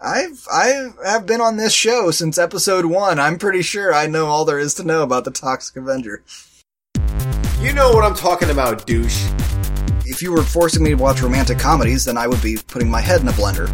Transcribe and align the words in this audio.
I've 0.00 0.46
I 0.52 0.90
have 1.04 1.24
been 1.26 1.40
on 1.40 1.56
this 1.56 1.72
show 1.72 2.10
since 2.10 2.36
episode 2.36 2.84
one. 2.84 3.18
I'm 3.18 3.38
pretty 3.38 3.62
sure 3.62 3.94
I 3.94 4.06
know 4.06 4.26
all 4.26 4.44
there 4.44 4.58
is 4.58 4.74
to 4.74 4.84
know 4.84 5.02
about 5.02 5.24
the 5.24 5.30
Toxic 5.30 5.76
Avenger. 5.76 6.22
You 7.60 7.72
know 7.72 7.90
what 7.92 8.04
I'm 8.04 8.14
talking 8.14 8.50
about, 8.50 8.86
douche. 8.86 9.26
If 10.04 10.20
you 10.20 10.32
were 10.32 10.42
forcing 10.42 10.82
me 10.82 10.90
to 10.90 10.96
watch 10.96 11.22
romantic 11.22 11.58
comedies, 11.58 12.04
then 12.04 12.18
I 12.18 12.26
would 12.26 12.42
be 12.42 12.58
putting 12.68 12.90
my 12.90 13.00
head 13.00 13.22
in 13.22 13.28
a 13.28 13.32
blender. 13.32 13.66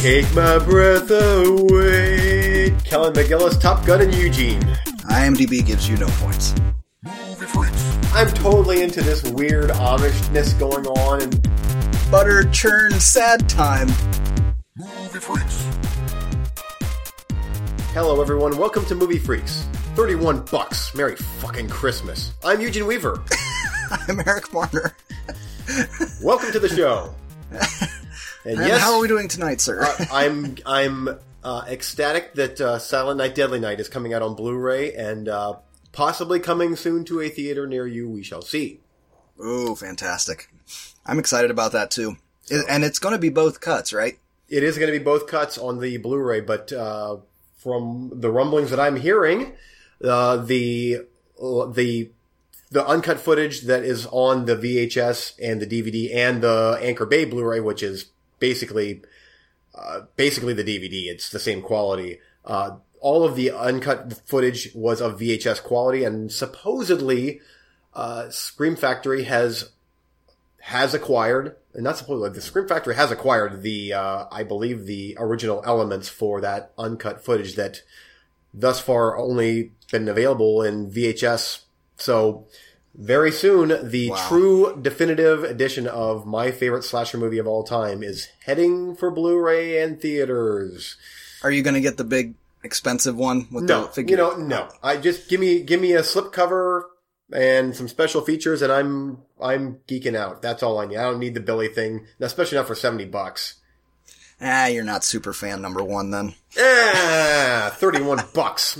Take 0.00 0.32
my 0.34 0.58
breath 0.58 1.10
away. 1.10 2.70
Kelly 2.84 3.10
McGillis, 3.12 3.60
Top 3.60 3.84
Gun, 3.84 4.00
and 4.00 4.14
Eugene. 4.14 4.60
IMDb 5.10 5.66
gives 5.66 5.88
you 5.88 5.96
no 5.96 6.06
points. 6.18 6.54
I'm 8.14 8.28
totally 8.28 8.82
into 8.82 9.02
this 9.02 9.24
weird 9.24 9.70
Amishness 9.70 10.56
going 10.58 10.86
on, 10.86 11.22
and 11.22 11.48
Butter 12.10 12.48
churn 12.50 12.92
sad 12.92 13.48
time. 13.48 13.88
Hello 17.92 18.20
everyone, 18.20 18.56
welcome 18.58 18.84
to 18.86 18.94
Movie 18.96 19.18
Freaks. 19.18 19.66
31 19.94 20.44
bucks. 20.50 20.92
Merry 20.94 21.14
fucking 21.16 21.68
Christmas. 21.68 22.32
I'm 22.44 22.60
Eugene 22.60 22.84
Weaver. 22.86 23.22
I'm 24.08 24.20
Eric 24.26 24.52
Marner. 24.52 24.96
welcome 26.20 26.50
to 26.52 26.58
the 26.60 26.68
show. 26.68 27.14
And, 28.46 28.58
And 28.58 28.68
yes, 28.68 28.82
how 28.82 28.94
are 28.96 29.00
we 29.00 29.08
doing 29.08 29.26
tonight, 29.28 29.62
sir? 29.62 29.82
uh, 29.82 30.04
I'm 30.12 30.56
I'm 30.66 31.08
uh, 31.42 31.64
ecstatic 31.66 32.34
that 32.34 32.60
uh, 32.60 32.78
Silent 32.78 33.16
Night, 33.16 33.34
Deadly 33.34 33.58
Night 33.58 33.80
is 33.80 33.88
coming 33.88 34.12
out 34.12 34.20
on 34.20 34.34
Blu-ray 34.34 34.92
and 34.94 35.30
uh, 35.30 35.54
possibly 35.92 36.40
coming 36.40 36.76
soon 36.76 37.06
to 37.06 37.22
a 37.22 37.30
theater 37.30 37.66
near 37.66 37.86
you. 37.86 38.06
We 38.10 38.22
shall 38.22 38.42
see. 38.42 38.80
Ooh, 39.42 39.74
fantastic. 39.74 40.52
I'm 41.06 41.18
excited 41.18 41.50
about 41.50 41.72
that 41.72 41.90
too. 41.90 42.16
It- 42.50 42.66
and 42.68 42.84
it's 42.84 42.98
going 42.98 43.14
to 43.14 43.18
be 43.18 43.30
both 43.30 43.60
cuts, 43.62 43.94
right? 43.94 44.18
It 44.48 44.62
is 44.62 44.78
going 44.78 44.92
to 44.92 44.98
be 44.98 45.02
both 45.02 45.26
cuts 45.26 45.56
on 45.58 45.80
the 45.80 45.96
Blu-ray, 45.96 46.40
but 46.40 46.72
uh, 46.72 47.18
from 47.56 48.12
the 48.14 48.30
rumblings 48.30 48.70
that 48.70 48.80
I'm 48.80 48.96
hearing, 48.96 49.56
uh, 50.02 50.36
the 50.36 51.06
the 51.38 52.10
the 52.70 52.86
uncut 52.86 53.20
footage 53.20 53.62
that 53.62 53.84
is 53.84 54.06
on 54.10 54.46
the 54.46 54.56
VHS 54.56 55.38
and 55.42 55.60
the 55.60 55.66
DVD 55.66 56.14
and 56.14 56.42
the 56.42 56.78
Anchor 56.82 57.06
Bay 57.06 57.24
Blu-ray, 57.24 57.60
which 57.60 57.82
is 57.82 58.06
basically 58.38 59.02
uh, 59.74 60.02
basically 60.16 60.54
the 60.54 60.64
DVD, 60.64 61.06
it's 61.06 61.30
the 61.30 61.38
same 61.38 61.60
quality. 61.62 62.20
Uh, 62.44 62.76
all 63.00 63.24
of 63.24 63.36
the 63.36 63.50
uncut 63.50 64.20
footage 64.26 64.70
was 64.74 65.00
of 65.00 65.18
VHS 65.18 65.62
quality, 65.62 66.04
and 66.04 66.30
supposedly, 66.30 67.40
uh, 67.92 68.30
Scream 68.30 68.76
Factory 68.76 69.24
has 69.24 69.72
has 70.60 70.94
acquired, 70.94 71.56
not 71.82 71.96
supposedly, 71.98 72.30
the 72.30 72.40
Scream 72.40 72.68
Factory 72.68 72.94
has 72.94 73.10
acquired 73.10 73.62
the, 73.62 73.92
uh, 73.92 74.24
I 74.30 74.44
believe, 74.44 74.86
the 74.86 75.16
original 75.18 75.62
elements 75.66 76.08
for 76.08 76.40
that 76.40 76.72
uncut 76.78 77.24
footage 77.24 77.56
that 77.56 77.82
thus 78.52 78.80
far 78.80 79.16
only 79.18 79.72
been 79.90 80.08
available 80.08 80.62
in 80.62 80.90
VHS. 80.90 81.60
So 81.96 82.46
very 82.94 83.32
soon, 83.32 83.88
the 83.90 84.10
Wow. 84.10 84.28
true 84.28 84.78
definitive 84.80 85.42
edition 85.42 85.86
of 85.88 86.26
my 86.26 86.52
favorite 86.52 86.84
slasher 86.84 87.18
movie 87.18 87.38
of 87.38 87.46
all 87.48 87.64
time 87.64 88.02
is 88.04 88.28
heading 88.44 88.94
for 88.94 89.10
Blu-ray 89.10 89.82
and 89.82 90.00
theaters. 90.00 90.96
Are 91.42 91.50
you 91.50 91.62
going 91.62 91.74
to 91.74 91.80
get 91.80 91.96
the 91.96 92.04
big 92.04 92.34
expensive 92.62 93.16
one 93.16 93.48
with 93.52 93.64
No, 93.64 93.82
the 93.86 93.88
figure? 93.88 94.16
you 94.16 94.22
know, 94.22 94.36
no. 94.36 94.68
I 94.82 94.96
just 94.96 95.28
give 95.28 95.40
me 95.40 95.60
give 95.62 95.80
me 95.80 95.92
a 95.92 96.02
slipcover 96.02 96.82
and 97.32 97.74
some 97.74 97.88
special 97.88 98.20
features, 98.20 98.62
and 98.62 98.72
I'm 98.72 99.18
I'm 99.44 99.76
geeking 99.86 100.16
out. 100.16 100.42
That's 100.42 100.62
all 100.62 100.78
I 100.78 100.86
need. 100.86 100.96
I 100.96 101.02
don't 101.02 101.18
need 101.20 101.34
the 101.34 101.40
Billy 101.40 101.68
thing, 101.68 102.06
especially 102.20 102.56
not 102.58 102.66
for 102.66 102.74
seventy 102.74 103.04
bucks. 103.04 103.54
Ah, 104.40 104.66
you're 104.66 104.84
not 104.84 105.04
super 105.04 105.32
fan 105.32 105.62
number 105.62 105.82
one 105.84 106.10
then. 106.10 106.34
Ah, 106.58 107.72
thirty-one 107.76 108.20
bucks. 108.34 108.74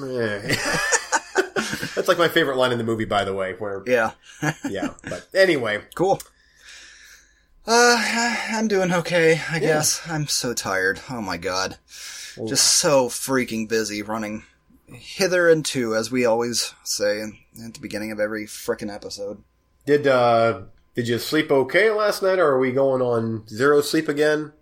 That's 1.95 2.09
like 2.09 2.19
my 2.19 2.29
favorite 2.29 2.57
line 2.57 2.73
in 2.73 2.79
the 2.79 2.85
movie, 2.85 3.05
by 3.05 3.24
the 3.24 3.35
way. 3.35 3.55
Where 3.58 3.83
Yeah. 3.86 4.13
yeah, 4.69 4.89
but 5.05 5.29
anyway, 5.35 5.83
Cool. 5.95 6.20
Uh, 7.67 7.97
I'm 8.51 8.69
doing 8.69 8.92
okay, 8.92 9.41
I 9.51 9.58
guess. 9.58 10.07
I'm 10.08 10.27
so 10.27 10.53
tired. 10.53 11.01
Oh 11.08 11.23
my 11.23 11.39
god. 11.39 11.79
Just 12.47 12.77
so 12.77 13.08
freaking 13.08 13.69
busy 13.69 14.03
running 14.03 14.42
hither 14.89 15.48
and 15.48 15.64
to, 15.67 15.95
as 15.95 16.11
we 16.11 16.27
always 16.27 16.74
say 16.83 17.23
at 17.64 17.73
the 17.74 17.80
beginning 17.80 18.13
of 18.13 18.20
every 18.20 18.45
frickin' 18.45 18.95
episode. 18.95 19.42
Did 19.86 20.06
uh 20.06 20.62
did 20.95 21.08
you 21.08 21.18
sleep 21.18 21.50
okay 21.50 21.90
last 21.90 22.22
night, 22.22 22.39
or 22.39 22.46
are 22.52 22.58
we 22.58 22.70
going 22.72 23.02
on 23.02 23.46
zero 23.48 23.80
sleep 23.80 24.08
again? 24.08 24.52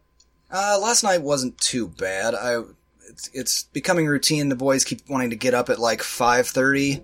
Uh, 0.51 0.79
last 0.81 1.03
night 1.03 1.23
wasn't 1.23 1.59
too 1.59 1.89
bad. 1.89 2.35
I, 2.35 2.63
it's, 3.09 3.29
it's 3.35 3.63
becoming 3.65 4.07
routine. 4.07 4.49
The 4.49 4.55
boys 4.57 4.85
keep 4.85 5.01
wanting 5.09 5.31
to 5.31 5.37
get 5.37 5.53
up 5.55 5.69
at 5.71 5.79
like 5.79 6.01
5.30, 6.01 7.01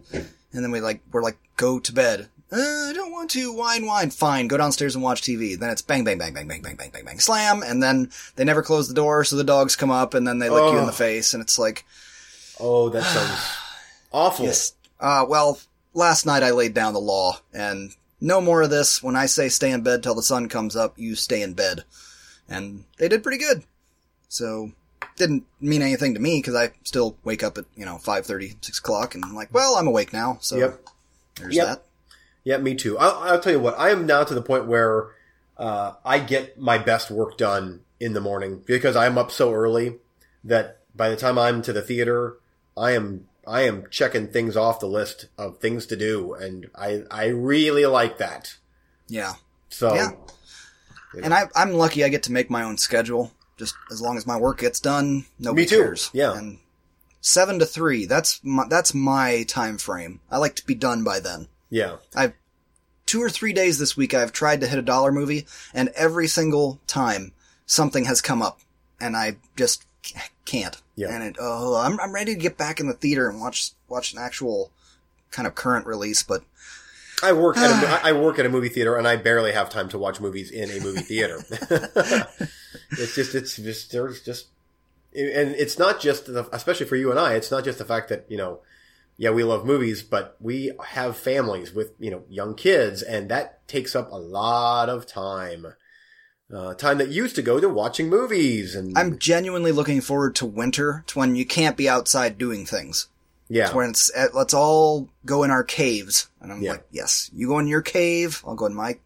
and 0.52 0.64
then 0.64 0.70
we 0.70 0.80
like, 0.80 1.00
we're 1.12 1.22
like, 1.22 1.36
go 1.56 1.78
to 1.78 1.92
bed. 1.92 2.28
Uh, 2.50 2.56
I 2.56 2.92
don't 2.94 3.12
want 3.12 3.30
to. 3.32 3.52
Wine, 3.52 3.84
wine. 3.86 4.10
Fine. 4.10 4.48
Go 4.48 4.56
downstairs 4.56 4.94
and 4.94 5.04
watch 5.04 5.20
TV. 5.22 5.58
Then 5.58 5.68
it's 5.70 5.82
bang, 5.82 6.04
bang, 6.04 6.16
bang, 6.18 6.32
bang, 6.34 6.48
bang, 6.48 6.62
bang, 6.62 6.76
bang, 6.76 6.90
bang, 6.90 7.04
bang, 7.04 7.20
slam. 7.20 7.62
And 7.62 7.82
then 7.82 8.10
they 8.36 8.44
never 8.44 8.62
close 8.62 8.88
the 8.88 8.94
door, 8.94 9.24
so 9.24 9.36
the 9.36 9.44
dogs 9.44 9.76
come 9.76 9.90
up 9.90 10.14
and 10.14 10.26
then 10.26 10.38
they 10.38 10.48
lick 10.48 10.62
you 10.72 10.78
in 10.78 10.84
Oh. 10.84 10.86
the 10.86 10.92
face. 10.92 11.34
And 11.34 11.42
it's 11.42 11.58
like, 11.58 11.84
Oh, 12.58 12.88
that 12.88 13.02
sounds 13.04 13.56
awful. 14.12 14.46
yes. 14.46 14.72
Uh, 14.98 15.26
well, 15.28 15.58
last 15.92 16.24
night 16.24 16.42
I 16.42 16.50
laid 16.52 16.72
down 16.74 16.94
the 16.94 17.00
law 17.00 17.38
and 17.52 17.92
no 18.20 18.40
more 18.40 18.62
of 18.62 18.70
this. 18.70 19.02
When 19.02 19.16
I 19.16 19.26
say 19.26 19.48
stay 19.48 19.70
in 19.70 19.82
bed 19.82 20.02
till 20.02 20.14
the 20.14 20.22
sun 20.22 20.48
comes 20.48 20.76
up, 20.76 20.98
you 20.98 21.14
stay 21.14 21.42
in 21.42 21.54
bed. 21.54 21.84
And 22.48 22.84
they 22.98 23.08
did 23.08 23.22
pretty 23.22 23.38
good. 23.38 23.62
So, 24.28 24.72
didn't 25.16 25.44
mean 25.60 25.82
anything 25.82 26.14
to 26.14 26.20
me 26.20 26.38
because 26.38 26.54
I 26.54 26.72
still 26.84 27.16
wake 27.24 27.42
up 27.42 27.58
at, 27.58 27.64
you 27.76 27.84
know, 27.84 27.96
5.30, 27.96 28.64
6 28.64 28.78
o'clock 28.78 29.14
and 29.14 29.24
I'm 29.24 29.34
like, 29.34 29.52
well, 29.52 29.76
I'm 29.76 29.86
awake 29.86 30.12
now. 30.12 30.38
So, 30.40 30.56
Yep. 30.56 30.88
there's 31.36 31.56
Yep. 31.56 31.66
that. 31.66 31.82
Yeah, 32.44 32.58
me 32.58 32.74
too. 32.74 32.98
I'll, 32.98 33.18
I'll 33.18 33.40
tell 33.40 33.52
you 33.52 33.60
what. 33.60 33.78
I 33.78 33.90
am 33.90 34.06
now 34.06 34.24
to 34.24 34.34
the 34.34 34.42
point 34.42 34.66
where 34.66 35.08
uh, 35.56 35.94
I 36.04 36.18
get 36.18 36.58
my 36.58 36.78
best 36.78 37.10
work 37.10 37.36
done 37.36 37.80
in 38.00 38.12
the 38.12 38.20
morning 38.20 38.62
because 38.64 38.96
I'm 38.96 39.18
up 39.18 39.30
so 39.30 39.52
early 39.52 39.96
that 40.44 40.78
by 40.94 41.10
the 41.10 41.16
time 41.16 41.38
I'm 41.38 41.62
to 41.62 41.72
the 41.72 41.82
theater, 41.82 42.36
I 42.76 42.92
am 42.92 43.26
I 43.48 43.62
am 43.62 43.86
checking 43.90 44.28
things 44.28 44.56
off 44.56 44.78
the 44.80 44.86
list 44.86 45.26
of 45.38 45.58
things 45.58 45.86
to 45.86 45.96
do, 45.96 46.34
and 46.34 46.68
I 46.74 47.02
I 47.10 47.26
really 47.26 47.86
like 47.86 48.18
that. 48.18 48.56
Yeah. 49.08 49.34
So 49.70 49.94
Yeah. 49.94 50.10
And 51.22 51.32
I, 51.32 51.48
I'm 51.56 51.72
lucky 51.72 52.04
I 52.04 52.10
get 52.10 52.24
to 52.24 52.32
make 52.32 52.50
my 52.50 52.62
own 52.62 52.76
schedule. 52.76 53.32
Just 53.56 53.74
as 53.90 54.00
long 54.02 54.16
as 54.18 54.26
my 54.26 54.36
work 54.36 54.58
gets 54.60 54.78
done, 54.78 55.24
nobody 55.38 55.62
Me 55.62 55.66
too. 55.68 55.76
cares. 55.82 56.10
Yeah. 56.12 56.36
And 56.36 56.58
seven 57.22 57.58
to 57.58 57.66
three, 57.66 58.04
that's 58.04 58.40
my, 58.44 58.66
that's 58.68 58.92
my 58.94 59.42
time 59.48 59.78
frame. 59.78 60.20
I 60.30 60.36
like 60.36 60.54
to 60.56 60.66
be 60.66 60.74
done 60.74 61.02
by 61.02 61.18
then. 61.18 61.48
yeah, 61.70 61.96
I've 62.14 62.34
two 63.06 63.22
or 63.22 63.30
three 63.30 63.54
days 63.54 63.78
this 63.78 63.96
week 63.96 64.12
I've 64.12 64.32
tried 64.32 64.60
to 64.60 64.66
hit 64.66 64.78
a 64.78 64.82
dollar 64.82 65.10
movie, 65.10 65.46
and 65.72 65.88
every 65.96 66.28
single 66.28 66.78
time 66.86 67.32
something 67.64 68.04
has 68.04 68.20
come 68.20 68.42
up, 68.42 68.60
and 69.00 69.16
I 69.16 69.38
just 69.56 69.86
can't. 70.44 70.76
Yeah. 70.98 71.14
And 71.14 71.22
it, 71.22 71.36
oh, 71.38 71.76
I'm 71.76 72.00
I'm 72.00 72.12
ready 72.12 72.34
to 72.34 72.40
get 72.40 72.58
back 72.58 72.80
in 72.80 72.88
the 72.88 72.92
theater 72.92 73.28
and 73.28 73.40
watch 73.40 73.70
watch 73.86 74.12
an 74.12 74.18
actual 74.18 74.72
kind 75.30 75.46
of 75.46 75.54
current 75.54 75.86
release, 75.86 76.24
but 76.24 76.42
I 77.22 77.32
work 77.32 77.56
at 77.56 77.70
a, 77.70 78.00
I 78.06 78.12
work 78.12 78.40
at 78.40 78.46
a 78.46 78.48
movie 78.48 78.68
theater, 78.68 78.96
and 78.96 79.06
I 79.06 79.14
barely 79.14 79.52
have 79.52 79.70
time 79.70 79.88
to 79.90 79.98
watch 79.98 80.20
movies 80.20 80.50
in 80.50 80.68
a 80.68 80.80
movie 80.80 81.02
theater. 81.02 81.38
it's 82.90 83.14
just 83.14 83.36
it's 83.36 83.56
just 83.56 83.92
there's 83.92 84.22
just 84.22 84.46
and 85.14 85.54
it's 85.54 85.78
not 85.78 86.00
just 86.00 86.26
the, 86.26 86.48
especially 86.52 86.86
for 86.86 86.96
you 86.96 87.10
and 87.12 87.18
I, 87.18 87.34
it's 87.34 87.52
not 87.52 87.62
just 87.62 87.78
the 87.78 87.84
fact 87.84 88.08
that 88.08 88.26
you 88.28 88.36
know, 88.36 88.58
yeah, 89.16 89.30
we 89.30 89.44
love 89.44 89.64
movies, 89.64 90.02
but 90.02 90.36
we 90.40 90.72
have 90.84 91.16
families 91.16 91.72
with 91.72 91.92
you 92.00 92.10
know 92.10 92.24
young 92.28 92.56
kids, 92.56 93.02
and 93.02 93.28
that 93.28 93.68
takes 93.68 93.94
up 93.94 94.10
a 94.10 94.16
lot 94.16 94.88
of 94.88 95.06
time. 95.06 95.74
Uh, 96.52 96.72
time 96.74 96.96
that 96.98 97.08
used 97.10 97.36
to 97.36 97.42
go 97.42 97.60
to 97.60 97.68
watching 97.68 98.08
movies, 98.08 98.74
and 98.74 98.96
I'm 98.96 99.18
genuinely 99.18 99.70
looking 99.70 100.00
forward 100.00 100.34
to 100.36 100.46
winter, 100.46 101.04
to 101.08 101.18
when 101.18 101.36
you 101.36 101.44
can't 101.44 101.76
be 101.76 101.88
outside 101.90 102.38
doing 102.38 102.64
things. 102.64 103.08
yeah, 103.50 103.70
when 103.74 103.90
it's 103.90 104.10
uh, 104.16 104.28
let's 104.32 104.54
all 104.54 105.08
go 105.26 105.42
in 105.42 105.50
our 105.50 105.64
caves 105.64 106.28
and 106.40 106.52
i'm 106.52 106.60
Yeah. 106.62 106.72
like 106.72 106.86
yes 106.90 107.30
you 107.34 107.48
go 107.48 107.58
in 107.58 107.66
your 107.66 107.80
cave 107.82 108.42
i'll 108.46 108.54
go 108.54 108.66
in 108.66 108.74
my 108.74 108.98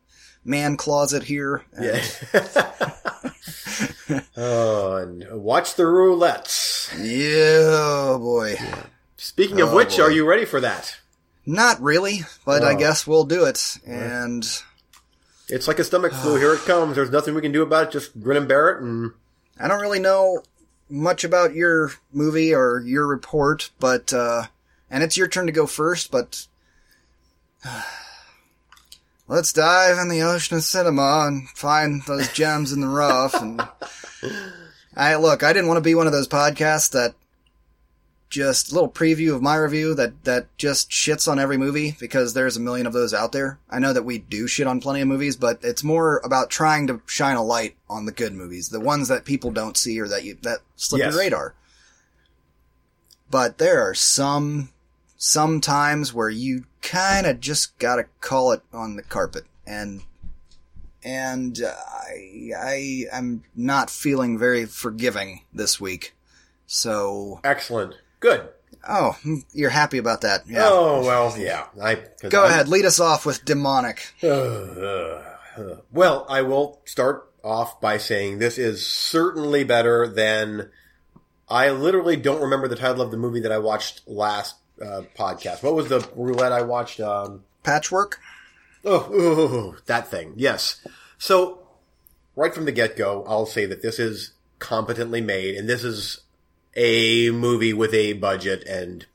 man 0.44 0.76
closet 0.76 1.22
here 1.24 1.62
and 1.72 1.84
yeah. 1.84 2.02
oh, 4.36 4.96
and 4.96 5.24
watch 5.32 5.74
the 5.76 5.84
roulettes. 5.84 6.90
yeah 7.00 8.16
boy 8.18 8.56
Speaking 9.16 9.60
of 9.60 9.68
Oh, 9.70 9.76
which, 9.76 9.96
boy. 9.96 10.02
are 10.02 10.10
you 10.10 10.24
ready 10.26 10.44
for 10.44 10.60
that? 10.60 10.96
not 11.46 11.80
really 11.80 12.20
but 12.44 12.62
i 12.64 12.74
Oh. 12.74 12.78
guess 12.78 13.06
we'll 13.06 13.24
do 13.24 13.44
it 13.44 13.78
and 13.86 14.44
It's 15.52 15.68
like 15.68 15.78
a 15.78 15.84
stomach 15.84 16.12
flu. 16.12 16.36
Here 16.36 16.54
it 16.54 16.60
comes. 16.66 16.96
There's 16.96 17.10
nothing 17.10 17.34
we 17.34 17.42
can 17.42 17.52
do 17.52 17.62
about 17.62 17.88
it. 17.88 17.92
Just 17.92 18.20
grin 18.20 18.38
and 18.38 18.48
bear 18.48 18.70
it. 18.70 18.82
And 18.82 19.12
i 19.60 19.68
don't 19.68 19.80
really 19.80 20.00
know 20.00 20.42
much 20.88 21.24
about 21.24 21.54
your 21.54 21.92
movie 22.12 22.54
or 22.54 22.80
your 22.80 23.06
report 23.06 23.70
but 23.78 24.12
uh 24.12 24.44
and 24.90 25.02
it's 25.02 25.16
your 25.16 25.28
turn 25.28 25.46
to 25.46 25.52
go 25.52 25.66
first 25.66 26.10
but 26.10 26.46
Let's 29.28 29.52
dive 29.52 29.98
in 29.98 30.08
the 30.08 30.20
ocean 30.22 30.56
of 30.58 30.64
cinema 30.64 31.24
and 31.26 31.48
find 31.50 32.02
those 32.02 32.30
gems 32.32 32.72
in 32.72 32.80
the 32.80 32.88
rough 32.88 33.40
and 33.40 33.62
I 34.96 35.14
look, 35.14 35.42
I 35.42 35.54
didn't 35.54 35.68
want 35.68 35.78
to 35.78 35.82
be 35.82 35.94
one 35.94 36.06
of 36.06 36.12
those 36.12 36.28
podcasts 36.28 36.90
that 36.90 37.14
just 38.32 38.72
a 38.72 38.74
little 38.74 38.88
preview 38.90 39.34
of 39.34 39.42
my 39.42 39.54
review 39.56 39.94
that 39.94 40.24
that 40.24 40.46
just 40.56 40.90
shits 40.90 41.30
on 41.30 41.38
every 41.38 41.58
movie 41.58 41.94
because 42.00 42.32
there's 42.32 42.56
a 42.56 42.60
million 42.60 42.86
of 42.86 42.94
those 42.94 43.12
out 43.12 43.30
there. 43.32 43.58
I 43.68 43.78
know 43.78 43.92
that 43.92 44.04
we 44.06 44.16
do 44.18 44.46
shit 44.46 44.66
on 44.66 44.80
plenty 44.80 45.02
of 45.02 45.08
movies, 45.08 45.36
but 45.36 45.58
it's 45.62 45.84
more 45.84 46.18
about 46.24 46.48
trying 46.48 46.86
to 46.86 47.02
shine 47.04 47.36
a 47.36 47.42
light 47.44 47.76
on 47.90 48.06
the 48.06 48.12
good 48.12 48.32
movies, 48.32 48.70
the 48.70 48.80
ones 48.80 49.08
that 49.08 49.26
people 49.26 49.50
don't 49.50 49.76
see 49.76 50.00
or 50.00 50.08
that 50.08 50.24
you 50.24 50.38
that 50.42 50.60
slip 50.76 51.00
Yes. 51.00 51.12
your 51.12 51.20
radar. 51.22 51.54
But 53.30 53.58
there 53.58 53.82
are 53.82 53.94
some 53.94 54.70
some 55.18 55.60
times 55.60 56.14
where 56.14 56.30
you 56.30 56.64
kind 56.80 57.26
of 57.26 57.38
just 57.38 57.78
gotta 57.78 58.06
call 58.20 58.52
it 58.52 58.62
on 58.72 58.96
the 58.96 59.02
carpet 59.02 59.44
and 59.66 60.02
and 61.04 61.60
I 61.66 62.50
I 62.58 63.04
am 63.12 63.44
not 63.54 63.90
feeling 63.90 64.38
very 64.38 64.64
forgiving 64.64 65.42
this 65.52 65.78
week. 65.78 66.14
So, 66.66 67.40
Excellent. 67.44 67.96
Good. 68.22 68.48
oh, 68.88 69.16
you're 69.52 69.70
happy 69.70 69.98
about 69.98 70.22
that? 70.22 70.42
Yeah. 70.46 70.62
Oh 70.64 71.04
well, 71.04 71.34
yeah. 71.38 71.66
I 71.82 71.96
Go 72.28 72.42
I'm- 72.44 72.50
ahead, 72.50 72.68
lead 72.68 72.84
us 72.86 72.98
off 73.00 73.26
with 73.26 73.44
demonic. 73.44 74.12
well, 74.22 76.26
I 76.28 76.42
will 76.42 76.80
start 76.84 77.28
off 77.44 77.80
by 77.80 77.98
saying 77.98 78.38
this 78.38 78.58
is 78.58 78.86
certainly 78.86 79.64
better 79.64 80.06
than. 80.06 80.70
I 81.48 81.70
literally 81.70 82.16
don't 82.16 82.40
remember 82.40 82.66
the 82.68 82.76
title 82.76 83.02
of 83.02 83.10
the 83.10 83.16
movie 83.18 83.40
that 83.40 83.52
I 83.52 83.58
watched 83.58 84.08
last 84.08 84.56
uh, 84.80 85.02
podcast. 85.18 85.62
What 85.62 85.74
was 85.74 85.88
the 85.88 86.06
roulette 86.16 86.52
I 86.52 86.62
watched? 86.62 86.98
Um, 87.00 87.44
Patchwork. 87.62 88.18
Oh, 88.84 89.12
ooh, 89.12 89.76
that 89.86 90.08
thing. 90.08 90.32
Yes. 90.36 90.84
So, 91.18 91.58
right 92.36 92.54
from 92.54 92.64
the 92.64 92.72
get 92.72 92.96
go, 92.96 93.24
I'll 93.28 93.44
say 93.46 93.66
that 93.66 93.82
this 93.82 93.98
is 93.98 94.32
competently 94.60 95.20
made, 95.20 95.56
and 95.56 95.68
this 95.68 95.84
is 95.84 96.20
a 96.74 97.30
movie 97.30 97.72
with 97.72 97.94
a 97.94 98.14
budget 98.14 98.64
and 98.66 99.06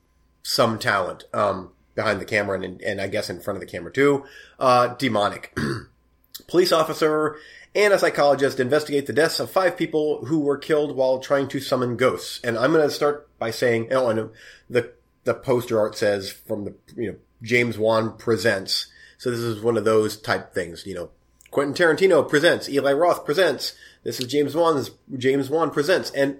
some 0.44 0.80
talent 0.80 1.26
um, 1.34 1.72
behind 1.96 2.22
the 2.22 2.26
camera, 2.26 2.60
and, 2.62 2.82
and 2.82 3.02
I 3.02 3.08
guess 3.08 3.30
in 3.30 3.40
front 3.40 3.58
of 3.58 3.62
the 3.62 3.72
camera 3.72 3.92
too. 3.92 4.26
Uh, 4.60 4.96
demonic. 4.96 5.58
Police 6.48 6.72
officer 6.72 7.38
and 7.76 7.94
a 7.94 8.00
psychologist 8.00 8.60
investigate 8.60 9.06
the 9.06 9.14
deaths 9.14 9.40
of 9.40 9.52
five 9.52 9.78
people 9.78 10.26
who 10.26 10.40
were 10.40 10.58
killed 10.58 10.96
while 10.96 11.20
trying 11.20 11.48
to 11.50 11.60
summon 11.60 11.98
ghosts. 11.98 12.40
And 12.44 12.58
I'm 12.58 12.72
going 12.72 12.88
to 12.88 12.94
start 12.94 13.28
by 13.38 13.52
saying, 13.52 13.90
oh, 13.92 14.10
and 14.10 14.30
the 14.70 14.94
the 15.26 15.34
poster 15.34 15.78
art 15.78 15.96
says 15.96 16.32
from 16.32 16.66
the 16.66 16.74
you 16.96 17.12
know 17.12 17.18
James 17.44 17.78
Wan 17.78 18.18
presents. 18.18 18.88
So 19.18 19.30
this 19.30 19.40
is 19.40 19.62
one 19.62 19.78
of 19.78 19.86
those 19.86 20.18
type 20.18 20.54
things, 20.54 20.86
you 20.86 20.96
know. 20.96 21.10
Quentin 21.52 21.76
Tarantino 21.76 22.28
presents. 22.28 22.68
Eli 22.70 22.94
Roth 22.94 23.26
presents. 23.26 23.74
This 24.04 24.20
is 24.20 24.28
James 24.28 24.56
Wan's 24.56 24.92
James 25.16 25.50
Wan 25.50 25.70
presents. 25.70 26.12
And 26.12 26.38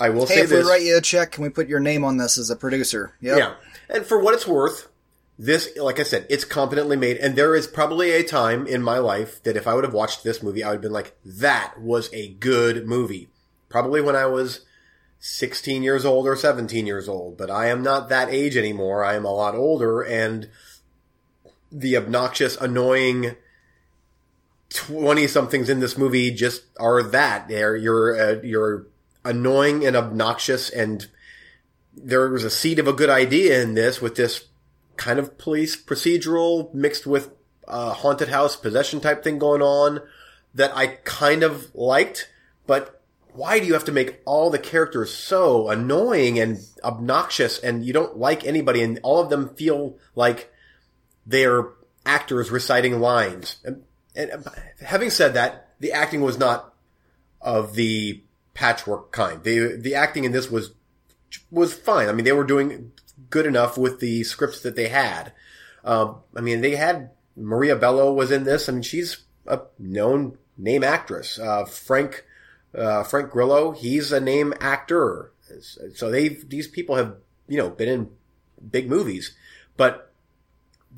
I 0.00 0.10
will 0.10 0.26
Hey, 0.26 0.36
say 0.36 0.40
if 0.42 0.50
this. 0.50 0.64
we 0.64 0.70
write 0.70 0.82
you 0.82 0.96
a 0.96 1.00
check, 1.00 1.32
can 1.32 1.42
we 1.42 1.48
put 1.50 1.68
your 1.68 1.80
name 1.80 2.04
on 2.04 2.16
this 2.16 2.38
as 2.38 2.50
a 2.50 2.56
producer? 2.56 3.14
Yep. 3.20 3.38
Yeah. 3.38 3.54
And 3.88 4.04
for 4.06 4.18
what 4.20 4.34
it's 4.34 4.46
worth, 4.46 4.88
this, 5.38 5.68
like 5.76 5.98
I 6.00 6.02
said, 6.02 6.26
it's 6.28 6.44
competently 6.44 6.96
made. 6.96 7.16
And 7.18 7.36
there 7.36 7.54
is 7.54 7.66
probably 7.66 8.10
a 8.12 8.22
time 8.24 8.66
in 8.66 8.82
my 8.82 8.98
life 8.98 9.42
that 9.44 9.56
if 9.56 9.66
I 9.66 9.74
would 9.74 9.84
have 9.84 9.94
watched 9.94 10.24
this 10.24 10.42
movie, 10.42 10.62
I 10.64 10.68
would 10.68 10.74
have 10.76 10.82
been 10.82 10.92
like, 10.92 11.16
that 11.24 11.80
was 11.80 12.12
a 12.12 12.28
good 12.28 12.86
movie. 12.86 13.28
Probably 13.68 14.00
when 14.00 14.16
I 14.16 14.26
was 14.26 14.60
16 15.20 15.82
years 15.82 16.04
old 16.04 16.26
or 16.26 16.36
17 16.36 16.86
years 16.86 17.08
old. 17.08 17.36
But 17.36 17.50
I 17.50 17.66
am 17.68 17.82
not 17.82 18.08
that 18.08 18.30
age 18.30 18.56
anymore. 18.56 19.04
I 19.04 19.14
am 19.14 19.24
a 19.24 19.32
lot 19.32 19.54
older 19.54 20.02
and 20.02 20.48
the 21.70 21.96
obnoxious, 21.96 22.56
annoying 22.56 23.36
20 24.70 25.26
somethings 25.26 25.68
in 25.68 25.80
this 25.80 25.96
movie 25.96 26.30
just 26.30 26.62
are 26.78 27.02
that. 27.02 27.48
They're, 27.48 27.76
you're, 27.76 28.20
uh, 28.20 28.40
you're 28.42 28.86
annoying 29.24 29.84
and 29.84 29.96
obnoxious 29.96 30.70
and 30.70 31.08
there 31.94 32.28
was 32.28 32.44
a 32.44 32.50
seed 32.50 32.78
of 32.78 32.86
a 32.86 32.92
good 32.92 33.10
idea 33.10 33.60
in 33.62 33.74
this 33.74 34.00
with 34.00 34.14
this 34.14 34.46
kind 34.96 35.18
of 35.18 35.38
police 35.38 35.80
procedural 35.80 36.72
mixed 36.74 37.06
with 37.06 37.30
uh, 37.66 37.92
haunted 37.92 38.28
house 38.28 38.56
possession 38.56 39.00
type 39.00 39.22
thing 39.22 39.38
going 39.38 39.62
on 39.62 40.00
that 40.54 40.76
I 40.76 40.86
kind 41.04 41.42
of 41.42 41.74
liked, 41.74 42.30
but 42.66 43.02
why 43.32 43.60
do 43.60 43.66
you 43.66 43.74
have 43.74 43.84
to 43.84 43.92
make 43.92 44.20
all 44.24 44.50
the 44.50 44.58
characters 44.58 45.12
so 45.12 45.68
annoying 45.68 46.40
and 46.40 46.58
obnoxious 46.82 47.58
and 47.58 47.84
you 47.84 47.92
don't 47.92 48.16
like 48.16 48.44
anybody 48.44 48.82
and 48.82 48.98
all 49.02 49.20
of 49.20 49.30
them 49.30 49.54
feel 49.54 49.96
like 50.14 50.52
they're 51.26 51.68
actors 52.04 52.50
reciting 52.50 52.98
lines? 52.98 53.58
And, 53.64 53.84
and 54.16 54.44
having 54.84 55.10
said 55.10 55.34
that, 55.34 55.68
the 55.78 55.92
acting 55.92 56.22
was 56.22 56.38
not 56.38 56.74
of 57.40 57.74
the 57.74 58.22
patchwork 58.58 59.12
kind. 59.12 59.44
The 59.44 59.76
the 59.76 59.94
acting 59.94 60.24
in 60.24 60.32
this 60.32 60.50
was 60.50 60.72
was 61.48 61.72
fine. 61.72 62.08
I 62.08 62.12
mean, 62.12 62.24
they 62.24 62.32
were 62.32 62.42
doing 62.42 62.90
good 63.30 63.46
enough 63.46 63.78
with 63.78 64.00
the 64.00 64.24
scripts 64.24 64.62
that 64.62 64.74
they 64.74 64.88
had. 64.88 65.32
Um, 65.84 66.16
I 66.34 66.40
mean, 66.40 66.60
they 66.60 66.74
had 66.74 67.10
Maria 67.36 67.76
Bello 67.76 68.12
was 68.12 68.32
in 68.32 68.42
this. 68.42 68.68
I 68.68 68.72
mean, 68.72 68.82
she's 68.82 69.18
a 69.46 69.60
known 69.78 70.38
name 70.56 70.82
actress. 70.82 71.38
Uh, 71.38 71.66
Frank 71.66 72.24
uh, 72.74 73.04
Frank 73.04 73.30
Grillo, 73.30 73.70
he's 73.70 74.10
a 74.10 74.18
name 74.18 74.52
actor. 74.60 75.30
So 75.94 76.10
they 76.10 76.28
these 76.28 76.66
people 76.66 76.96
have 76.96 77.14
you 77.46 77.58
know 77.58 77.70
been 77.70 77.88
in 77.88 78.10
big 78.68 78.90
movies, 78.90 79.36
but 79.76 80.12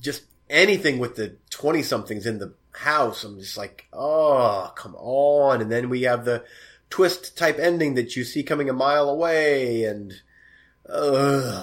just 0.01 0.25
anything 0.49 0.99
with 0.99 1.17
the 1.17 1.37
twenty 1.51 1.83
somethings 1.83 2.25
in 2.25 2.39
the 2.39 2.55
house, 2.73 3.23
I'm 3.23 3.39
just 3.39 3.59
like, 3.59 3.87
oh, 3.93 4.73
come 4.77 4.95
on. 4.97 5.61
And 5.61 5.71
then 5.71 5.91
we 5.91 6.03
have 6.03 6.25
the 6.25 6.43
twist 6.91 7.39
type 7.39 7.59
ending 7.59 7.95
that 7.95 8.17
you 8.17 8.25
see 8.25 8.43
coming 8.43 8.69
a 8.69 8.75
mile 8.75 9.09
away 9.09 9.85
and 9.85 10.13
uh, 10.89 11.63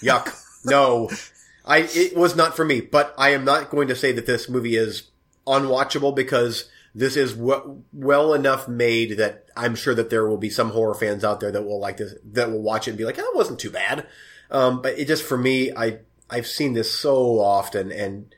yuck. 0.00 0.38
No. 0.64 1.10
I 1.64 1.78
it 1.92 2.16
was 2.16 2.36
not 2.36 2.56
for 2.56 2.64
me 2.64 2.80
but 2.80 3.14
i 3.18 3.30
am 3.30 3.44
not 3.44 3.70
going 3.70 3.88
to 3.88 3.96
say 3.96 4.12
that 4.12 4.26
this 4.26 4.48
movie 4.48 4.76
is 4.76 5.10
unwatchable 5.46 6.14
because 6.14 6.68
this 6.94 7.16
is 7.16 7.34
w- 7.34 7.82
well 7.92 8.34
enough 8.34 8.68
made 8.68 9.16
that 9.18 9.46
i'm 9.56 9.74
sure 9.74 9.94
that 9.94 10.10
there 10.10 10.26
will 10.28 10.36
be 10.38 10.50
some 10.50 10.70
horror 10.70 10.94
fans 10.94 11.24
out 11.24 11.40
there 11.40 11.50
that 11.52 11.62
will 11.62 11.80
like 11.80 11.96
this 11.96 12.14
that 12.24 12.50
will 12.50 12.62
watch 12.62 12.86
it 12.86 12.92
and 12.92 12.98
be 12.98 13.04
like 13.04 13.18
oh, 13.18 13.22
it 13.22 13.36
wasn't 13.36 13.58
too 13.58 13.70
bad. 13.70 14.06
Um, 14.50 14.82
but 14.82 14.98
it 14.98 15.06
just 15.06 15.22
for 15.24 15.38
me 15.38 15.72
i 15.76 15.98
i've 16.30 16.46
seen 16.46 16.74
this 16.74 16.90
so 16.92 17.40
often 17.40 17.90
and 17.90 18.34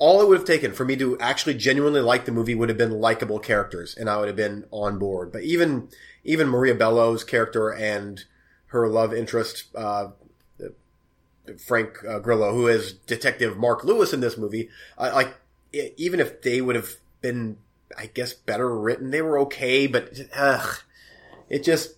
all 0.00 0.22
it 0.22 0.26
would 0.26 0.38
have 0.38 0.46
taken 0.46 0.72
for 0.72 0.84
me 0.84 0.96
to 0.96 1.16
actually 1.20 1.54
genuinely 1.54 2.00
like 2.00 2.24
the 2.24 2.32
movie 2.32 2.54
would 2.54 2.70
have 2.70 2.78
been 2.78 3.00
likable 3.00 3.38
characters 3.38 3.94
and 3.94 4.08
I 4.08 4.16
would 4.16 4.28
have 4.28 4.36
been 4.36 4.64
on 4.70 4.98
board. 4.98 5.30
But 5.30 5.42
even, 5.42 5.90
even 6.24 6.48
Maria 6.48 6.74
Bello's 6.74 7.22
character 7.22 7.68
and 7.68 8.24
her 8.68 8.88
love 8.88 9.12
interest, 9.12 9.64
uh, 9.76 10.08
Frank 11.58 12.02
uh, 12.08 12.18
Grillo, 12.18 12.54
who 12.54 12.66
is 12.66 12.94
Detective 12.94 13.58
Mark 13.58 13.84
Lewis 13.84 14.14
in 14.14 14.20
this 14.20 14.38
movie, 14.38 14.70
uh, 14.96 15.10
like, 15.12 15.36
e- 15.72 15.90
even 15.98 16.18
if 16.18 16.40
they 16.40 16.62
would 16.62 16.76
have 16.76 16.96
been, 17.20 17.58
I 17.96 18.06
guess, 18.06 18.32
better 18.32 18.74
written, 18.74 19.10
they 19.10 19.20
were 19.20 19.38
okay, 19.40 19.86
but, 19.86 20.18
ugh, 20.34 20.78
it 21.50 21.62
just, 21.62 21.96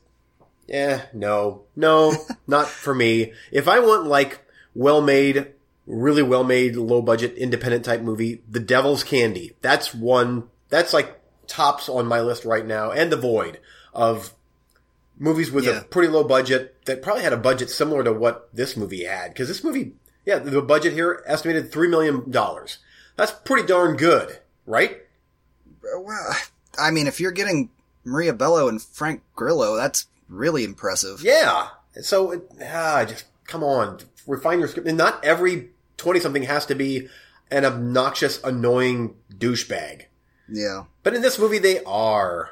eh, 0.68 1.02
no, 1.12 1.62
no, 1.76 2.14
not 2.48 2.66
for 2.66 2.94
me. 2.94 3.32
If 3.52 3.68
I 3.68 3.78
want, 3.78 4.06
like, 4.06 4.40
well-made, 4.74 5.52
really 5.86 6.22
well 6.22 6.44
made, 6.44 6.76
low 6.76 7.02
budget, 7.02 7.36
independent 7.36 7.84
type 7.84 8.00
movie, 8.02 8.42
The 8.48 8.60
Devil's 8.60 9.04
Candy. 9.04 9.56
That's 9.62 9.94
one, 9.94 10.44
that's 10.68 10.92
like 10.92 11.20
tops 11.46 11.88
on 11.88 12.06
my 12.06 12.20
list 12.20 12.44
right 12.44 12.64
now, 12.66 12.90
and 12.90 13.10
The 13.10 13.16
Void 13.16 13.58
of 13.92 14.32
movies 15.18 15.50
with 15.50 15.64
Yeah. 15.64 15.80
a 15.80 15.84
pretty 15.84 16.08
low 16.08 16.24
budget 16.24 16.84
that 16.86 17.02
probably 17.02 17.22
had 17.24 17.32
a 17.32 17.36
budget 17.38 17.70
similar 17.70 18.02
to 18.04 18.12
what 18.12 18.48
this 18.54 18.76
movie 18.76 19.04
had. 19.04 19.34
Cause 19.34 19.48
this 19.48 19.62
movie, 19.64 19.92
yeah, 20.24 20.38
the 20.38 20.62
budget 20.62 20.92
here 20.92 21.22
estimated 21.26 21.70
$3 21.72 21.90
million. 21.90 22.30
That's 23.16 23.32
pretty 23.44 23.66
darn 23.66 23.96
good, 23.96 24.38
right? 24.66 24.98
Well, 25.82 26.34
I 26.78 26.90
mean, 26.90 27.06
if 27.06 27.20
you're 27.20 27.32
getting 27.32 27.70
Maria 28.04 28.32
Bello 28.32 28.68
and 28.68 28.80
Frank 28.80 29.22
Grillo, 29.34 29.76
that's 29.76 30.06
really 30.28 30.64
impressive. 30.64 31.22
Yeah. 31.22 31.68
So, 32.00 32.30
it, 32.30 32.42
ah, 32.64 33.04
just 33.04 33.24
come 33.46 33.62
on, 33.62 33.98
refine 34.26 34.58
your 34.60 34.68
script. 34.68 34.88
And 34.88 34.96
not 34.96 35.22
every 35.24 35.68
20 36.02 36.20
something 36.20 36.42
has 36.42 36.66
to 36.66 36.74
be 36.74 37.08
an 37.50 37.64
obnoxious, 37.64 38.42
annoying 38.42 39.14
douchebag. 39.32 40.06
Yeah. 40.48 40.84
But 41.02 41.14
in 41.14 41.22
this 41.22 41.38
movie, 41.38 41.58
they 41.58 41.82
are. 41.84 42.50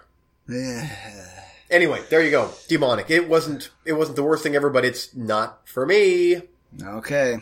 Anyway, 1.70 2.02
there 2.08 2.22
you 2.22 2.30
go. 2.30 2.50
Demonic. 2.68 3.10
It 3.10 3.28
wasn't. 3.28 3.70
It 3.84 3.94
wasn't 3.94 4.16
the 4.16 4.22
worst 4.22 4.42
thing 4.42 4.56
ever, 4.56 4.70
but 4.70 4.84
it's 4.84 5.14
not 5.14 5.68
for 5.68 5.84
me. 5.84 6.42
Okay. 6.82 7.38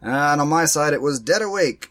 And 0.00 0.40
on 0.40 0.48
my 0.48 0.64
side, 0.64 0.92
it 0.92 1.02
was 1.02 1.18
Dead 1.18 1.42
Awake. 1.42 1.90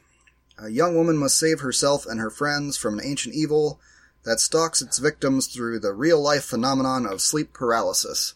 A 0.57 0.69
young 0.69 0.95
woman 0.95 1.17
must 1.17 1.37
save 1.37 1.59
herself 1.59 2.05
and 2.05 2.19
her 2.19 2.29
friends 2.29 2.77
from 2.77 2.99
an 2.99 3.05
ancient 3.05 3.35
evil 3.35 3.79
that 4.23 4.39
stalks 4.39 4.81
its 4.81 4.97
victims 4.97 5.47
through 5.47 5.79
the 5.79 5.93
real 5.93 6.21
life 6.21 6.45
phenomenon 6.45 7.05
of 7.05 7.21
sleep 7.21 7.53
paralysis. 7.53 8.33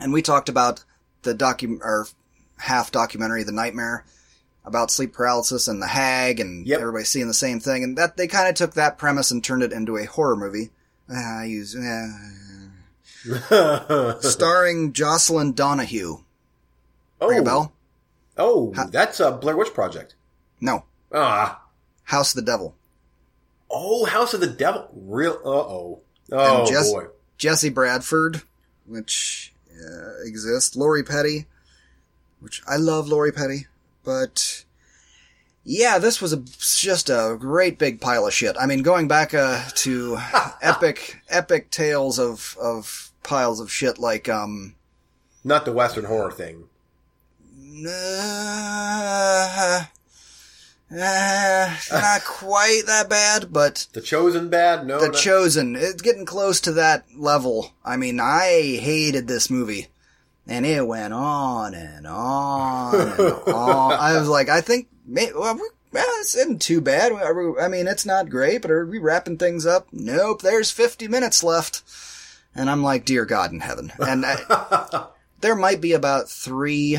And 0.00 0.12
we 0.12 0.22
talked 0.22 0.48
about 0.48 0.84
the 1.22 1.34
docu 1.34 1.78
or 1.82 2.06
half 2.58 2.90
documentary, 2.90 3.42
The 3.42 3.52
Nightmare, 3.52 4.04
about 4.64 4.90
sleep 4.90 5.12
paralysis 5.12 5.68
and 5.68 5.80
the 5.82 5.86
hag 5.86 6.40
and 6.40 6.66
Yep. 6.66 6.80
everybody 6.80 7.04
seeing 7.04 7.28
the 7.28 7.34
same 7.34 7.60
thing. 7.60 7.84
And 7.84 7.98
that 7.98 8.16
they 8.16 8.26
kind 8.26 8.48
of 8.48 8.54
took 8.54 8.74
that 8.74 8.96
premise 8.98 9.30
and 9.30 9.42
turned 9.44 9.62
it 9.62 9.72
into 9.72 9.96
a 9.96 10.04
horror 10.06 10.36
movie. 10.36 10.70
Uh, 11.10 11.16
I 11.40 11.44
use 11.44 11.76
uh, 11.76 12.08
starring 14.20 14.92
Jocelin 14.92 15.52
Donahue. 15.52 16.18
Ring 17.20 17.38
a 17.38 17.42
oh, 17.42 17.44
bell? 17.44 17.72
oh, 18.36 18.74
that's 18.90 19.20
a 19.20 19.32
Blair 19.32 19.56
Witch 19.56 19.72
Project. 19.72 20.14
No, 20.60 20.84
Ah, 21.12 21.62
House 22.04 22.32
of 22.32 22.44
the 22.44 22.50
Devil. 22.50 22.74
oh, 23.70 24.04
House 24.04 24.34
of 24.34 24.40
the 24.40 24.46
Devil. 24.46 24.88
Real. 24.94 25.32
Uh 25.44 25.48
oh. 25.48 26.00
Oh 26.32 26.66
Jess- 26.66 26.90
boy. 26.92 27.06
Jesse 27.38 27.68
Bradford, 27.70 28.42
which 28.86 29.52
uh, 29.72 30.22
exists. 30.24 30.74
Lori 30.76 31.02
Petty, 31.02 31.46
which 32.40 32.62
I 32.66 32.76
love 32.76 33.08
Lori 33.08 33.32
Petty, 33.32 33.66
but 34.04 34.64
yeah, 35.64 35.98
this 35.98 36.20
was 36.20 36.32
a, 36.32 36.42
just 36.58 37.08
a 37.08 37.36
great 37.38 37.78
big 37.78 38.00
pile 38.00 38.26
of 38.26 38.34
shit. 38.34 38.56
I 38.60 38.66
mean, 38.66 38.82
going 38.82 39.08
back 39.08 39.34
uh, 39.34 39.62
to 39.76 40.18
epic, 40.62 41.22
epic 41.28 41.70
tales 41.70 42.18
of 42.18 42.56
of 42.60 43.10
piles 43.22 43.60
of 43.60 43.72
shit 43.72 43.98
like 43.98 44.28
um. 44.28 44.74
Not 45.42 45.64
the 45.64 45.72
Western 45.72 46.04
horror 46.04 46.30
thing. 46.32 46.64
Uh, 47.86 49.84
uh, 50.90 51.76
not 51.92 52.24
quite 52.24 52.82
that 52.86 53.08
bad, 53.08 53.52
but 53.52 53.86
The 53.92 54.00
Chosen 54.00 54.48
bad? 54.48 54.86
No. 54.86 55.00
The 55.00 55.08
not- 55.08 55.16
Chosen. 55.16 55.76
It's 55.76 56.02
getting 56.02 56.24
close 56.24 56.60
to 56.62 56.72
that 56.72 57.04
level. 57.16 57.72
I 57.84 57.96
mean, 57.96 58.20
I 58.20 58.78
hated 58.80 59.26
this 59.26 59.50
movie. 59.50 59.88
And 60.46 60.66
it 60.66 60.86
went 60.86 61.14
on 61.14 61.74
and 61.74 62.06
on 62.06 62.94
and 62.94 63.32
on. 63.48 63.92
I 63.92 64.18
was 64.18 64.28
like, 64.28 64.48
I 64.48 64.60
think, 64.60 64.88
well, 65.06 65.54
we, 65.54 65.68
well, 65.92 66.06
it's 66.20 66.34
isn't 66.34 66.60
too 66.60 66.80
bad. 66.80 67.12
I 67.12 67.68
mean, 67.68 67.86
it's 67.86 68.04
not 68.04 68.28
great, 68.28 68.62
but 68.62 68.70
are 68.70 68.84
we 68.84 68.98
wrapping 68.98 69.38
things 69.38 69.64
up? 69.64 69.86
Nope, 69.92 70.42
there's 70.42 70.70
50 70.70 71.08
minutes 71.08 71.42
left. 71.42 71.82
And 72.54 72.68
I'm 72.68 72.82
like, 72.82 73.04
dear 73.04 73.24
God 73.24 73.52
in 73.52 73.60
heaven. 73.60 73.92
And 73.98 74.24
I, 74.26 75.06
there 75.40 75.56
might 75.56 75.80
be 75.80 75.92
about 75.92 76.28
three 76.28 76.98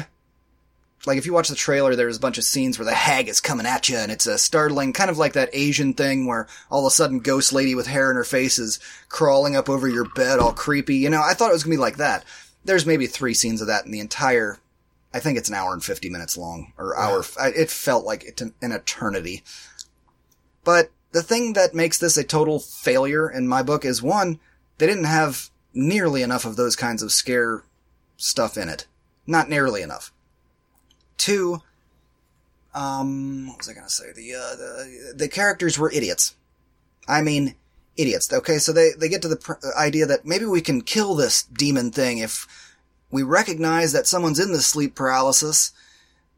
like 1.07 1.17
if 1.17 1.25
you 1.25 1.33
watch 1.33 1.49
the 1.49 1.55
trailer, 1.55 1.95
there's 1.95 2.17
a 2.17 2.21
bunch 2.21 2.37
of 2.37 2.43
scenes 2.43 2.77
where 2.79 2.85
the 2.85 2.93
hag 2.93 3.27
is 3.27 3.39
coming 3.39 3.65
at 3.65 3.89
you, 3.89 3.97
and 3.97 4.11
it's 4.11 4.27
a 4.27 4.37
startling, 4.37 4.93
kind 4.93 5.09
of 5.09 5.17
like 5.17 5.33
that 5.33 5.49
Asian 5.53 5.93
thing 5.93 6.25
where 6.25 6.47
all 6.71 6.85
of 6.85 6.91
a 6.91 6.95
sudden 6.95 7.19
ghost 7.19 7.53
lady 7.53 7.75
with 7.75 7.87
hair 7.87 8.09
in 8.09 8.17
her 8.17 8.23
face 8.23 8.57
is 8.59 8.79
crawling 9.09 9.55
up 9.55 9.69
over 9.69 9.87
your 9.87 10.05
bed, 10.15 10.39
all 10.39 10.53
creepy. 10.53 10.95
You 10.95 11.09
know, 11.09 11.21
I 11.23 11.33
thought 11.33 11.49
it 11.49 11.53
was 11.53 11.63
gonna 11.63 11.75
be 11.75 11.81
like 11.81 11.97
that. 11.97 12.25
There's 12.65 12.85
maybe 12.85 13.07
three 13.07 13.33
scenes 13.33 13.61
of 13.61 13.67
that 13.67 13.85
in 13.85 13.91
the 13.91 13.99
entire. 14.01 14.59
I 15.13 15.19
think 15.19 15.37
it's 15.37 15.47
an 15.47 15.55
hour 15.55 15.71
and 15.71 15.83
fifty 15.83 16.09
minutes 16.09 16.37
long, 16.37 16.73
or 16.77 16.97
hour. 16.97 17.23
It 17.39 17.69
felt 17.69 18.03
like 18.03 18.25
it, 18.25 18.41
an 18.41 18.71
eternity. 18.71 19.43
But 20.65 20.91
the 21.11 21.23
thing 21.23 21.53
that 21.53 21.73
makes 21.73 21.97
this 21.97 22.17
a 22.17 22.23
total 22.23 22.59
failure 22.59 23.29
in 23.29 23.47
my 23.47 23.63
book 23.63 23.85
is 23.85 24.01
one, 24.01 24.39
they 24.77 24.87
didn't 24.87 25.05
have 25.05 25.49
nearly 25.73 26.21
enough 26.23 26.43
of 26.43 26.55
those 26.55 26.75
kinds 26.75 27.01
of 27.01 27.11
scare 27.11 27.63
stuff 28.17 28.57
in 28.57 28.67
it. 28.67 28.87
Not 29.27 29.47
nearly 29.47 29.81
enough. 29.81 30.11
Two, 31.17 31.61
um, 32.73 33.47
what 33.47 33.59
was 33.59 33.69
I 33.69 33.73
gonna 33.73 33.89
say? 33.89 34.11
The, 34.13 34.35
uh, 34.35 34.55
the, 34.55 35.13
the 35.15 35.27
characters 35.29 35.79
were 35.79 35.91
idiots. 35.91 36.35
I 37.07 37.21
mean, 37.21 37.55
idiots. 37.97 38.31
Okay, 38.31 38.57
so 38.57 38.71
they, 38.71 38.91
they 38.97 39.09
get 39.09 39.21
to 39.21 39.27
the 39.27 39.35
pr- 39.35 39.53
uh, 39.63 39.79
idea 39.79 40.05
that 40.05 40.25
maybe 40.25 40.45
we 40.45 40.61
can 40.61 40.81
kill 40.81 41.15
this 41.15 41.43
demon 41.43 41.91
thing 41.91 42.17
if 42.17 42.47
we 43.11 43.23
recognize 43.23 43.93
that 43.93 44.07
someone's 44.07 44.39
in 44.39 44.51
this 44.51 44.67
sleep 44.67 44.95
paralysis, 44.95 45.71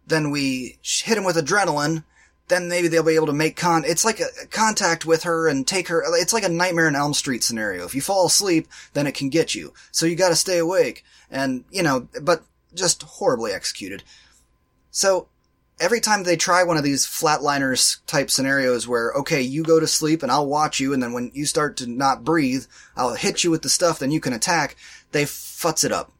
then 0.06 0.30
we 0.30 0.78
hit 0.84 1.16
them 1.16 1.24
with 1.24 1.36
adrenaline, 1.36 2.04
then 2.48 2.70
maybe 2.70 2.88
they'll 2.88 3.04
be 3.04 3.16
able 3.16 3.28
to 3.28 3.34
make 3.34 3.58
con, 3.58 3.84
it's 3.86 4.06
like 4.06 4.20
a, 4.20 4.28
a 4.44 4.48
contact 4.48 5.06
with 5.06 5.24
her 5.24 5.48
and 5.48 5.68
take 5.68 5.88
her, 5.88 6.04
it's 6.16 6.34
like 6.34 6.44
a 6.44 6.50
Nightmare 6.50 6.88
in 6.88 6.96
Elm 6.96 7.14
Street 7.14 7.44
scenario. 7.44 7.86
If 7.86 7.96
you 7.96 8.02
fall 8.02 8.28
asleep, 8.28 8.68
then 8.94 9.08
it 9.08 9.16
can 9.16 9.30
get 9.30 9.56
you. 9.56 9.74
So 9.92 10.06
you 10.06 10.16
gotta 10.16 10.36
stay 10.36 10.58
awake. 10.58 11.04
And, 11.30 11.66
you 11.72 11.84
know, 11.84 12.08
but 12.22 12.44
just 12.74 13.04
horribly 13.04 13.52
executed. 13.52 14.04
So 14.92 15.28
every 15.79 16.00
time 16.00 16.24
they 16.24 16.36
try 16.36 16.63
one 16.63 16.77
of 16.77 16.84
these 16.84 17.05
flatliners 17.05 18.00
type 18.07 18.29
scenarios 18.29 18.88
where, 18.88 19.12
okay, 19.13 19.41
you 19.41 19.63
go 19.63 19.79
to 19.79 19.88
sleep 19.88 20.24
and 20.24 20.31
I'll 20.31 20.48
watch 20.48 20.79
you, 20.79 20.93
and 20.93 21.01
then 21.01 21.13
when 21.13 21.31
you 21.34 21.46
start 21.46 21.77
to 21.77 21.88
not 21.88 22.24
breathe, 22.24 22.65
I'll 22.96 23.15
hit 23.15 23.43
you 23.43 23.51
with 23.51 23.62
the 23.62 23.69
stuff, 23.69 24.00
then 24.00 24.12
you 24.12 24.19
can 24.19 24.34
attack, 24.34 24.75
they 25.12 25.24
futz 25.24 25.84
it 25.84 25.91
up. 25.91 26.12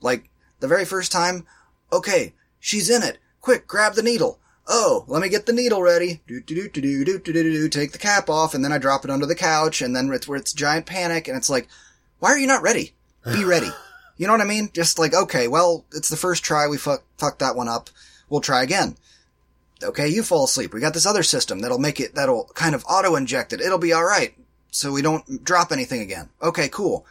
Like, 0.00 0.30
the 0.60 0.68
very 0.68 0.84
first 0.84 1.12
time, 1.12 1.46
okay, 1.92 2.34
she's 2.58 2.90
in 2.90 3.02
it. 3.02 3.18
Quick, 3.40 3.66
grab 3.66 3.94
the 3.94 4.02
needle. 4.02 4.38
Oh, 4.68 5.04
let 5.08 5.22
me 5.22 5.28
get 5.28 5.46
the 5.46 5.52
needle 5.52 5.82
ready. 5.82 6.20
Do 6.28 6.40
do 6.40 6.68
do 6.68 6.80
do 6.80 7.04
do 7.04 7.18
do 7.18 7.32
do 7.32 7.42
do. 7.42 7.68
Take 7.68 7.92
the 7.92 7.98
cap 7.98 8.30
off, 8.30 8.54
and 8.54 8.64
then 8.64 8.72
I 8.72 8.78
drop 8.78 9.04
it 9.04 9.10
under 9.10 9.26
the 9.26 9.34
couch, 9.34 9.82
and 9.82 9.96
then 9.96 10.12
it's 10.12 10.28
where 10.28 10.38
it's 10.38 10.52
giant 10.52 10.86
panic, 10.86 11.26
and 11.26 11.36
it's 11.36 11.50
like, 11.50 11.66
why 12.20 12.30
are 12.30 12.38
you 12.38 12.46
not 12.46 12.62
ready? 12.62 12.92
Be 13.24 13.44
ready. 13.44 13.70
You 14.16 14.26
know 14.26 14.34
what 14.34 14.42
I 14.42 14.44
mean? 14.44 14.68
Just 14.74 14.98
like, 14.98 15.14
okay, 15.14 15.48
well, 15.48 15.86
it's 15.94 16.10
the 16.10 16.16
first 16.16 16.44
try. 16.44 16.66
We 16.66 16.76
fuck, 16.76 17.04
fucked 17.16 17.38
that 17.38 17.56
one 17.56 17.68
up. 17.70 17.88
We'll 18.30 18.40
try 18.40 18.62
again. 18.62 18.96
Okay, 19.82 20.08
you 20.08 20.22
fall 20.22 20.44
asleep. 20.44 20.72
We 20.72 20.80
got 20.80 20.94
this 20.94 21.06
other 21.06 21.22
system 21.22 21.60
that'll 21.60 21.78
make 21.78 22.00
it, 22.00 22.14
that'll 22.14 22.44
kind 22.54 22.74
of 22.74 22.84
auto 22.88 23.16
inject 23.16 23.52
it. 23.52 23.60
It'll 23.60 23.78
be 23.78 23.92
alright. 23.92 24.34
So 24.70 24.92
we 24.92 25.02
don't 25.02 25.44
drop 25.44 25.72
anything 25.72 26.00
again. 26.00 26.28
Okay, 26.40 26.68
cool. 26.68 27.04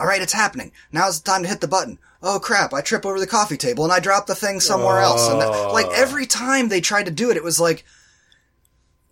Alright, 0.00 0.22
it's 0.22 0.32
happening. 0.32 0.72
Now's 0.92 1.20
the 1.20 1.30
time 1.30 1.42
to 1.42 1.48
hit 1.48 1.60
the 1.60 1.68
button. 1.68 1.98
Oh 2.22 2.40
crap, 2.40 2.74
I 2.74 2.80
trip 2.80 3.06
over 3.06 3.20
the 3.20 3.26
coffee 3.26 3.56
table 3.56 3.84
and 3.84 3.92
I 3.92 4.00
drop 4.00 4.26
the 4.26 4.34
thing 4.34 4.60
somewhere 4.60 4.98
else. 4.98 5.28
And 5.28 5.40
that, 5.40 5.72
like 5.72 5.86
every 5.94 6.26
time 6.26 6.68
they 6.68 6.80
tried 6.80 7.06
to 7.06 7.12
do 7.12 7.30
it, 7.30 7.36
it 7.36 7.44
was 7.44 7.60
like, 7.60 7.84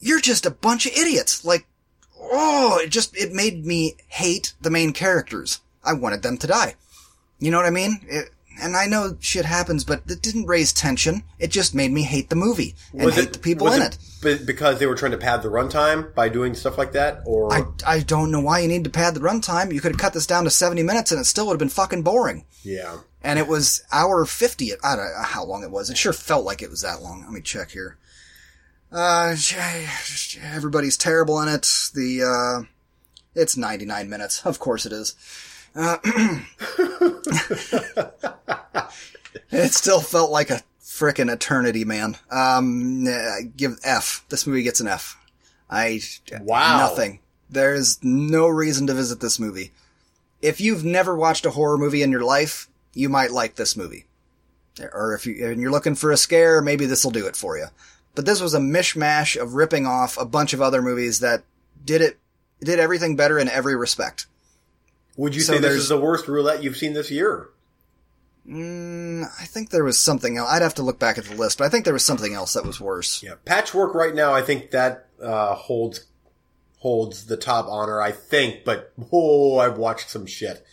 you're 0.00 0.20
just 0.20 0.44
a 0.44 0.50
bunch 0.50 0.86
of 0.86 0.92
idiots. 0.92 1.44
Like, 1.44 1.66
oh, 2.18 2.80
it 2.82 2.90
just, 2.90 3.16
it 3.16 3.32
made 3.32 3.64
me 3.64 3.94
hate 4.08 4.54
the 4.60 4.70
main 4.70 4.92
characters. 4.92 5.60
I 5.84 5.92
wanted 5.92 6.22
them 6.22 6.36
to 6.38 6.46
die. 6.46 6.74
You 7.38 7.50
know 7.50 7.58
what 7.58 7.66
I 7.66 7.70
mean? 7.70 8.00
It, 8.08 8.30
and 8.60 8.76
I 8.76 8.86
know 8.86 9.16
shit 9.20 9.44
happens, 9.44 9.84
but 9.84 10.02
it 10.08 10.22
didn't 10.22 10.46
raise 10.46 10.72
tension. 10.72 11.22
It 11.38 11.50
just 11.50 11.74
made 11.74 11.90
me 11.92 12.02
hate 12.02 12.30
the 12.30 12.36
movie 12.36 12.74
and 12.92 13.12
hate 13.12 13.32
the 13.32 13.38
people 13.38 13.66
was 13.66 13.76
in 13.76 13.82
it. 13.82 13.98
be- 14.22 14.44
Because 14.44 14.78
they 14.78 14.86
were 14.86 14.94
trying 14.94 15.12
to 15.12 15.18
pad 15.18 15.42
the 15.42 15.48
runtime 15.50 16.14
by 16.14 16.28
doing 16.28 16.54
stuff 16.54 16.78
like 16.78 16.92
that, 16.92 17.20
or 17.26 17.52
I, 17.52 17.62
I 17.86 18.00
don't 18.00 18.30
know 18.30 18.40
why 18.40 18.60
you 18.60 18.68
need 18.68 18.84
to 18.84 18.90
pad 18.90 19.14
the 19.14 19.20
runtime. 19.20 19.72
You 19.72 19.80
could 19.80 19.92
have 19.92 20.00
cut 20.00 20.12
this 20.14 20.26
down 20.26 20.44
to 20.44 20.50
70 20.50 20.82
minutes 20.82 21.10
and 21.12 21.20
it 21.20 21.24
still 21.24 21.46
would 21.46 21.54
have 21.54 21.58
been 21.58 21.68
fucking 21.68 22.02
boring. 22.02 22.44
yeah, 22.62 22.98
And 23.22 23.38
it 23.38 23.48
was 23.48 23.82
hour 23.92 24.24
50. 24.24 24.72
I 24.82 24.96
don't 24.96 25.04
know 25.04 25.12
how 25.22 25.44
long 25.44 25.62
it 25.62 25.70
was. 25.70 25.90
It 25.90 25.98
sure 25.98 26.12
felt 26.12 26.44
like 26.44 26.62
it 26.62 26.70
was 26.70 26.82
that 26.82 27.02
long. 27.02 27.22
Let 27.22 27.32
me 27.32 27.40
check 27.40 27.70
here. 27.72 27.98
Uh, 28.92 29.34
everybody's 30.42 30.96
terrible 30.96 31.40
in 31.40 31.48
it. 31.48 31.62
The, 31.94 32.22
uh, 32.22 32.66
it's 33.34 33.56
99 33.56 34.08
minutes. 34.08 34.44
Of 34.46 34.58
course 34.58 34.86
it 34.86 34.92
is. 34.92 35.14
Uh, 35.74 35.98
it 39.50 39.72
still 39.72 40.00
felt 40.00 40.30
like 40.30 40.50
a 40.50 40.62
frickin' 40.80 41.32
eternity, 41.32 41.84
man. 41.84 42.16
Um, 42.30 43.04
give 43.56 43.78
F. 43.84 44.24
This 44.28 44.46
movie 44.46 44.62
gets 44.62 44.80
an 44.80 44.88
F. 44.88 45.16
I, 45.68 46.00
Wow. 46.42 46.78
nothing. 46.78 47.20
There's 47.50 48.02
no 48.02 48.46
reason 48.46 48.86
to 48.86 48.94
visit 48.94 49.20
this 49.20 49.38
movie. 49.38 49.72
If 50.40 50.60
you've 50.60 50.84
never 50.84 51.16
watched 51.16 51.46
a 51.46 51.50
horror 51.50 51.78
movie 51.78 52.02
in 52.02 52.10
your 52.12 52.24
life, 52.24 52.68
you 52.92 53.08
might 53.08 53.30
like 53.32 53.56
this 53.56 53.76
movie. 53.76 54.06
Or 54.92 55.14
if 55.14 55.26
you, 55.26 55.46
and 55.46 55.60
you're 55.60 55.70
looking 55.70 55.94
for 55.94 56.10
a 56.10 56.16
scare, 56.16 56.60
maybe 56.60 56.86
this 56.86 57.04
will 57.04 57.12
do 57.12 57.26
it 57.26 57.36
for 57.36 57.56
you. 57.56 57.66
But 58.14 58.26
this 58.26 58.40
was 58.40 58.54
a 58.54 58.58
mishmash 58.60 59.40
of 59.40 59.54
ripping 59.54 59.86
off 59.86 60.16
a 60.18 60.24
bunch 60.24 60.52
of 60.52 60.60
other 60.62 60.82
movies 60.82 61.20
that 61.20 61.42
did 61.84 62.00
it, 62.00 62.18
did 62.60 62.78
everything 62.78 63.16
better 63.16 63.38
in 63.38 63.48
every 63.48 63.74
respect. 63.76 64.26
Would 65.16 65.34
you 65.34 65.40
So 65.42 65.54
say 65.54 65.58
this 65.60 65.72
is 65.74 65.88
the 65.88 65.98
worst 66.00 66.28
roulette 66.28 66.62
you've 66.62 66.76
seen 66.76 66.92
this 66.92 67.10
year? 67.10 67.48
Mm, 68.48 69.24
I 69.40 69.44
think 69.46 69.70
there 69.70 69.84
was 69.84 69.98
something 69.98 70.36
else. 70.36 70.50
I'd 70.50 70.62
have 70.62 70.74
to 70.74 70.82
look 70.82 70.98
back 70.98 71.16
at 71.16 71.24
the 71.24 71.34
list, 71.34 71.58
but 71.58 71.64
I 71.64 71.70
think 71.70 71.84
there 71.84 71.94
was 71.94 72.04
something 72.04 72.34
else 72.34 72.52
that 72.52 72.66
was 72.66 72.78
worse. 72.80 73.22
Yeah, 73.22 73.34
Patchwork 73.44 73.94
right 73.94 74.14
now, 74.14 74.34
I 74.34 74.42
think 74.42 74.70
that 74.72 75.08
uh, 75.22 75.54
holds 75.54 76.04
holds 76.78 77.24
the 77.24 77.38
top 77.38 77.66
honor. 77.68 78.02
I 78.02 78.12
think, 78.12 78.64
but 78.64 78.92
oh, 79.10 79.58
I've 79.58 79.78
watched 79.78 80.10
some 80.10 80.26
shit. 80.26 80.64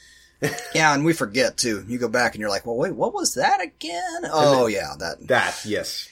Yeah, 0.74 0.92
and 0.96 1.06
we 1.06 1.14
forget 1.14 1.56
too. 1.56 1.86
You 1.88 2.00
go 2.00 2.08
back 2.08 2.34
and 2.34 2.42
you're 2.42 2.50
like, 2.50 2.66
well, 2.66 2.76
wait, 2.76 2.96
what 2.96 3.14
was 3.14 3.36
that 3.36 3.62
again? 3.62 4.24
Oh, 4.24 4.66
yeah, 4.66 4.96
that. 4.98 5.28
That 5.28 5.62
yes, 5.64 6.10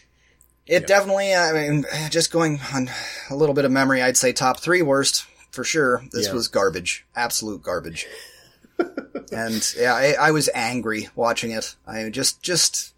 It 0.68 0.86
definitely, 0.86 1.34
I 1.34 1.52
mean, 1.52 1.86
just 2.12 2.32
going 2.32 2.60
on 2.72 2.92
a 3.32 3.36
little 3.36 3.56
bit 3.56 3.66
of 3.66 3.72
memory, 3.72 4.04
I'd 4.04 4.18
say 4.18 4.32
top 4.32 4.60
three 4.60 4.84
worst 4.84 5.26
for 5.52 5.64
sure. 5.64 6.04
This 6.12 6.28
Yeah. 6.28 6.34
was 6.34 6.48
garbage. 6.48 7.06
Absolute 7.16 7.62
garbage. 7.64 8.08
and 9.32 9.74
yeah, 9.78 9.94
I, 9.94 10.16
I 10.20 10.32
was 10.32 10.50
angry 10.54 11.10
watching 11.16 11.52
it. 11.52 11.76
I 11.88 12.10
just, 12.10 12.42
just, 12.42 12.94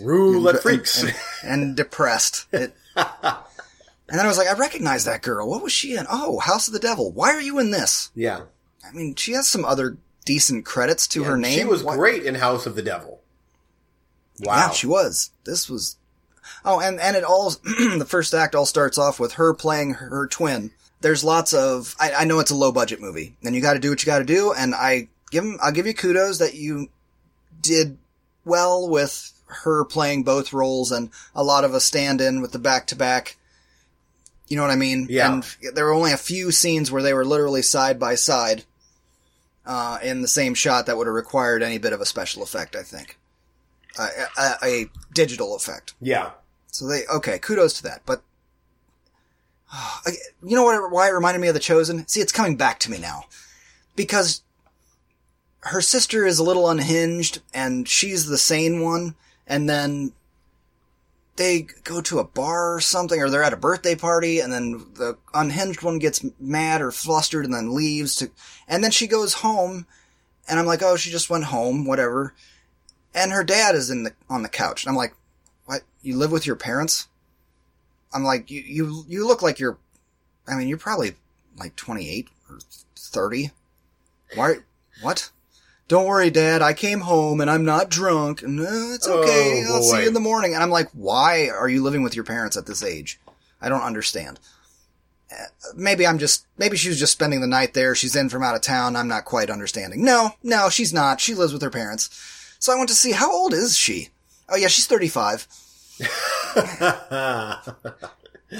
roulette 0.00 0.62
freaks. 0.62 1.02
and, 1.02 1.14
and 1.42 1.76
depressed. 1.76 2.46
It, 2.52 2.74
and 2.96 3.08
then 4.08 4.20
I 4.20 4.26
was 4.26 4.38
like, 4.38 4.48
I 4.48 4.54
recognize 4.54 5.04
that 5.04 5.22
girl. 5.22 5.48
What 5.48 5.62
was 5.62 5.72
she 5.72 5.96
in? 5.96 6.06
Oh, 6.10 6.38
House 6.38 6.66
of 6.68 6.72
the 6.74 6.78
Devil. 6.80 7.12
Why 7.12 7.30
are 7.30 7.40
you 7.40 7.58
in 7.58 7.70
this? 7.70 8.10
yeah, 8.14 8.42
I 8.86 8.92
mean, 8.92 9.14
she 9.14 9.32
has 9.32 9.48
some 9.48 9.64
other 9.64 9.96
decent 10.24 10.64
credits 10.64 11.06
to 11.08 11.24
her 11.24 11.36
name. 11.36 11.58
She 11.58 11.64
was 11.64 11.82
Why- 11.82 11.96
great 11.96 12.24
in 12.24 12.36
House 12.36 12.66
of 12.66 12.76
the 12.76 12.82
Devil. 12.82 13.20
Wow, 14.40 14.56
Yeah, 14.56 14.70
she 14.70 14.86
was. 14.86 15.30
This 15.44 15.68
was. 15.70 15.96
Oh, 16.64 16.80
and 16.80 16.98
and 17.00 17.16
it 17.16 17.24
all 17.24 17.50
the 17.64 18.06
first 18.08 18.34
act 18.34 18.54
all 18.54 18.66
starts 18.66 18.98
off 18.98 19.20
with 19.20 19.34
her 19.34 19.52
playing 19.52 19.94
her 19.94 20.26
twin, 20.26 20.70
there's 21.00 21.22
lots 21.22 21.52
of 21.52 21.94
I, 22.00 22.12
I 22.12 22.24
know 22.24 22.40
it's 22.40 22.50
a 22.50 22.56
low 22.56 22.72
budget 22.72 23.00
movie, 23.00 23.36
and 23.44 23.54
you 23.54 23.60
got 23.60 23.74
to 23.74 23.78
do 23.78 23.90
what 23.90 24.02
you 24.02 24.06
got 24.06 24.20
to 24.20 24.24
do. 24.24 24.52
And 24.52 24.74
I 24.74 25.08
give 25.30 25.44
I'll 25.62 25.72
give 25.72 25.86
you 25.86 25.94
kudos 25.94 26.38
that 26.38 26.54
you 26.54 26.88
did 27.60 27.98
well 28.44 28.88
with 28.88 29.32
her 29.46 29.84
playing 29.84 30.24
both 30.24 30.52
roles 30.52 30.90
and 30.90 31.10
a 31.34 31.44
lot 31.44 31.64
of 31.64 31.74
a 31.74 31.80
stand 31.80 32.20
in 32.20 32.40
with 32.40 32.52
the 32.52 32.58
back 32.58 32.86
to 32.88 32.96
back. 32.96 33.36
You 34.48 34.56
know 34.56 34.62
what 34.62 34.72
I 34.72 34.76
mean? 34.76 35.06
Yeah. 35.08 35.32
And 35.32 35.56
there 35.74 35.86
were 35.86 35.94
only 35.94 36.12
a 36.12 36.18
few 36.18 36.50
scenes 36.50 36.90
where 36.90 37.02
they 37.02 37.14
were 37.14 37.24
literally 37.24 37.62
side 37.62 37.98
by 37.98 38.14
side 38.14 38.64
uh, 39.66 39.98
in 40.02 40.22
the 40.22 40.28
same 40.28 40.54
shot 40.54 40.86
that 40.86 40.96
would 40.96 41.06
have 41.06 41.14
required 41.14 41.62
any 41.62 41.78
bit 41.78 41.92
of 41.92 42.00
a 42.00 42.06
special 42.06 42.42
effect. 42.42 42.76
I 42.76 42.82
think 42.82 43.18
uh, 43.98 44.08
a, 44.38 44.54
a 44.62 44.86
digital 45.12 45.56
effect. 45.56 45.94
Yeah. 46.00 46.30
So 46.74 46.88
they 46.88 47.06
okay, 47.06 47.38
kudos 47.38 47.74
to 47.74 47.82
that. 47.84 48.02
But 48.04 48.24
you 50.42 50.56
know 50.56 50.64
what? 50.64 50.90
Why 50.90 51.08
it 51.08 51.12
reminded 51.12 51.40
me 51.40 51.46
of 51.46 51.54
the 51.54 51.60
Chosen? 51.60 52.04
See, 52.08 52.20
it's 52.20 52.32
coming 52.32 52.56
back 52.56 52.80
to 52.80 52.90
me 52.90 52.98
now 52.98 53.26
because 53.94 54.42
her 55.60 55.80
sister 55.80 56.26
is 56.26 56.40
a 56.40 56.44
little 56.44 56.68
unhinged, 56.68 57.42
and 57.54 57.88
she's 57.88 58.26
the 58.26 58.36
sane 58.36 58.80
one. 58.80 59.14
And 59.46 59.68
then 59.68 60.14
they 61.36 61.68
go 61.84 62.00
to 62.00 62.18
a 62.18 62.24
bar 62.24 62.74
or 62.74 62.80
something, 62.80 63.20
or 63.20 63.30
they're 63.30 63.44
at 63.44 63.52
a 63.52 63.56
birthday 63.56 63.94
party, 63.94 64.40
and 64.40 64.52
then 64.52 64.84
the 64.94 65.16
unhinged 65.32 65.82
one 65.82 66.00
gets 66.00 66.24
mad 66.40 66.82
or 66.82 66.90
flustered, 66.90 67.44
and 67.44 67.54
then 67.54 67.72
leaves 67.72 68.16
to, 68.16 68.32
and 68.66 68.82
then 68.82 68.90
she 68.90 69.06
goes 69.06 69.34
home, 69.34 69.86
and 70.48 70.58
I'm 70.58 70.66
like, 70.66 70.82
oh, 70.82 70.96
she 70.96 71.12
just 71.12 71.30
went 71.30 71.44
home, 71.44 71.84
whatever. 71.84 72.34
And 73.14 73.30
her 73.30 73.44
dad 73.44 73.76
is 73.76 73.90
in 73.90 74.02
the 74.02 74.12
on 74.28 74.42
the 74.42 74.48
couch, 74.48 74.82
and 74.82 74.90
I'm 74.90 74.96
like? 74.96 75.14
You 76.04 76.16
live 76.16 76.30
with 76.30 76.46
your 76.46 76.56
parents? 76.56 77.08
I'm 78.12 78.22
like, 78.22 78.50
you, 78.50 78.60
you, 78.60 79.04
you 79.08 79.26
look 79.26 79.42
like 79.42 79.58
you're, 79.58 79.78
I 80.46 80.54
mean, 80.54 80.68
you're 80.68 80.78
probably 80.78 81.14
like 81.58 81.74
28 81.76 82.28
or 82.50 82.58
30. 82.96 83.50
Why, 84.34 84.56
what? 85.02 85.30
Don't 85.88 86.06
worry, 86.06 86.30
dad. 86.30 86.62
I 86.62 86.72
came 86.74 87.00
home 87.00 87.40
and 87.40 87.50
I'm 87.50 87.64
not 87.64 87.88
drunk. 87.90 88.42
No, 88.42 88.92
it's 88.94 89.08
okay. 89.08 89.64
Oh, 89.66 89.76
I'll 89.76 89.82
see 89.82 90.02
you 90.02 90.08
in 90.08 90.14
the 90.14 90.20
morning. 90.20 90.54
And 90.54 90.62
I'm 90.62 90.70
like, 90.70 90.88
why 90.92 91.48
are 91.48 91.68
you 91.68 91.82
living 91.82 92.02
with 92.02 92.14
your 92.14 92.24
parents 92.24 92.56
at 92.56 92.66
this 92.66 92.82
age? 92.82 93.18
I 93.60 93.68
don't 93.68 93.82
understand. 93.82 94.38
Uh, 95.30 95.44
Maybe 95.74 96.06
I'm 96.06 96.18
just, 96.18 96.46
maybe 96.58 96.76
she 96.76 96.88
was 96.88 96.98
just 96.98 97.12
spending 97.12 97.40
the 97.40 97.46
night 97.46 97.74
there. 97.74 97.94
She's 97.94 98.14
in 98.16 98.28
from 98.28 98.42
out 98.42 98.54
of 98.54 98.60
town. 98.60 98.94
I'm 98.94 99.08
not 99.08 99.24
quite 99.24 99.50
understanding. 99.50 100.04
No, 100.04 100.32
no, 100.42 100.68
she's 100.68 100.92
not. 100.92 101.20
She 101.20 101.34
lives 101.34 101.52
with 101.52 101.62
her 101.62 101.70
parents. 101.70 102.10
So 102.58 102.72
I 102.72 102.76
went 102.76 102.88
to 102.90 102.94
see, 102.94 103.12
how 103.12 103.32
old 103.32 103.52
is 103.52 103.76
she? 103.76 104.10
Oh 104.48 104.56
yeah, 104.56 104.68
she's 104.68 104.86
35. 104.86 105.46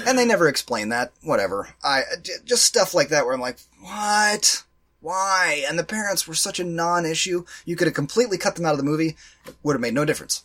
And 0.05 0.17
they 0.17 0.25
never 0.25 0.47
explain 0.49 0.89
that. 0.89 1.13
Whatever. 1.23 1.69
I 1.83 2.01
just 2.43 2.65
stuff 2.65 2.93
like 2.93 3.09
that 3.09 3.23
where 3.25 3.33
I'm 3.33 3.39
like, 3.39 3.59
what? 3.79 4.63
Why? 4.99 5.63
And 5.69 5.79
the 5.79 5.83
parents 5.85 6.27
were 6.27 6.33
such 6.33 6.59
a 6.59 6.63
non-issue. 6.65 7.45
You 7.63 7.75
could 7.75 7.87
have 7.87 7.93
completely 7.93 8.37
cut 8.37 8.55
them 8.55 8.65
out 8.65 8.71
of 8.73 8.77
the 8.77 8.83
movie. 8.83 9.15
It 9.45 9.55
would 9.63 9.73
have 9.73 9.81
made 9.81 9.93
no 9.93 10.03
difference. 10.03 10.43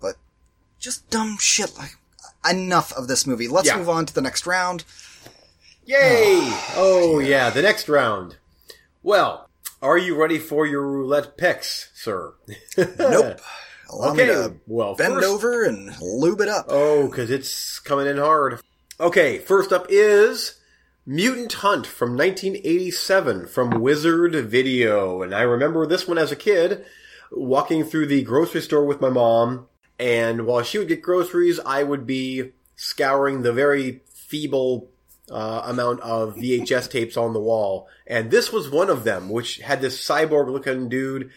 But 0.00 0.14
just 0.78 1.10
dumb 1.10 1.36
shit 1.38 1.76
like 1.76 1.96
enough 2.48 2.92
of 2.92 3.08
this 3.08 3.26
movie. 3.26 3.48
Let's 3.48 3.66
Yeah. 3.68 3.76
move 3.76 3.88
on 3.90 4.06
to 4.06 4.14
the 4.14 4.22
next 4.22 4.46
round. 4.46 4.84
Yay! 5.84 6.38
Ah, 6.40 6.72
oh 6.76 7.18
yeah, 7.18 7.50
the 7.50 7.62
next 7.62 7.88
round. 7.88 8.36
Well, 9.02 9.48
are 9.82 9.98
you 9.98 10.14
ready 10.16 10.38
for 10.38 10.66
your 10.66 10.82
roulette 10.86 11.36
picks, 11.36 11.90
sir? 11.94 12.34
Nope. 12.98 13.40
Allow 13.90 14.14
me 14.14 14.22
Okay, 14.22 14.32
to 14.32 14.54
well, 14.66 14.94
bend 14.94 15.14
first- 15.14 15.26
over 15.26 15.64
and 15.64 15.94
lube 16.00 16.40
it 16.40 16.48
up. 16.48 16.66
Oh, 16.68 17.06
because 17.08 17.30
it's 17.30 17.78
coming 17.78 18.06
in 18.06 18.18
hard. 18.18 18.60
Okay, 19.00 19.38
first 19.38 19.72
up 19.72 19.86
is 19.88 20.56
Mutant 21.06 21.52
Hunt 21.54 21.86
from 21.86 22.16
1987 22.16 23.46
from 23.46 23.80
Wizard 23.80 24.34
Video. 24.50 25.22
And 25.22 25.34
I 25.34 25.42
remember 25.42 25.86
this 25.86 26.06
one 26.06 26.18
as 26.18 26.32
a 26.32 26.36
kid, 26.36 26.84
walking 27.30 27.84
through 27.84 28.06
the 28.06 28.22
grocery 28.22 28.60
store 28.60 28.84
with 28.84 29.00
my 29.00 29.08
mom. 29.08 29.66
And 29.98 30.46
while 30.46 30.62
she 30.62 30.78
would 30.78 30.88
get 30.88 31.02
groceries, 31.02 31.58
I 31.64 31.82
would 31.82 32.06
be 32.06 32.52
scouring 32.76 33.42
the 33.42 33.52
very 33.52 34.02
feeble 34.12 34.90
uh, 35.30 35.62
amount 35.64 36.00
of 36.00 36.36
VHS 36.36 36.90
tapes 36.90 37.16
on 37.16 37.32
the 37.32 37.40
wall. 37.40 37.88
And 38.06 38.30
this 38.30 38.52
was 38.52 38.70
one 38.70 38.90
of 38.90 39.04
them, 39.04 39.28
which 39.28 39.58
had 39.58 39.80
this 39.80 40.00
cyborg 40.04 40.50
looking 40.50 40.88
dude 40.88 41.30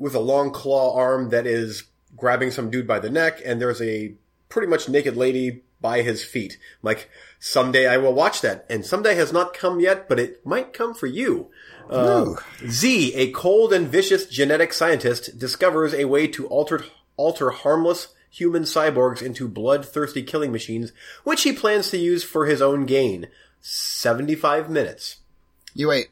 with 0.00 0.14
a 0.16 0.20
long 0.20 0.50
claw 0.50 0.96
arm 0.96 1.28
that 1.28 1.46
is 1.46 1.84
grabbing 2.16 2.50
some 2.50 2.70
dude 2.70 2.88
by 2.88 2.98
the 2.98 3.10
neck, 3.10 3.40
and 3.44 3.60
there's 3.60 3.80
a 3.80 4.14
pretty 4.48 4.66
much 4.66 4.88
naked 4.88 5.16
lady 5.16 5.62
by 5.80 6.02
his 6.02 6.24
feet. 6.24 6.54
I'm 6.60 6.86
like, 6.88 7.08
someday 7.38 7.86
I 7.86 7.98
will 7.98 8.12
watch 8.12 8.40
that, 8.40 8.66
and 8.68 8.84
someday 8.84 9.14
has 9.14 9.32
not 9.32 9.54
come 9.54 9.78
yet, 9.78 10.08
but 10.08 10.18
it 10.18 10.44
might 10.44 10.72
come 10.72 10.94
for 10.94 11.06
you. 11.06 11.50
Uh, 11.88 12.34
Z, 12.66 13.14
a 13.14 13.30
cold 13.32 13.72
and 13.72 13.86
vicious 13.88 14.26
genetic 14.26 14.72
scientist, 14.72 15.38
discovers 15.38 15.94
a 15.94 16.06
way 16.06 16.26
to 16.28 16.46
alter 16.48 16.84
alter 17.16 17.50
harmless 17.50 18.08
human 18.30 18.62
cyborgs 18.62 19.20
into 19.22 19.48
bloodthirsty 19.48 20.22
killing 20.22 20.52
machines, 20.52 20.92
which 21.24 21.42
he 21.42 21.52
plans 21.52 21.90
to 21.90 21.98
use 21.98 22.24
for 22.24 22.46
his 22.46 22.62
own 22.62 22.86
gain. 22.86 23.26
Seventy-five 23.60 24.70
minutes. 24.70 25.16
You 25.74 25.88
wait. 25.88 26.08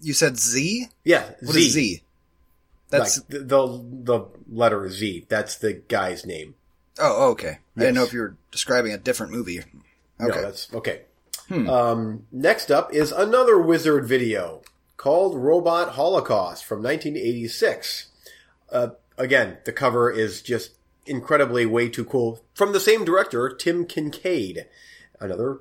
You 0.00 0.12
said 0.14 0.38
Z? 0.38 0.86
Yeah, 1.04 1.30
What 1.42 1.52
Z. 1.54 1.66
is 1.66 1.72
Z? 1.72 2.02
That's 2.90 3.18
like 3.18 3.28
the, 3.28 3.82
the 4.04 4.26
letter 4.50 4.88
Z. 4.90 5.26
That's 5.28 5.56
the 5.56 5.74
guy's 5.74 6.26
name. 6.26 6.54
oh 6.98 7.30
okay. 7.32 7.58
I 7.76 7.80
didn't 7.80 7.94
know 7.94 8.04
if 8.04 8.12
you 8.12 8.20
were 8.20 8.36
describing 8.50 8.92
a 8.92 8.98
different 8.98 9.32
movie. 9.32 9.60
No, 10.18 10.28
Okay. 10.28 10.40
that's 10.42 10.72
okay. 10.74 11.02
Um, 11.50 12.26
next 12.30 12.70
up 12.70 12.92
is 12.94 13.10
another 13.10 13.58
wizard 13.60 14.06
video 14.06 14.62
called 14.96 15.34
Robot 15.36 15.94
Holocaust 15.94 16.64
from 16.64 16.80
1986. 16.82 18.08
Uh, 18.70 18.88
again, 19.18 19.58
the 19.64 19.72
cover 19.72 20.10
is 20.12 20.42
just 20.42 20.72
incredibly 21.06 21.66
way 21.66 21.88
too 21.88 22.04
cool. 22.04 22.44
From 22.54 22.72
the 22.72 22.78
same 22.78 23.04
director, 23.04 23.48
Tim 23.48 23.84
Kincaid. 23.84 24.66
Another 25.18 25.58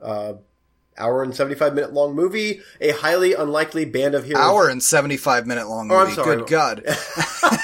uh, 0.00 0.34
hour 0.98 1.22
and 1.22 1.34
75 1.34 1.74
minute 1.74 1.92
long 1.92 2.14
movie. 2.14 2.60
A 2.80 2.92
highly 2.92 3.34
unlikely 3.34 3.84
band 3.84 4.14
of 4.14 4.24
heroes. 4.24 4.42
Hour 4.42 4.68
and 4.68 4.82
seventy 4.82 5.16
five 5.16 5.46
minute 5.46 5.68
long 5.68 5.88
movie. 5.88 6.00
Oh, 6.00 6.06
I'm 6.06 6.14
sorry. 6.14 6.36
Good 6.36 6.48
God. 6.48 6.84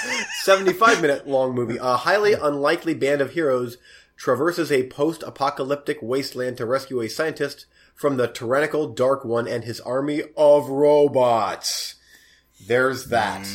75 0.42 1.02
minute 1.02 1.28
long 1.28 1.54
movie. 1.54 1.76
A 1.76 1.96
highly 1.98 2.32
unlikely 2.32 2.94
band 2.94 3.20
of 3.20 3.32
heroes 3.32 3.76
traverses 4.16 4.72
a 4.72 4.88
post 4.88 5.22
apocalyptic 5.22 5.98
wasteland 6.02 6.56
to 6.56 6.66
rescue 6.66 7.00
a 7.00 7.08
scientist 7.08 7.66
from 7.94 8.16
the 8.16 8.28
tyrannical 8.28 8.88
Dark 8.88 9.24
One 9.24 9.46
and 9.48 9.64
his 9.64 9.80
army 9.80 10.22
of 10.36 10.68
robots. 10.68 11.96
There's 12.66 13.06
that. 13.06 13.46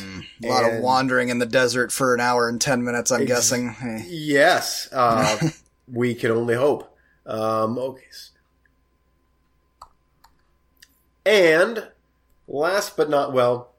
A 0.42 0.48
lot 0.48 0.70
of 0.70 0.80
wandering 0.80 1.28
in 1.28 1.38
the 1.38 1.46
desert 1.46 1.92
for 1.92 2.14
an 2.14 2.20
hour 2.20 2.48
and 2.48 2.60
ten 2.60 2.84
minutes, 2.84 3.10
I'm 3.10 3.26
guessing. 3.26 3.70
Hey. 3.70 4.04
Yes. 4.08 4.88
Uh, 4.92 5.50
we 5.88 6.14
can 6.14 6.30
only 6.30 6.54
hope. 6.54 6.96
Um, 7.26 7.78
okay. 7.78 8.02
And 11.26 11.88
last 12.46 12.96
but 12.96 13.08
not, 13.10 13.32
well, 13.32 13.70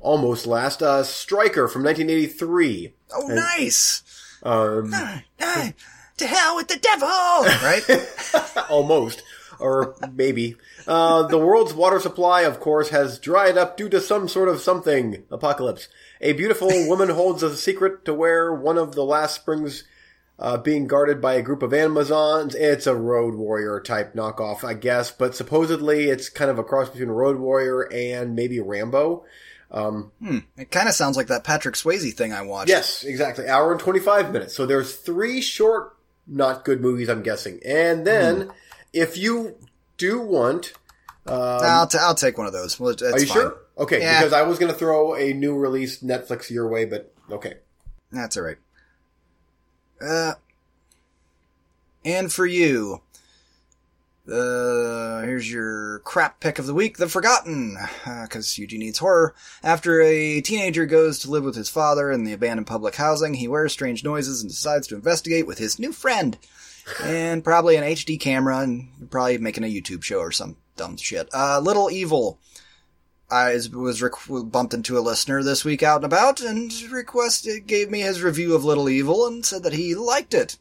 almost 0.00 0.46
last, 0.46 0.82
uh, 0.82 1.02
Striker 1.04 1.68
from 1.68 1.82
1983. 1.84 2.94
Oh, 3.14 3.26
nice! 3.28 4.02
Um, 4.42 4.92
Ah, 4.94 5.72
to 6.16 6.26
hell 6.26 6.56
with 6.56 6.68
the 6.68 6.76
devil! 6.78 7.08
Right? 7.08 8.66
Almost. 8.70 9.22
Or 9.58 9.94
maybe. 10.14 10.56
Uh, 10.86 11.24
the 11.24 11.36
world's 11.38 11.74
water 11.74 12.00
supply, 12.00 12.42
of 12.42 12.60
course, 12.60 12.88
has 12.88 13.18
dried 13.18 13.58
up 13.58 13.76
due 13.76 13.90
to 13.90 14.00
some 14.00 14.26
sort 14.28 14.48
of 14.48 14.60
something. 14.60 15.24
Apocalypse. 15.30 15.88
A 16.22 16.32
beautiful 16.32 16.68
woman 16.88 17.10
holds 17.10 17.42
a 17.42 17.54
secret 17.54 18.06
to 18.06 18.14
where 18.14 18.54
one 18.54 18.78
of 18.78 18.94
the 18.94 19.04
last 19.04 19.34
springs 19.34 19.84
uh, 20.40 20.56
being 20.56 20.86
guarded 20.88 21.20
by 21.20 21.34
a 21.34 21.42
group 21.42 21.62
of 21.62 21.72
Amazons. 21.72 22.54
It's 22.56 22.86
a 22.88 22.94
Road 22.96 23.34
Warrior 23.34 23.78
type 23.80 24.14
knockoff, 24.14 24.64
I 24.64 24.74
guess, 24.74 25.10
but 25.12 25.36
supposedly 25.36 26.08
it's 26.08 26.28
kind 26.28 26.50
of 26.50 26.58
a 26.58 26.64
cross 26.64 26.88
between 26.88 27.10
Road 27.10 27.38
Warrior 27.38 27.82
and 27.92 28.34
maybe 28.34 28.58
Rambo. 28.58 29.24
Um, 29.70 30.10
it 30.56 30.70
kind 30.72 30.88
of 30.88 30.94
sounds 30.96 31.16
like 31.16 31.28
that 31.28 31.44
Patrick 31.44 31.76
Swayze 31.76 32.12
thing 32.14 32.32
I 32.32 32.42
watched. 32.42 32.70
Yes, 32.70 33.04
exactly. 33.04 33.46
Hour 33.46 33.70
and 33.70 33.80
25 33.80 34.32
minutes. 34.32 34.54
So 34.56 34.66
there's 34.66 34.96
three 34.96 35.40
short, 35.40 35.94
not 36.26 36.64
good 36.64 36.80
movies, 36.80 37.08
I'm 37.08 37.22
guessing. 37.22 37.60
And 37.64 38.04
then, 38.04 38.50
if 38.92 39.16
you 39.16 39.54
do 39.96 40.20
want, 40.20 40.72
I'll, 41.26 41.86
t- 41.86 41.98
I'll 42.00 42.16
take 42.16 42.36
one 42.36 42.48
of 42.48 42.52
those. 42.52 42.80
Well, 42.80 42.90
are 43.00 43.18
you 43.20 43.26
fine. 43.26 43.36
sure? 43.36 43.56
Okay, 43.78 44.00
Yeah. 44.00 44.18
because 44.18 44.32
I 44.32 44.42
was 44.42 44.58
going 44.58 44.72
to 44.72 44.76
throw 44.78 45.14
a 45.14 45.32
new 45.34 45.56
release 45.56 46.02
Netflix 46.02 46.50
your 46.50 46.66
way, 46.68 46.84
but 46.86 47.12
okay. 47.30 47.54
That's 48.10 48.36
all 48.36 48.42
right. 48.42 48.56
Uh, 50.00 50.34
and 52.04 52.32
for 52.32 52.46
you, 52.46 53.02
uh, 54.30 55.22
here's 55.22 55.50
your 55.50 56.00
crap 56.00 56.40
pick 56.40 56.58
of 56.58 56.66
the 56.66 56.74
week, 56.74 56.98
The 56.98 57.08
Forgotten, 57.08 57.76
because 58.22 58.58
Eugene 58.58 58.80
needs 58.80 58.98
horror. 58.98 59.34
After 59.62 60.00
a 60.00 60.40
teenager 60.40 60.86
goes 60.86 61.18
to 61.20 61.30
live 61.30 61.44
with 61.44 61.56
his 61.56 61.68
father 61.68 62.10
in 62.10 62.24
the 62.24 62.32
abandoned 62.32 62.66
public 62.66 62.94
housing, 62.94 63.34
he 63.34 63.48
wears 63.48 63.72
strange 63.72 64.04
noises 64.04 64.40
and 64.40 64.50
decides 64.50 64.86
to 64.88 64.94
investigate 64.94 65.46
with 65.46 65.58
his 65.58 65.78
new 65.78 65.92
friend. 65.92 66.38
And 67.02 67.44
probably 67.44 67.76
an 67.76 67.84
HD 67.84 68.18
camera 68.18 68.58
and 68.60 69.10
probably 69.10 69.38
making 69.38 69.64
a 69.64 69.66
YouTube 69.66 70.02
show 70.02 70.18
or 70.18 70.32
some 70.32 70.56
dumb 70.76 70.96
shit. 70.96 71.28
Uh, 71.34 71.60
Little 71.60 71.90
Evil. 71.90 72.38
I 73.30 73.52
was 73.72 74.02
rec- 74.02 74.12
bumped 74.28 74.74
into 74.74 74.98
a 74.98 75.00
listener 75.00 75.42
this 75.42 75.64
week 75.64 75.82
out 75.82 75.96
and 75.96 76.04
about 76.04 76.40
and 76.40 76.72
requested, 76.90 77.66
gave 77.66 77.90
me 77.90 78.00
his 78.00 78.22
review 78.22 78.54
of 78.54 78.64
Little 78.64 78.88
Evil 78.88 79.26
and 79.26 79.44
said 79.46 79.62
that 79.62 79.72
he 79.74 79.94
liked 79.94 80.34
it. 80.34 80.56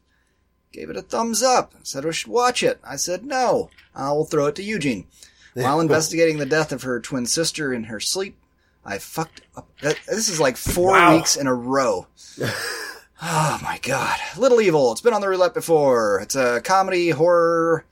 Gave 0.71 0.89
it 0.89 0.97
a 0.97 1.01
thumbs 1.01 1.41
up. 1.41 1.73
Said 1.83 2.05
we 2.05 2.13
should 2.13 2.31
watch 2.31 2.61
it. 2.61 2.79
I 2.83 2.95
said 2.95 3.25
no. 3.25 3.69
I 3.95 4.11
will 4.11 4.25
throw 4.25 4.45
it 4.47 4.55
to 4.55 4.63
Eugene. 4.63 5.07
While 5.55 5.79
investigating 5.79 6.37
the 6.37 6.45
death 6.45 6.71
of 6.71 6.83
her 6.83 6.99
twin 6.99 7.25
sister 7.25 7.73
in 7.73 7.85
her 7.85 7.99
sleep, 7.99 8.37
I 8.85 8.97
fucked 8.99 9.41
up. 9.57 9.67
That, 9.81 9.99
this 10.07 10.29
is 10.29 10.39
like 10.39 10.55
four 10.57 10.91
Wow. 10.91 11.15
weeks 11.15 11.35
in 11.35 11.47
a 11.47 11.53
row. 11.53 12.05
oh 13.21 13.59
my 13.63 13.79
god. 13.81 14.19
Little 14.37 14.61
Evil. 14.61 14.91
It's 14.91 15.01
been 15.01 15.13
on 15.13 15.21
the 15.21 15.27
roulette 15.29 15.53
before. 15.53 16.19
It's 16.21 16.35
a 16.35 16.61
comedy, 16.61 17.09
horror. 17.09 17.85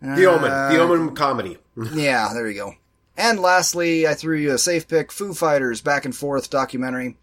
The 0.00 0.26
Omen. 0.26 0.50
uh, 0.50 0.68
The 0.72 0.78
Omen 0.80 1.14
comedy. 1.14 1.58
yeah, 1.94 2.30
there 2.32 2.48
you 2.48 2.54
go. 2.58 2.74
And 3.16 3.40
lastly, 3.40 4.06
I 4.06 4.14
threw 4.14 4.36
you 4.36 4.52
a 4.52 4.58
safe 4.58 4.88
pick 4.88 5.12
Foo 5.12 5.34
Fighters 5.34 5.80
back 5.80 6.04
and 6.04 6.16
forth 6.16 6.50
documentary. 6.50 7.16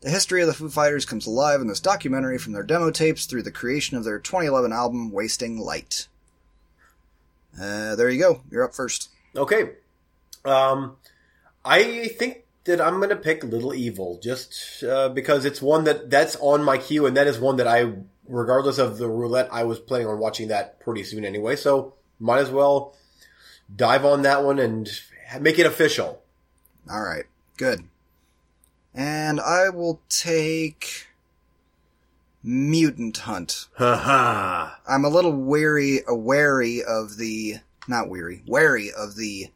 The 0.00 0.10
history 0.10 0.42
of 0.42 0.46
the 0.46 0.54
Foo 0.54 0.68
Fighters 0.68 1.04
comes 1.04 1.26
alive 1.26 1.60
in 1.60 1.66
this 1.66 1.80
documentary 1.80 2.38
from 2.38 2.52
their 2.52 2.62
demo 2.62 2.90
tapes 2.90 3.26
through 3.26 3.42
the 3.42 3.50
creation 3.50 3.96
of 3.96 4.04
their 4.04 4.18
2011 4.18 4.72
album 4.72 5.10
Wasting 5.10 5.58
Light. 5.58 6.06
Uh, 7.60 7.96
there 7.96 8.08
you 8.08 8.20
go. 8.20 8.42
You're 8.50 8.64
up 8.64 8.74
first. 8.74 9.08
Okay. 9.34 9.70
Um, 10.44 10.96
I 11.64 12.08
think 12.08 12.44
that 12.64 12.80
I'm 12.80 12.98
going 12.98 13.08
to 13.08 13.16
pick 13.16 13.42
Little 13.42 13.74
Evil 13.74 14.20
just 14.22 14.84
uh, 14.84 15.08
because 15.08 15.44
it's 15.44 15.62
one 15.62 15.84
that 15.84 16.10
that's 16.10 16.36
on 16.36 16.62
my 16.62 16.78
queue, 16.78 17.06
and 17.06 17.16
that 17.16 17.26
is 17.26 17.40
one 17.40 17.56
that 17.56 17.66
I, 17.66 17.92
regardless 18.28 18.78
of 18.78 18.98
the 18.98 19.08
roulette, 19.08 19.48
I 19.50 19.64
was 19.64 19.80
planning 19.80 20.06
on 20.06 20.18
watching 20.18 20.48
that 20.48 20.78
pretty 20.78 21.02
soon 21.02 21.24
anyway. 21.24 21.56
So 21.56 21.94
might 22.20 22.40
as 22.40 22.50
well 22.50 22.94
dive 23.74 24.04
on 24.04 24.22
that 24.22 24.44
one 24.44 24.58
and 24.58 24.90
make 25.40 25.58
it 25.58 25.66
official. 25.66 26.22
All 26.90 27.02
right. 27.02 27.24
Good. 27.56 27.84
And 28.94 29.40
I 29.40 29.68
will 29.68 30.00
take 30.08 31.08
Mutant 32.42 33.18
Hunt. 33.18 33.66
Ha 33.76 33.96
ha. 33.96 34.80
I'm 34.88 35.04
a 35.04 35.10
little 35.10 35.32
wary, 35.32 36.00
uh, 36.04 36.14
wary 36.14 36.82
of 36.82 37.16
the, 37.16 37.56
not 37.86 38.08
weary, 38.08 38.42
wary 38.46 38.90
of 38.90 39.16
the 39.16 39.48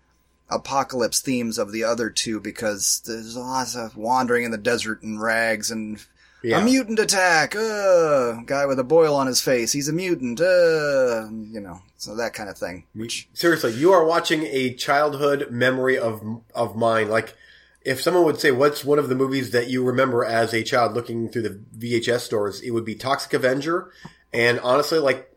apocalypse 0.50 1.20
themes 1.20 1.58
of 1.58 1.72
the 1.72 1.84
other 1.84 2.10
two 2.10 2.38
because 2.38 3.02
there's 3.06 3.36
lots 3.36 3.74
of 3.74 3.96
wandering 3.96 4.44
in 4.44 4.50
the 4.50 4.58
desert 4.58 5.02
and 5.02 5.20
rags 5.20 5.70
and 5.70 6.04
Yeah. 6.42 6.58
a 6.58 6.64
mutant 6.64 6.98
attack, 6.98 7.54
uh, 7.54 8.42
guy 8.44 8.66
with 8.66 8.78
a 8.78 8.84
boil 8.84 9.14
on 9.14 9.26
his 9.26 9.40
face, 9.40 9.72
he's 9.72 9.88
a 9.88 9.92
mutant, 9.92 10.40
uh, 10.40 11.28
you 11.30 11.60
know, 11.60 11.80
so 11.96 12.16
that 12.16 12.34
kind 12.34 12.48
of 12.50 12.58
thing. 12.58 12.84
Which, 12.94 13.28
Seriously, 13.32 13.72
you 13.72 13.92
are 13.92 14.04
watching 14.04 14.42
a 14.44 14.74
childhood 14.74 15.50
memory 15.50 15.96
of 15.96 16.22
of 16.54 16.76
mine. 16.76 17.08
Like, 17.08 17.34
if 17.82 18.00
someone 18.00 18.24
would 18.24 18.40
say, 18.40 18.50
"What's 18.50 18.84
one 18.84 18.98
of 18.98 19.08
the 19.08 19.14
movies 19.14 19.50
that 19.52 19.68
you 19.68 19.84
remember 19.84 20.24
as 20.24 20.52
a 20.52 20.62
child 20.62 20.94
looking 20.94 21.28
through 21.28 21.42
the 21.42 21.60
VHS 21.78 22.20
stores?" 22.20 22.60
It 22.60 22.70
would 22.70 22.84
be 22.84 22.94
Toxic 22.94 23.32
Avenger, 23.34 23.90
and 24.32 24.58
honestly, 24.60 24.98
like 24.98 25.32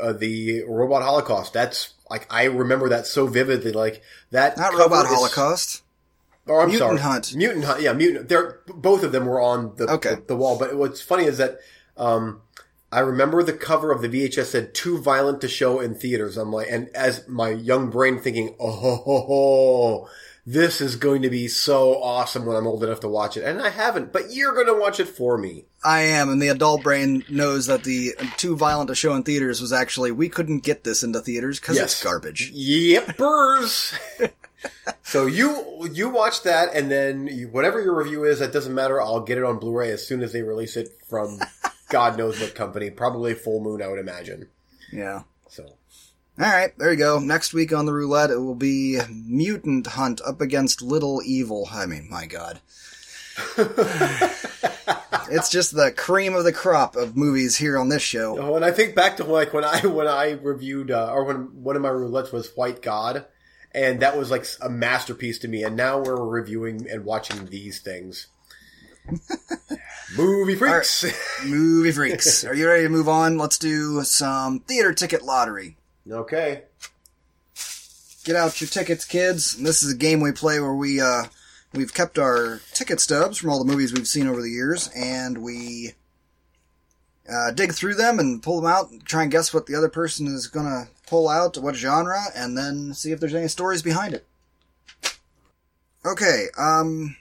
uh, 0.00 0.12
the 0.12 0.64
Robot 0.64 1.02
Holocaust. 1.02 1.52
That's 1.52 1.94
like 2.10 2.26
I 2.30 2.44
remember 2.44 2.90
that 2.90 3.06
so 3.06 3.26
vividly. 3.26 3.72
Like 3.72 4.02
that. 4.30 4.56
not 4.56 4.74
Robot 4.74 5.06
Holocaust. 5.06 5.82
Oh, 6.48 6.58
I'm 6.60 6.68
Mutant 6.68 6.88
sorry. 6.90 6.98
Hunt. 7.00 7.34
Mutant 7.34 7.64
Hunt. 7.64 7.80
Yeah, 7.82 7.92
Mutant. 7.92 8.28
They're 8.28 8.60
both 8.68 9.02
of 9.02 9.12
them 9.12 9.26
were 9.26 9.40
on 9.40 9.74
the 9.76 9.86
Okay. 9.94 10.14
the, 10.16 10.22
the 10.28 10.36
wall. 10.36 10.58
But 10.58 10.76
what's 10.76 11.00
funny 11.02 11.24
is 11.24 11.38
that 11.38 11.58
um, 11.96 12.40
I 12.92 13.00
remember 13.00 13.42
the 13.42 13.52
cover 13.52 13.90
of 13.92 14.00
the 14.02 14.08
VHS 14.08 14.44
said 14.46 14.74
"too 14.74 14.98
violent 15.00 15.40
to 15.40 15.48
show 15.48 15.80
in 15.80 15.94
theaters." 15.94 16.36
I'm 16.36 16.52
like, 16.52 16.68
and 16.70 16.88
as 16.94 17.26
my 17.28 17.50
young 17.50 17.90
brain 17.90 18.20
thinking, 18.20 18.54
"Oh, 18.60 18.70
ho, 18.70 18.96
ho, 18.96 19.20
ho, 19.26 20.08
this 20.46 20.80
is 20.80 20.94
going 20.94 21.22
to 21.22 21.30
be 21.30 21.48
so 21.48 22.00
awesome 22.00 22.46
when 22.46 22.56
I'm 22.56 22.68
old 22.68 22.84
enough 22.84 23.00
to 23.00 23.08
watch 23.08 23.36
it," 23.36 23.42
and 23.42 23.60
I 23.60 23.70
haven't. 23.70 24.12
But 24.12 24.32
you're 24.32 24.54
going 24.54 24.68
to 24.68 24.80
watch 24.80 25.00
it 25.00 25.08
for 25.08 25.36
me. 25.36 25.64
I 25.82 26.02
am, 26.02 26.28
and 26.30 26.40
the 26.40 26.48
adult 26.48 26.84
brain 26.84 27.24
knows 27.28 27.66
that 27.66 27.82
the 27.82 28.14
too 28.36 28.56
violent 28.56 28.86
to 28.88 28.94
show 28.94 29.14
in 29.14 29.24
theaters 29.24 29.60
was 29.60 29.72
actually, 29.72 30.12
we 30.12 30.28
couldn't 30.28 30.60
get 30.64 30.84
this 30.84 31.02
into 31.02 31.20
theaters 31.20 31.58
because 31.60 31.76
Yes. 31.76 31.92
it's 31.94 32.02
garbage. 32.04 32.50
Yep, 32.54 33.16
burrs. 33.16 33.94
so 35.02 35.26
you 35.26 35.88
you 35.92 36.08
watch 36.08 36.42
that, 36.42 36.74
and 36.74 36.90
then 36.90 37.26
you, 37.26 37.48
whatever 37.48 37.80
your 37.80 37.94
review 37.94 38.24
is, 38.24 38.38
that 38.40 38.52
doesn't 38.52 38.74
matter. 38.74 39.00
I'll 39.00 39.20
get 39.20 39.38
it 39.38 39.44
on 39.44 39.58
Blu-ray 39.58 39.90
as 39.90 40.06
soon 40.06 40.22
as 40.22 40.32
they 40.32 40.42
release 40.42 40.76
it 40.76 40.88
from 41.08 41.40
God 41.88 42.18
knows 42.18 42.40
what 42.40 42.54
company, 42.54 42.90
probably 42.90 43.34
Full 43.34 43.60
Moon, 43.60 43.82
I 43.82 43.88
would 43.88 43.98
imagine. 43.98 44.48
Yeah. 44.92 45.22
So 45.48 45.64
All 45.64 46.46
right, 46.46 46.76
there 46.78 46.90
you 46.90 46.98
go. 46.98 47.18
Next 47.18 47.54
week 47.54 47.72
on 47.72 47.86
the 47.86 47.92
roulette, 47.92 48.30
it 48.30 48.38
will 48.38 48.54
be 48.54 49.00
Mutant 49.10 49.86
Hunt 49.86 50.20
up 50.26 50.40
against 50.40 50.82
Little 50.82 51.22
Evil. 51.24 51.68
I 51.72 51.86
mean, 51.86 52.08
my 52.10 52.26
God. 52.26 52.60
it's 55.30 55.50
just 55.50 55.74
the 55.74 55.92
cream 55.92 56.34
of 56.34 56.44
the 56.44 56.52
crop 56.52 56.96
of 56.96 57.16
movies 57.16 57.56
here 57.56 57.78
on 57.78 57.88
this 57.88 58.02
show. 58.02 58.38
oh, 58.38 58.56
and 58.56 58.64
I 58.64 58.70
think 58.70 58.94
back 58.94 59.18
to 59.18 59.24
like 59.24 59.52
when 59.52 59.64
I 59.64 59.80
when 59.86 60.08
I 60.08 60.32
reviewed 60.32 60.90
uh, 60.90 61.10
or 61.12 61.24
when 61.24 61.62
one 61.62 61.76
of 61.76 61.82
my 61.82 61.90
roulettes 61.90 62.32
was 62.32 62.50
White 62.54 62.82
God, 62.82 63.26
and 63.76 64.00
that 64.00 64.16
was 64.16 64.30
like 64.30 64.46
a 64.62 64.70
masterpiece 64.70 65.38
to 65.40 65.48
me. 65.48 65.62
And 65.62 65.76
now 65.76 65.98
we're 65.98 66.16
reviewing 66.16 66.88
and 66.90 67.04
watching 67.04 67.46
these 67.46 67.78
things. 67.78 68.26
Movie 70.16 70.54
freaks. 70.56 71.04
Movie 71.44 71.92
freaks. 71.92 72.42
Are 72.44 72.54
you 72.54 72.66
ready 72.66 72.84
to 72.84 72.88
move 72.88 73.08
on? 73.08 73.36
Let's 73.36 73.58
do 73.58 74.02
some 74.02 74.60
theater 74.60 74.94
ticket 74.94 75.22
lottery. 75.22 75.76
okay. 76.10 76.62
Get 78.24 78.34
out 78.34 78.60
your 78.60 78.68
tickets, 78.68 79.04
kids. 79.04 79.54
And 79.54 79.66
this 79.66 79.82
is 79.82 79.92
a 79.92 79.96
game 79.96 80.20
we 80.20 80.32
play 80.32 80.58
where 80.58 80.74
we 80.74 81.00
uh 81.00 81.24
we've 81.74 81.92
kept 81.92 82.18
our 82.18 82.60
ticket 82.72 82.98
stubs 82.98 83.36
from 83.36 83.50
all 83.50 83.62
the 83.62 83.70
movies 83.70 83.92
we've 83.92 84.08
seen 84.08 84.26
over 84.26 84.42
the 84.42 84.50
years, 84.50 84.88
and 84.96 85.38
we 85.38 85.92
uh, 87.30 87.52
dig 87.52 87.72
through 87.72 87.94
them 87.94 88.18
and 88.18 88.42
pull 88.42 88.60
them 88.60 88.70
out, 88.70 88.90
and 88.90 89.04
try 89.04 89.22
and 89.22 89.30
guess 89.30 89.54
what 89.54 89.66
the 89.66 89.76
other 89.76 89.88
person 89.88 90.26
is 90.26 90.48
gonna 90.48 90.88
pull 91.06 91.28
out, 91.28 91.56
what 91.56 91.76
genre, 91.76 92.20
and 92.34 92.56
then 92.56 92.94
see 92.94 93.12
if 93.12 93.20
there's 93.20 93.34
any 93.34 93.48
stories 93.48 93.82
behind 93.82 94.14
it. 94.14 94.26
Okay, 96.04 96.46
um, 96.58 97.16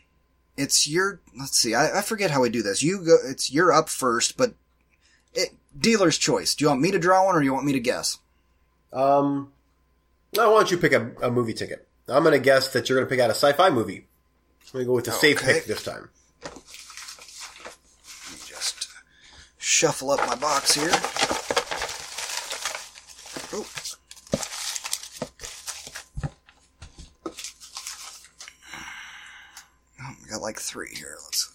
it's 0.57 0.87
your. 0.87 1.19
Let's 1.37 1.57
see. 1.57 1.73
I, 1.73 1.99
I 1.99 2.01
forget 2.01 2.31
how 2.31 2.41
we 2.41 2.49
do 2.49 2.61
this. 2.61 2.83
You 2.83 3.03
go. 3.03 3.17
It's 3.25 3.51
you're 3.51 3.71
up 3.71 3.89
first, 3.89 4.37
but 4.37 4.53
it 5.33 5.49
dealer's 5.77 6.17
choice. 6.17 6.55
Do 6.55 6.65
you 6.65 6.69
want 6.69 6.81
me 6.81 6.91
to 6.91 6.99
draw 6.99 7.25
one 7.25 7.35
or 7.35 7.39
do 7.39 7.45
you 7.45 7.53
want 7.53 7.65
me 7.65 7.73
to 7.73 7.79
guess? 7.79 8.19
Um, 8.93 9.51
now 10.35 10.51
why 10.51 10.59
don't 10.59 10.71
you 10.71 10.77
pick 10.77 10.93
a, 10.93 11.11
a 11.21 11.31
movie 11.31 11.53
ticket? 11.53 11.87
I'm 12.07 12.23
going 12.23 12.33
to 12.33 12.39
guess 12.39 12.71
that 12.73 12.87
you're 12.87 12.99
going 12.99 13.07
to 13.07 13.09
pick 13.09 13.19
out 13.19 13.29
a 13.29 13.33
sci-fi 13.33 13.69
movie. 13.69 14.07
I'm 14.67 14.73
going 14.73 14.83
to 14.83 14.87
go 14.87 14.93
with 14.93 15.05
the 15.05 15.11
safe 15.11 15.41
pick 15.41 15.65
this 15.65 15.83
time. 15.83 16.09
Let 16.43 16.53
me 18.31 18.39
just 18.45 18.89
shuffle 19.57 20.11
up 20.11 20.25
my 20.27 20.35
box 20.35 20.75
here. 20.75 21.44
Oh. 23.57 23.65
Oh, 30.01 30.15
we 30.21 30.29
got 30.29 30.41
like 30.41 30.59
three 30.59 30.89
here. 30.93 31.15
Let's. 31.23 31.53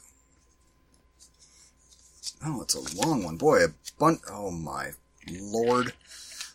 Oh, 2.42 2.62
it's 2.62 2.74
a 2.74 3.06
long 3.06 3.22
one. 3.22 3.36
Boy, 3.36 3.64
a 3.64 3.68
bun. 3.98 4.18
Oh 4.30 4.50
my 4.50 4.92
lord! 5.30 5.92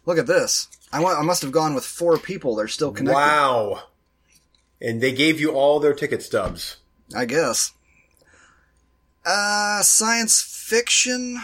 Look 0.08 0.18
at 0.18 0.26
this. 0.26 0.68
I 0.92 1.00
went. 1.04 1.20
I 1.20 1.22
must 1.22 1.44
have 1.44 1.52
gone 1.52 1.76
with 1.76 1.86
four 1.86 2.18
people. 2.18 2.56
They're 2.56 2.68
still 2.68 2.92
connected. 2.92 3.16
Wow. 3.16 3.84
And 4.82 5.00
they 5.00 5.12
gave 5.12 5.40
you 5.40 5.52
all 5.52 5.80
their 5.80 5.94
ticket 5.94 6.24
stubs. 6.24 6.78
I 7.16 7.26
guess. 7.26 7.72
Uh, 9.24 9.84
science 9.84 10.42
fiction? 10.42 11.40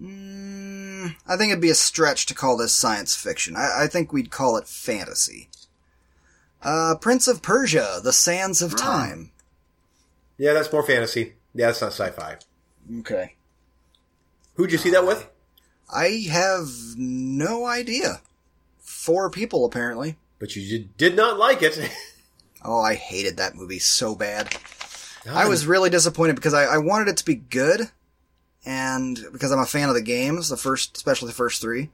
Mm, 0.00 0.85
I 1.26 1.36
think 1.36 1.50
it'd 1.50 1.60
be 1.62 1.70
a 1.70 1.74
stretch 1.74 2.26
to 2.26 2.34
call 2.34 2.56
this 2.56 2.74
science 2.74 3.14
fiction. 3.16 3.56
I, 3.56 3.84
I 3.84 3.86
think 3.86 4.12
we'd 4.12 4.30
call 4.30 4.56
it 4.56 4.66
fantasy. 4.68 5.48
Uh, 6.62 6.94
Prince 7.00 7.28
of 7.28 7.42
Persia, 7.42 8.00
The 8.02 8.12
Sands 8.12 8.62
of 8.62 8.76
Time. 8.76 9.30
Yeah, 10.38 10.52
that's 10.52 10.72
more 10.72 10.82
fantasy. 10.82 11.34
Yeah, 11.54 11.66
that's 11.66 11.80
not 11.80 11.92
sci-fi. 11.92 12.36
Okay. 13.00 13.34
Who'd 14.54 14.72
you 14.72 14.78
see 14.78 14.90
that 14.90 15.06
with? 15.06 15.28
I 15.92 16.26
have 16.30 16.68
no 16.96 17.66
idea. 17.66 18.20
Four 18.80 19.30
people, 19.30 19.64
apparently. 19.64 20.16
But 20.38 20.56
you 20.56 20.68
did- 20.68 20.96
did 20.96 21.16
not 21.16 21.38
like 21.38 21.62
it. 21.62 21.78
Oh, 22.68 22.80
I 22.80 22.94
hated 22.94 23.36
that 23.36 23.54
movie 23.54 23.78
so 23.78 24.16
bad. 24.16 24.56
I 25.30 25.46
was 25.46 25.68
really 25.68 25.88
disappointed 25.88 26.34
because 26.34 26.52
I, 26.54 26.64
I 26.64 26.78
wanted 26.78 27.06
it 27.06 27.16
to 27.18 27.24
be 27.24 27.36
good, 27.36 27.82
and 28.66 29.18
because 29.32 29.52
I'm 29.52 29.58
a 29.60 29.64
fan 29.66 29.88
of 29.88 29.94
the 29.94 30.02
games, 30.02 30.48
the 30.50 30.56
first, 30.58 30.96
especially 30.96 31.28
the 31.28 31.34
first 31.34 31.62
three. 31.62 31.88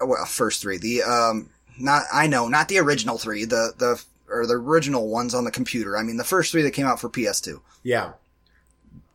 Well, 0.00 0.24
first 0.26 0.60
three. 0.60 0.76
The 0.76 1.02
um, 1.04 1.48
not 1.78 2.02
I 2.12 2.26
know, 2.26 2.48
not 2.48 2.68
the 2.68 2.78
original 2.78 3.16
three. 3.16 3.44
The 3.46 3.72
the 3.78 4.02
or 4.28 4.46
the 4.46 4.54
original 4.54 5.08
ones 5.08 5.32
on 5.34 5.44
the 5.44 5.50
computer. 5.50 5.96
I 5.96 6.02
mean, 6.02 6.16
the 6.16 6.24
first 6.24 6.50
three 6.52 6.62
that 6.62 6.72
came 6.72 6.86
out 6.86 7.00
for 7.00 7.08
PS2. 7.08 7.60
Yeah. 7.82 8.12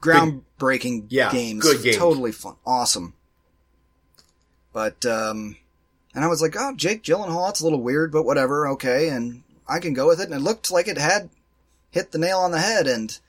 Groundbreaking 0.01 1.07
Yeah, 1.09 1.31
games. 1.31 1.61
good 1.63 1.83
games. 1.83 1.97
Totally 1.97 2.31
fun, 2.31 2.55
awesome. 2.65 3.13
But 4.71 5.05
um, 5.05 5.57
And 6.15 6.23
I 6.23 6.27
was 6.27 6.41
like, 6.41 6.55
oh, 6.57 6.73
Jake 6.75 7.03
Gyllenhaal, 7.03 7.49
it's 7.49 7.59
a 7.59 7.63
little 7.65 7.81
weird, 7.81 8.11
but 8.11 8.23
whatever, 8.23 8.67
okay, 8.69 9.09
and 9.09 9.43
I 9.67 9.79
can 9.79 9.93
go 9.93 10.07
with 10.07 10.21
it. 10.21 10.25
And 10.29 10.33
it 10.33 10.39
looked 10.43 10.71
like 10.71 10.87
it 10.87 10.97
had 10.97 11.29
hit 11.91 12.11
the 12.11 12.17
nail 12.17 12.39
on 12.39 12.51
the 12.51 12.59
head, 12.59 12.87
and 12.87 13.19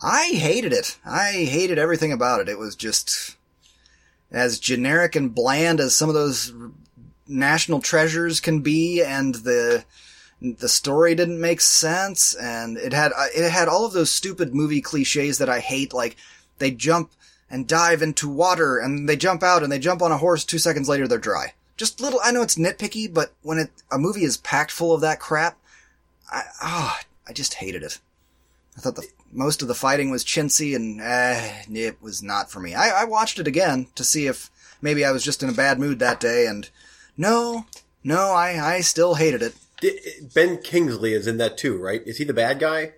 I 0.00 0.26
hated 0.26 0.72
it. 0.72 0.98
I 1.04 1.32
hated 1.32 1.78
everything 1.78 2.12
about 2.12 2.40
it. 2.40 2.48
It 2.48 2.58
was 2.58 2.76
just 2.76 3.36
as 4.30 4.60
generic 4.60 5.16
and 5.16 5.34
bland 5.34 5.80
as 5.80 5.94
some 5.94 6.08
of 6.08 6.14
those 6.14 6.52
national 7.26 7.80
treasures 7.80 8.40
can 8.40 8.60
be, 8.60 9.02
and 9.02 9.34
the 9.34 9.84
the 10.40 10.68
story 10.68 11.16
didn't 11.16 11.40
make 11.40 11.60
sense, 11.60 12.34
and 12.34 12.76
it 12.76 12.92
had 12.92 13.12
it 13.34 13.50
had 13.50 13.68
all 13.68 13.84
of 13.84 13.92
those 13.92 14.10
stupid 14.10 14.54
movie 14.54 14.80
cliches 14.80 15.38
that 15.38 15.48
I 15.48 15.58
hate, 15.58 15.92
like 15.92 16.16
they 16.58 16.70
jump 16.70 17.10
and 17.50 17.66
dive 17.66 18.02
into 18.02 18.28
water, 18.28 18.78
and 18.78 19.08
they 19.08 19.16
jump 19.16 19.42
out, 19.42 19.62
and 19.62 19.72
they 19.72 19.78
jump 19.78 20.00
on 20.00 20.12
a 20.12 20.18
horse. 20.18 20.44
Two 20.44 20.58
seconds 20.58 20.88
later, 20.88 21.08
they're 21.08 21.18
dry. 21.18 21.54
Just 21.76 22.00
little. 22.00 22.20
I 22.22 22.30
know 22.30 22.42
it's 22.42 22.56
nitpicky, 22.56 23.12
but 23.12 23.32
when 23.42 23.58
it 23.58 23.70
a 23.90 23.98
movie 23.98 24.24
is 24.24 24.36
packed 24.36 24.70
full 24.70 24.94
of 24.94 25.00
that 25.00 25.18
crap, 25.18 25.58
I 26.30 26.42
ah, 26.62 27.00
I 27.26 27.32
just 27.32 27.54
hated 27.54 27.82
it. 27.82 27.98
I 28.76 28.80
thought 28.80 28.94
the 28.94 29.08
most 29.32 29.62
of 29.62 29.68
the 29.68 29.74
fighting 29.74 30.10
was 30.10 30.24
chintzy, 30.24 30.74
and 30.74 31.00
eh, 31.00 31.62
it 31.70 32.00
was 32.02 32.22
not 32.22 32.50
for 32.50 32.60
me. 32.60 32.74
I, 32.74 33.02
I 33.02 33.04
watched 33.04 33.38
it 33.38 33.46
again 33.46 33.88
to 33.94 34.04
see 34.04 34.26
if 34.26 34.50
maybe 34.80 35.04
I 35.04 35.12
was 35.12 35.24
just 35.24 35.42
in 35.42 35.48
a 35.48 35.54
bad 35.54 35.78
mood 35.78 35.98
that 35.98 36.20
day, 36.20 36.46
and 36.46 36.68
no, 37.16 37.66
no, 38.02 38.32
I 38.32 38.76
I 38.76 38.80
still 38.80 39.14
hated 39.14 39.42
it. 39.42 39.54
Ben 40.34 40.60
Kingsley 40.62 41.12
is 41.12 41.26
in 41.26 41.36
that 41.38 41.56
too, 41.58 41.78
right? 41.78 42.02
Is 42.06 42.18
he 42.18 42.24
the 42.24 42.32
bad 42.32 42.58
guy? 42.58 42.94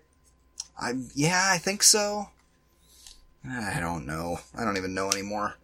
I 0.80 0.94
yeah, 1.14 1.48
I 1.52 1.58
think 1.58 1.82
so. 1.82 2.28
I 3.48 3.80
don't 3.80 4.06
know. 4.06 4.38
I 4.56 4.64
don't 4.64 4.76
even 4.76 4.94
know 4.94 5.10
anymore. 5.10 5.56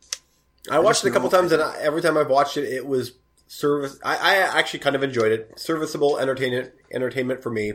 I 0.71 0.79
watched 0.79 1.05
it 1.05 1.09
a 1.09 1.13
couple 1.13 1.29
times, 1.29 1.53
and 1.53 1.63
I, 1.63 1.77
every 1.79 2.03
time 2.03 2.17
I've 2.17 2.31
watched 2.31 2.57
it, 2.57 2.65
it 2.65 2.87
was 2.87 3.13
service. 3.47 3.99
I, 4.05 4.17
I 4.17 4.59
actually 4.59 4.81
kind 4.81 4.97
of 4.97 5.03
enjoyed 5.03 5.33
it. 5.33 5.59
Serviceable 5.59 6.19
entertainment, 6.19 6.73
entertainment 6.91 7.43
for 7.43 7.51
me. 7.51 7.75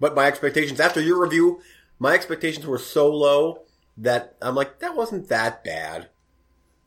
But 0.00 0.14
my 0.16 0.26
expectations 0.26 0.80
after 0.80 1.00
your 1.00 1.22
review, 1.22 1.60
my 2.02 2.14
expectations 2.14 2.66
were 2.66 2.78
so 2.78 3.08
low 3.14 3.62
that 3.96 4.34
I'm 4.42 4.56
like, 4.56 4.80
that 4.80 4.96
wasn't 4.96 5.28
that 5.28 5.62
bad. 5.64 6.08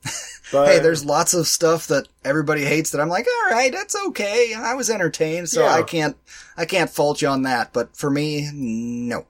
But 0.51 0.67
Hey, 0.67 0.79
there's 0.79 1.03
lots 1.03 1.33
of 1.33 1.47
stuff 1.47 1.87
that 1.87 2.07
everybody 2.23 2.63
hates 2.63 2.91
that 2.91 3.01
I'm 3.01 3.09
like, 3.09 3.25
all 3.25 3.51
right, 3.55 3.71
that's 3.71 3.95
okay. 4.09 4.53
I 4.53 4.75
was 4.75 4.91
entertained, 4.91 5.49
so 5.49 5.63
Yeah. 5.63 5.73
I 5.73 5.81
can't 5.81 6.15
I 6.55 6.65
can't 6.65 6.89
fault 6.89 7.23
you 7.23 7.29
on 7.29 7.41
that. 7.43 7.73
But 7.73 7.97
for 7.97 8.11
me, 8.11 8.51
no. 8.53 9.25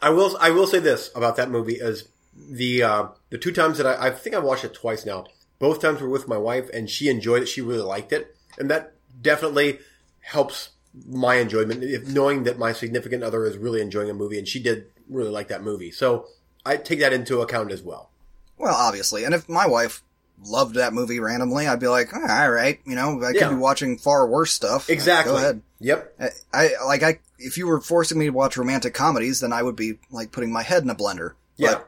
I 0.00 0.10
will. 0.10 0.36
I 0.40 0.50
will 0.50 0.66
say 0.66 0.80
this 0.80 1.12
about 1.14 1.36
that 1.36 1.48
movie 1.48 1.74
is 1.74 2.08
the 2.34 2.82
uh, 2.82 3.06
the 3.28 3.38
two 3.38 3.52
times 3.52 3.78
that 3.78 3.86
I, 3.86 4.08
I 4.08 4.10
think 4.10 4.34
I 4.34 4.40
watched 4.40 4.64
it 4.64 4.74
twice 4.74 5.06
now. 5.06 5.26
Both 5.60 5.80
times 5.80 6.00
were 6.00 6.08
with 6.08 6.26
my 6.26 6.38
wife, 6.38 6.68
and 6.70 6.90
she 6.90 7.08
enjoyed 7.08 7.42
it. 7.42 7.46
She 7.46 7.60
really 7.60 7.82
liked 7.82 8.12
it, 8.12 8.34
and 8.58 8.68
that 8.68 8.94
definitely 9.22 9.78
helps 10.22 10.70
my 11.08 11.36
enjoyment. 11.36 11.82
If 11.84 12.08
knowing 12.08 12.44
that 12.44 12.58
my 12.58 12.72
significant 12.72 13.22
other 13.22 13.44
is 13.46 13.56
really 13.56 13.80
enjoying 13.80 14.10
a 14.10 14.14
movie, 14.14 14.38
and 14.38 14.46
she 14.48 14.60
did 14.62 14.86
really 15.08 15.30
like 15.30 15.48
that 15.48 15.62
movie, 15.62 15.90
so 15.90 16.26
I 16.64 16.76
take 16.76 17.00
that 17.00 17.12
into 17.12 17.40
account 17.40 17.72
as 17.72 17.82
well. 17.82 18.10
Well, 18.58 18.74
obviously, 18.74 19.24
and 19.24 19.34
if 19.34 19.48
my 19.48 19.66
wife 19.66 20.02
loved 20.44 20.74
that 20.76 20.92
movie 20.92 21.20
randomly, 21.20 21.66
I'd 21.66 21.80
be 21.80 21.88
like, 21.88 22.08
"Oh, 22.14 22.26
all 22.28 22.50
right, 22.50 22.80
you 22.84 22.94
know, 22.94 23.22
I 23.22 23.30
Yeah. 23.30 23.40
could 23.48 23.50
be 23.50 23.60
watching 23.60 23.98
far 23.98 24.26
worse 24.26 24.52
stuff. 24.52 24.88
Exactly. 24.90 25.32
Go 25.32 25.38
ahead. 25.38 25.62
Yep. 25.80 26.14
I, 26.20 26.28
I 26.52 26.70
like 26.86 27.02
I 27.02 27.18
if 27.38 27.56
you 27.56 27.66
were 27.66 27.80
forcing 27.80 28.18
me 28.18 28.26
to 28.26 28.30
watch 28.32 28.56
romantic 28.56 28.92
comedies, 28.94 29.40
then 29.40 29.52
I 29.52 29.62
would 29.62 29.76
be 29.76 29.98
like 30.10 30.30
putting 30.32 30.52
my 30.52 30.62
head 30.62 30.82
in 30.82 30.90
a 30.90 30.94
blender. 30.94 31.32
Yeah. 31.56 31.80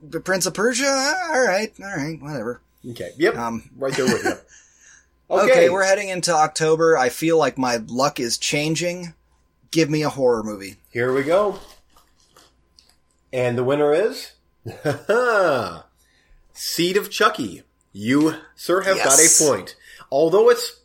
But, 0.00 0.10
but 0.10 0.24
Prince 0.24 0.46
of 0.46 0.54
Persia, 0.54 0.86
all 1.30 1.40
right, 1.44 1.72
all 1.80 1.96
right, 1.96 2.20
whatever. 2.20 2.60
okay. 2.90 3.12
Yep. 3.18 3.36
Um, 3.36 3.70
right 3.76 3.92
there 3.94 4.06
with 4.06 4.24
you. 4.24 4.32
Okay. 5.28 5.50
Okay. 5.52 5.70
we're 5.70 5.84
heading 5.84 6.08
into 6.08 6.32
October. 6.32 6.96
I 6.96 7.08
feel 7.08 7.36
like 7.38 7.58
my 7.58 7.78
luck 7.88 8.20
is 8.20 8.38
changing. 8.38 9.14
Give 9.70 9.90
me 9.90 10.02
a 10.02 10.08
horror 10.10 10.42
movie. 10.42 10.76
Here 10.90 11.12
we 11.12 11.22
go. 11.24 11.58
And 13.32 13.58
the 13.58 13.64
winner 13.64 13.92
is 13.92 14.32
Seed 16.52 16.96
of 16.96 17.10
Chucky. 17.10 17.62
You, 17.92 18.36
sir, 18.54 18.82
have 18.82 18.96
Yes. 18.96 19.40
got 19.40 19.48
a 19.48 19.50
point. 19.50 19.76
Although 20.10 20.48
it's 20.50 20.80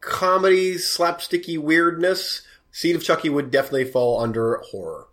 comedy, 0.00 0.74
slapsticky 0.74 1.58
weirdness, 1.58 2.42
Seed 2.72 2.96
of 2.96 3.04
Chucky 3.04 3.28
would 3.28 3.50
definitely 3.50 3.84
fall 3.84 4.20
under 4.20 4.58
horror. 4.70 5.06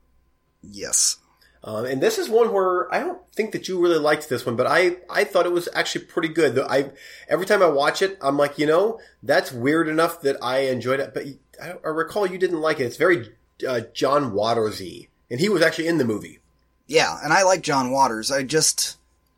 Yes. 0.62 1.18
Um, 1.64 1.86
and 1.86 2.02
this 2.02 2.18
is 2.18 2.28
one 2.28 2.52
where 2.52 2.92
I 2.94 3.00
don't 3.00 3.22
think 3.34 3.52
that 3.52 3.68
you 3.68 3.80
really 3.80 4.00
liked 4.00 4.30
this 4.30 4.46
one, 4.46 4.56
but 4.56 4.66
I, 4.66 4.98
I 5.10 5.24
thought 5.24 5.46
it 5.46 5.52
was 5.52 5.70
actually 5.74 6.06
pretty 6.06 6.30
good. 6.30 6.58
I 6.58 6.92
every 7.30 7.46
time 7.46 7.62
I 7.62 7.68
watch 7.68 8.02
it, 8.02 8.18
I'm 8.20 8.38
like, 8.38 8.58
you 8.58 8.66
know, 8.66 9.00
that's 9.22 9.52
weird 9.52 9.88
enough 9.88 10.22
that 10.22 10.38
I 10.42 10.62
enjoyed 10.62 11.00
it. 11.00 11.14
But 11.14 11.26
I, 11.62 11.76
I 11.84 11.90
recall 11.90 12.26
you 12.26 12.40
didn't 12.40 12.62
like 12.62 12.80
it. 12.80 12.86
It's 12.86 12.98
very 12.98 13.30
uh, 13.68 13.82
John 13.94 14.32
Watersy, 14.32 15.10
and 15.30 15.40
he 15.40 15.50
was 15.50 15.62
actually 15.62 15.88
in 15.88 16.00
the 16.00 16.06
movie. 16.06 16.40
Yeah, 16.88 17.20
and 17.24 17.32
I 17.32 17.44
like 17.44 17.62
John 17.62 17.92
Waters. 17.92 18.32
I 18.32 18.44
just, 18.44 18.98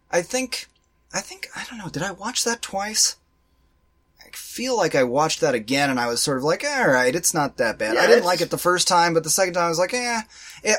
I 0.09 0.21
think, 0.21 0.67
I 1.13 1.19
think, 1.19 1.49
I 1.55 1.65
don't 1.69 1.77
know, 1.77 1.89
did 1.89 2.03
I 2.03 2.11
watch 2.11 2.45
that 2.45 2.61
twice? 2.61 3.17
I 4.33 4.35
feel 4.35 4.75
like 4.75 4.95
I 4.95 5.03
watched 5.03 5.41
that 5.41 5.53
again 5.55 5.89
and 5.89 5.99
I 5.99 6.07
was 6.07 6.21
sort 6.21 6.37
of 6.37 6.43
like, 6.43 6.63
alright, 6.63 7.15
it's 7.15 7.33
not 7.33 7.57
that 7.57 7.77
bad. 7.77 7.93
Yeah, 7.95 7.99
I 8.01 8.03
didn't 8.07 8.19
it's- 8.19 8.25
like 8.25 8.41
it 8.41 8.49
the 8.49 8.57
first 8.57 8.87
time, 8.87 9.13
but 9.13 9.23
the 9.23 9.29
second 9.29 9.53
time 9.53 9.65
I 9.65 9.69
was 9.69 9.79
like, 9.79 9.93
eh. 9.93 10.21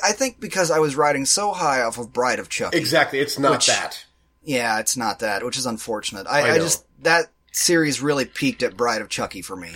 I 0.02 0.12
think 0.12 0.40
because 0.40 0.70
I 0.70 0.78
was 0.80 0.96
riding 0.96 1.24
so 1.24 1.52
high 1.52 1.82
off 1.82 1.98
of 1.98 2.12
Bride 2.12 2.38
of 2.40 2.48
Chucky. 2.48 2.76
Exactly, 2.78 3.20
it's 3.20 3.38
not 3.38 3.52
Which- 3.52 3.66
that. 3.68 4.04
Yeah, 4.42 4.78
it's 4.80 4.96
not 4.96 5.20
that, 5.20 5.42
which 5.44 5.56
is 5.56 5.64
unfortunate. 5.66 6.26
I, 6.28 6.50
I 6.50 6.52
I, 6.54 6.58
just, 6.58 6.84
that 7.02 7.26
series 7.52 8.02
really 8.02 8.26
peaked 8.26 8.62
at 8.62 8.76
Bride 8.76 9.00
of 9.00 9.08
Chucky 9.08 9.40
for 9.40 9.56
me. 9.56 9.70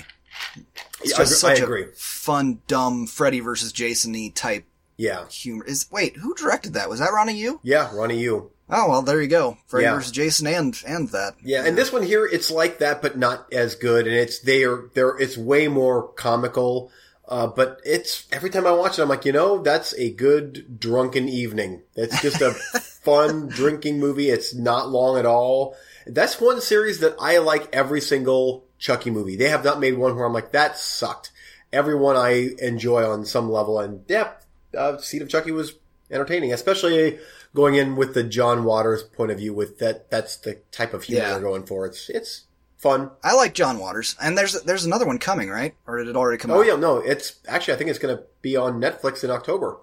It's 1.01 1.11
Yeah, 1.13 1.17
I 1.17 1.19
just 1.25 1.43
agree- 1.43 1.53
I 1.53 1.55
such 1.55 1.63
agree. 1.65 1.83
a 1.85 1.87
fun, 1.97 2.61
dumb 2.67 3.07
Freddy 3.07 3.41
versus 3.41 3.73
Jason 3.73 4.13
y 4.13 4.31
type 4.35 4.67
Yeah, 4.97 5.27
humor. 5.29 5.65
Is 5.65 5.87
Wait, 5.91 6.17
who 6.17 6.35
directed 6.35 6.75
that? 6.75 6.89
Was 6.91 6.99
that 7.01 7.13
Ronnie 7.13 7.39
Yu? 7.39 7.61
yeah, 7.63 7.91
Ronnie, 7.95 8.19
Yu. 8.21 8.51
Oh 8.71 8.89
well, 8.89 9.03
there 9.03 9.21
you 9.23 9.29
go. 9.29 9.57
Freddy 9.67 9.85
Yeah. 9.85 9.95
versus 9.95 10.13
Jason 10.13 10.47
and 10.47 10.81
and 10.87 11.09
that. 11.11 11.35
Yeah, 11.43 11.65
and 11.65 11.77
this 11.77 11.93
one 11.93 12.03
here, 12.03 12.27
it's 12.27 12.51
like 12.51 12.79
that, 12.79 13.01
but 13.03 13.17
not 13.17 13.53
as 13.53 13.75
good, 13.75 14.07
and 14.07 14.15
it's 14.15 14.41
they're 14.41 14.85
they're 14.95 15.17
it's 15.19 15.37
way 15.39 15.69
more 15.69 16.09
comical. 16.09 16.91
Uh, 17.27 17.47
but 17.47 17.79
it's 17.85 18.27
every 18.33 18.49
time 18.49 18.67
I 18.67 18.73
watch 18.73 18.99
it, 18.99 19.03
I'm 19.03 19.09
like, 19.11 19.27
you 19.27 19.33
know, 19.33 19.59
that's 19.63 19.93
a 19.95 20.11
good 20.11 20.81
drunken 20.81 21.29
evening. 21.29 21.83
It's 21.95 22.23
just 22.23 22.41
a 22.41 22.53
fun 23.03 23.49
drinking 23.49 24.01
movie. 24.01 24.31
It's 24.31 24.55
not 24.55 24.89
long 24.89 25.19
at 25.19 25.27
all. 25.27 25.77
That's 26.07 26.41
one 26.41 26.63
series 26.63 27.01
that 27.01 27.17
I 27.21 27.37
like 27.39 27.69
every 27.75 28.01
single 28.01 28.65
Chucky 28.79 29.11
movie. 29.11 29.37
They 29.37 29.51
have 29.51 29.63
not 29.63 29.79
made 29.79 29.99
one 29.99 30.17
where 30.17 30.25
I'm 30.25 30.33
like, 30.33 30.53
that 30.53 30.79
sucked. 30.79 31.31
Every 31.71 31.95
one 31.95 32.17
I 32.17 32.51
enjoy 32.61 33.05
on 33.07 33.27
some 33.27 33.51
level, 33.51 33.79
and 33.79 34.05
yeah, 34.09 34.31
uh, 34.75 34.97
Seed 34.97 35.21
of 35.21 35.29
Chucky 35.29 35.51
was 35.51 35.75
entertaining, 36.11 36.55
especially 36.55 37.19
going 37.55 37.75
in 37.75 37.97
with 37.97 38.15
the 38.15 38.23
John 38.25 38.65
Waters 38.65 39.03
point 39.03 39.31
of 39.31 39.39
view. 39.39 39.53
With 39.55 39.79
that, 39.79 40.11
that's 40.11 40.37
the 40.37 40.61
type 40.73 40.95
of 40.95 41.05
humor 41.05 41.23
Yeah. 41.23 41.31
they're 41.33 41.41
going 41.41 41.65
for. 41.67 41.87
It's 41.87 42.09
it's 42.11 42.45
fun. 42.77 43.11
I 43.25 43.35
like 43.35 43.55
John 43.55 43.79
Waters, 43.79 44.15
and 44.23 44.37
there's 44.39 44.61
there's 44.63 44.85
another 44.85 45.07
one 45.07 45.19
coming, 45.19 45.49
right? 45.51 45.75
Or 45.87 45.99
did 45.99 46.09
it 46.09 46.17
already 46.17 46.39
come 46.39 46.51
Oh 46.51 46.61
out? 46.61 46.67
yeah, 46.67 46.77
no, 46.77 46.99
it's 46.99 47.37
actually 47.47 47.75
I 47.75 47.77
think 47.79 47.91
it's 47.91 47.99
going 47.99 48.17
to 48.17 48.23
be 48.43 48.57
on 48.57 48.81
Netflix 48.81 49.25
in 49.25 49.31
October. 49.31 49.79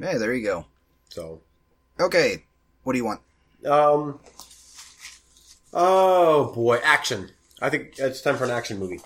Hey, 0.00 0.16
there 0.16 0.32
you 0.34 0.44
go. 0.44 0.66
So, 1.10 1.40
Okay, 2.00 2.44
what 2.84 2.92
do 2.94 2.98
you 2.98 3.04
want? 3.04 3.20
um, 3.66 4.18
oh 5.74 6.52
boy, 6.54 6.78
action. 6.82 7.30
I 7.60 7.70
think 7.70 7.98
it's 7.98 8.20
time 8.22 8.36
for 8.36 8.44
an 8.44 8.50
action 8.50 8.78
movie. 8.78 9.00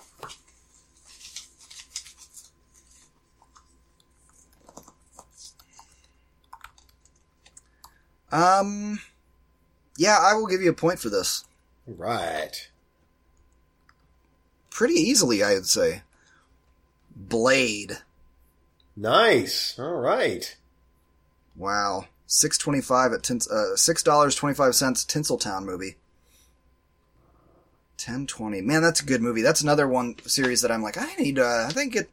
Um, 8.31 8.99
yeah, 9.97 10.17
I 10.19 10.33
will 10.33 10.47
give 10.47 10.61
you 10.61 10.69
a 10.69 10.73
point 10.73 10.99
for 10.99 11.09
this. 11.09 11.45
Right. 11.85 12.69
Pretty 14.69 14.95
easily, 14.95 15.43
I 15.43 15.53
would 15.53 15.67
say. 15.67 16.03
Blade. 17.15 17.99
Nice. 18.95 19.77
All 19.79 19.95
right. 19.95 20.55
Wow, 21.55 22.05
six 22.27 22.57
twenty 22.57 22.81
five 22.81 23.13
at 23.13 23.23
tins- 23.23 23.49
uh, 23.49 23.75
six 23.75 24.03
dollars 24.03 24.35
twenty 24.35 24.53
five 24.53 24.75
cents. 24.75 25.03
Tinseltown 25.03 25.63
movie. 25.63 25.95
Ten 27.97 28.27
twenty. 28.27 28.61
Man, 28.61 28.83
that's 28.83 29.01
a 29.01 29.05
good 29.05 29.21
movie. 29.21 29.41
That's 29.41 29.61
another 29.61 29.87
one 29.87 30.15
series 30.27 30.61
that 30.61 30.71
I'm 30.71 30.83
like, 30.83 30.97
I 30.97 31.15
need. 31.15 31.39
Uh, 31.39 31.65
I 31.67 31.71
think 31.71 31.95
it. 31.95 32.11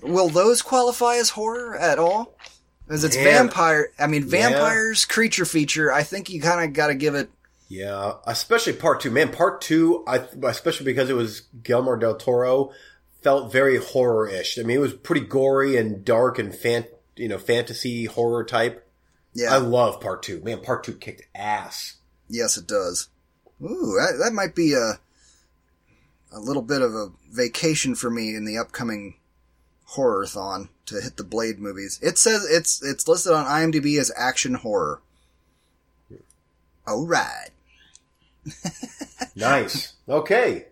Will 0.00 0.28
those 0.28 0.62
qualify 0.62 1.16
as 1.16 1.30
horror 1.30 1.76
at 1.76 1.98
all? 1.98 2.34
Because 2.92 3.04
it's 3.04 3.16
vampire. 3.16 3.90
I 3.98 4.06
mean, 4.06 4.24
vampires 4.24 5.06
creature 5.06 5.46
feature. 5.46 5.90
I 5.90 6.02
think 6.02 6.28
you 6.28 6.42
kind 6.42 6.62
of 6.62 6.74
got 6.74 6.88
to 6.88 6.94
give 6.94 7.14
it. 7.14 7.30
Yeah, 7.66 8.16
especially 8.26 8.74
part 8.74 9.00
two. 9.00 9.10
Man, 9.10 9.32
part 9.32 9.62
two, 9.62 10.04
I, 10.06 10.26
especially 10.42 10.84
because 10.84 11.08
it 11.08 11.14
was 11.14 11.40
Guillermo 11.62 11.96
del 11.96 12.16
Toro, 12.16 12.72
felt 13.22 13.50
very 13.50 13.78
horror-ish. 13.78 14.58
I 14.58 14.62
mean, 14.62 14.76
it 14.76 14.80
was 14.80 14.92
pretty 14.92 15.22
gory 15.22 15.78
and 15.78 16.04
dark 16.04 16.38
and 16.38 16.54
fan, 16.54 16.84
you 17.16 17.28
know, 17.28 17.38
fantasy 17.38 18.04
horror 18.04 18.44
type. 18.44 18.86
Yeah. 19.32 19.54
I 19.54 19.56
love 19.56 19.98
part 20.02 20.22
two. 20.22 20.42
Man, 20.42 20.60
part 20.60 20.84
two 20.84 20.92
kicked 20.92 21.22
ass. 21.34 21.96
Yes, 22.28 22.58
it 22.58 22.66
does. 22.66 23.08
Ooh, 23.62 23.96
that, 23.98 24.18
that 24.22 24.34
might 24.34 24.54
be 24.54 24.74
a 24.74 25.00
a 26.30 26.40
little 26.40 26.60
bit 26.60 26.82
of 26.82 26.94
a 26.94 27.08
vacation 27.30 27.94
for 27.94 28.10
me 28.10 28.36
in 28.36 28.44
the 28.44 28.58
upcoming 28.58 29.14
horror 29.92 30.26
thon 30.26 30.68
to 30.86 31.00
hit 31.00 31.16
the 31.16 31.24
Blade 31.24 31.58
movies. 31.58 31.98
It 32.02 32.18
says 32.18 32.48
it's 32.48 32.82
it's 32.82 33.06
listed 33.06 33.32
on 33.32 33.44
IMDb 33.46 33.98
as 33.98 34.10
action 34.16 34.54
horror. 34.54 35.02
All 36.86 37.06
right. 37.06 37.50
Nice. 39.34 39.94
Okay. 40.06 40.66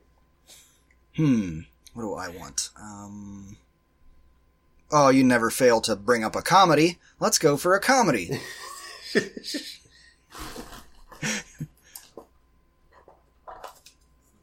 Hmm. 1.16 1.60
What 1.94 2.02
do 2.02 2.12
I 2.14 2.28
want? 2.28 2.68
Um. 2.78 3.56
Oh, 4.92 5.08
you 5.08 5.24
never 5.24 5.48
fail 5.50 5.80
to 5.82 5.96
bring 5.96 6.22
up 6.24 6.36
a 6.36 6.42
comedy. 6.42 6.98
Let's 7.18 7.38
go 7.38 7.56
for 7.56 7.74
a 7.74 7.80
comedy. 7.80 8.38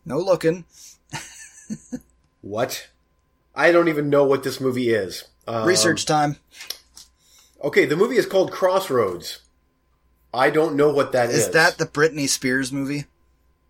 no 0.04 0.18
looking. 0.20 0.66
What? 2.42 2.88
I 3.58 3.72
don't 3.72 3.88
even 3.90 4.10
know 4.10 4.24
what 4.24 4.44
this 4.44 4.62
movie 4.62 4.90
is. 4.92 5.24
Um, 5.48 5.68
Research 5.68 6.06
time. 6.06 6.38
Okay, 7.64 7.86
the 7.86 7.96
movie 7.98 8.18
is 8.18 8.28
called 8.28 8.52
Crossroads. 8.52 9.40
I 10.34 10.52
don't 10.52 10.76
know 10.76 10.92
what 10.94 11.12
that 11.14 11.30
is. 11.32 11.48
Is 11.48 11.50
that 11.52 11.78
the 11.80 11.86
Britney 11.88 12.30
Spears 12.30 12.72
movie? 12.72 13.06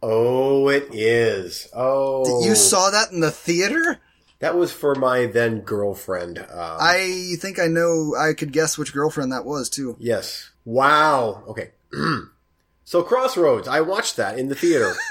Oh, 0.04 0.68
it 0.68 0.90
is. 0.92 1.70
Oh, 1.74 2.44
You 2.46 2.54
saw 2.54 2.90
that 2.92 3.12
in 3.12 3.22
the 3.22 3.32
theater? 3.32 4.00
that 4.40 4.56
was 4.56 4.72
for 4.72 4.94
my 4.94 5.26
then 5.26 5.62
girlfriend. 5.62 6.38
Um, 6.38 6.48
I 6.52 7.36
think 7.40 7.58
I 7.60 7.68
know. 7.68 8.14
I 8.16 8.34
could 8.34 8.52
guess 8.52 8.78
which 8.78 8.94
girlfriend 8.94 9.32
that 9.32 9.46
was 9.46 9.70
too. 9.70 9.96
yes. 10.00 10.52
Wow. 10.66 11.44
Okay. 11.48 11.72
so 12.84 13.02
Crossroads. 13.02 13.68
I 13.70 13.80
watched 13.82 14.18
that 14.18 14.38
in 14.38 14.50
the 14.50 14.56
theater. 14.56 14.94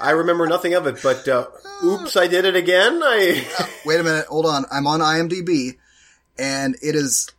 I 0.00 0.10
remember 0.10 0.46
nothing 0.46 0.74
of 0.74 0.86
it, 0.86 1.00
but 1.02 1.26
uh, 1.28 1.46
oops, 1.84 2.16
I 2.16 2.26
did 2.26 2.44
it 2.44 2.56
again. 2.56 3.00
I 3.02 3.46
Wait 3.84 4.00
a 4.00 4.04
minute. 4.04 4.26
Hold 4.26 4.46
on. 4.46 4.64
I'm 4.70 4.86
on 4.86 5.00
IMDb, 5.00 5.76
and 6.38 6.76
it 6.82 6.94
is 6.94 7.30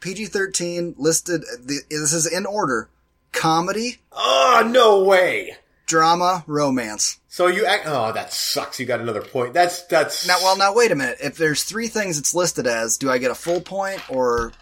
PG-13 0.00 0.94
listed. 0.98 1.42
The, 1.42 1.80
this 1.90 2.12
is 2.12 2.26
in 2.30 2.46
order: 2.46 2.88
comedy, 3.32 3.98
oh 4.12 4.68
no 4.70 5.02
way. 5.04 5.56
drama, 5.86 6.44
romance. 6.46 7.18
So 7.28 7.48
you 7.48 7.66
act. 7.66 7.84
Oh, 7.86 8.12
that 8.12 8.32
sucks. 8.32 8.80
You 8.80 8.86
got 8.86 9.00
another 9.00 9.20
point. 9.22 9.52
That's 9.52 9.82
that's 9.82 10.26
Now, 10.26 10.38
well, 10.40 10.56
now 10.56 10.74
wait 10.74 10.90
a 10.90 10.94
minute. 10.94 11.18
If 11.22 11.36
there's 11.36 11.64
three 11.64 11.88
things 11.88 12.18
it's 12.18 12.34
listed 12.34 12.66
as, 12.66 12.96
do 12.96 13.10
I 13.10 13.18
get 13.18 13.30
a 13.30 13.34
full 13.34 13.60
point, 13.60 14.00
or 14.08 14.52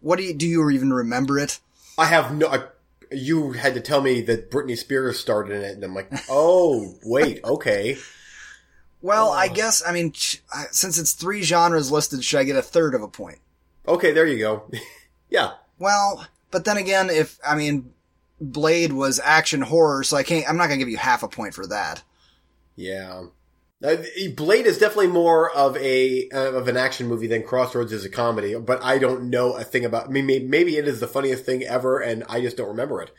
what 0.00 0.16
do 0.16 0.24
you 0.24 0.34
do? 0.34 0.46
You 0.46 0.68
even 0.70 0.92
remember 0.92 1.38
it? 1.38 1.60
I 1.96 2.06
have 2.06 2.34
no. 2.34 2.48
I, 2.48 2.64
you 3.10 3.52
had 3.52 3.74
to 3.74 3.80
tell 3.80 4.00
me 4.00 4.20
that 4.22 4.50
Britney 4.50 4.76
Spears 4.76 5.18
starred 5.18 5.50
in 5.50 5.62
it, 5.62 5.74
and 5.74 5.84
I'm 5.84 5.94
like, 5.94 6.10
oh 6.28 6.94
wait, 7.04 7.42
okay. 7.44 7.96
Well, 9.02 9.32
I 9.32 9.48
oh. 9.50 9.54
guess 9.54 9.82
I 9.86 9.92
mean 9.92 10.14
since 10.14 10.96
it's 10.96 11.12
three 11.12 11.42
genres 11.42 11.92
listed, 11.92 12.24
should 12.24 12.40
I 12.40 12.44
get 12.44 12.56
a 12.56 12.62
third 12.62 12.94
of 12.94 13.02
a 13.02 13.08
point? 13.08 13.38
Okay, 13.86 14.12
there 14.12 14.26
you 14.26 14.38
go. 14.38 14.70
yeah. 15.28 15.52
Well, 15.78 16.26
but 16.50 16.64
then 16.64 16.78
again, 16.78 17.10
if 17.10 17.38
I 17.46 17.54
mean, 17.54 17.92
Blade 18.40 18.94
was 18.94 19.20
action 19.22 19.60
horror, 19.60 20.04
so 20.04 20.16
I 20.16 20.22
can't. 20.22 20.48
I'm 20.48 20.56
not 20.56 20.68
gonna 20.68 20.78
give 20.78 20.88
you 20.88 20.96
half 20.96 21.22
a 21.22 21.28
point 21.28 21.52
for 21.52 21.66
that. 21.66 22.02
Yeah. 22.76 23.24
Uh, 23.84 23.96
Blade 24.34 24.64
is 24.66 24.78
definitely 24.78 25.08
more 25.08 25.50
of 25.50 25.76
a 25.76 26.28
uh, 26.30 26.52
of 26.52 26.68
an 26.68 26.76
action 26.76 27.06
movie 27.06 27.26
than 27.26 27.42
Crossroads 27.42 27.92
is 27.92 28.04
a 28.04 28.08
comedy, 28.08 28.54
but 28.54 28.82
I 28.82 28.96
don't 28.98 29.28
know 29.28 29.52
a 29.56 29.62
thing 29.62 29.84
about. 29.84 30.06
I 30.06 30.10
mean, 30.10 30.48
maybe 30.48 30.76
it 30.78 30.88
is 30.88 31.00
the 31.00 31.06
funniest 31.06 31.44
thing 31.44 31.62
ever, 31.64 32.00
and 32.00 32.24
I 32.28 32.40
just 32.40 32.56
don't 32.56 32.68
remember 32.68 33.02
it. 33.02 33.10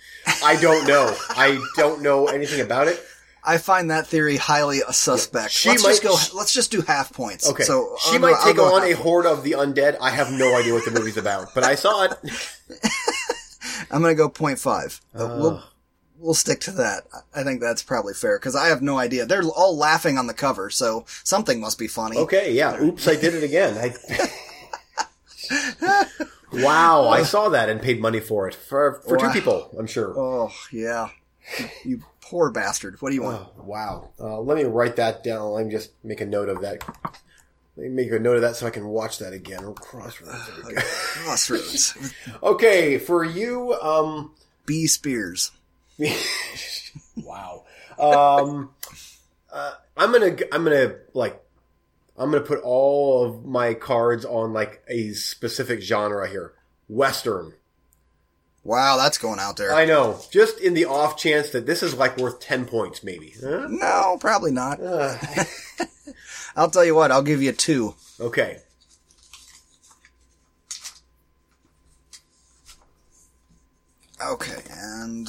I 0.44 0.56
don't 0.60 0.88
know. 0.88 1.16
I 1.30 1.64
don't 1.76 2.02
know 2.02 2.28
anything 2.28 2.62
about 2.62 2.88
it. 2.88 3.00
I 3.48 3.60
find 3.60 3.92
that 3.92 4.08
theory 4.08 4.38
highly 4.38 4.80
suspect. 4.90 5.52
She 5.52 5.70
let's 5.70 5.84
just 5.84 6.02
go. 6.02 6.18
she- 6.18 6.36
let's 6.36 6.52
just 6.52 6.72
do 6.72 6.82
half 6.82 7.14
points. 7.14 7.48
Okay, 7.48 7.62
So 7.64 7.96
she 8.00 8.16
I'll 8.16 8.20
might 8.20 8.34
go- 8.44 8.46
take 8.46 8.60
on 8.60 8.84
a 8.84 8.94
horde 8.94 9.28
of 9.28 9.44
the 9.44 9.52
undead. 9.52 9.98
I 10.02 10.10
have 10.10 10.32
no 10.32 10.58
idea 10.58 10.74
what 10.74 10.84
the 10.84 10.90
movie's 10.90 11.18
about, 11.18 11.54
but 11.54 11.64
I 11.64 11.76
saw 11.76 12.06
it. 12.06 12.14
I'm 13.92 14.02
gonna 14.02 14.16
go 14.16 14.30
0.5. 14.30 15.00
But 15.14 15.38
we'll 15.38 15.64
we'll 16.20 16.34
stick 16.34 16.60
to 16.62 16.72
that. 16.72 17.06
I 17.34 17.44
think 17.44 17.62
that's 17.62 17.84
probably 17.84 18.14
fair 18.14 18.38
because 18.40 18.56
I 18.56 18.68
have 18.68 18.82
no 18.82 18.98
idea. 18.98 19.26
They're 19.26 19.44
all 19.44 19.78
laughing 19.78 20.18
on 20.18 20.28
the 20.28 20.34
cover, 20.34 20.70
so 20.70 21.06
something 21.24 21.60
must 21.60 21.78
be 21.78 21.88
funny. 21.88 22.18
Okay, 22.18 22.54
yeah. 22.54 22.82
Oops, 22.82 23.08
I 23.08 23.16
did 23.16 23.34
it 23.34 23.44
again. 23.44 23.78
I... 23.78 23.94
wow, 26.54 27.10
I 27.10 27.24
saw 27.24 27.50
that 27.50 27.70
and 27.70 27.82
paid 27.82 28.02
money 28.02 28.20
for 28.20 28.48
it 28.48 28.56
for 28.56 29.02
for 29.08 29.18
two 29.18 29.30
people. 29.30 29.70
I'm 29.78 29.88
sure. 29.88 30.14
Oh 30.18 30.52
yeah, 30.72 31.10
you, 31.84 32.02
poor 32.22 32.52
bastard. 32.52 33.02
What 33.02 33.10
do 33.10 33.16
you 33.16 33.24
want? 33.24 33.42
Oh, 33.42 33.64
wow. 33.64 34.10
Uh, 34.20 34.40
let 34.40 34.58
me 34.58 34.64
write 34.64 34.96
that 34.98 35.24
down. 35.24 35.52
Let 35.52 35.66
me 35.66 35.72
just 35.72 35.92
make 36.04 36.22
a 36.22 36.26
note 36.26 36.50
of 36.50 36.62
that. 36.62 36.84
Let 37.78 37.90
me 37.90 37.90
make 37.90 38.12
a 38.12 38.20
note 38.20 38.38
of 38.38 38.42
that 38.42 38.56
so 38.56 38.66
I 38.66 38.72
can 38.72 38.88
watch 38.88 39.20
that 39.20 39.34
again. 39.34 39.60
Oh, 39.64 39.74
Crossroads. 39.74 40.50
Crossroads. 40.78 42.16
okay, 42.44 42.98
for 42.98 43.24
you, 43.24 43.74
um, 43.74 44.32
B 44.66 44.88
Spears. 44.88 45.52
Wow. 47.18 47.66
Um, 47.98 48.72
uh, 49.52 49.74
I'm 49.96 50.12
gonna, 50.12 50.36
I'm 50.52 50.64
gonna 50.64 50.96
like, 51.14 51.42
I'm 52.18 52.32
gonna 52.32 52.44
put 52.44 52.62
all 52.62 53.26
of 53.26 53.46
my 53.46 53.74
cards 53.74 54.26
on 54.26 54.54
like 54.54 54.84
a 54.88 55.12
specific 55.14 55.82
genre 55.82 56.30
here. 56.30 56.54
Western. 56.88 57.54
Wow, 58.64 58.98
that's 58.98 59.20
going 59.20 59.40
out 59.40 59.58
there. 59.58 59.74
I 59.74 59.86
know. 59.86 60.20
Just 60.32 60.60
in 60.60 60.74
the 60.74 60.86
off 60.86 61.18
chance 61.18 61.52
that 61.52 61.68
this 61.68 61.84
is 61.84 61.94
like 61.94 62.18
worth 62.18 62.40
10 62.40 62.66
points, 62.66 63.04
maybe. 63.04 63.36
Huh? 63.40 63.68
no, 63.70 64.18
probably 64.20 64.52
not. 64.52 64.82
Uh, 64.82 65.16
I'll 66.56 66.72
tell 66.72 66.84
you 66.84 66.96
what. 66.96 67.12
I'll 67.12 67.22
give 67.22 67.44
you 67.44 67.52
two. 67.52 67.94
okay. 68.20 68.60
Okay, 74.26 74.62
and 74.72 75.28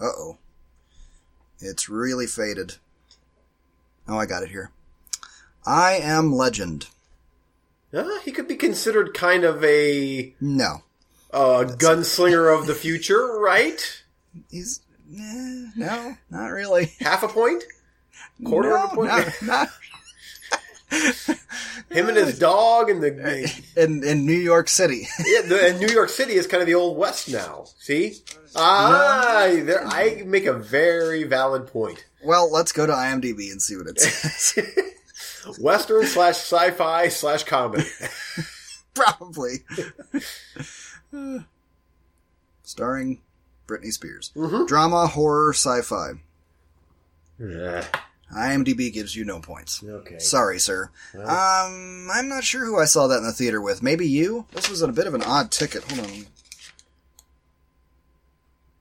uh 0.00 0.04
oh, 0.06 0.38
it's 1.58 1.88
really 1.88 2.26
faded. 2.26 2.76
Oh, 4.08 4.18
I 4.18 4.26
got 4.26 4.42
it 4.42 4.48
here. 4.50 4.70
I 5.66 5.92
am 5.92 6.32
Legend. 6.32 6.86
Uh, 7.92 8.18
he 8.24 8.32
could 8.32 8.48
be 8.48 8.56
considered 8.56 9.14
kind 9.14 9.44
of 9.44 9.62
a 9.64 10.34
No, 10.40 10.82
uh, 11.32 11.64
gunslinger 11.76 12.56
of 12.56 12.66
the 12.66 12.74
future, 12.74 13.38
right? 13.38 14.02
he's 14.50 14.80
eh, 15.12 15.66
no, 15.76 16.16
not 16.30 16.46
really. 16.46 16.92
Half 17.00 17.24
a 17.24 17.28
point? 17.28 17.64
Quarter 18.44 18.70
no, 18.70 18.84
of 18.84 18.92
a 18.92 18.94
point? 18.94 19.08
Not, 19.08 19.42
not 19.42 19.68
Him 21.90 22.08
and 22.08 22.16
his 22.16 22.38
dog 22.38 22.90
and 22.90 23.02
the, 23.02 23.62
in 23.76 24.02
in 24.04 24.26
New 24.26 24.32
York 24.32 24.68
City. 24.68 25.06
yeah, 25.24 25.42
the 25.42 25.68
and 25.70 25.80
New 25.80 25.88
York 25.88 26.08
City 26.08 26.34
is 26.34 26.46
kind 26.46 26.60
of 26.60 26.66
the 26.66 26.74
old 26.74 26.96
west 26.98 27.28
now. 27.28 27.66
See? 27.78 28.16
Ah, 28.56 29.48
there, 29.52 29.84
I 29.86 30.22
make 30.26 30.46
a 30.46 30.52
very 30.52 31.24
valid 31.24 31.66
point. 31.68 32.04
well, 32.24 32.50
let's 32.50 32.72
go 32.72 32.86
to 32.86 32.92
IMDb 32.92 33.50
and 33.52 33.62
see 33.62 33.76
what 33.76 33.86
it 33.86 34.00
says. 34.00 34.58
Western 35.60 36.04
slash 36.06 36.36
sci-fi 36.36 37.08
slash 37.08 37.44
comedy. 37.44 37.84
Probably. 38.94 39.64
Starring 42.62 43.20
Britney 43.66 43.92
Spears. 43.92 44.32
Mm-hmm. 44.36 44.66
Drama, 44.66 45.06
horror, 45.06 45.52
sci-fi. 45.52 46.12
Yeah. 47.38 47.86
IMDb 48.34 48.92
gives 48.92 49.16
you 49.16 49.24
no 49.24 49.40
points. 49.40 49.82
Okay. 49.82 50.18
Sorry, 50.18 50.58
sir. 50.60 50.90
Um, 51.14 52.08
I'm 52.12 52.28
not 52.28 52.44
sure 52.44 52.64
who 52.64 52.78
I 52.78 52.84
saw 52.84 53.06
that 53.08 53.18
in 53.18 53.24
the 53.24 53.32
theater 53.32 53.60
with. 53.60 53.82
Maybe 53.82 54.06
you? 54.08 54.46
This 54.52 54.68
was 54.70 54.82
a 54.82 54.88
bit 54.88 55.06
of 55.08 55.14
an 55.14 55.22
odd 55.22 55.50
ticket. 55.50 55.82
Hold 55.90 56.06
on. 56.06 56.26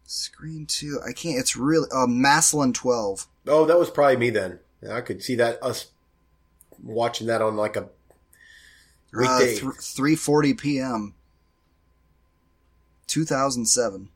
Screen 0.05 0.65
two. 0.67 0.99
I 1.07 1.11
can't. 1.13 1.39
It's 1.39 1.55
really. 1.55 1.87
Uh, 1.91 2.05
Maslin 2.07 2.73
12. 2.73 3.27
Oh, 3.47 3.65
that 3.65 3.77
was 3.79 3.89
probably 3.89 4.17
me 4.17 4.29
then. 4.29 4.59
I 4.89 5.01
could 5.01 5.21
see 5.23 5.35
that 5.35 5.61
us 5.63 5.87
watching 6.81 7.27
that 7.27 7.41
on 7.41 7.55
like 7.57 7.75
a 7.75 7.83
Uh, 7.83 7.87
weekday. 9.13 9.53
th- 9.59 9.63
3:40 9.63 10.57
p.m. 10.57 11.13
2007. 13.07 14.09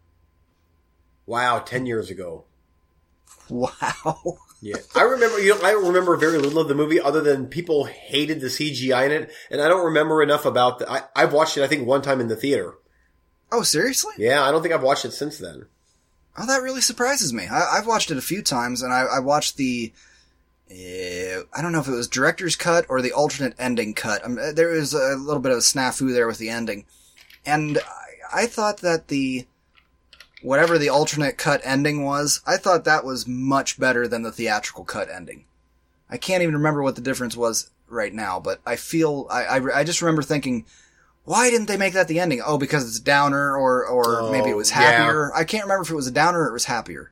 wow, 1.25 1.59
ten 1.59 1.85
years 1.85 2.09
ago. 2.09 2.43
Wow. 3.49 4.37
Yeah, 4.63 4.77
I 4.95 5.01
remember. 5.01 5.39
You 5.39 5.55
know, 5.55 5.61
I 5.61 5.71
remember 5.71 6.15
very 6.15 6.37
little 6.37 6.59
of 6.59 6.69
the 6.69 6.73
movie, 6.73 6.97
other 6.97 7.19
than 7.19 7.47
people 7.47 7.83
hated 7.83 8.39
the 8.39 8.47
CGI 8.47 9.07
in 9.07 9.11
it, 9.11 9.31
and 9.51 9.61
I 9.61 9.67
don't 9.67 9.83
remember 9.83 10.23
enough 10.23 10.45
about. 10.45 10.79
The, 10.79 10.89
I 10.89 11.01
I've 11.13 11.33
watched 11.33 11.57
it. 11.57 11.63
I 11.63 11.67
think 11.67 11.85
one 11.85 12.01
time 12.01 12.21
in 12.21 12.29
the 12.29 12.37
theater. 12.37 12.75
Oh, 13.51 13.63
seriously? 13.63 14.13
Yeah, 14.17 14.41
I 14.41 14.51
don't 14.51 14.61
think 14.61 14.73
I've 14.73 14.81
watched 14.81 15.03
it 15.03 15.11
since 15.11 15.37
then. 15.37 15.65
Oh, 16.37 16.45
that 16.45 16.61
really 16.61 16.79
surprises 16.79 17.33
me. 17.33 17.45
I, 17.45 17.77
I've 17.77 17.87
watched 17.87 18.09
it 18.09 18.17
a 18.17 18.21
few 18.21 18.41
times, 18.41 18.81
and 18.81 18.93
I, 18.93 19.01
I 19.01 19.19
watched 19.19 19.57
the. 19.57 19.91
Uh, 20.71 21.43
I 21.53 21.61
don't 21.61 21.73
know 21.73 21.81
if 21.81 21.89
it 21.89 21.91
was 21.91 22.07
director's 22.07 22.55
cut 22.55 22.85
or 22.87 23.01
the 23.01 23.11
alternate 23.11 23.55
ending 23.59 23.93
cut. 23.93 24.23
Um, 24.23 24.39
there 24.53 24.69
was 24.69 24.93
a 24.93 25.17
little 25.17 25.41
bit 25.41 25.51
of 25.51 25.57
a 25.57 25.61
snafu 25.61 26.13
there 26.13 26.25
with 26.25 26.37
the 26.37 26.49
ending, 26.49 26.85
and 27.45 27.79
I, 27.79 28.43
I 28.43 28.45
thought 28.45 28.77
that 28.77 29.09
the 29.09 29.45
whatever 30.43 30.77
the 30.77 30.89
alternate 30.89 31.37
cut 31.37 31.61
ending 31.63 32.03
was, 32.03 32.41
I 32.45 32.57
thought 32.57 32.83
that 32.85 33.05
was 33.05 33.27
much 33.27 33.79
better 33.79 34.07
than 34.07 34.21
the 34.23 34.31
theatrical 34.31 34.83
cut 34.83 35.09
ending. 35.09 35.45
I 36.09 36.17
can't 36.17 36.43
even 36.43 36.55
remember 36.55 36.83
what 36.83 36.95
the 36.95 37.01
difference 37.01 37.35
was 37.35 37.69
right 37.87 38.13
now, 38.13 38.39
but 38.39 38.59
I 38.65 38.75
feel 38.75 39.27
I 39.31 39.43
I, 39.45 39.79
I 39.79 39.83
just 39.83 40.01
remember 40.01 40.21
thinking, 40.21 40.65
why 41.25 41.49
didn't 41.49 41.67
they 41.67 41.77
make 41.77 41.93
that 41.93 42.07
the 42.07 42.19
ending? 42.19 42.41
Oh, 42.45 42.57
because 42.57 42.87
it's 42.87 42.99
downer, 42.99 43.55
or 43.57 43.85
or 43.85 44.21
Oh, 44.21 44.31
maybe 44.31 44.49
it 44.49 44.57
was 44.57 44.69
yeah. 44.71 44.81
happier. 44.81 45.33
I 45.33 45.43
can't 45.43 45.63
remember 45.63 45.83
if 45.83 45.89
it 45.89 45.95
was 45.95 46.07
a 46.07 46.11
downer 46.11 46.43
or 46.43 46.49
it 46.49 46.53
was 46.53 46.65
happier. 46.65 47.11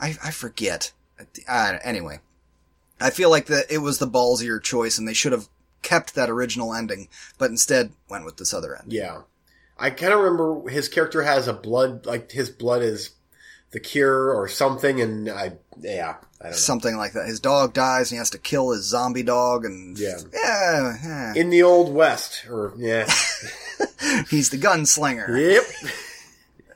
I 0.00 0.16
I 0.24 0.30
forget. 0.30 0.92
Uh, 1.46 1.78
anyway, 1.84 2.20
I 3.00 3.10
feel 3.10 3.28
like 3.30 3.46
that 3.46 3.70
it 3.70 3.78
was 3.78 3.98
the 3.98 4.06
ballsier 4.08 4.60
choice, 4.62 4.96
and 4.98 5.06
they 5.06 5.12
should 5.14 5.32
have 5.32 5.48
kept 5.82 6.14
that 6.14 6.30
original 6.30 6.74
ending, 6.74 7.08
but 7.38 7.50
instead 7.50 7.92
went 8.08 8.24
with 8.24 8.38
this 8.38 8.54
other 8.54 8.74
end. 8.74 8.92
Yeah. 8.92 9.22
I 9.80 9.90
kind 9.90 10.12
of 10.12 10.20
remember 10.20 10.68
his 10.68 10.88
character 10.88 11.22
has 11.22 11.48
a 11.48 11.52
blood, 11.52 12.06
like 12.06 12.30
his 12.30 12.50
blood 12.50 12.82
is 12.82 13.10
the 13.70 13.80
cure 13.80 14.32
or 14.34 14.46
something, 14.48 15.00
and 15.00 15.28
I, 15.30 15.52
yeah, 15.80 16.16
I 16.40 16.42
don't 16.44 16.50
know. 16.52 16.56
Something 16.56 16.96
like 16.96 17.12
that. 17.12 17.26
His 17.26 17.40
dog 17.40 17.72
dies, 17.72 18.10
and 18.10 18.16
he 18.16 18.18
has 18.18 18.30
to 18.30 18.38
kill 18.38 18.70
his 18.72 18.84
zombie 18.84 19.22
dog, 19.22 19.64
and 19.64 19.98
Yeah. 19.98 20.18
yeah, 20.32 20.96
yeah. 21.02 21.34
In 21.36 21.50
the 21.50 21.62
Old 21.62 21.92
West, 21.94 22.46
or, 22.48 22.74
yeah. 22.76 23.04
he's 24.28 24.50
the 24.50 24.58
gunslinger. 24.58 25.28
yep. 25.54 25.64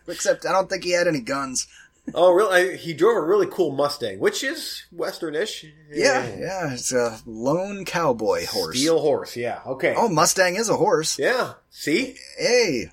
Except 0.06 0.46
I 0.46 0.52
don't 0.52 0.68
think 0.70 0.84
he 0.84 0.92
had 0.92 1.08
any 1.08 1.20
guns. 1.20 1.66
Oh, 2.12 2.32
really? 2.32 2.72
I, 2.72 2.76
he 2.76 2.92
drove 2.92 3.16
a 3.16 3.22
really 3.22 3.46
cool 3.46 3.72
Mustang, 3.72 4.18
which 4.18 4.44
is 4.44 4.84
Westernish. 4.94 5.70
Yeah, 5.90 6.36
yeah, 6.36 6.72
it's 6.74 6.92
a 6.92 7.20
lone 7.24 7.84
cowboy 7.86 8.44
horse. 8.46 8.78
Steel 8.78 9.00
horse, 9.00 9.36
yeah. 9.36 9.60
Okay. 9.66 9.94
Oh, 9.96 10.08
Mustang 10.08 10.56
is 10.56 10.68
a 10.68 10.76
horse. 10.76 11.18
Yeah. 11.18 11.54
See? 11.70 12.16
Hey, 12.36 12.90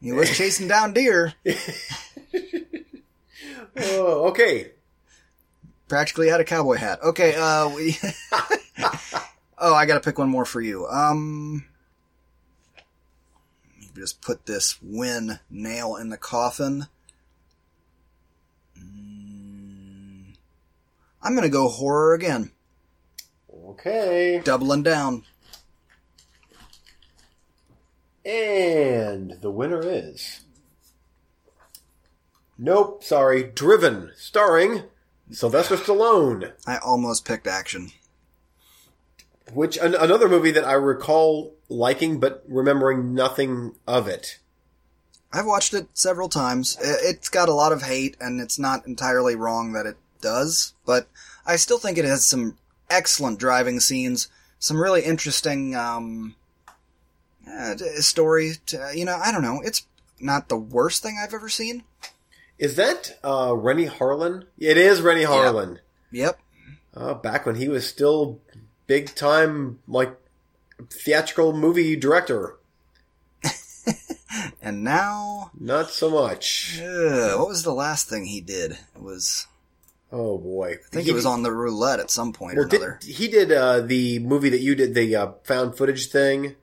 he 0.00 0.12
was 0.12 0.30
chasing 0.36 0.68
down 0.68 0.92
deer. 0.92 1.34
Oh, 3.76 4.28
okay. 4.28 4.72
Practically 5.88 6.28
had 6.28 6.40
a 6.40 6.44
cowboy 6.44 6.76
hat. 6.76 7.02
Okay, 7.02 7.34
uh, 7.34 7.68
we. 7.68 7.96
oh, 9.58 9.74
I 9.74 9.86
gotta 9.86 10.00
pick 10.00 10.18
one 10.18 10.28
more 10.28 10.44
for 10.44 10.60
you. 10.60 10.86
Um, 10.86 11.64
just 13.94 14.20
put 14.20 14.46
this 14.46 14.78
win 14.82 15.38
nail 15.50 15.96
in 15.96 16.10
the 16.10 16.16
coffin. 16.16 16.86
I'm 21.22 21.34
gonna 21.34 21.48
go 21.48 21.68
horror 21.68 22.14
again. 22.14 22.52
Okay. 23.52 24.40
Doubling 24.44 24.82
down. 24.82 25.24
And 28.24 29.38
the 29.40 29.50
winner 29.50 29.80
is. 29.82 30.44
Nope, 32.58 33.02
sorry. 33.02 33.42
Driven, 33.44 34.12
starring 34.16 34.84
Sylvester 35.30 35.76
Stallone. 35.76 36.52
I 36.66 36.78
almost 36.78 37.24
picked 37.24 37.46
action. 37.46 37.90
Which 39.52 39.76
an, 39.76 39.94
another 39.94 40.28
movie 40.28 40.52
that 40.52 40.64
I 40.64 40.74
recall 40.74 41.54
liking 41.68 42.20
but 42.20 42.44
remembering 42.46 43.14
nothing 43.14 43.74
of 43.86 44.06
it. 44.06 44.38
I've 45.32 45.46
watched 45.46 45.74
it 45.74 45.88
several 45.94 46.28
times. 46.28 46.76
It's 46.80 47.28
got 47.28 47.48
a 47.48 47.54
lot 47.54 47.72
of 47.72 47.82
hate, 47.82 48.16
and 48.20 48.40
it's 48.40 48.58
not 48.58 48.86
entirely 48.86 49.34
wrong 49.34 49.72
that 49.72 49.86
it 49.86 49.96
does, 50.22 50.74
but 50.86 51.08
I 51.44 51.56
still 51.56 51.78
think 51.78 51.98
it 51.98 52.04
has 52.04 52.24
some 52.24 52.56
excellent 52.88 53.38
driving 53.38 53.80
scenes, 53.80 54.28
some 54.58 54.80
really 54.80 55.02
interesting 55.02 55.74
um, 55.76 56.34
uh, 57.46 57.76
story. 58.00 58.52
To, 58.66 58.92
you 58.94 59.04
know, 59.04 59.16
I 59.22 59.32
don't 59.32 59.42
know. 59.42 59.60
It's 59.62 59.86
not 60.20 60.48
the 60.48 60.56
worst 60.56 61.02
thing 61.02 61.18
I've 61.22 61.34
ever 61.34 61.48
seen. 61.48 61.82
Is 62.58 62.76
that 62.76 63.18
uh, 63.24 63.54
Renny 63.56 63.86
Harlin? 63.86 64.44
It 64.58 64.76
is 64.78 65.00
Renny 65.00 65.24
Harlin. 65.24 65.78
Yep. 66.12 66.38
Uh, 66.94 67.14
back 67.14 67.44
when 67.44 67.56
he 67.56 67.68
was 67.68 67.86
still 67.86 68.40
big 68.86 69.14
time, 69.14 69.80
like 69.88 70.14
theatrical 70.90 71.52
movie 71.52 71.96
director. 71.96 72.56
And 74.62 74.84
now, 74.84 75.50
Not 75.58 75.90
so 75.90 76.08
much. 76.08 76.80
uh, 76.80 77.36
what 77.36 77.48
was 77.48 77.64
the 77.64 77.72
last 77.74 78.08
thing 78.08 78.24
he 78.26 78.40
did? 78.40 78.72
It 78.94 79.02
was. 79.02 79.46
Oh 80.14 80.36
boy, 80.36 80.72
I 80.72 80.76
think 80.90 81.08
it 81.08 81.14
was 81.14 81.24
on 81.24 81.42
the 81.42 81.50
roulette 81.50 81.98
at 81.98 82.10
some 82.10 82.34
point 82.34 82.56
Well, 82.56 82.66
or 82.66 82.68
another. 82.68 82.98
did, 83.00 83.14
he 83.14 83.28
did 83.28 83.50
uh, 83.50 83.80
the 83.80 84.18
movie 84.18 84.50
that 84.50 84.60
you 84.60 84.74
did, 84.74 84.94
the 84.94 85.16
uh, 85.16 85.32
found 85.44 85.74
footage 85.76 86.08
thing. 86.08 86.54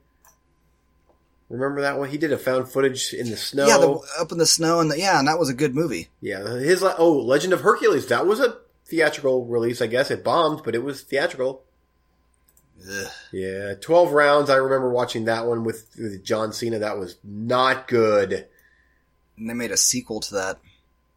Remember 1.48 1.80
that 1.80 1.98
one? 1.98 2.08
He 2.08 2.16
did 2.16 2.30
a 2.32 2.38
found 2.38 2.70
footage 2.70 3.12
in 3.12 3.28
the 3.28 3.36
snow. 3.36 3.66
Yeah, 3.66 3.78
the, 3.78 4.00
up 4.20 4.30
in 4.30 4.38
the 4.38 4.46
snow, 4.46 4.78
and 4.78 4.88
the, 4.88 5.00
yeah, 5.00 5.18
and 5.18 5.26
that 5.26 5.40
was 5.40 5.48
a 5.48 5.54
good 5.54 5.74
movie. 5.74 6.08
Yeah, 6.20 6.46
his 6.58 6.80
oh, 6.84 7.12
Legend 7.12 7.52
of 7.52 7.62
Hercules. 7.62 8.06
That 8.06 8.24
was 8.24 8.38
a 8.38 8.58
theatrical 8.86 9.44
release, 9.46 9.82
I 9.82 9.88
guess. 9.88 10.12
It 10.12 10.22
bombed, 10.22 10.62
but 10.64 10.76
it 10.76 10.84
was 10.84 11.02
theatrical. 11.02 11.64
Ugh. 12.88 13.10
Yeah, 13.32 13.74
twelve 13.80 14.12
rounds. 14.12 14.48
I 14.48 14.56
remember 14.56 14.90
watching 14.90 15.24
that 15.24 15.44
one 15.44 15.64
with, 15.64 15.88
with 15.98 16.24
John 16.24 16.52
Cena. 16.52 16.78
That 16.78 16.98
was 16.98 17.16
not 17.24 17.88
good. 17.88 18.46
And 19.36 19.50
they 19.50 19.54
made 19.54 19.72
a 19.72 19.76
sequel 19.76 20.20
to 20.20 20.34
that. 20.34 20.58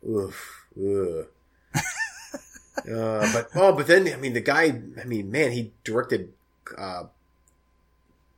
Oof. 0.10 0.66
Ugh. 0.76 1.28
uh, 2.78 3.32
but 3.34 3.50
oh, 3.56 3.74
but 3.74 3.88
then 3.88 4.08
I 4.12 4.16
mean, 4.18 4.34
the 4.34 4.42
guy. 4.42 4.82
I 5.00 5.04
mean, 5.06 5.32
man, 5.32 5.52
he 5.52 5.72
directed. 5.84 6.34
Uh, 6.78 7.04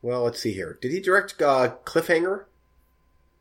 well, 0.01 0.23
let's 0.23 0.39
see 0.39 0.53
here. 0.53 0.77
Did 0.81 0.91
he 0.91 0.99
direct 0.99 1.41
uh, 1.41 1.75
Cliffhanger? 1.85 2.45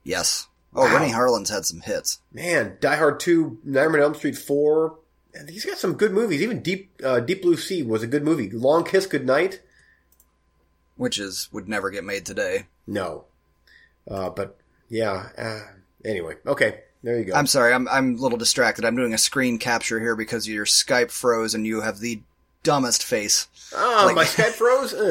Yes. 0.03 0.47
Oh, 0.75 0.85
Wow. 0.87 0.95
Renny 0.99 1.11
Harlin's 1.13 1.51
had 1.51 1.65
some 1.65 1.81
hits. 1.81 2.21
Man, 2.33 2.77
Die 2.81 2.97
Hard 2.97 3.21
Two, 3.21 3.59
Nightmare 3.65 4.01
on 4.01 4.07
Elm 4.07 4.15
Street 4.15 4.37
Four. 4.37 4.99
And 5.35 5.49
he's 5.51 5.65
got 5.65 5.79
some 5.79 5.95
good 5.95 6.13
movies. 6.13 6.43
Even 6.43 6.63
Deep 6.63 6.91
uh, 7.05 7.21
Deep 7.21 7.43
Blue 7.43 7.57
Sea 7.57 7.83
was 7.83 8.03
a 8.03 8.07
good 8.09 8.23
movie. 8.25 8.51
Long 8.51 8.85
Kiss 8.85 9.07
Goodnight. 9.07 9.61
which 10.97 11.19
is 11.19 11.49
would 11.53 11.69
never 11.69 11.91
get 11.91 12.05
made 12.05 12.25
today. 12.25 12.67
No, 12.87 13.25
uh, 14.09 14.31
but 14.31 14.57
yeah. 14.89 15.31
Uh, 15.37 15.61
anyway, 16.05 16.35
okay, 16.47 16.81
there 17.05 17.19
you 17.21 17.25
go. 17.27 17.35
I'm 17.35 17.47
sorry, 17.47 17.73
I'm 17.73 17.87
I'm 17.89 18.17
a 18.17 18.19
little 18.19 18.39
distracted. 18.39 18.85
I'm 18.85 18.97
doing 18.97 19.15
a 19.15 19.19
screen 19.19 19.59
capture 19.59 20.01
here 20.01 20.17
because 20.17 20.49
your 20.49 20.65
Skype 20.67 21.11
froze 21.13 21.55
and 21.55 21.65
you 21.67 21.83
have 21.83 22.01
the 22.01 22.23
dumbest 22.65 23.05
face. 23.05 23.47
Ah, 23.77 24.03
like- 24.07 24.17
my 24.17 24.25
Skype 24.25 24.53
froze. 24.55 24.93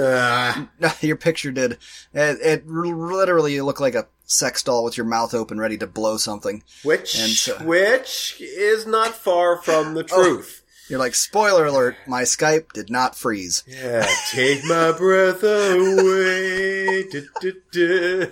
Uh, 0.83 0.91
your 1.01 1.15
picture 1.15 1.51
did. 1.51 1.73
It, 2.13 2.37
it 2.41 2.67
literally 2.67 3.61
looked 3.61 3.79
like 3.79 3.95
a 3.95 4.07
sex 4.25 4.63
doll 4.63 4.83
with 4.83 4.97
your 4.97 5.05
mouth 5.05 5.33
open, 5.33 5.59
ready 5.59 5.77
to 5.77 5.87
blow 5.87 6.17
something. 6.17 6.63
which 6.83 7.17
And 7.19 7.29
so- 7.31 7.57
which 7.63 8.35
is 8.41 8.85
not 8.87 9.15
far 9.15 9.57
from 9.61 9.93
the 9.93 10.03
truth. 10.15 10.61
You're 10.89 10.99
like, 10.99 11.15
spoiler 11.15 11.65
alert, 11.65 11.95
my 12.07 12.23
Skype 12.23 12.73
did 12.73 12.89
not 12.89 13.15
freeze. 13.15 13.63
Yeah, 13.67 14.05
take 14.31 14.65
my 14.65 14.91
breath 14.91 15.41
away. 15.43 17.07
Du, 17.09 17.25
du, 17.39 17.53
du. 17.71 18.31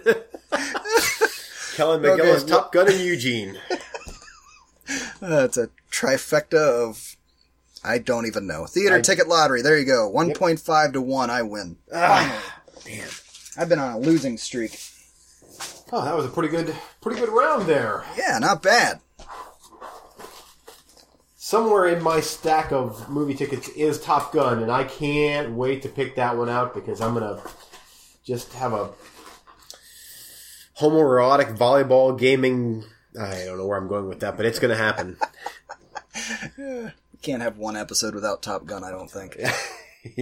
Kelly 1.82 1.98
McGillis, 1.98 2.44
Okay, 2.44 2.48
Top 2.48 2.72
Gun, 2.72 2.92
and 2.92 3.00
Eugene. 3.00 3.58
That's 5.20 5.58
a 5.58 5.70
trifecta 5.92 6.60
of. 6.88 7.16
I 7.84 7.98
don't 7.98 8.28
even 8.28 8.46
know. 8.46 8.68
Theater 8.68 8.98
I- 8.98 9.02
ticket 9.02 9.28
lottery. 9.28 9.64
There 9.64 9.80
you 9.80 9.86
go. 9.86 10.12
1.5 10.14 10.94
to 10.94 11.02
1. 11.02 11.30
I 11.32 11.42
win. 11.42 11.78
Ah, 11.92 12.54
man. 12.86 13.08
I've 13.58 13.68
been 13.68 13.80
on 13.80 13.94
a 13.94 13.98
losing 13.98 14.38
streak. 14.38 14.80
Oh, 15.92 16.06
that 16.06 16.16
was 16.16 16.28
a 16.28 16.30
pretty 16.30 16.50
good, 16.50 16.76
pretty 17.02 17.20
good 17.20 17.30
round 17.30 17.66
there. 17.66 18.06
Yeah, 18.16 18.38
not 18.38 18.62
bad. 18.62 19.00
Somewhere 21.36 21.88
in 21.88 22.04
my 22.04 22.22
stack 22.22 22.72
of 22.72 23.10
movie 23.10 23.34
tickets 23.34 23.70
is 23.70 24.00
Top 24.00 24.32
Gun, 24.32 24.62
and 24.62 24.72
I 24.72 24.84
can't 24.84 25.54
wait 25.54 25.82
to 25.82 25.90
pick 25.90 26.16
that 26.16 26.38
one 26.38 26.48
out 26.48 26.76
because 26.76 27.02
I'm 27.02 27.16
gonna 27.16 27.42
just 28.24 28.54
have 28.54 28.72
a 28.74 28.92
homoerotic 30.82 31.58
volleyball 31.58 32.18
gaming. 32.18 32.84
I 33.20 33.44
don't 33.46 33.58
know 33.58 33.66
where 33.68 33.78
I'm 33.78 33.88
going 33.88 34.08
with 34.08 34.20
that, 34.22 34.38
but 34.38 34.46
it's 34.46 34.60
gonna 34.60 34.76
happen. 34.76 35.18
We 36.58 36.92
can't 37.22 37.42
have 37.42 37.58
one 37.58 37.76
episode 37.78 38.16
without 38.16 38.42
Top 38.42 38.66
Gun, 38.66 38.84
I 38.84 38.92
don't 38.92 39.10
think. 39.10 39.38
Uh, 39.44 39.52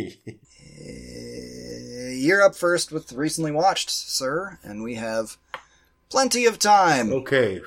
You're 2.11 2.41
up 2.41 2.55
first 2.55 2.91
with 2.91 3.11
recently 3.13 3.51
watched, 3.51 3.89
sir, 3.89 4.59
and 4.63 4.83
we 4.83 4.95
have 4.95 5.37
plenty 6.09 6.45
of 6.45 6.59
time. 6.59 7.13
okay, 7.13 7.61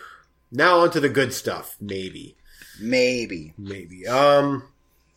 now 0.50 0.80
onto 0.80 1.00
the 1.00 1.08
good 1.08 1.32
stuff. 1.32 1.76
Maybe, 1.80 2.36
Maybe. 2.80 3.54
maybe. 3.56 4.06
Um, 4.06 4.64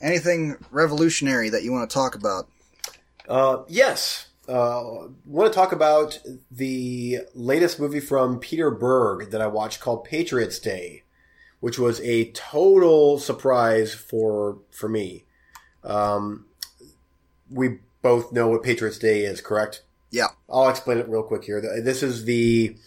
Anything 0.01 0.57
revolutionary 0.71 1.49
that 1.49 1.63
you 1.63 1.71
want 1.71 1.89
to 1.89 1.93
talk 1.93 2.15
about? 2.15 2.47
Uh, 3.27 3.63
yes. 3.67 4.27
Uh, 4.47 5.07
want 5.25 5.51
to 5.51 5.55
talk 5.55 5.71
about 5.71 6.19
the 6.51 7.19
latest 7.33 7.79
movie 7.79 7.99
from 7.99 8.39
Peter 8.39 8.69
Berg 8.69 9.31
that 9.31 9.41
I 9.41 9.47
watched 9.47 9.79
called 9.79 10.03
Patriots 10.03 10.59
Day, 10.59 11.03
which 11.59 11.79
was 11.79 11.99
a 12.01 12.31
total 12.31 13.17
surprise 13.17 13.93
for 13.93 14.59
for 14.71 14.87
me. 14.87 15.25
Um, 15.83 16.45
we 17.49 17.79
both 18.01 18.31
know 18.31 18.47
what 18.47 18.63
Patriots 18.63 18.99
Day 18.99 19.21
is, 19.21 19.41
correct? 19.41 19.83
Yeah. 20.11 20.27
I'll 20.49 20.69
explain 20.69 20.99
it 20.99 21.09
real 21.09 21.23
quick 21.23 21.43
here. 21.43 21.59
This 21.59 22.03
is 22.03 22.25
the 22.25 22.77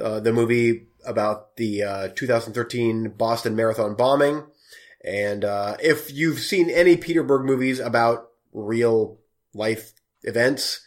uh, 0.00 0.20
the 0.20 0.32
movie 0.32 0.86
about 1.06 1.56
the 1.56 1.82
uh, 1.82 2.08
2013 2.14 3.14
Boston 3.16 3.56
Marathon 3.56 3.94
bombing, 3.94 4.44
And 5.02 5.44
uh, 5.44 5.76
if 5.82 6.12
you've 6.12 6.40
seen 6.40 6.70
any 6.70 6.96
Peter 6.96 7.22
Berg 7.22 7.44
movies 7.44 7.80
about 7.80 8.28
real 8.52 9.18
life 9.54 9.92
events, 10.22 10.80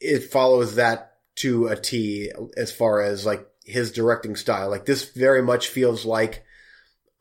it 0.00 0.30
follows 0.30 0.76
that 0.76 1.16
to 1.36 1.68
a 1.68 1.76
T 1.76 2.30
as 2.56 2.72
far 2.72 3.00
as 3.00 3.24
like 3.24 3.46
his 3.64 3.92
directing 3.92 4.36
style. 4.36 4.70
Like 4.70 4.86
this 4.86 5.10
very 5.10 5.42
much 5.42 5.68
feels 5.68 6.04
like 6.04 6.44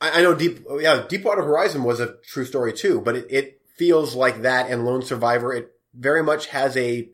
I, 0.01 0.19
I 0.19 0.21
know 0.21 0.35
Deep 0.35 0.65
yeah 0.79 1.05
Deepwater 1.07 1.43
Horizon 1.43 1.83
was 1.83 1.99
a 1.99 2.15
true 2.25 2.45
story 2.45 2.73
too, 2.73 3.01
but 3.01 3.15
it, 3.15 3.27
it 3.29 3.61
feels 3.77 4.15
like 4.15 4.41
that 4.41 4.69
and 4.69 4.85
Lone 4.85 5.01
Survivor. 5.01 5.53
It 5.53 5.71
very 5.93 6.23
much 6.23 6.47
has 6.47 6.75
a 6.77 7.09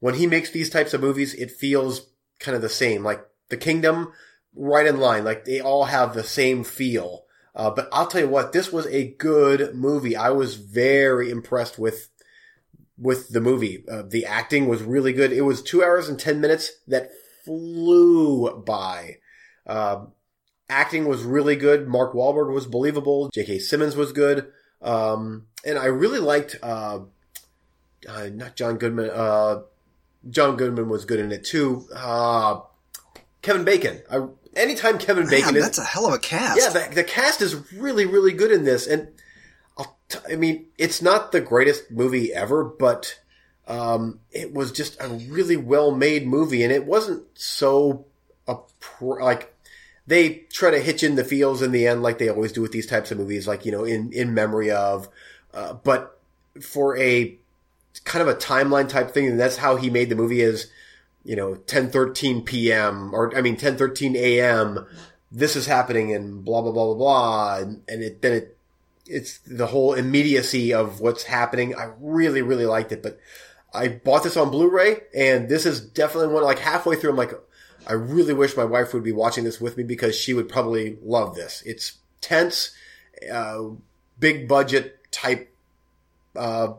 when 0.00 0.14
he 0.14 0.26
makes 0.26 0.50
these 0.50 0.70
types 0.70 0.94
of 0.94 1.00
movies, 1.00 1.34
it 1.34 1.50
feels 1.50 2.08
kind 2.38 2.54
of 2.54 2.62
the 2.62 2.68
same. 2.68 3.02
Like 3.02 3.24
The 3.48 3.56
Kingdom, 3.56 4.12
right 4.54 4.86
in 4.86 5.00
line. 5.00 5.24
Like 5.24 5.44
they 5.44 5.60
all 5.60 5.86
have 5.86 6.14
the 6.14 6.24
same 6.24 6.64
feel. 6.64 7.24
Uh, 7.54 7.70
but 7.70 7.88
I'll 7.92 8.06
tell 8.06 8.20
you 8.20 8.28
what, 8.28 8.52
this 8.52 8.72
was 8.72 8.86
a 8.86 9.08
good 9.14 9.74
movie. 9.74 10.14
I 10.14 10.30
was 10.30 10.54
very 10.54 11.30
impressed 11.30 11.78
with 11.78 12.08
with 12.98 13.28
the 13.30 13.40
movie. 13.40 13.84
Uh, 13.90 14.02
the 14.06 14.26
acting 14.26 14.68
was 14.68 14.82
really 14.82 15.12
good. 15.12 15.32
It 15.32 15.42
was 15.42 15.62
two 15.62 15.82
hours 15.82 16.08
and 16.08 16.18
ten 16.18 16.40
minutes 16.40 16.72
that 16.88 17.10
flew 17.44 18.62
by. 18.66 19.18
Uh, 19.66 20.06
acting 20.68 21.06
was 21.06 21.22
really 21.22 21.56
good. 21.56 21.88
Mark 21.88 22.12
Wahlberg 22.12 22.52
was 22.52 22.66
believable. 22.66 23.30
J.K. 23.32 23.58
Simmons 23.60 23.96
was 23.96 24.12
good. 24.12 24.50
Um, 24.82 25.46
and 25.64 25.78
I 25.78 25.86
really 25.86 26.20
liked, 26.20 26.56
uh, 26.62 27.00
uh, 28.08 28.28
not 28.32 28.56
John 28.56 28.76
Goodman, 28.76 29.10
uh, 29.10 29.62
John 30.28 30.56
Goodman 30.56 30.88
was 30.88 31.04
good 31.04 31.20
in 31.20 31.32
it 31.32 31.44
too. 31.44 31.86
Uh, 31.94 32.60
Kevin 33.42 33.64
Bacon. 33.64 34.02
I, 34.10 34.26
anytime 34.56 34.98
Kevin 34.98 35.28
Bacon 35.28 35.56
is, 35.56 35.62
that's 35.62 35.78
a 35.78 35.84
hell 35.84 36.06
of 36.06 36.14
a 36.14 36.18
cast. 36.18 36.58
yeah, 36.60 36.68
the, 36.68 36.94
the 36.94 37.04
cast 37.04 37.40
is 37.40 37.72
really, 37.72 38.06
really 38.06 38.32
good 38.32 38.50
in 38.50 38.64
this. 38.64 38.86
And 38.86 39.08
I 40.30 40.36
mean, 40.36 40.66
it's 40.78 41.02
not 41.02 41.32
the 41.32 41.40
greatest 41.40 41.90
movie 41.90 42.32
ever, 42.32 42.64
but, 42.64 43.18
um, 43.66 44.20
it 44.30 44.54
was 44.54 44.72
just 44.72 45.00
a 45.00 45.08
really 45.08 45.56
well 45.56 45.90
made 45.90 46.26
movie 46.26 46.62
and 46.62 46.72
it 46.72 46.86
wasn't 46.86 47.24
so, 47.34 48.06
a 48.46 48.56
pr- 48.80 49.22
like, 49.22 49.54
they 50.06 50.46
try 50.50 50.70
to 50.70 50.80
hitch 50.80 51.02
in 51.02 51.16
the 51.16 51.24
feels 51.24 51.60
in 51.60 51.70
the 51.72 51.86
end 51.86 52.02
like 52.02 52.16
they 52.18 52.30
always 52.30 52.52
do 52.52 52.62
with 52.62 52.72
these 52.72 52.86
types 52.86 53.10
of 53.10 53.18
movies, 53.18 53.46
like, 53.46 53.66
you 53.66 53.72
know, 53.72 53.84
in, 53.84 54.10
in 54.12 54.32
memory 54.32 54.70
of, 54.70 55.08
uh, 55.52 55.74
but 55.74 56.18
for 56.62 56.96
a 56.96 57.36
kind 58.04 58.26
of 58.26 58.28
a 58.28 58.38
timeline 58.38 58.88
type 58.88 59.10
thing, 59.10 59.26
and 59.26 59.38
that's 59.38 59.56
how 59.56 59.76
he 59.76 59.90
made 59.90 60.08
the 60.08 60.16
movie 60.16 60.40
is, 60.40 60.70
you 61.24 61.36
know, 61.36 61.54
10, 61.56 61.90
13 61.90 62.42
p.m. 62.42 63.14
or, 63.14 63.36
I 63.36 63.42
mean, 63.42 63.56
10, 63.56 63.76
13 63.76 64.16
a.m. 64.16 64.86
This 65.30 65.56
is 65.56 65.66
happening 65.66 66.14
and 66.14 66.44
blah, 66.44 66.62
blah, 66.62 66.72
blah, 66.72 66.86
blah, 66.86 66.94
blah. 66.94 67.56
And, 67.58 67.82
and 67.86 68.02
it, 68.02 68.22
then 68.22 68.32
it, 68.32 68.57
it's 69.08 69.38
the 69.38 69.66
whole 69.66 69.94
immediacy 69.94 70.72
of 70.74 71.00
what's 71.00 71.22
happening. 71.22 71.74
I 71.74 71.90
really, 72.00 72.42
really 72.42 72.66
liked 72.66 72.92
it, 72.92 73.02
but 73.02 73.18
I 73.72 73.88
bought 73.88 74.22
this 74.22 74.36
on 74.36 74.50
Blu-ray 74.50 75.00
and 75.14 75.48
this 75.48 75.66
is 75.66 75.80
definitely 75.80 76.32
one, 76.32 76.44
like 76.44 76.58
halfway 76.58 76.96
through, 76.96 77.10
I'm 77.10 77.16
like, 77.16 77.32
I 77.86 77.94
really 77.94 78.34
wish 78.34 78.56
my 78.56 78.64
wife 78.64 78.92
would 78.92 79.04
be 79.04 79.12
watching 79.12 79.44
this 79.44 79.60
with 79.60 79.76
me 79.76 79.84
because 79.84 80.14
she 80.16 80.34
would 80.34 80.48
probably 80.48 80.98
love 81.02 81.34
this. 81.34 81.62
It's 81.64 81.98
tense, 82.20 82.72
uh, 83.32 83.62
big 84.18 84.48
budget 84.48 85.10
type, 85.10 85.54
uh, 86.36 86.74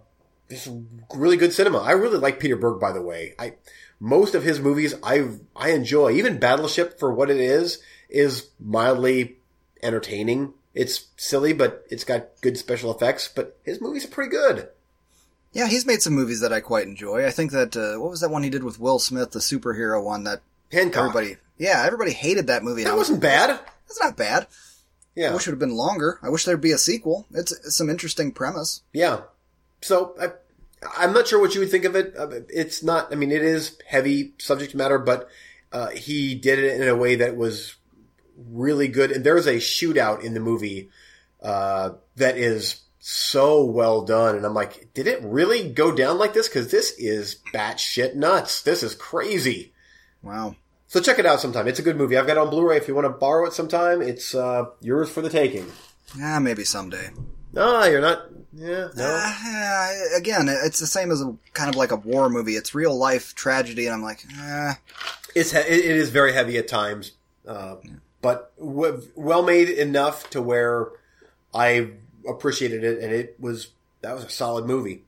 it's 0.49 0.67
really 1.13 1.37
good 1.37 1.53
cinema. 1.53 1.79
I 1.79 1.91
really 1.91 2.17
like 2.17 2.39
Peter 2.39 2.55
Berg, 2.55 2.79
by 2.79 2.91
the 2.91 3.01
way. 3.01 3.35
I, 3.37 3.53
most 3.99 4.33
of 4.33 4.43
his 4.43 4.59
movies 4.59 4.95
I, 5.03 5.27
I 5.55 5.71
enjoy. 5.71 6.11
Even 6.11 6.39
Battleship 6.39 6.99
for 6.99 7.13
what 7.13 7.29
it 7.29 7.37
is, 7.39 7.81
is 8.09 8.49
mildly 8.59 9.37
entertaining. 9.83 10.53
It's 10.73 11.07
silly, 11.17 11.53
but 11.53 11.85
it's 11.89 12.03
got 12.03 12.27
good 12.41 12.57
special 12.57 12.93
effects, 12.93 13.27
but 13.27 13.57
his 13.63 13.81
movies 13.81 14.05
are 14.05 14.09
pretty 14.09 14.29
good. 14.31 14.69
Yeah, 15.51 15.67
he's 15.67 15.85
made 15.85 16.01
some 16.01 16.13
movies 16.13 16.41
that 16.41 16.53
I 16.53 16.59
quite 16.61 16.85
enjoy. 16.87 17.25
I 17.25 17.31
think 17.31 17.51
that, 17.51 17.75
uh, 17.75 17.99
what 17.99 18.11
was 18.11 18.21
that 18.21 18.29
one 18.29 18.43
he 18.43 18.51
did 18.51 18.63
with 18.63 18.79
Will 18.79 18.99
Smith, 18.99 19.31
the 19.31 19.39
superhero 19.39 20.01
one 20.03 20.23
that 20.25 20.41
Hancock. 20.71 21.15
everybody, 21.15 21.37
yeah, 21.57 21.83
everybody 21.85 22.11
hated 22.11 22.47
that 22.47 22.63
movie. 22.63 22.83
that 22.83 22.91
was- 22.91 23.09
wasn't 23.09 23.21
bad. 23.21 23.59
That's 23.87 23.99
not 23.99 24.15
bad. 24.15 24.45
Yeah, 25.15 25.31
I 25.31 25.33
wish 25.33 25.47
it 25.47 25.49
would 25.49 25.53
have 25.53 25.59
been 25.67 25.75
longer. 25.75 26.19
I 26.21 26.29
wish 26.29 26.45
there'd 26.45 26.61
be 26.61 26.71
a 26.71 26.77
sequel. 26.77 27.25
It's, 27.33 27.51
it's 27.51 27.75
some 27.75 27.89
interesting 27.89 28.31
premise. 28.31 28.83
Yeah. 28.93 29.21
So 29.81 30.15
I, 30.21 30.27
I'm 30.95 31.13
not 31.13 31.27
sure 31.27 31.41
what 31.41 31.55
you 31.55 31.61
would 31.61 31.71
think 31.71 31.83
of 31.85 31.95
it. 31.95 32.13
Uh, 32.17 32.27
It's 32.47 32.83
not. 32.83 33.11
I 33.11 33.15
mean, 33.15 33.31
it 33.31 33.41
is 33.41 33.75
heavy 33.87 34.33
subject 34.37 34.75
matter, 34.75 34.99
but 34.99 35.27
uh, 35.73 35.87
he 35.89 36.35
did 36.35 36.59
it 36.59 36.79
in 36.79 36.87
a 36.87 36.95
way 36.95 37.15
that 37.15 37.35
was 37.35 37.75
really 38.51 38.87
good. 38.87 39.11
And 39.11 39.23
there's 39.23 39.47
a 39.47 39.55
shootout 39.55 40.23
in 40.23 40.33
the 40.33 40.39
movie 40.39 40.89
uh, 41.41 41.91
that 42.15 42.37
is 42.37 42.81
so 42.99 43.63
well 43.65 44.01
done. 44.01 44.35
And 44.35 44.45
I'm 44.45 44.53
like, 44.53 44.93
did 44.93 45.07
it 45.07 45.21
really 45.23 45.69
go 45.69 45.91
down 45.93 46.17
like 46.17 46.33
this? 46.33 46.47
Because 46.47 46.71
this 46.71 46.91
is 46.97 47.37
batshit 47.53 48.15
nuts. 48.15 48.61
This 48.61 48.83
is 48.83 48.95
crazy. 48.95 49.73
Wow. 50.21 50.55
So 50.87 50.99
check 50.99 51.19
it 51.19 51.25
out 51.25 51.39
sometime. 51.39 51.67
It's 51.67 51.79
a 51.79 51.83
good 51.83 51.97
movie. 51.97 52.17
I've 52.17 52.25
got 52.27 52.37
it 52.37 52.39
on 52.39 52.49
Blu-ray. 52.49 52.77
If 52.77 52.87
you 52.87 52.95
want 52.95 53.05
to 53.05 53.09
borrow 53.09 53.45
it 53.45 53.53
sometime, 53.53 54.01
it's 54.01 54.33
uh, 54.33 54.65
yours 54.81 55.09
for 55.09 55.21
the 55.21 55.29
taking. 55.29 55.71
Yeah, 56.17 56.39
maybe 56.39 56.63
someday. 56.63 57.09
Ah, 57.55 57.85
you're 57.85 58.01
not. 58.01 58.23
Yeah, 58.53 58.87
no. 58.95 59.03
Uh, 59.23 60.17
again, 60.17 60.49
it's 60.49 60.79
the 60.79 60.87
same 60.87 61.11
as 61.11 61.21
a 61.21 61.35
kind 61.53 61.69
of 61.69 61.75
like 61.75 61.91
a 61.91 61.95
war 61.95 62.27
movie. 62.29 62.55
It's 62.55 62.73
real 62.73 62.97
life 62.97 63.35
tragedy, 63.35 63.85
and 63.85 63.93
I'm 63.93 64.01
like, 64.01 64.25
eh. 64.39 64.73
It's 65.35 65.51
he- 65.51 65.57
it 65.59 65.85
it 65.85 65.95
is 65.97 66.09
very 66.09 66.33
heavy 66.33 66.57
at 66.57 66.67
times, 66.67 67.11
uh, 67.47 67.75
but 68.21 68.51
w- 68.59 69.01
well 69.15 69.43
made 69.43 69.69
enough 69.69 70.29
to 70.31 70.41
where 70.41 70.87
I 71.53 71.91
appreciated 72.27 72.83
it, 72.83 73.01
and 73.03 73.13
it 73.13 73.35
was 73.39 73.67
that 74.01 74.13
was 74.15 74.23
a 74.25 74.29
solid 74.29 74.65
movie. 74.65 75.03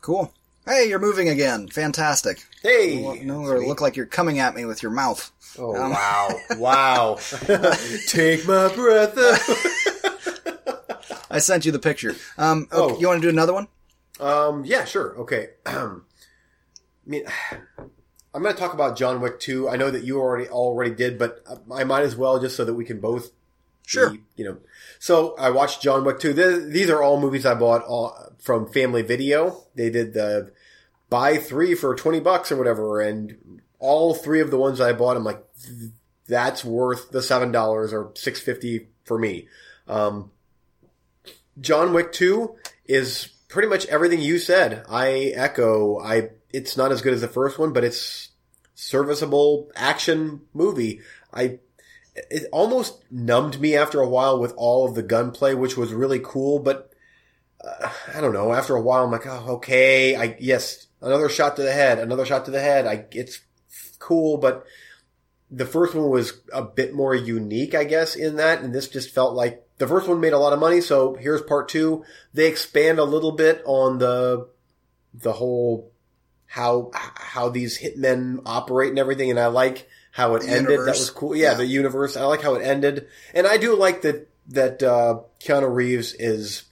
cool. 0.00 0.32
Hey, 0.66 0.88
you're 0.88 0.98
moving 0.98 1.28
again. 1.28 1.68
Fantastic. 1.68 2.42
Hey, 2.62 3.20
No, 3.22 3.42
look 3.42 3.82
like 3.82 3.96
you're 3.96 4.06
coming 4.06 4.38
at 4.38 4.54
me 4.54 4.64
with 4.64 4.82
your 4.82 4.92
mouth. 4.92 5.30
oh 5.58 5.76
Um, 5.76 5.90
wow, 5.90 6.28
wow! 6.56 7.14
Take 8.08 8.46
my 8.48 8.74
breath. 8.74 9.12
I 11.30 11.38
sent 11.38 11.66
you 11.66 11.72
the 11.72 11.78
picture. 11.78 12.14
Um, 12.38 12.66
okay, 12.72 12.94
Oh. 12.94 12.98
you 12.98 13.08
want 13.08 13.20
to 13.20 13.26
do 13.26 13.28
another 13.28 13.52
one? 13.52 13.68
um, 14.20 14.64
yeah, 14.64 14.84
sure, 14.86 15.14
okay. 15.18 15.50
I 15.66 15.96
mean, 17.04 17.24
I'm 18.34 18.42
going 18.42 18.54
to 18.54 18.60
talk 18.60 18.74
about 18.74 18.96
John 18.96 19.20
Wick 19.20 19.38
2. 19.40 19.68
I 19.68 19.76
know 19.76 19.90
that 19.90 20.02
you 20.04 20.18
already 20.20 20.48
already 20.48 20.92
did, 20.94 21.18
but 21.18 21.44
I 21.72 21.84
might 21.84 22.02
as 22.02 22.16
well 22.16 22.40
just 22.40 22.56
so 22.56 22.64
that 22.64 22.74
we 22.74 22.84
can 22.84 22.98
both 23.00 23.30
Sure. 23.86 24.10
be, 24.10 24.22
you 24.36 24.44
know. 24.44 24.56
So 24.98 25.36
I 25.38 25.50
watched 25.50 25.82
John 25.82 26.04
Wick 26.04 26.18
2. 26.18 26.34
Th- 26.34 26.62
These 26.72 26.90
are 26.90 27.02
all 27.02 27.20
movies 27.20 27.46
I 27.46 27.54
bought 27.54 27.84
all, 27.84 28.16
from 28.40 28.66
Family 28.72 29.02
Video. 29.02 29.62
They 29.74 29.88
did 29.90 30.14
the 30.14 30.52
buy 31.10 31.36
three 31.36 31.74
for 31.74 31.94
20 31.94 32.18
bucks 32.20 32.50
or 32.50 32.56
whatever. 32.56 33.00
And 33.00 33.60
all 33.78 34.14
three 34.14 34.40
of 34.40 34.50
the 34.50 34.58
ones 34.58 34.80
I 34.80 34.92
bought, 34.94 35.16
I'm 35.16 35.22
like, 35.24 35.44
that's 36.26 36.64
worth 36.64 37.10
the 37.10 37.18
$7 37.20 37.54
or 37.92 38.10
650 38.14 38.88
for 39.04 39.18
me. 39.18 39.46
Um, 39.86 40.30
John 41.60 41.92
Wick 41.92 42.10
2 42.12 42.54
is 42.86 43.28
pretty 43.48 43.68
much 43.68 43.86
everything 43.86 44.20
you 44.20 44.38
said. 44.38 44.84
I 44.88 45.32
echo. 45.36 46.00
I, 46.00 46.30
it's 46.52 46.76
not 46.76 46.90
as 46.90 47.02
good 47.02 47.12
as 47.14 47.20
the 47.20 47.28
first 47.28 47.58
one, 47.58 47.72
but 47.72 47.84
it's 47.84 48.23
serviceable 48.74 49.70
action 49.74 50.42
movie. 50.52 51.00
I, 51.32 51.58
it 52.14 52.46
almost 52.52 53.04
numbed 53.10 53.60
me 53.60 53.76
after 53.76 54.00
a 54.00 54.08
while 54.08 54.38
with 54.38 54.54
all 54.56 54.86
of 54.86 54.94
the 54.94 55.02
gunplay, 55.02 55.54
which 55.54 55.76
was 55.76 55.92
really 55.92 56.20
cool. 56.22 56.58
But 56.58 56.92
uh, 57.62 57.90
I 58.14 58.20
don't 58.20 58.32
know. 58.32 58.52
After 58.52 58.74
a 58.74 58.82
while, 58.82 59.04
I'm 59.04 59.10
like, 59.10 59.26
oh, 59.26 59.44
okay. 59.56 60.16
I 60.16 60.36
yes, 60.38 60.86
another 61.00 61.28
shot 61.28 61.56
to 61.56 61.62
the 61.62 61.72
head, 61.72 61.98
another 61.98 62.26
shot 62.26 62.44
to 62.44 62.50
the 62.50 62.60
head. 62.60 62.86
I 62.86 63.06
it's 63.12 63.40
cool, 63.98 64.36
but 64.36 64.64
the 65.50 65.66
first 65.66 65.94
one 65.94 66.10
was 66.10 66.40
a 66.52 66.62
bit 66.62 66.94
more 66.94 67.14
unique, 67.14 67.74
I 67.74 67.84
guess, 67.84 68.16
in 68.16 68.36
that, 68.36 68.62
and 68.62 68.74
this 68.74 68.88
just 68.88 69.14
felt 69.14 69.34
like 69.34 69.66
the 69.78 69.86
first 69.86 70.08
one 70.08 70.20
made 70.20 70.32
a 70.32 70.38
lot 70.38 70.52
of 70.52 70.58
money. 70.58 70.80
So 70.80 71.14
here's 71.14 71.42
part 71.42 71.68
two. 71.68 72.04
They 72.32 72.46
expand 72.46 72.98
a 72.98 73.04
little 73.04 73.32
bit 73.32 73.62
on 73.64 73.98
the 73.98 74.48
the 75.12 75.32
whole 75.32 75.92
how 76.54 76.90
how 76.94 77.48
these 77.48 77.76
hitmen 77.76 78.40
operate 78.46 78.90
and 78.90 78.98
everything, 78.98 79.28
and 79.30 79.40
I 79.40 79.46
like 79.48 79.88
how 80.12 80.36
it 80.36 80.42
The 80.42 80.50
ended. 80.50 80.78
That 80.78 80.86
was 80.86 81.10
cool. 81.10 81.34
Yeah, 81.34 81.50
Yeah. 81.50 81.54
the 81.54 81.66
universe. 81.66 82.16
I 82.16 82.24
like 82.26 82.42
how 82.42 82.54
it 82.54 82.62
ended, 82.64 83.08
and 83.34 83.44
I 83.46 83.56
do 83.56 83.74
like 83.76 84.02
that 84.02 84.28
that 84.48 84.82
uh, 84.84 85.20
Keanu 85.40 85.74
Reeves 85.74 86.14
is 86.16 86.62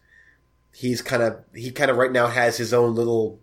he's 0.72 1.02
kind 1.02 1.22
of 1.22 1.40
he 1.54 1.72
kind 1.72 1.90
of 1.90 1.96
right 1.96 2.12
now 2.12 2.28
has 2.28 2.56
his 2.56 2.72
own 2.72 2.94
little 2.94 3.40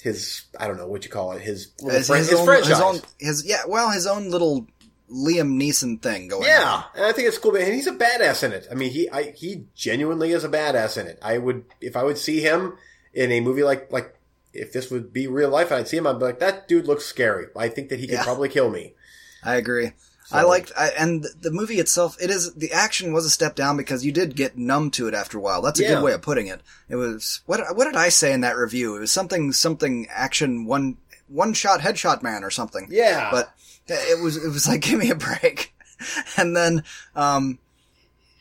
his 0.00 0.44
I 0.58 0.66
don't 0.66 0.78
know 0.78 0.86
what 0.86 1.04
you 1.04 1.10
call 1.10 1.32
it 1.32 1.42
his 1.42 1.72
little 1.82 1.98
His, 1.98 2.06
fran- 2.06 2.18
his 2.20 2.30
his 2.30 2.38
own, 2.40 2.46
franchise. 2.46 2.68
his 2.70 2.80
own, 2.80 3.00
his 3.18 3.46
yeah, 3.46 3.62
well, 3.68 3.90
his 3.90 4.06
own 4.06 4.30
little 4.30 4.66
Liam 5.12 5.60
Neeson 5.60 6.00
thing 6.02 6.28
going. 6.28 6.44
Yeah, 6.44 6.64
on. 6.64 6.84
and 6.96 7.04
I 7.04 7.12
think 7.12 7.28
it's 7.28 7.36
cool, 7.38 7.52
man. 7.52 7.62
And 7.64 7.74
he's 7.74 7.86
a 7.86 7.92
badass 7.92 8.42
in 8.44 8.52
it. 8.52 8.66
I 8.70 8.74
mean, 8.74 8.90
he 8.90 9.10
I, 9.10 9.30
he 9.32 9.64
genuinely 9.74 10.32
is 10.32 10.42
a 10.44 10.48
badass 10.48 10.96
in 10.96 11.06
it. 11.06 11.18
I 11.20 11.36
would 11.36 11.64
if 11.82 11.96
I 11.96 12.02
would 12.02 12.16
see 12.18 12.40
him 12.40 12.78
in 13.12 13.30
a 13.32 13.40
movie 13.40 13.62
like 13.62 13.92
like 13.92 14.15
if 14.58 14.72
this 14.72 14.90
would 14.90 15.12
be 15.12 15.26
real 15.26 15.50
life, 15.50 15.70
I'd 15.72 15.88
see 15.88 15.96
him. 15.96 16.06
I'd 16.06 16.18
be 16.18 16.24
like, 16.24 16.38
that 16.40 16.68
dude 16.68 16.86
looks 16.86 17.04
scary. 17.04 17.46
I 17.56 17.68
think 17.68 17.88
that 17.90 18.00
he 18.00 18.06
could 18.06 18.14
Yeah. 18.14 18.24
probably 18.24 18.48
kill 18.48 18.70
me. 18.70 18.94
I 19.42 19.56
agree. 19.56 19.92
I 20.32 20.42
liked, 20.42 20.72
I, 20.76 20.88
and 20.98 21.22
the- 21.22 21.34
the 21.40 21.50
movie 21.52 21.78
itself, 21.78 22.16
it 22.20 22.30
is, 22.30 22.52
the 22.54 22.72
action 22.72 23.12
was 23.12 23.24
a 23.24 23.30
step 23.30 23.54
down 23.54 23.76
because 23.76 24.04
you 24.04 24.10
did 24.10 24.34
get 24.34 24.58
numb 24.58 24.90
to 24.92 25.06
it 25.06 25.14
after 25.14 25.38
a 25.38 25.40
while. 25.40 25.62
That's 25.62 25.78
a 25.78 25.84
Yeah. 25.84 25.94
good 25.94 26.02
way 26.02 26.12
of 26.14 26.22
putting 26.22 26.48
it. 26.48 26.62
It 26.88 26.96
was, 26.96 27.42
what, 27.46 27.76
what 27.76 27.84
did 27.84 27.94
I 27.94 28.08
say 28.08 28.32
in 28.32 28.40
that 28.40 28.56
review? 28.56 28.96
It 28.96 29.00
was 29.00 29.12
something, 29.12 29.52
something 29.52 30.08
action, 30.10 30.66
one, 30.66 30.96
one 31.28 31.52
shot 31.54 31.80
headshot 31.80 32.22
man 32.24 32.42
or 32.42 32.50
something. 32.50 32.88
Yeah. 32.90 33.30
But 33.30 33.52
it 33.86 34.20
was, 34.20 34.36
it 34.36 34.48
was 34.48 34.66
like, 34.66 34.80
give 34.82 34.98
me 34.98 35.10
a 35.10 35.14
break. 35.14 35.72
and 36.36 36.56
then, 36.56 36.82
um, 37.14 37.60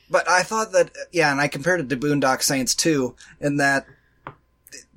but 0.10 0.28
I 0.28 0.42
thought 0.42 0.72
that, 0.72 0.92
yeah, 1.12 1.32
and 1.32 1.40
I 1.40 1.48
compared 1.48 1.82
it 1.82 1.90
to 1.90 1.98
Boondock 1.98 2.42
Saints 2.42 2.74
too, 2.74 3.16
in 3.40 3.58
that 3.58 3.86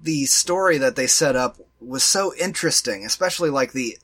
the 0.03 0.26
story 0.26 0.78
that 0.78 0.96
they 0.96 1.07
set 1.07 1.36
up 1.36 1.57
was 1.80 2.03
so 2.05 2.34
interesting, 2.36 3.05
especially 3.05 3.51
like 3.51 3.72
the 3.72 3.99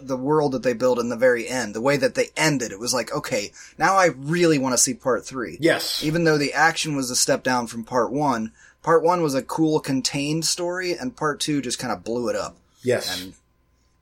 the 0.00 0.16
world 0.16 0.52
that 0.52 0.62
they 0.62 0.74
built 0.74 0.98
in 0.98 1.08
the 1.08 1.16
very 1.16 1.48
end, 1.48 1.74
the 1.74 1.80
way 1.80 1.96
that 1.96 2.14
they 2.14 2.26
ended. 2.36 2.70
It 2.70 2.78
was 2.78 2.92
like, 2.92 3.10
okay, 3.14 3.52
now 3.78 3.96
I 3.96 4.08
really 4.16 4.58
want 4.58 4.74
to 4.74 4.78
see 4.78 4.92
part 4.92 5.24
three. 5.24 5.56
yes. 5.58 6.04
Even 6.04 6.24
though 6.24 6.36
the 6.36 6.52
action 6.52 6.94
was 6.96 7.10
a 7.10 7.16
step 7.16 7.42
down 7.42 7.66
from 7.66 7.82
part 7.82 8.12
one, 8.12 8.52
part 8.82 9.02
one 9.02 9.22
was 9.22 9.34
a 9.34 9.42
cool 9.42 9.80
contained 9.80 10.44
story, 10.44 10.92
and 10.92 11.16
part 11.16 11.40
two 11.40 11.62
just 11.62 11.78
kind 11.78 11.92
of 11.94 12.04
blew 12.04 12.28
it 12.28 12.36
up. 12.36 12.56
yes. 12.82 13.22
And 13.22 13.32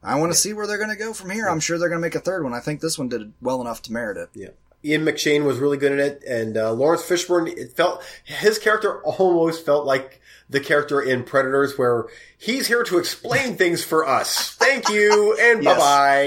I 0.03 0.18
want 0.18 0.32
to 0.32 0.38
see 0.38 0.53
where 0.53 0.66
they're 0.66 0.76
going 0.78 0.90
to 0.90 0.97
go 0.97 1.14
from 1.14 1.30
here. 1.30 1.49
I'm 1.49 1.61
sure 1.61 1.78
they're 1.78 1.88
going 1.88 2.01
to 2.03 2.07
make 2.07 2.14
a 2.16 2.20
third 2.20 2.42
one. 2.42 2.53
I 2.53 2.61
think 2.61 2.80
this 2.80 2.99
one 2.99 3.09
did 3.09 3.32
well 3.40 3.61
enough 3.62 3.80
to 3.82 3.92
merit 3.92 4.16
it. 4.18 4.28
Yeah. 4.34 4.49
Ian 4.85 5.05
McShane 5.05 5.45
was 5.45 5.59
really 5.59 5.76
good 5.78 5.93
in 5.93 6.01
it, 6.01 6.22
and 6.28 6.57
uh, 6.57 6.72
Laurence 6.72 7.03
Fishburne. 7.03 7.49
It 7.49 7.72
felt 7.76 8.03
his 8.24 8.59
character 8.59 9.03
almost 9.03 9.64
felt 9.64 9.87
like 9.87 10.20
the 10.51 10.61
character 10.61 11.01
in 11.01 11.24
Predators, 11.24 11.78
where 11.78 12.05
he's 12.37 12.66
here 12.66 12.82
to 12.85 12.99
explain 12.99 13.57
things 13.57 13.82
for 13.82 14.07
us. 14.07 14.51
Thank 14.57 14.91
you, 14.91 15.37
and 15.41 15.64
Yes. 15.64 15.74
bye 15.78 15.78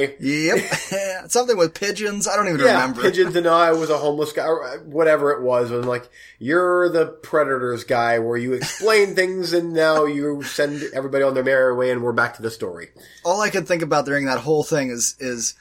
bye. 0.09 0.15
Yep. 0.19 1.29
Something 1.29 1.55
with 1.57 1.75
pigeons. 1.75 2.27
I 2.27 2.35
don't 2.35 2.47
even 2.47 2.61
Yeah, 2.61 2.73
remember. 2.81 3.01
pigeons 3.03 3.35
and 3.35 3.45
I 3.45 3.73
was 3.73 3.89
a 3.91 3.97
homeless 3.97 4.31
guy, 4.31 4.45
or 4.45 4.79
whatever 4.85 5.31
it 5.31 5.41
was. 5.43 5.69
And 5.69 5.85
like, 5.85 6.09
you're 6.39 6.89
the 6.89 7.05
Predators 7.05 7.83
guy, 7.83 8.17
where 8.19 8.37
you 8.37 8.53
explain 8.53 9.13
things, 9.13 9.53
and 9.53 9.73
now 9.73 10.05
you 10.05 10.41
send 10.41 10.81
everybody 10.95 11.23
on 11.23 11.35
their 11.35 11.43
merry 11.43 11.75
way, 11.75 11.91
and 11.91 12.01
we're 12.01 12.11
back 12.13 12.35
to 12.37 12.41
the 12.41 12.49
story. 12.51 12.89
all 13.23 13.39
I 13.41 13.49
could 13.51 13.67
think 13.67 13.83
about 13.83 14.05
during 14.05 14.25
that 14.25 14.39
whole 14.39 14.63
thing 14.63 14.89
is 14.89 15.15
is 15.19 15.53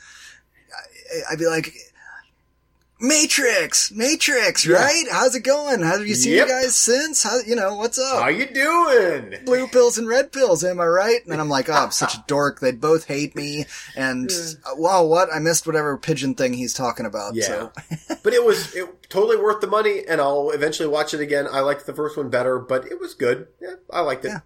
I'd 1.31 1.39
be 1.39 1.47
like, 1.47 1.73
Matrix, 2.99 3.91
Matrix, 3.93 4.65
Yeah. 4.65 4.77
right? 4.77 5.05
How's 5.11 5.35
it 5.35 5.41
going? 5.41 5.83
Have 5.83 6.07
you 6.07 6.15
seen 6.15 6.33
Yep. 6.33 6.47
you 6.49 6.53
guys 6.55 6.75
since? 6.75 7.23
How 7.23 7.39
you 7.47 7.55
know 7.55 7.75
what's 7.75 7.99
up? 7.99 8.23
How 8.23 8.29
you 8.29 8.47
doing? 8.47 9.35
Blue 9.45 9.69
pills 9.69 9.99
and 9.99 10.09
red 10.09 10.33
pills, 10.33 10.65
am 10.65 10.81
I 10.81 10.87
right? 10.87 11.23
And 11.23 11.31
then 11.31 11.39
I'm 11.39 11.51
like, 11.51 11.69
oh, 11.69 11.75
I'm 11.75 11.91
such 11.91 12.15
a 12.15 12.25
dork. 12.27 12.61
They 12.61 12.73
both 12.73 13.05
hate 13.05 13.37
me. 13.37 13.67
And 13.97 14.31
uh, 14.65 14.75
wow, 14.77 15.05
what? 15.05 15.29
I 15.33 15.41
missed 15.41 15.67
whatever 15.67 15.99
pigeon 15.99 16.35
thing 16.35 16.55
he's 16.55 16.73
talking 16.73 17.05
about. 17.05 17.35
Yeah. 17.35 17.45
So 17.47 17.73
but 18.23 18.33
it 18.33 18.43
was 18.43 18.75
it, 18.75 19.11
totally 19.11 19.37
worth 19.37 19.61
the 19.61 19.67
money, 19.67 20.03
and 20.09 20.19
I'll 20.21 20.51
eventually 20.51 20.89
watch 20.89 21.13
it 21.13 21.21
again. 21.21 21.47
I 21.51 21.61
liked 21.61 21.85
the 21.85 21.95
first 21.95 22.17
one 22.17 22.31
better, 22.31 22.59
but 22.59 22.87
it 22.91 22.99
was 22.99 23.13
good. 23.13 23.49
Yeah, 23.61 23.75
I 23.91 24.01
liked 24.01 24.25
it. 24.25 24.29
Yeah. 24.29 24.41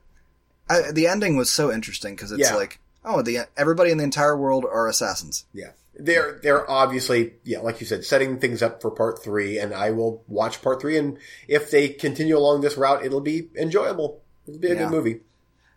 I, 0.69 0.91
the 0.93 1.07
ending 1.07 1.37
was 1.37 1.51
so 1.51 1.73
interesting 1.73 2.17
because 2.17 2.33
it's 2.33 2.53
like, 2.53 2.81
oh, 3.05 3.23
the 3.23 3.47
everybody 3.57 3.91
in 3.93 3.99
the 3.99 4.05
entire 4.05 4.37
world 4.37 4.65
are 4.65 4.89
assassins. 4.89 5.45
Yeah. 5.53 5.71
They're 5.95 6.39
they're 6.43 6.71
obviously 6.71 7.35
yeah, 7.45 7.61
like 7.61 7.81
you 7.81 7.87
said, 7.87 8.05
setting 8.05 8.39
things 8.39 8.63
up 8.63 8.81
for 8.81 8.91
part 8.91 9.23
three, 9.23 9.59
and 9.59 9.75
I 9.75 9.91
will 9.91 10.23
watch 10.29 10.63
part 10.63 10.81
three. 10.81 10.97
And 10.97 11.19
if 11.49 11.71
they 11.71 11.89
continue 11.89 12.37
along 12.39 12.61
this 12.63 12.77
route, 12.77 13.05
it'll 13.05 13.21
be 13.21 13.49
enjoyable. 13.57 14.23
It'll 14.47 14.61
be 14.61 14.69
a 14.69 14.75
Yeah. 14.75 14.81
good 14.85 14.91
movie. 14.91 15.21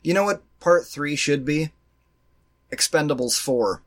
You 0.04 0.14
know 0.14 0.24
what 0.24 0.44
part 0.60 0.86
three 0.86 1.16
should 1.16 1.44
be? 1.46 1.72
Expendables 2.72 3.38
four. 3.40 3.82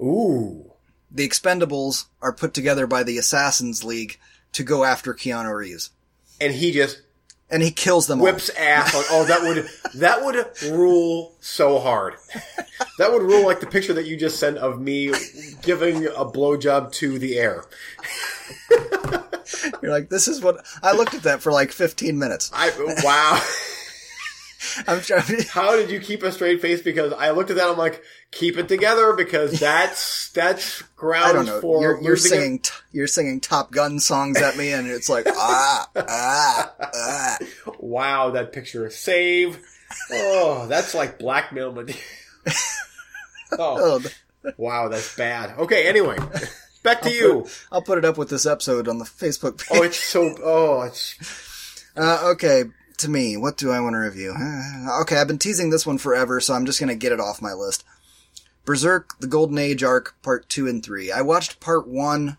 Ooh, 0.00 0.72
the 1.10 1.26
Expendables 1.28 2.06
are 2.20 2.32
put 2.32 2.52
together 2.52 2.86
by 2.86 3.02
the 3.04 3.16
Assassins 3.18 3.84
League 3.84 4.18
to 4.52 4.62
go 4.64 4.84
after 4.84 5.14
Keanu 5.14 5.56
Reeves. 5.56 5.90
and 6.40 6.52
he 6.54 6.72
just 6.72 7.02
And 7.50 7.62
he 7.62 7.70
kills 7.70 8.06
them 8.06 8.18
whips 8.18 8.48
ass 8.50 8.94
on. 8.94 9.04
Oh, 9.10 9.24
that 9.26 9.42
would 9.42 9.68
that 9.94 10.24
would 10.24 10.72
rule 10.72 11.34
so 11.40 11.78
hard. 11.78 12.14
That 12.98 13.12
would 13.12 13.22
rule 13.22 13.44
like 13.44 13.60
the 13.60 13.66
picture 13.66 13.92
that 13.94 14.06
you 14.06 14.16
just 14.16 14.40
sent 14.40 14.58
of 14.58 14.80
me 14.80 15.12
giving 15.62 16.06
a 16.06 16.24
blowjob 16.24 16.92
to 16.92 17.18
the 17.18 17.38
air. 17.38 17.64
You're 19.82 19.92
like, 19.92 20.08
this 20.08 20.26
is 20.28 20.40
what 20.40 20.64
I 20.82 20.92
looked 20.92 21.14
at 21.14 21.22
that 21.24 21.42
for 21.42 21.52
like 21.52 21.70
15 21.70 22.18
minutes. 22.18 22.50
I 22.52 22.70
wow. 23.04 23.40
I'm 24.86 25.00
trying. 25.00 25.42
How 25.50 25.76
did 25.76 25.90
you 25.90 26.00
keep 26.00 26.22
a 26.22 26.32
straight 26.32 26.60
face? 26.60 26.82
Because 26.82 27.12
I 27.12 27.30
looked 27.30 27.50
at 27.50 27.56
that, 27.56 27.68
I'm 27.68 27.78
like, 27.78 28.02
keep 28.30 28.56
it 28.58 28.68
together 28.68 29.12
because 29.14 29.58
that's 29.60 30.30
that's 30.30 30.82
grounds 30.96 31.26
I 31.28 31.32
don't 31.32 31.46
know. 31.46 31.60
for 31.60 31.80
You're, 31.82 32.02
you're 32.02 32.16
singing. 32.16 32.58
T- 32.60 32.70
you're 32.92 33.06
singing 33.06 33.40
Top 33.40 33.70
Gun 33.70 34.00
songs 34.00 34.40
at 34.40 34.56
me, 34.56 34.72
and 34.72 34.86
it's 34.88 35.08
like 35.08 35.26
ah 35.28 35.88
ah 35.96 36.72
ah. 36.94 37.38
Wow, 37.78 38.30
that 38.30 38.52
picture 38.52 38.86
is 38.86 38.96
save. 38.96 39.58
Oh, 40.10 40.66
that's 40.68 40.94
like 40.94 41.18
blackmail 41.18 41.72
material. 41.72 42.02
oh, 43.58 44.00
Oh, 44.04 44.50
wow, 44.56 44.88
that's 44.88 45.16
bad. 45.16 45.56
Okay, 45.58 45.86
anyway, 45.86 46.18
back 46.82 47.00
to 47.02 47.10
you. 47.10 47.46
I'll 47.70 47.82
put 47.82 47.98
it 47.98 48.04
up 48.04 48.18
with 48.18 48.28
this 48.28 48.46
episode 48.46 48.88
on 48.88 48.98
the 48.98 49.04
Facebook 49.04 49.58
page. 49.58 49.78
Oh, 49.78 49.82
it's 49.82 49.98
so. 49.98 50.36
Oh, 50.42 50.82
it's 50.82 51.16
Uh, 51.96 52.30
okay, 52.32 52.64
to 52.98 53.10
me, 53.10 53.36
what 53.36 53.56
do 53.56 53.70
I 53.70 53.80
want 53.80 53.94
to 53.94 53.98
review? 53.98 54.34
Okay, 55.00 55.16
I've 55.16 55.28
been 55.28 55.38
teasing 55.38 55.70
this 55.70 55.86
one 55.86 55.98
forever, 55.98 56.40
so 56.40 56.54
I'm 56.54 56.66
just 56.66 56.78
gonna 56.80 56.94
get 56.94 57.12
it 57.12 57.20
off 57.20 57.42
my 57.42 57.52
list. 57.52 57.84
Berserk: 58.64 59.18
The 59.20 59.26
Golden 59.26 59.58
Age 59.58 59.82
arc, 59.82 60.14
part 60.22 60.48
two 60.48 60.68
and 60.68 60.84
three. 60.84 61.10
I 61.10 61.22
watched 61.22 61.60
part 61.60 61.86
one. 61.88 62.38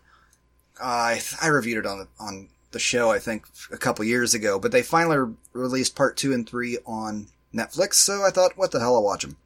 Uh, 0.80 0.84
I 1.18 1.20
I 1.40 1.48
reviewed 1.48 1.78
it 1.78 1.86
on 1.86 1.98
the 1.98 2.08
on 2.18 2.48
the 2.72 2.78
show, 2.78 3.10
I 3.10 3.18
think, 3.18 3.46
a 3.72 3.78
couple 3.78 4.04
years 4.04 4.34
ago, 4.34 4.58
but 4.58 4.72
they 4.72 4.82
finally 4.82 5.34
released 5.52 5.96
part 5.96 6.16
two 6.16 6.32
and 6.32 6.48
three 6.48 6.78
on 6.86 7.28
Netflix, 7.54 7.94
so 7.94 8.22
I 8.22 8.30
thought, 8.30 8.56
what 8.56 8.70
the 8.70 8.80
hell, 8.80 8.96
I'll 8.96 9.02
watch 9.02 9.22
them. 9.22 9.36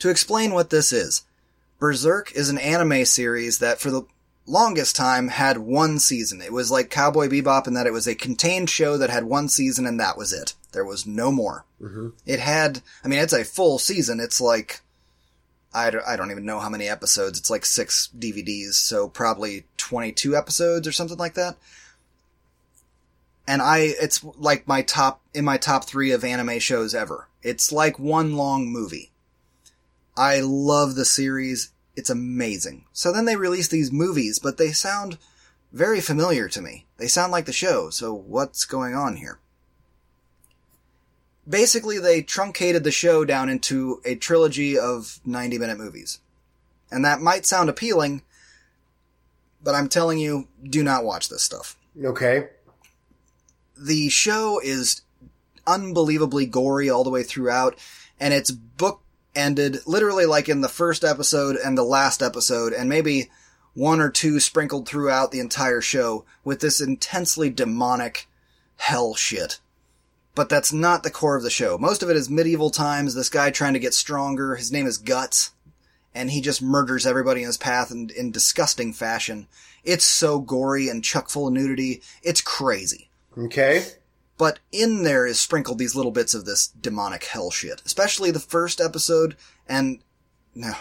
To 0.00 0.10
explain 0.10 0.52
what 0.52 0.70
this 0.70 0.92
is, 0.92 1.22
Berserk 1.78 2.32
is 2.32 2.50
an 2.50 2.58
anime 2.58 3.04
series 3.04 3.58
that, 3.60 3.80
for 3.80 3.90
the 3.90 4.02
longest 4.46 4.94
time 4.96 5.28
had 5.28 5.58
one 5.58 5.98
season. 5.98 6.42
It 6.42 6.52
was 6.52 6.70
like 6.70 6.90
Cowboy 6.90 7.28
Bebop 7.28 7.66
in 7.66 7.74
that 7.74 7.86
it 7.86 7.92
was 7.92 8.06
a 8.06 8.14
contained 8.14 8.68
show 8.68 8.96
that 8.98 9.10
had 9.10 9.24
one 9.24 9.48
season 9.48 9.86
and 9.86 9.98
that 9.98 10.18
was 10.18 10.32
it. 10.32 10.54
There 10.72 10.84
was 10.84 11.06
no 11.06 11.32
more. 11.32 11.64
Mhm. 11.80 12.12
It 12.26 12.40
had, 12.40 12.82
I 13.02 13.08
mean, 13.08 13.20
it's 13.20 13.32
a 13.32 13.44
full 13.44 13.78
season. 13.78 14.20
It's 14.20 14.40
like, 14.40 14.80
I 15.72 15.90
don't, 15.90 16.06
I 16.06 16.16
don't 16.16 16.30
even 16.30 16.44
know 16.44 16.60
how 16.60 16.68
many 16.68 16.88
episodes. 16.88 17.38
It's 17.38 17.50
like 17.50 17.64
six 17.64 18.08
DVDs, 18.16 18.74
so 18.74 19.08
probably 19.08 19.64
22 19.76 20.36
episodes 20.36 20.86
or 20.86 20.92
something 20.92 21.18
like 21.18 21.34
that. 21.34 21.56
And 23.46 23.60
I, 23.60 23.94
it's 24.00 24.24
like 24.38 24.66
my 24.68 24.82
top, 24.82 25.20
in 25.34 25.44
my 25.44 25.56
top 25.56 25.84
three 25.84 26.12
of 26.12 26.24
anime 26.24 26.58
shows 26.58 26.94
ever. 26.94 27.28
It's 27.42 27.72
like 27.72 27.98
one 27.98 28.36
long 28.36 28.70
movie. 28.70 29.10
I 30.16 30.40
love 30.40 30.94
the 30.94 31.04
series. 31.04 31.70
It's 31.96 32.10
amazing. 32.10 32.86
So 32.92 33.12
then 33.12 33.24
they 33.24 33.36
release 33.36 33.68
these 33.68 33.92
movies, 33.92 34.38
but 34.38 34.56
they 34.56 34.72
sound 34.72 35.18
very 35.72 36.00
familiar 36.00 36.48
to 36.48 36.62
me. 36.62 36.86
They 36.98 37.06
sound 37.08 37.32
like 37.32 37.46
the 37.46 37.52
show, 37.52 37.90
so 37.90 38.14
what's 38.14 38.64
going 38.64 38.94
on 38.94 39.16
here? 39.16 39.38
Basically, 41.48 41.98
they 41.98 42.22
truncated 42.22 42.84
the 42.84 42.90
show 42.90 43.24
down 43.24 43.48
into 43.48 44.00
a 44.04 44.14
trilogy 44.14 44.78
of 44.78 45.20
90 45.24 45.58
minute 45.58 45.78
movies. 45.78 46.20
And 46.90 47.04
that 47.04 47.20
might 47.20 47.44
sound 47.44 47.68
appealing, 47.68 48.22
but 49.62 49.74
I'm 49.74 49.88
telling 49.88 50.18
you, 50.18 50.48
do 50.62 50.82
not 50.82 51.04
watch 51.04 51.28
this 51.28 51.42
stuff. 51.42 51.76
okay. 52.02 52.48
The 53.76 54.08
show 54.08 54.60
is 54.62 55.02
unbelievably 55.66 56.46
gory 56.46 56.88
all 56.88 57.02
the 57.02 57.10
way 57.10 57.24
throughout, 57.24 57.76
and 58.20 58.32
it's 58.32 58.52
book 58.52 59.02
ended 59.34 59.78
literally 59.86 60.26
like 60.26 60.48
in 60.48 60.60
the 60.60 60.68
first 60.68 61.04
episode 61.04 61.56
and 61.56 61.76
the 61.76 61.84
last 61.84 62.22
episode, 62.22 62.72
and 62.72 62.88
maybe 62.88 63.30
one 63.74 64.00
or 64.00 64.10
two 64.10 64.40
sprinkled 64.40 64.88
throughout 64.88 65.32
the 65.32 65.40
entire 65.40 65.80
show 65.80 66.24
with 66.44 66.60
this 66.60 66.80
intensely 66.80 67.50
demonic 67.50 68.28
hell 68.76 69.14
shit. 69.14 69.58
But 70.34 70.48
that's 70.48 70.72
not 70.72 71.02
the 71.02 71.10
core 71.10 71.36
of 71.36 71.42
the 71.42 71.50
show. 71.50 71.78
Most 71.78 72.02
of 72.02 72.10
it 72.10 72.16
is 72.16 72.30
medieval 72.30 72.70
times, 72.70 73.14
this 73.14 73.28
guy 73.28 73.50
trying 73.50 73.74
to 73.74 73.78
get 73.78 73.94
stronger. 73.94 74.56
His 74.56 74.72
name 74.72 74.86
is 74.86 74.98
Guts, 74.98 75.52
and 76.14 76.30
he 76.30 76.40
just 76.40 76.62
murders 76.62 77.06
everybody 77.06 77.42
in 77.42 77.46
his 77.46 77.56
path 77.56 77.90
in, 77.90 78.10
in 78.16 78.32
disgusting 78.32 78.92
fashion. 78.92 79.46
It's 79.84 80.04
so 80.04 80.40
gory 80.40 80.88
and 80.88 81.04
chuck 81.04 81.28
full 81.28 81.48
of 81.48 81.52
nudity. 81.52 82.02
It's 82.22 82.40
crazy. 82.40 83.10
Okay. 83.36 83.84
But 84.36 84.58
in 84.72 85.04
there 85.04 85.26
is 85.26 85.38
sprinkled 85.38 85.78
these 85.78 85.94
little 85.94 86.10
bits 86.10 86.34
of 86.34 86.44
this 86.44 86.68
demonic 86.68 87.24
hell 87.24 87.50
shit. 87.50 87.82
Especially 87.86 88.30
the 88.30 88.40
first 88.40 88.80
episode, 88.80 89.36
and 89.68 90.00
no. 90.54 90.74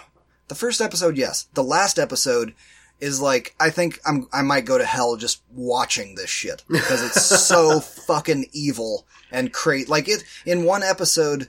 The 0.47 0.55
first 0.55 0.81
episode, 0.81 1.17
yes. 1.17 1.47
The 1.53 1.63
last 1.63 1.97
episode 1.97 2.53
is 2.99 3.19
like, 3.19 3.55
I 3.59 3.69
think 3.69 3.99
I'm, 4.05 4.27
I 4.31 4.41
might 4.41 4.65
go 4.65 4.77
to 4.77 4.85
hell 4.85 5.15
just 5.17 5.41
watching 5.51 6.15
this 6.15 6.29
shit. 6.29 6.63
Because 6.69 7.03
it's 7.03 7.25
so 7.25 7.79
fucking 7.79 8.47
evil 8.53 9.05
and 9.31 9.53
crazy. 9.53 9.89
Like 9.89 10.07
it, 10.07 10.23
in 10.45 10.63
one 10.63 10.83
episode, 10.83 11.43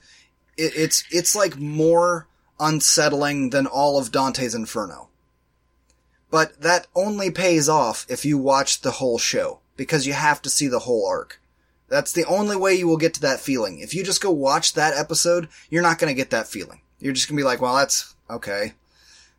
it, 0.56 0.72
it's, 0.76 1.04
it's 1.10 1.34
like 1.34 1.56
more 1.58 2.28
unsettling 2.60 3.50
than 3.50 3.66
all 3.66 3.98
of 3.98 4.12
Dante's 4.12 4.54
Inferno. 4.54 5.08
But 6.30 6.60
that 6.62 6.86
only 6.94 7.30
pays 7.30 7.68
off 7.68 8.06
if 8.08 8.24
you 8.24 8.38
watch 8.38 8.80
the 8.80 8.92
whole 8.92 9.18
show 9.18 9.60
because 9.76 10.06
you 10.06 10.12
have 10.12 10.42
to 10.42 10.50
see 10.50 10.66
the 10.66 10.80
whole 10.80 11.06
arc. 11.06 11.40
That's 11.88 12.12
the 12.12 12.24
only 12.24 12.56
way 12.56 12.74
you 12.74 12.88
will 12.88 12.96
get 12.96 13.14
to 13.14 13.20
that 13.22 13.40
feeling. 13.40 13.80
If 13.80 13.94
you 13.94 14.02
just 14.04 14.22
go 14.22 14.30
watch 14.30 14.74
that 14.74 14.96
episode, 14.96 15.48
you're 15.70 15.82
not 15.82 15.98
going 15.98 16.10
to 16.10 16.16
get 16.16 16.30
that 16.30 16.48
feeling. 16.48 16.80
You're 16.98 17.12
just 17.12 17.28
going 17.28 17.36
to 17.36 17.40
be 17.40 17.46
like, 17.46 17.60
well, 17.60 17.76
that's 17.76 18.14
okay. 18.30 18.72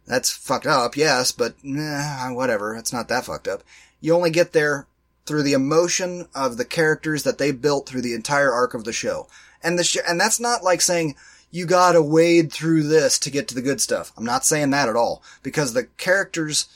That's 0.05 0.31
fucked 0.31 0.67
up, 0.67 0.95
yes, 0.95 1.31
but 1.31 1.55
nah, 1.63 2.31
whatever. 2.33 2.75
It's 2.75 2.93
not 2.93 3.07
that 3.07 3.25
fucked 3.25 3.47
up. 3.47 3.63
You 3.99 4.13
only 4.13 4.29
get 4.29 4.53
there 4.53 4.87
through 5.25 5.43
the 5.43 5.53
emotion 5.53 6.27
of 6.35 6.57
the 6.57 6.65
characters 6.65 7.23
that 7.23 7.39
they 7.39 7.51
built 7.51 7.87
through 7.89 8.01
the 8.01 8.13
entire 8.13 8.51
arc 8.51 8.73
of 8.73 8.83
the 8.83 8.93
show. 8.93 9.27
And 9.63 9.79
the 9.79 9.83
sh- 9.83 9.97
and 10.07 10.21
that's 10.21 10.39
not 10.39 10.63
like 10.63 10.81
saying 10.81 11.15
you 11.49 11.65
gotta 11.65 12.01
wade 12.01 12.51
through 12.51 12.83
this 12.83 13.17
to 13.19 13.31
get 13.31 13.47
to 13.47 13.55
the 13.55 13.61
good 13.61 13.81
stuff. 13.81 14.11
I'm 14.15 14.25
not 14.25 14.45
saying 14.45 14.69
that 14.71 14.89
at 14.89 14.95
all 14.95 15.23
because 15.41 15.73
the 15.73 15.85
characters 15.97 16.67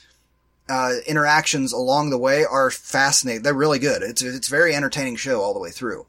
uh, 0.70 0.92
interactions 1.06 1.72
along 1.72 2.10
the 2.10 2.18
way 2.18 2.44
are 2.44 2.70
fascinating. 2.70 3.42
They're 3.42 3.54
really 3.54 3.78
good. 3.78 4.02
It's 4.02 4.22
it's 4.22 4.48
a 4.48 4.50
very 4.50 4.74
entertaining 4.74 5.16
show 5.16 5.40
all 5.40 5.52
the 5.52 5.60
way 5.60 5.70
through. 5.70 6.06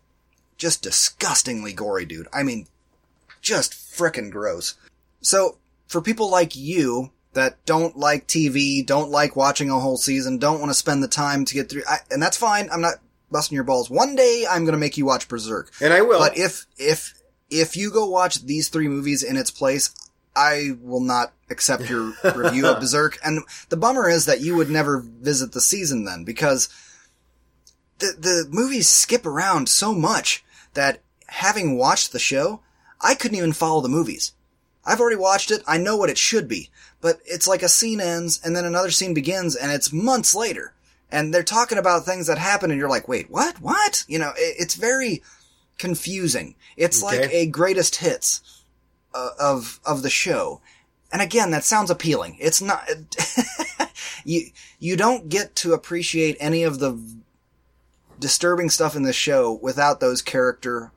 Just 0.57 0.83
disgustingly 0.83 1.73
gory, 1.73 2.05
dude. 2.05 2.27
I 2.31 2.43
mean, 2.43 2.67
just 3.41 3.73
frickin' 3.73 4.31
gross. 4.31 4.75
So 5.21 5.57
for 5.87 6.01
people 6.01 6.29
like 6.29 6.55
you 6.55 7.11
that 7.33 7.63
don't 7.65 7.97
like 7.97 8.27
TV, 8.27 8.85
don't 8.85 9.09
like 9.09 9.35
watching 9.35 9.69
a 9.69 9.79
whole 9.79 9.97
season, 9.97 10.37
don't 10.37 10.59
want 10.59 10.69
to 10.69 10.75
spend 10.75 11.01
the 11.01 11.07
time 11.07 11.45
to 11.45 11.53
get 11.53 11.69
through, 11.69 11.83
I, 11.89 11.97
and 12.11 12.21
that's 12.21 12.37
fine. 12.37 12.69
I'm 12.71 12.81
not 12.81 12.95
busting 13.31 13.55
your 13.55 13.63
balls. 13.63 13.89
One 13.89 14.15
day 14.15 14.45
I'm 14.49 14.63
going 14.63 14.73
to 14.73 14.79
make 14.79 14.97
you 14.97 15.05
watch 15.05 15.27
Berserk. 15.27 15.71
And 15.81 15.93
I 15.93 16.01
will. 16.01 16.19
But 16.19 16.37
if, 16.37 16.65
if, 16.77 17.13
if 17.49 17.77
you 17.77 17.91
go 17.91 18.07
watch 18.09 18.43
these 18.43 18.69
three 18.69 18.87
movies 18.87 19.23
in 19.23 19.37
its 19.37 19.51
place, 19.51 19.93
I 20.35 20.71
will 20.81 21.01
not 21.01 21.33
accept 21.49 21.89
your 21.89 22.13
review 22.35 22.67
of 22.67 22.79
Berserk. 22.79 23.17
And 23.23 23.43
the 23.69 23.77
bummer 23.77 24.09
is 24.09 24.25
that 24.25 24.41
you 24.41 24.55
would 24.55 24.69
never 24.69 24.99
visit 24.99 25.51
the 25.51 25.61
season 25.61 26.05
then 26.05 26.23
because 26.23 26.69
the, 27.99 28.15
the 28.17 28.47
movies 28.49 28.89
skip 28.89 29.25
around 29.25 29.67
so 29.69 29.93
much 29.93 30.43
that 30.73 31.01
having 31.27 31.77
watched 31.77 32.11
the 32.11 32.19
show, 32.19 32.61
I 33.01 33.15
couldn't 33.15 33.37
even 33.37 33.53
follow 33.53 33.81
the 33.81 33.89
movies. 33.89 34.33
I've 34.85 34.99
already 34.99 35.17
watched 35.17 35.51
it. 35.51 35.61
I 35.67 35.77
know 35.77 35.95
what 35.97 36.09
it 36.09 36.17
should 36.17 36.47
be, 36.47 36.69
but 37.01 37.19
it's 37.25 37.47
like 37.47 37.61
a 37.61 37.69
scene 37.69 38.01
ends 38.01 38.39
and 38.43 38.55
then 38.55 38.65
another 38.65 38.89
scene 38.91 39.13
begins 39.13 39.55
and 39.55 39.71
it's 39.71 39.93
months 39.93 40.33
later 40.33 40.73
and 41.11 41.33
they're 41.33 41.43
talking 41.43 41.77
about 41.77 42.05
things 42.05 42.27
that 42.27 42.37
happen 42.37 42.71
and 42.71 42.79
you're 42.79 42.89
like, 42.89 43.07
wait, 43.07 43.29
what? 43.29 43.59
What? 43.61 44.05
You 44.07 44.17
know, 44.17 44.29
it, 44.37 44.55
it's 44.59 44.75
very 44.75 45.21
confusing. 45.77 46.55
It's 46.77 47.03
Okay. 47.03 47.19
like 47.21 47.29
a 47.31 47.45
greatest 47.47 47.97
hits 47.97 48.60
uh, 49.13 49.31
of, 49.39 49.79
of 49.85 50.01
the 50.01 50.09
show. 50.09 50.61
And 51.11 51.21
again, 51.21 51.51
that 51.51 51.63
sounds 51.63 51.89
appealing. 51.89 52.37
It's 52.39 52.61
not, 52.61 52.87
you, 54.23 54.47
you 54.79 54.95
don't 54.95 55.29
get 55.29 55.55
to 55.57 55.73
appreciate 55.73 56.37
any 56.39 56.63
of 56.63 56.79
the 56.79 56.97
disturbing 58.19 58.69
stuff 58.69 58.95
in 58.95 59.03
the 59.03 59.13
show 59.13 59.51
without 59.61 59.99
those 59.99 60.21
character, 60.21 60.91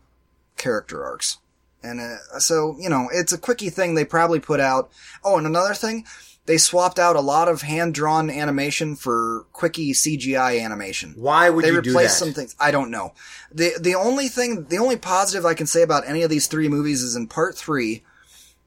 character 0.56 1.04
arcs. 1.04 1.38
And 1.82 2.00
uh, 2.00 2.38
so, 2.38 2.76
you 2.78 2.88
know, 2.88 3.08
it's 3.12 3.32
a 3.32 3.38
quickie 3.38 3.70
thing 3.70 3.94
they 3.94 4.04
probably 4.04 4.40
put 4.40 4.60
out. 4.60 4.90
Oh, 5.24 5.36
and 5.36 5.46
another 5.46 5.74
thing, 5.74 6.06
they 6.46 6.58
swapped 6.58 6.98
out 6.98 7.16
a 7.16 7.20
lot 7.20 7.48
of 7.48 7.62
hand-drawn 7.62 8.28
animation 8.30 8.96
for 8.96 9.46
quickie 9.52 9.92
CGI 9.92 10.62
animation. 10.62 11.14
Why 11.16 11.48
would 11.50 11.64
They 11.64 11.70
you 11.70 11.80
do 11.82 11.92
that? 11.92 12.10
some 12.10 12.32
things. 12.34 12.54
I 12.60 12.70
don't 12.70 12.90
know. 12.90 13.14
The 13.52 13.72
the 13.80 13.94
only 13.94 14.28
thing, 14.28 14.64
the 14.64 14.78
only 14.78 14.96
positive 14.96 15.46
I 15.46 15.54
can 15.54 15.66
say 15.66 15.82
about 15.82 16.06
any 16.06 16.22
of 16.22 16.30
these 16.30 16.46
three 16.46 16.68
movies 16.68 17.02
is 17.02 17.16
in 17.16 17.28
part 17.28 17.56
three, 17.56 18.02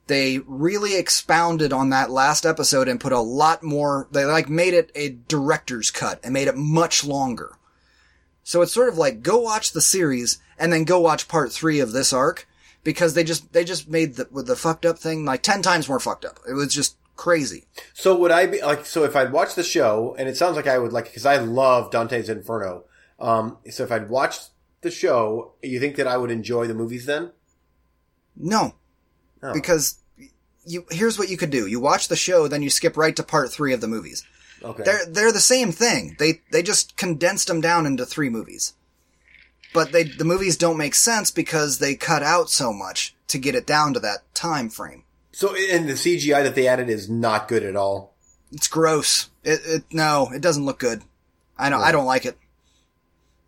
they 0.07 0.39
really 0.47 0.95
expounded 0.97 1.71
on 1.73 1.89
that 1.91 2.09
last 2.09 2.45
episode 2.45 2.87
and 2.87 2.99
put 2.99 3.11
a 3.11 3.19
lot 3.19 3.61
more. 3.61 4.07
They 4.11 4.25
like 4.25 4.49
made 4.49 4.73
it 4.73 4.91
a 4.95 5.09
director's 5.09 5.91
cut 5.91 6.19
and 6.23 6.33
made 6.33 6.47
it 6.47 6.55
much 6.57 7.03
longer. 7.03 7.57
So 8.43 8.61
it's 8.61 8.71
sort 8.73 8.87
of 8.89 8.97
like 8.97 9.21
go 9.21 9.37
watch 9.39 9.71
the 9.73 9.81
series 9.81 10.39
and 10.57 10.71
then 10.73 10.83
go 10.85 10.99
watch 10.99 11.27
part 11.27 11.51
three 11.51 11.79
of 11.79 11.91
this 11.91 12.13
arc 12.13 12.47
because 12.83 13.13
they 13.13 13.23
just 13.25 13.51
they 13.53 13.65
just 13.65 13.89
made 13.89 14.15
the 14.15 14.27
with 14.31 14.47
the 14.47 14.55
fucked 14.55 14.85
up 14.85 14.97
thing 14.97 15.25
like 15.25 15.43
ten 15.43 15.61
times 15.61 15.89
more 15.89 15.99
fucked 15.99 16.25
up. 16.25 16.39
It 16.49 16.53
was 16.53 16.73
just 16.73 16.95
crazy. 17.17 17.65
So 17.93 18.17
would 18.17 18.31
I 18.31 18.45
be 18.45 18.61
like? 18.61 18.85
So 18.85 19.03
if 19.03 19.15
I'd 19.15 19.31
watch 19.33 19.55
the 19.55 19.63
show, 19.63 20.15
and 20.17 20.29
it 20.29 20.37
sounds 20.37 20.55
like 20.55 20.67
I 20.67 20.77
would 20.77 20.93
like 20.93 21.05
because 21.05 21.25
I 21.25 21.37
love 21.37 21.91
Dante's 21.91 22.29
Inferno. 22.29 22.85
Um, 23.19 23.57
so 23.69 23.83
if 23.83 23.91
I'd 23.91 24.09
watched 24.09 24.51
the 24.81 24.91
show, 24.91 25.53
you 25.61 25.79
think 25.79 25.95
that 25.97 26.07
I 26.07 26.17
would 26.17 26.31
enjoy 26.31 26.67
the 26.67 26.73
movies 26.75 27.05
then? 27.05 27.31
No, 28.35 28.75
Oh. 29.43 29.53
because 29.53 29.97
you 30.65 30.85
here's 30.91 31.17
what 31.19 31.29
you 31.29 31.37
could 31.37 31.49
do: 31.49 31.65
you 31.67 31.79
watch 31.79 32.07
the 32.07 32.15
show, 32.15 32.47
then 32.47 32.61
you 32.61 32.69
skip 32.69 32.95
right 32.95 33.15
to 33.15 33.23
part 33.23 33.51
three 33.51 33.73
of 33.73 33.81
the 33.81 33.87
movies. 33.87 34.23
Okay. 34.63 34.83
They're 34.83 35.05
they're 35.07 35.31
the 35.31 35.39
same 35.39 35.71
thing. 35.71 36.15
They 36.19 36.41
they 36.51 36.61
just 36.61 36.95
condensed 36.97 37.47
them 37.47 37.61
down 37.61 37.85
into 37.85 38.05
three 38.05 38.29
movies. 38.29 38.73
But 39.73 39.91
they 39.91 40.03
the 40.03 40.25
movies 40.25 40.57
don't 40.57 40.77
make 40.77 40.95
sense 40.95 41.29
because 41.31 41.79
they 41.79 41.95
cut 41.95 42.23
out 42.23 42.49
so 42.49 42.71
much 42.73 43.15
to 43.27 43.37
get 43.37 43.55
it 43.55 43.67
down 43.67 43.93
to 43.93 43.99
that 43.99 44.33
time 44.33 44.69
frame. 44.69 45.03
So 45.37 45.53
and 45.55 45.87
the 45.87 45.93
CGI 45.93 46.41
that 46.41 46.55
they 46.55 46.67
added 46.67 46.89
is 46.89 47.07
not 47.07 47.47
good 47.47 47.61
at 47.61 47.75
all. 47.75 48.15
It's 48.51 48.67
gross. 48.67 49.29
It, 49.43 49.59
it 49.63 49.83
no, 49.91 50.31
it 50.33 50.41
doesn't 50.41 50.65
look 50.65 50.79
good. 50.79 51.03
I 51.59 51.69
know 51.69 51.77
I 51.77 51.91
don't 51.91 52.07
like 52.07 52.25
it. 52.25 52.39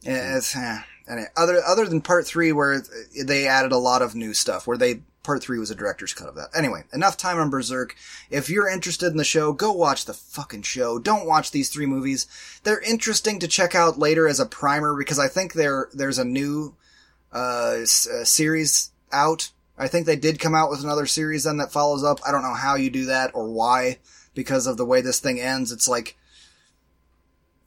It's 0.04 0.56
eh. 0.56 0.82
and 1.08 1.28
other 1.36 1.64
other 1.66 1.88
than 1.88 2.02
part 2.02 2.28
three 2.28 2.52
where 2.52 2.84
they 3.26 3.48
added 3.48 3.72
a 3.72 3.80
lot 3.80 4.04
of 4.04 4.14
new 4.14 4.36
stuff 4.36 4.68
where 4.68 4.78
they 4.78 5.02
part 5.24 5.42
three 5.42 5.58
was 5.58 5.72
a 5.72 5.76
director's 5.76 6.14
cut 6.14 6.30
of 6.30 6.36
that. 6.36 6.50
Anyway, 6.56 6.84
enough 6.94 7.18
time 7.18 7.40
on 7.40 7.50
Berserk. 7.50 7.96
If 8.30 8.52
you're 8.52 8.70
interested 8.70 9.08
in 9.08 9.18
the 9.18 9.24
show, 9.24 9.52
go 9.52 9.72
watch 9.72 10.06
the 10.06 10.14
fucking 10.14 10.62
show. 10.62 11.00
Don't 11.00 11.26
watch 11.26 11.50
these 11.50 11.70
three 11.70 11.88
movies. 11.88 12.28
They're 12.66 12.82
interesting 12.82 13.40
to 13.40 13.48
check 13.48 13.74
out 13.74 13.98
later 13.98 14.28
as 14.28 14.40
a 14.40 14.46
primer 14.46 14.96
because 14.96 15.18
I 15.18 15.28
think 15.28 15.54
there 15.54 15.90
there's 15.92 16.20
a 16.20 16.24
new 16.24 16.76
uh, 17.34 17.78
s- 17.82 18.08
uh, 18.08 18.26
series 18.26 18.92
out. 19.12 19.50
I 19.80 19.88
think 19.88 20.06
they 20.06 20.18
did 20.18 20.40
come 20.40 20.54
out 20.54 20.70
with 20.70 20.84
another 20.84 21.06
series 21.06 21.46
then 21.46 21.58
that 21.58 21.72
follows 21.72 22.04
up. 22.04 22.20
I 22.28 22.32
don't 22.32 22.44
know 22.44 22.54
how 22.54 22.76
you 22.76 22.90
do 22.90 23.06
that 23.06 23.32
or 23.34 23.48
why 23.50 23.98
because 24.36 24.68
of 24.68 24.76
the 24.78 24.86
way 24.86 25.00
this 25.02 25.20
thing 25.22 25.40
ends. 25.40 25.72
It's 25.72 25.88
like 25.88 26.16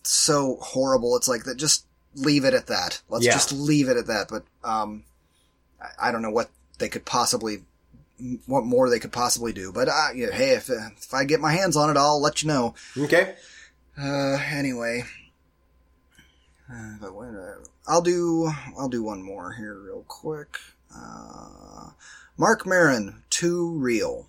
so 0.05 0.57
horrible. 0.61 1.17
It's 1.17 1.29
like 1.29 1.45
that. 1.45 1.57
Just 1.57 1.87
leave 2.15 2.45
it 2.45 2.55
at 2.55 2.67
that. 2.67 3.01
Let's 3.09 3.25
Yeah. 3.25 3.33
just 3.33 3.53
leave 3.53 3.89
it 3.89 3.97
at 3.97 4.07
that. 4.09 4.29
But 4.29 4.45
um, 4.63 5.05
I, 5.81 6.09
I 6.09 6.13
don't 6.13 6.23
know 6.23 6.31
what 6.31 6.51
they 6.79 6.89
could 6.89 7.05
possibly, 7.07 7.63
what 8.47 8.65
more 8.65 8.91
they 8.91 8.99
could 8.99 9.13
possibly 9.13 9.53
do. 9.53 9.73
But 9.73 9.89
uh, 9.89 10.09
yeah, 10.15 10.31
hey, 10.33 10.51
if 10.51 10.69
if 10.69 11.15
I 11.15 11.25
get 11.25 11.41
my 11.41 11.53
hands 11.53 11.77
on 11.77 11.89
it, 11.91 11.97
I'll 11.97 12.21
let 12.21 12.43
you 12.43 12.49
know. 12.49 12.75
Okay. 12.99 13.35
Uh, 13.99 14.39
anyway, 14.51 15.05
uh, 16.73 16.95
but 17.01 17.09
uh, 17.09 17.55
I'll 17.87 18.01
do 18.03 18.51
I'll 18.79 18.89
do 18.89 19.03
one 19.03 19.23
more 19.23 19.53
here 19.53 19.75
real 19.79 20.05
quick. 20.09 20.59
Uh, 20.95 21.90
Marc 22.36 22.66
Maron, 22.66 23.22
Too 23.30 23.70
Real. 23.70 24.28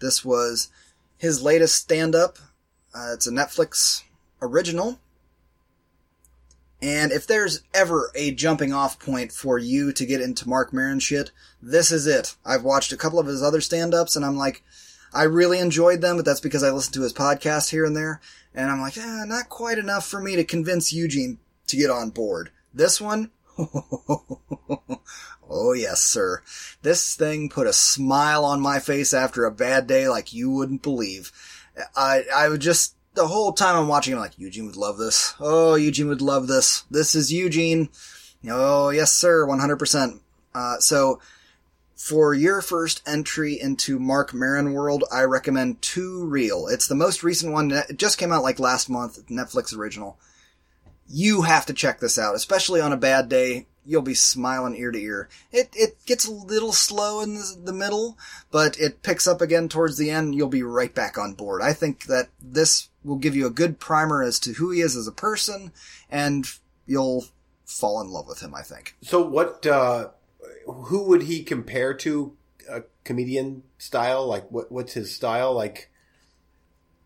This 0.00 0.24
was 0.24 0.70
his 1.16 1.42
latest 1.42 1.74
stand-up. 1.74 2.38
Uh, 2.94 3.10
it's 3.14 3.26
a 3.26 3.30
Netflix 3.32 4.02
original. 4.40 4.98
And 6.82 7.12
if 7.12 7.26
there's 7.26 7.62
ever 7.74 8.10
a 8.14 8.32
jumping 8.32 8.72
off 8.72 8.98
point 8.98 9.32
for 9.32 9.58
you 9.58 9.92
to 9.92 10.06
get 10.06 10.22
into 10.22 10.48
Marc 10.48 10.72
Maron 10.72 10.98
shit, 10.98 11.30
this 11.60 11.90
is 11.92 12.06
it. 12.06 12.36
I've 12.44 12.64
watched 12.64 12.92
a 12.92 12.96
couple 12.96 13.18
of 13.18 13.26
his 13.26 13.42
other 13.42 13.60
stand-ups 13.60 14.16
and 14.16 14.24
I'm 14.24 14.36
like, 14.36 14.62
I 15.12 15.24
really 15.24 15.58
enjoyed 15.58 16.00
them, 16.00 16.16
but 16.16 16.24
that's 16.24 16.40
because 16.40 16.62
I 16.62 16.70
listened 16.70 16.94
to 16.94 17.02
his 17.02 17.12
podcast 17.12 17.70
here 17.70 17.84
and 17.84 17.96
there. 17.96 18.20
And 18.54 18.70
I'm 18.70 18.80
like, 18.80 18.96
eh, 18.96 19.24
not 19.26 19.48
quite 19.48 19.76
enough 19.76 20.06
for 20.06 20.20
me 20.20 20.36
to 20.36 20.44
convince 20.44 20.92
Eugene 20.92 21.38
to 21.66 21.76
get 21.76 21.90
on 21.90 22.10
board. 22.10 22.50
This 22.72 23.00
one, 23.00 23.30
oh 25.50 25.72
yes, 25.72 26.02
sir. 26.02 26.42
This 26.82 27.14
thing 27.14 27.48
put 27.48 27.66
a 27.66 27.72
smile 27.72 28.44
on 28.44 28.60
my 28.60 28.78
face 28.78 29.12
after 29.12 29.44
a 29.44 29.50
bad 29.50 29.86
day 29.86 30.08
like 30.08 30.32
you 30.32 30.50
wouldn't 30.50 30.82
believe. 30.82 31.32
I, 31.96 32.24
I 32.34 32.48
would 32.48 32.60
just, 32.60 32.94
the 33.14 33.28
whole 33.28 33.52
time 33.52 33.76
I'm 33.76 33.88
watching, 33.88 34.14
I'm 34.14 34.20
like, 34.20 34.38
Eugene 34.38 34.66
would 34.66 34.76
love 34.76 34.98
this. 34.98 35.34
Oh, 35.40 35.74
Eugene 35.74 36.08
would 36.08 36.22
love 36.22 36.46
this. 36.46 36.84
This 36.90 37.14
is 37.14 37.32
Eugene. 37.32 37.88
Oh, 38.48 38.90
yes, 38.90 39.12
sir, 39.12 39.46
100%. 39.46 40.20
Uh, 40.54 40.78
so, 40.78 41.20
for 41.94 42.32
your 42.32 42.62
first 42.62 43.02
entry 43.06 43.60
into 43.60 43.98
Marc 43.98 44.32
Maron 44.32 44.72
world, 44.72 45.04
I 45.12 45.22
recommend 45.24 45.82
Too 45.82 46.24
Real. 46.24 46.66
It's 46.66 46.86
the 46.86 46.94
most 46.94 47.22
recent 47.22 47.52
one. 47.52 47.70
It 47.70 47.98
just 47.98 48.16
came 48.16 48.32
out 48.32 48.42
like 48.42 48.58
last 48.58 48.88
month, 48.88 49.28
Netflix 49.28 49.76
original. 49.76 50.18
You 51.12 51.42
have 51.42 51.66
to 51.66 51.74
check 51.74 51.98
this 51.98 52.18
out, 52.18 52.36
especially 52.36 52.80
on 52.80 52.92
a 52.92 52.96
bad 52.96 53.28
day. 53.28 53.66
You'll 53.84 54.02
be 54.02 54.14
smiling 54.14 54.76
ear 54.76 54.92
to 54.92 55.00
ear. 55.00 55.28
It 55.50 55.70
it 55.72 56.04
gets 56.06 56.26
a 56.26 56.32
little 56.32 56.72
slow 56.72 57.20
in 57.22 57.34
the, 57.34 57.56
the 57.64 57.72
middle, 57.72 58.16
but 58.50 58.78
it 58.78 59.02
picks 59.02 59.26
up 59.26 59.40
again 59.40 59.68
towards 59.68 59.96
the 59.96 60.10
end. 60.10 60.34
You'll 60.34 60.48
be 60.48 60.62
right 60.62 60.94
back 60.94 61.18
on 61.18 61.34
board. 61.34 61.62
I 61.62 61.72
think 61.72 62.04
that 62.04 62.28
this 62.40 62.90
will 63.02 63.16
give 63.16 63.34
you 63.34 63.46
a 63.46 63.50
good 63.50 63.80
primer 63.80 64.22
as 64.22 64.38
to 64.40 64.52
who 64.52 64.70
he 64.70 64.80
is 64.80 64.96
as 64.96 65.08
a 65.08 65.12
person, 65.12 65.72
and 66.10 66.46
you'll 66.86 67.24
fall 67.64 68.00
in 68.00 68.10
love 68.10 68.28
with 68.28 68.40
him. 68.40 68.54
I 68.54 68.62
think. 68.62 68.94
So 69.02 69.22
what? 69.22 69.66
Uh, 69.66 70.10
who 70.66 71.04
would 71.04 71.22
he 71.22 71.42
compare 71.42 71.94
to 71.94 72.36
a 72.68 72.82
comedian 73.02 73.64
style? 73.78 74.26
Like 74.26 74.48
what? 74.50 74.70
What's 74.70 74.92
his 74.92 75.12
style? 75.12 75.54
Like 75.54 75.90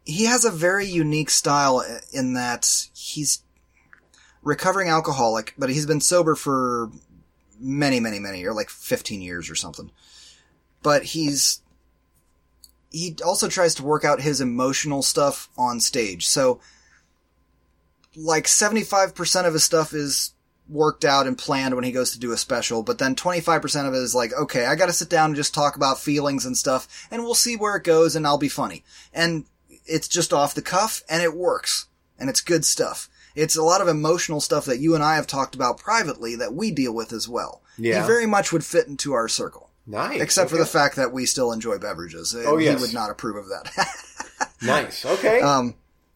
he 0.05 0.25
has 0.25 0.45
a 0.45 0.51
very 0.51 0.87
unique 0.87 1.31
style 1.31 1.83
in 2.13 2.35
that 2.35 2.89
he's 2.93 3.44
recovering 4.45 4.89
alcoholic, 4.89 5.55
but 5.59 5.71
he's 5.71 5.87
been 5.87 6.01
sober 6.01 6.35
for 6.35 6.91
many, 7.59 7.99
many, 7.99 8.19
many 8.19 8.41
years, 8.41 8.55
like 8.55 8.71
15 8.71 9.21
years 9.21 9.51
or 9.51 9.55
something. 9.55 9.91
But 10.83 11.03
he's, 11.05 11.63
he 12.91 13.17
also 13.25 13.49
tries 13.49 13.75
to 13.77 13.83
work 13.83 14.05
out 14.05 14.21
his 14.21 14.41
emotional 14.41 15.03
stuff 15.03 15.49
on 15.57 15.81
stage. 15.81 16.27
So, 16.27 16.61
like 18.17 18.45
75% 18.45 19.47
of 19.47 19.55
his 19.55 19.65
stuff 19.65 19.93
is 19.93 20.33
worked 20.69 21.05
out 21.05 21.27
and 21.27 21.37
planned 21.37 21.75
when 21.75 21.85
he 21.85 21.91
goes 21.91 22.13
to 22.13 22.21
do 22.21 22.33
a 22.33 22.37
special, 22.37 22.83
but 22.83 22.99
then 22.99 23.17
25% 23.17 23.89
of 23.89 23.95
it 23.95 23.99
is 23.99 24.15
like, 24.15 24.33
okay, 24.33 24.67
I 24.67 24.77
gotta 24.77 24.93
sit 24.93 25.11
down 25.11 25.31
and 25.31 25.37
just 25.37 25.53
talk 25.53 25.75
about 25.75 25.99
feelings 25.99 26.47
and 26.47 26.57
stuff, 26.57 27.09
and 27.11 27.23
we'll 27.23 27.35
see 27.35 27.57
where 27.57 27.77
it 27.77 27.85
goes 27.85 28.15
and 28.15 28.27
I'll 28.27 28.39
be 28.39 28.49
funny. 28.49 28.85
And 29.13 29.47
it's 29.87 30.09
just 30.09 30.33
off 30.33 30.55
the 30.55 30.63
cuff 30.63 31.03
and 31.09 31.23
it 31.23 31.35
works. 31.35 31.87
And 32.19 32.31
it's 32.31 32.41
good 32.41 32.65
stuff. 32.65 33.09
It's 33.35 33.57
a 33.57 33.63
lot 33.63 33.81
of 33.81 33.89
emotional 33.89 34.41
stuff 34.41 34.65
that 34.67 34.79
you 34.79 34.95
and 34.95 35.03
I 35.03 35.17
have 35.17 35.27
talked 35.27 35.55
about 35.55 35.79
privately 35.79 36.37
that 36.37 36.55
we 36.55 36.71
deal 36.71 36.95
with 36.95 37.13
as 37.13 37.29
well. 37.29 37.63
Yeah. 37.77 38.01
He 38.01 38.07
very 38.07 38.27
much 38.27 38.53
would 38.53 38.65
fit 38.65 38.87
into 38.87 39.13
our 39.13 39.29
circle. 39.29 39.71
Nice. 39.87 40.21
Except 40.21 40.51
for 40.51 40.57
the 40.57 40.67
fact 40.67 40.97
that 40.97 41.13
we 41.13 41.27
still 41.27 41.53
enjoy 41.53 41.79
beverages. 41.79 42.35
Oh, 42.35 42.57
yes. 42.57 42.79
He 42.79 42.87
would 42.87 42.95
not 42.95 43.11
approve 43.11 43.37
of 43.37 43.49
that. 43.49 43.89
Nice. 44.63 45.05
Okay. 45.05 45.41
Um, 45.41 45.75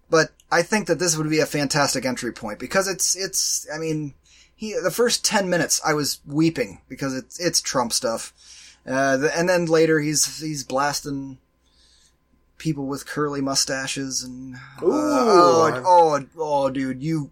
but 0.08 0.30
I 0.50 0.62
think 0.62 0.86
that 0.86 0.98
this 0.98 1.16
would 1.16 1.28
be 1.28 1.40
a 1.40 1.46
fantastic 1.46 2.06
entry 2.06 2.32
point 2.32 2.58
because 2.58 2.88
it's, 2.88 3.14
it's, 3.14 3.66
I 3.72 3.78
mean, 3.78 4.14
he, 4.54 4.74
the 4.82 4.90
first 4.90 5.24
10 5.24 5.50
minutes 5.50 5.80
I 5.84 5.92
was 5.92 6.20
weeping 6.26 6.80
because 6.88 7.14
it's, 7.14 7.38
it's 7.38 7.60
Trump 7.60 7.92
stuff. 7.92 8.32
Uh, 8.86 9.18
the, 9.18 9.38
and 9.38 9.48
then 9.48 9.66
later 9.66 10.00
he's, 10.00 10.40
he's 10.40 10.64
blasting 10.64 11.38
people 12.58 12.86
with 12.86 13.06
curly 13.06 13.40
mustaches 13.40 14.22
and, 14.22 14.56
uh, 14.56 14.82
oh, 14.82 15.82
oh, 15.84 16.26
oh, 16.36 16.70
dude, 16.70 17.02
you, 17.02 17.30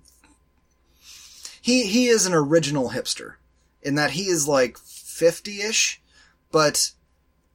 he, 1.60 1.86
he 1.86 2.06
is 2.06 2.26
an 2.26 2.32
original 2.32 2.90
hipster 2.90 3.34
in 3.82 3.94
that 3.96 4.12
he 4.12 4.24
is 4.24 4.48
like 4.48 4.78
50-ish, 4.78 6.00
but 6.50 6.92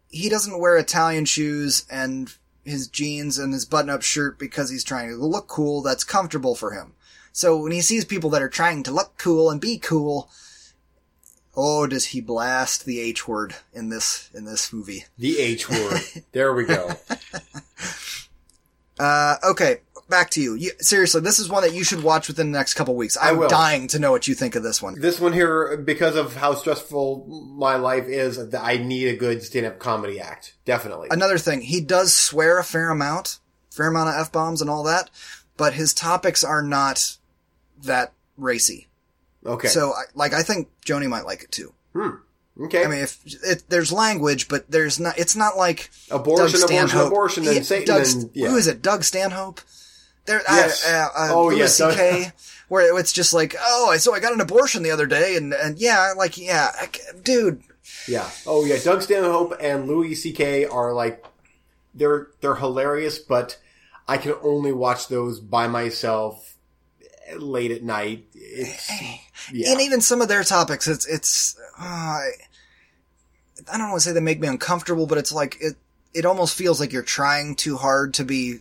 he 0.09 0.29
doesn't 0.29 0.59
wear 0.59 0.77
Italian 0.77 1.25
shoes 1.25 1.85
and 1.89 2.33
his 2.63 2.87
jeans 2.87 3.37
and 3.37 3.53
his 3.53 3.65
button-up 3.65 4.01
shirt 4.01 4.37
because 4.37 4.69
he's 4.69 4.83
trying 4.83 5.09
to 5.09 5.15
look 5.15 5.47
cool. 5.47 5.81
That's 5.81 6.03
comfortable 6.03 6.55
for 6.55 6.73
him. 6.73 6.93
So 7.31 7.57
when 7.57 7.71
he 7.71 7.81
sees 7.81 8.05
people 8.05 8.29
that 8.31 8.41
are 8.41 8.49
trying 8.49 8.83
to 8.83 8.91
look 8.91 9.17
cool 9.17 9.49
and 9.49 9.61
be 9.61 9.77
cool, 9.77 10.29
oh, 11.55 11.87
does 11.87 12.05
he 12.05 12.21
blast 12.21 12.85
the 12.85 12.99
H 12.99 13.27
word 13.27 13.55
in 13.73 13.89
this 13.89 14.29
in 14.33 14.45
this 14.45 14.71
movie? 14.71 15.05
the 15.17 15.39
H 15.39 15.69
word. 15.69 16.01
there 16.31 16.53
we 16.53 16.65
go. 16.65 16.91
Uh, 18.99 19.37
okay, 19.43 19.77
back 20.09 20.29
to 20.29 20.39
you. 20.39 20.53
you. 20.53 20.69
Seriously, 20.79 21.21
this 21.21 21.39
is 21.39 21.49
one 21.49 21.63
that 21.63 21.73
you 21.73 21.83
should 21.83 22.03
watch 22.03 22.27
within 22.27 22.51
the 22.51 22.57
next 22.59 22.75
couple 22.75 22.95
weeks. 22.95 23.17
I'm 23.19 23.47
dying 23.47 23.87
to 23.87 23.99
know 23.99 24.11
what 24.11 24.27
you 24.27 24.35
think 24.35 24.53
of 24.53 24.61
this 24.61 24.79
one. 24.79 24.99
This 24.99 25.19
one 25.19 25.33
here, 25.33 25.75
because 25.75 26.15
of 26.15 26.35
how 26.35 26.53
stressful 26.53 27.25
my 27.57 27.77
life 27.77 28.05
is, 28.05 28.51
that 28.51 28.63
I 28.63 28.77
need 28.77 29.07
a 29.07 29.17
good 29.17 29.41
stand-up 29.41 29.79
comedy 29.79 30.19
act. 30.19 30.53
Definitely. 30.65 31.07
Another 31.09 31.39
thing, 31.39 31.61
he 31.61 31.81
does 31.81 32.13
swear 32.13 32.59
a 32.59 32.63
fair 32.63 32.91
amount, 32.91 33.39
fair 33.71 33.87
amount 33.87 34.09
of 34.09 34.15
f 34.15 34.31
bombs 34.31 34.61
and 34.61 34.69
all 34.69 34.83
that, 34.83 35.09
but 35.57 35.73
his 35.73 35.95
topics 35.95 36.43
are 36.43 36.61
not 36.61 37.17
that 37.81 38.13
racy. 38.37 38.87
Okay. 39.45 39.67
So, 39.69 39.91
I- 39.91 40.03
like, 40.15 40.33
I 40.33 40.43
think 40.43 40.69
Joni 40.85 41.07
might 41.07 41.25
like 41.25 41.43
it 41.43 41.51
too. 41.51 41.73
okay. 41.95 42.83
I 42.85 42.87
mean, 42.87 42.99
if 42.99 43.19
it, 43.43 43.63
there's 43.69 43.91
language, 43.91 44.47
but 44.47 44.69
there's 44.69 44.99
not. 44.99 45.17
It's 45.17 45.35
not 45.35 45.57
like 45.57 45.89
abortion, 46.09 46.45
Doug 46.59 46.69
abortion, 46.69 46.87
Stanhope. 46.87 47.07
abortion, 47.07 47.47
and 47.47 47.55
Yeah, 47.57 47.61
Satan. 47.63 47.85
Doug, 47.87 48.05
and, 48.07 48.29
yeah. 48.33 48.49
Who 48.49 48.57
is 48.57 48.67
it? 48.67 48.81
Doug 48.81 49.03
Stanhope. 49.03 49.61
There, 50.25 50.41
Yes. 50.47 50.85
uh, 50.87 51.07
uh, 51.17 51.29
Oh, 51.33 51.47
Louis 51.47 51.57
yes, 51.57 51.77
C.K. 51.77 52.31
Where 52.67 52.97
it's 52.99 53.11
just 53.11 53.33
like, 53.33 53.55
oh, 53.59 53.97
so 53.97 54.13
I 54.13 54.19
got 54.19 54.33
an 54.33 54.39
abortion 54.39 54.83
the 54.83 54.91
other 54.91 55.07
day, 55.07 55.35
and 55.35 55.53
and 55.53 55.77
yeah, 55.79 56.13
like 56.15 56.37
yeah, 56.37 56.71
I 56.79 56.89
dude, 57.23 57.63
Yeah. 58.07 58.29
Oh 58.45 58.63
yeah. 58.63 58.77
Doug 58.81 59.01
Stanhope 59.01 59.55
and 59.59 59.87
Louis 59.87 60.13
C.K. 60.15 60.65
are 60.65 60.93
like 60.93 61.25
they're 61.93 62.27
they're 62.39 62.55
hilarious, 62.55 63.17
but 63.19 63.57
I 64.07 64.17
can 64.17 64.35
only 64.43 64.71
watch 64.71 65.07
those 65.09 65.39
by 65.41 65.67
myself 65.67 66.55
late 67.39 67.71
at 67.71 67.83
night. 67.83 68.25
It's 68.33 68.91
yeah. 69.51 69.71
and 69.71 69.81
even 69.81 70.01
some 70.01 70.21
of 70.21 70.27
their 70.27 70.43
topics, 70.43 70.87
it's 70.87 71.05
it's. 71.07 71.57
Uh, 71.79 71.83
I 71.83 72.29
I 73.71 73.77
don't 73.77 73.89
want 73.89 74.01
to 74.01 74.07
say 74.07 74.13
they 74.13 74.19
make 74.19 74.39
me 74.39 74.47
uncomfortable, 74.47 75.07
but 75.07 75.17
it's 75.17 75.31
like 75.31 75.57
it. 75.61 75.75
It 76.13 76.25
almost 76.25 76.57
feels 76.57 76.79
like 76.79 76.91
you're 76.91 77.03
trying 77.03 77.55
too 77.55 77.77
hard 77.77 78.15
to 78.15 78.25
be 78.25 78.59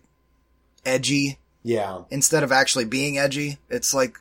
edgy 0.84 1.38
yeah. 1.62 2.02
instead 2.10 2.42
of 2.42 2.52
actually 2.52 2.84
being 2.84 3.18
edgy. 3.18 3.58
It's 3.68 3.92
like 3.92 4.16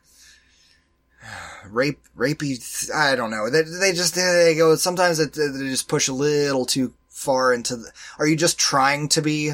rape, 1.70 2.00
rapey. 2.18 2.92
I 2.92 3.16
don't 3.16 3.32
know. 3.32 3.50
They, 3.50 3.64
they 3.64 3.94
just 3.94 4.16
they 4.16 4.56
go. 4.58 4.76
Sometimes 4.76 5.20
it, 5.20 5.34
they 5.34 5.68
just 5.68 5.88
push 5.88 6.08
a 6.08 6.14
little 6.14 6.66
too 6.66 6.94
far 7.10 7.54
into. 7.54 7.78
The, 7.78 7.92
are 8.18 8.28
you 8.28 8.36
just 8.36 8.60
trying 8.60 9.10
to 9.10 9.22
be? 9.22 9.52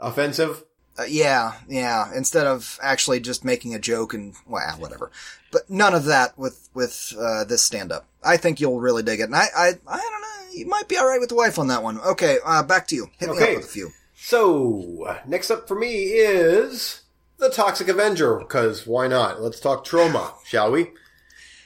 Offensive. 0.00 0.64
Uh, 0.98 1.04
yeah, 1.04 1.54
yeah. 1.68 2.14
Instead 2.14 2.46
of 2.46 2.78
actually 2.82 3.20
just 3.20 3.44
making 3.44 3.74
a 3.74 3.78
joke 3.78 4.12
and 4.12 4.34
well, 4.46 4.76
whatever. 4.78 5.10
But 5.50 5.68
none 5.70 5.94
of 5.94 6.04
that 6.04 6.36
with 6.38 6.68
with 6.74 7.14
uh, 7.18 7.44
this 7.44 7.62
stand 7.62 7.92
up. 7.92 8.06
I 8.22 8.36
think 8.36 8.60
you'll 8.60 8.80
really 8.80 9.02
dig 9.02 9.20
it. 9.20 9.24
And 9.24 9.36
I 9.36 9.46
I 9.56 9.68
I 9.86 9.96
don't 9.96 10.20
know. 10.20 10.28
You 10.54 10.66
might 10.66 10.88
be 10.88 10.98
all 10.98 11.08
right 11.08 11.20
with 11.20 11.30
the 11.30 11.34
wife 11.34 11.58
on 11.58 11.68
that 11.68 11.82
one. 11.82 11.98
Okay, 12.00 12.38
uh, 12.44 12.62
back 12.62 12.86
to 12.88 12.94
you. 12.94 13.10
Hit 13.18 13.30
me 13.30 13.42
up 13.42 13.56
with 13.56 13.64
a 13.64 13.68
few. 13.68 13.90
So 14.14 15.18
next 15.26 15.50
up 15.50 15.66
for 15.66 15.74
me 15.74 16.04
is 16.04 17.02
the 17.38 17.48
Toxic 17.48 17.88
Avenger. 17.88 18.36
Because 18.36 18.86
why 18.86 19.08
not? 19.08 19.40
Let's 19.40 19.60
talk 19.60 19.84
Troma, 19.86 20.34
shall 20.44 20.70
we? 20.70 20.90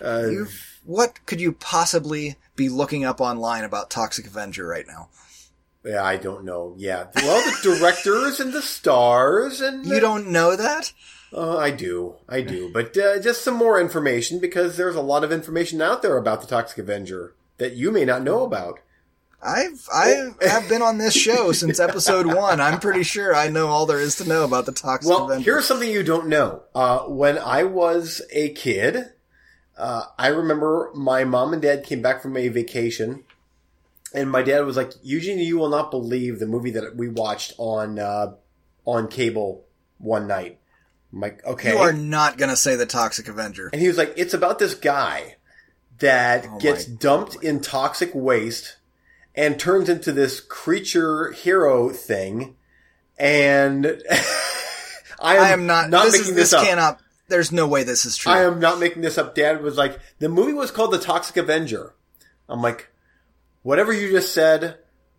Uh, 0.00 0.30
what 0.84 1.24
could 1.26 1.40
you 1.40 1.52
possibly 1.52 2.36
be 2.54 2.68
looking 2.68 3.04
up 3.04 3.20
online 3.20 3.64
about 3.64 3.90
Toxic 3.90 4.26
Avenger 4.26 4.66
right 4.66 4.86
now? 4.86 5.08
Yeah, 5.86 6.02
I 6.04 6.16
don't 6.16 6.44
know. 6.44 6.74
Yeah. 6.76 7.06
Well, 7.14 7.40
the 7.62 7.76
directors 7.78 8.40
and 8.40 8.52
the 8.52 8.62
stars 8.62 9.60
and 9.60 9.86
You 9.86 10.00
don't 10.00 10.28
know 10.28 10.56
that? 10.56 10.92
Uh, 11.32 11.56
I 11.56 11.70
do, 11.70 12.14
I 12.28 12.40
do, 12.40 12.70
but 12.72 12.96
uh, 12.96 13.18
just 13.20 13.42
some 13.42 13.54
more 13.54 13.80
information 13.80 14.38
because 14.38 14.76
there's 14.76 14.94
a 14.94 15.00
lot 15.00 15.24
of 15.24 15.32
information 15.32 15.82
out 15.82 16.00
there 16.02 16.16
about 16.16 16.40
the 16.40 16.46
Toxic 16.46 16.78
Avenger 16.78 17.34
that 17.58 17.72
you 17.74 17.90
may 17.90 18.04
not 18.04 18.22
know 18.22 18.44
about. 18.44 18.78
I've 19.42 19.86
I 19.92 20.30
have 20.40 20.68
been 20.68 20.82
on 20.82 20.98
this 20.98 21.14
show 21.14 21.52
since 21.52 21.78
episode 21.78 22.26
one. 22.26 22.60
I'm 22.60 22.80
pretty 22.80 23.02
sure 23.02 23.34
I 23.34 23.48
know 23.48 23.66
all 23.68 23.86
there 23.86 24.00
is 24.00 24.16
to 24.16 24.28
know 24.28 24.44
about 24.44 24.66
the 24.66 24.72
Toxic 24.72 25.08
Well, 25.10 25.26
Avenger. 25.26 25.44
here's 25.44 25.66
something 25.66 25.90
you 25.90 26.02
don't 26.02 26.28
know. 26.28 26.62
Uh, 26.74 27.00
when 27.00 27.38
I 27.38 27.64
was 27.64 28.22
a 28.32 28.50
kid, 28.50 29.12
uh, 29.76 30.04
I 30.18 30.28
remember 30.28 30.90
my 30.94 31.24
mom 31.24 31.52
and 31.52 31.60
dad 31.60 31.84
came 31.84 32.00
back 32.00 32.22
from 32.22 32.36
a 32.36 32.48
vacation, 32.48 33.24
and 34.14 34.30
my 34.30 34.42
dad 34.42 34.60
was 34.60 34.76
like, 34.76 34.92
"Eugene, 35.02 35.38
you 35.38 35.58
will 35.58 35.68
not 35.68 35.90
believe 35.90 36.38
the 36.38 36.46
movie 36.46 36.72
that 36.72 36.96
we 36.96 37.08
watched 37.08 37.54
on 37.58 37.98
uh, 37.98 38.34
on 38.84 39.08
cable 39.08 39.64
one 39.98 40.26
night." 40.26 40.58
I'm 41.12 41.20
like, 41.20 41.44
"Okay." 41.44 41.72
You 41.72 41.78
are 41.78 41.92
not 41.92 42.38
gonna 42.38 42.56
say 42.56 42.76
the 42.76 42.86
Toxic 42.86 43.28
Avenger. 43.28 43.70
And 43.72 43.80
he 43.80 43.88
was 43.88 43.98
like, 43.98 44.14
it's 44.16 44.34
about 44.34 44.58
this 44.58 44.74
guy 44.74 45.36
that 45.98 46.46
Oh 46.48 46.58
gets 46.58 46.84
dumped 46.84 47.42
in 47.42 47.60
toxic 47.60 48.10
waste 48.14 48.76
and 49.34 49.58
turns 49.58 49.88
into 49.88 50.12
this 50.12 50.40
creature 50.40 51.32
hero 51.32 51.90
thing. 51.90 52.56
And 53.18 53.86
I 55.20 55.36
am, 55.36 55.42
I 55.42 55.48
am 55.50 55.66
not. 55.66 55.90
not 55.90 56.04
this 56.04 56.12
making 56.12 56.30
is, 56.30 56.36
this, 56.36 56.50
this 56.50 56.60
up. 56.60 56.66
cannot. 56.66 57.00
There's 57.28 57.50
no 57.50 57.66
way 57.66 57.82
this 57.82 58.04
is 58.04 58.16
true. 58.16 58.32
I 58.32 58.42
am 58.42 58.60
not 58.60 58.78
making 58.78 59.02
this 59.02 59.18
up. 59.18 59.34
Dad 59.34 59.62
was 59.62 59.76
like, 59.76 59.98
the 60.20 60.28
movie 60.28 60.52
was 60.52 60.70
called 60.70 60.92
The 60.92 60.98
Toxic 60.98 61.36
Avenger. 61.36 61.94
I'm 62.48 62.62
like, 62.62 62.88
whatever 63.66 63.92
you 63.92 64.08
just 64.12 64.32
said, 64.32 64.78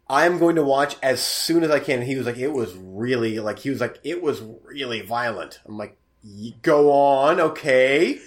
I 0.10 0.26
am 0.26 0.40
going 0.40 0.56
to 0.56 0.64
watch 0.64 0.96
as 1.04 1.22
soon 1.22 1.66
as 1.66 1.70
I 1.70 1.82
can. 1.82 2.00
And 2.00 2.08
he 2.08 2.16
was 2.16 2.26
like, 2.26 2.38
it 2.38 2.54
was 2.54 2.74
really 2.76 3.42
like, 3.42 3.60
he 3.60 3.70
was 3.70 3.82
like, 3.82 4.00
it 4.06 4.24
was 4.24 4.42
really 4.64 5.02
violent. 5.02 5.60
I'm 5.66 5.78
like, 5.78 5.98
"Y- 6.24 6.54
go 6.62 6.94
on. 6.94 7.42
Okay. 7.42 8.20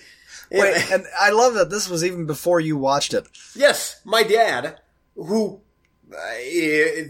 Wait, 0.52 0.92
and 0.92 1.06
I 1.18 1.30
love 1.30 1.54
that 1.54 1.70
this 1.70 1.88
was 1.88 2.04
even 2.04 2.26
before 2.26 2.60
you 2.60 2.76
watched 2.76 3.14
it. 3.14 3.26
Yes, 3.54 4.02
my 4.04 4.22
dad, 4.22 4.80
who, 5.14 5.62
uh, 6.12 6.16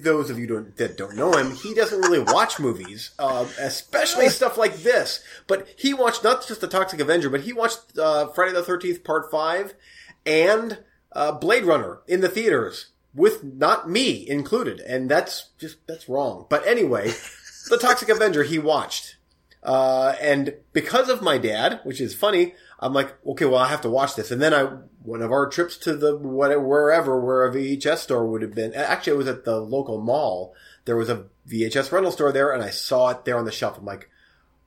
those 0.02 0.30
of 0.30 0.38
you 0.38 0.46
don't, 0.46 0.76
that 0.76 0.96
don't 0.96 1.16
know 1.16 1.32
him, 1.32 1.50
he 1.56 1.74
doesn't 1.74 2.02
really 2.02 2.20
watch 2.20 2.60
movies, 2.60 3.10
uh, 3.18 3.44
especially 3.58 4.28
stuff 4.38 4.56
like 4.56 4.76
this. 4.84 5.24
But 5.48 5.66
he 5.76 5.94
watched 5.94 6.22
not 6.22 6.46
just 6.46 6.60
the 6.60 6.68
Toxic 6.68 7.00
Avenger, 7.00 7.28
but 7.28 7.40
he 7.40 7.52
watched 7.52 7.98
uh, 7.98 8.28
Friday 8.28 8.52
the 8.52 8.62
Thirteenth 8.62 9.02
Part 9.02 9.30
Five 9.32 9.74
and 10.24 10.78
uh, 11.12 11.32
Blade 11.32 11.64
Runner 11.64 12.00
in 12.06 12.20
the 12.20 12.28
theaters 12.28 12.92
with 13.14 13.42
not 13.42 13.90
me 13.90 14.28
included, 14.28 14.80
and 14.80 15.10
that's 15.10 15.50
just 15.58 15.86
that's 15.86 16.08
wrong. 16.08 16.46
But 16.48 16.66
anyway, 16.66 17.12
the 17.68 17.78
Toxic 17.78 18.08
Avenger 18.08 18.42
he 18.42 18.58
watched. 18.58 19.16
Uh, 19.62 20.14
and 20.20 20.54
because 20.72 21.08
of 21.08 21.20
my 21.20 21.36
dad, 21.36 21.80
which 21.84 22.00
is 22.00 22.14
funny, 22.14 22.54
I'm 22.78 22.94
like, 22.94 23.14
okay, 23.26 23.44
well, 23.44 23.60
I 23.60 23.68
have 23.68 23.82
to 23.82 23.90
watch 23.90 24.16
this. 24.16 24.30
And 24.30 24.40
then 24.40 24.54
I, 24.54 24.64
one 25.02 25.20
of 25.20 25.32
our 25.32 25.46
trips 25.48 25.76
to 25.78 25.94
the, 25.94 26.16
whatever, 26.16 26.66
wherever, 26.66 27.20
where 27.20 27.46
a 27.46 27.52
VHS 27.52 27.98
store 27.98 28.26
would 28.26 28.42
have 28.42 28.54
been, 28.54 28.74
actually 28.74 29.14
it 29.14 29.18
was 29.18 29.28
at 29.28 29.44
the 29.44 29.60
local 29.60 30.00
mall. 30.00 30.54
There 30.86 30.96
was 30.96 31.10
a 31.10 31.26
VHS 31.46 31.92
rental 31.92 32.12
store 32.12 32.32
there 32.32 32.52
and 32.52 32.62
I 32.62 32.70
saw 32.70 33.10
it 33.10 33.26
there 33.26 33.38
on 33.38 33.44
the 33.44 33.52
shelf. 33.52 33.76
I'm 33.76 33.84
like, 33.84 34.08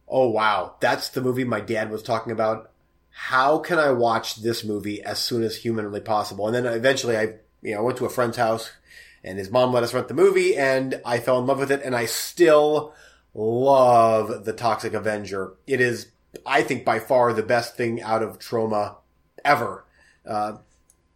oh 0.08 0.30
wow, 0.30 0.76
that's 0.80 1.10
the 1.10 1.22
movie 1.22 1.44
my 1.44 1.60
dad 1.60 1.89
was 1.89 2.04
talking 2.04 2.32
about. 2.32 2.70
How 3.10 3.58
can 3.60 3.80
I 3.80 3.91
watch 3.91 4.38
this 4.38 4.64
movie 4.64 5.02
as 5.02 5.20
soon 5.20 5.44
as 5.44 5.56
humanly 5.56 6.02
possible? 6.02 6.48
And 6.48 6.56
then 6.56 6.66
eventually 6.66 7.18
I, 7.18 7.36
you 7.64 7.74
know, 7.74 7.84
went 7.84 7.97
to 7.97 8.05
a 8.05 8.09
friend's 8.09 8.38
house 8.38 8.72
and 9.24 9.38
his 9.38 9.49
mom 9.49 9.72
let 9.72 9.84
us 9.84 9.93
rent 9.93 10.07
the 10.07 10.14
movie 10.14 10.55
and 10.57 11.01
I 11.05 11.20
fell 11.20 11.39
in 11.39 11.47
love 11.47 11.59
with 11.59 11.72
it 11.72 11.82
and 11.84 11.95
I 11.95 12.05
still 12.05 12.93
love 13.34 14.45
The 14.45 14.53
Toxic 14.53 14.93
Avenger. 14.93 15.53
It 15.66 15.82
is, 15.82 16.07
I 16.45 16.61
think, 16.61 16.86
by 16.86 16.99
far 16.99 17.34
the 17.34 17.43
best 17.43 17.76
thing 17.76 18.01
out 18.01 18.22
of 18.22 18.39
Troma 18.39 18.97
ever. 19.43 19.86
Uh, 20.28 20.57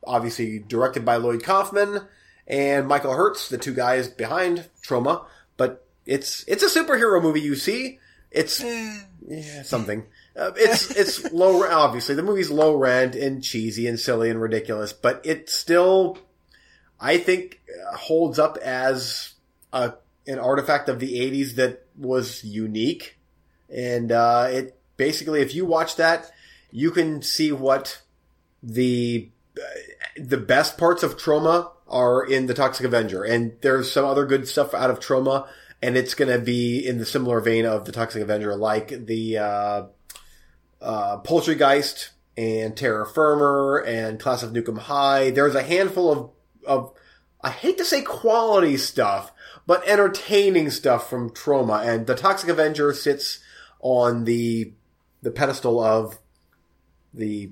obviously 0.05 0.59
directed 0.59 1.03
by 1.03 1.17
Lloyd 1.17 1.43
Kaufman 1.43 2.07
and 2.47 2.87
Michael 2.87 3.13
Herz, 3.13 3.49
the 3.49 3.57
two 3.57 3.73
guys 3.73 4.07
behind 4.07 4.69
Troma, 4.81 5.25
but 5.57 5.85
it's, 6.05 6.45
it's 6.47 6.63
a 6.63 6.79
superhero 6.79 7.21
movie 7.21 7.41
you 7.41 7.55
see. 7.55 7.99
It's, 8.31 8.61
yeah, 8.61 9.63
something. 9.63 10.05
Uh, 10.35 10.51
it's, 10.55 10.91
it's 10.95 11.31
low, 11.31 11.63
obviously 11.63 12.15
the 12.15 12.23
movie's 12.23 12.49
low 12.49 12.75
rent 12.75 13.15
and 13.15 13.43
cheesy 13.43 13.87
and 13.87 13.99
silly 13.99 14.29
and 14.29 14.41
ridiculous, 14.41 14.93
but 14.93 15.21
it 15.25 15.49
still, 15.49 16.17
I 16.99 17.17
think, 17.17 17.61
holds 17.95 18.39
up 18.39 18.57
as 18.57 19.33
a, 19.73 19.93
an 20.25 20.39
artifact 20.39 20.89
of 20.89 20.99
the 20.99 21.19
80s 21.19 21.55
that 21.55 21.85
was 21.97 22.43
unique. 22.43 23.17
And, 23.69 24.11
uh, 24.11 24.47
it 24.49 24.79
basically, 24.97 25.41
if 25.41 25.53
you 25.53 25.65
watch 25.65 25.95
that, 25.97 26.31
you 26.71 26.91
can 26.91 27.21
see 27.21 27.51
what 27.51 28.01
the, 28.63 29.29
the 30.15 30.37
best 30.37 30.77
parts 30.77 31.03
of 31.03 31.17
Troma 31.17 31.71
are 31.87 32.25
in 32.25 32.47
the 32.47 32.53
Toxic 32.53 32.85
Avenger. 32.85 33.23
And 33.23 33.53
there's 33.61 33.91
some 33.91 34.05
other 34.05 34.25
good 34.25 34.47
stuff 34.47 34.73
out 34.73 34.89
of 34.89 34.99
Troma, 34.99 35.47
And 35.81 35.95
it's 35.95 36.15
going 36.15 36.31
to 36.31 36.43
be 36.43 36.85
in 36.85 36.97
the 36.97 37.05
similar 37.05 37.39
vein 37.39 37.65
of 37.65 37.85
the 37.85 37.91
Toxic 37.91 38.21
Avenger, 38.21 38.55
like 38.55 39.05
the, 39.05 39.37
uh, 39.37 39.83
uh, 40.81 41.21
Poultrygeist 41.21 42.09
and 42.35 42.77
Terror 42.77 43.05
Firmer 43.05 43.83
and 43.85 44.19
Class 44.19 44.43
of 44.43 44.51
Nukem 44.51 44.77
High. 44.77 45.31
There's 45.31 45.55
a 45.55 45.63
handful 45.63 46.11
of, 46.11 46.29
of, 46.67 46.93
I 47.41 47.49
hate 47.49 47.77
to 47.77 47.85
say 47.85 48.01
quality 48.01 48.77
stuff, 48.77 49.31
but 49.65 49.87
entertaining 49.87 50.69
stuff 50.69 51.09
from 51.09 51.29
Troma. 51.29 51.85
And 51.85 52.07
the 52.07 52.15
Toxic 52.15 52.49
Avenger 52.49 52.93
sits 52.93 53.39
on 53.79 54.25
the 54.25 54.73
the 55.21 55.31
pedestal 55.31 55.79
of 55.79 56.19
the 57.13 57.51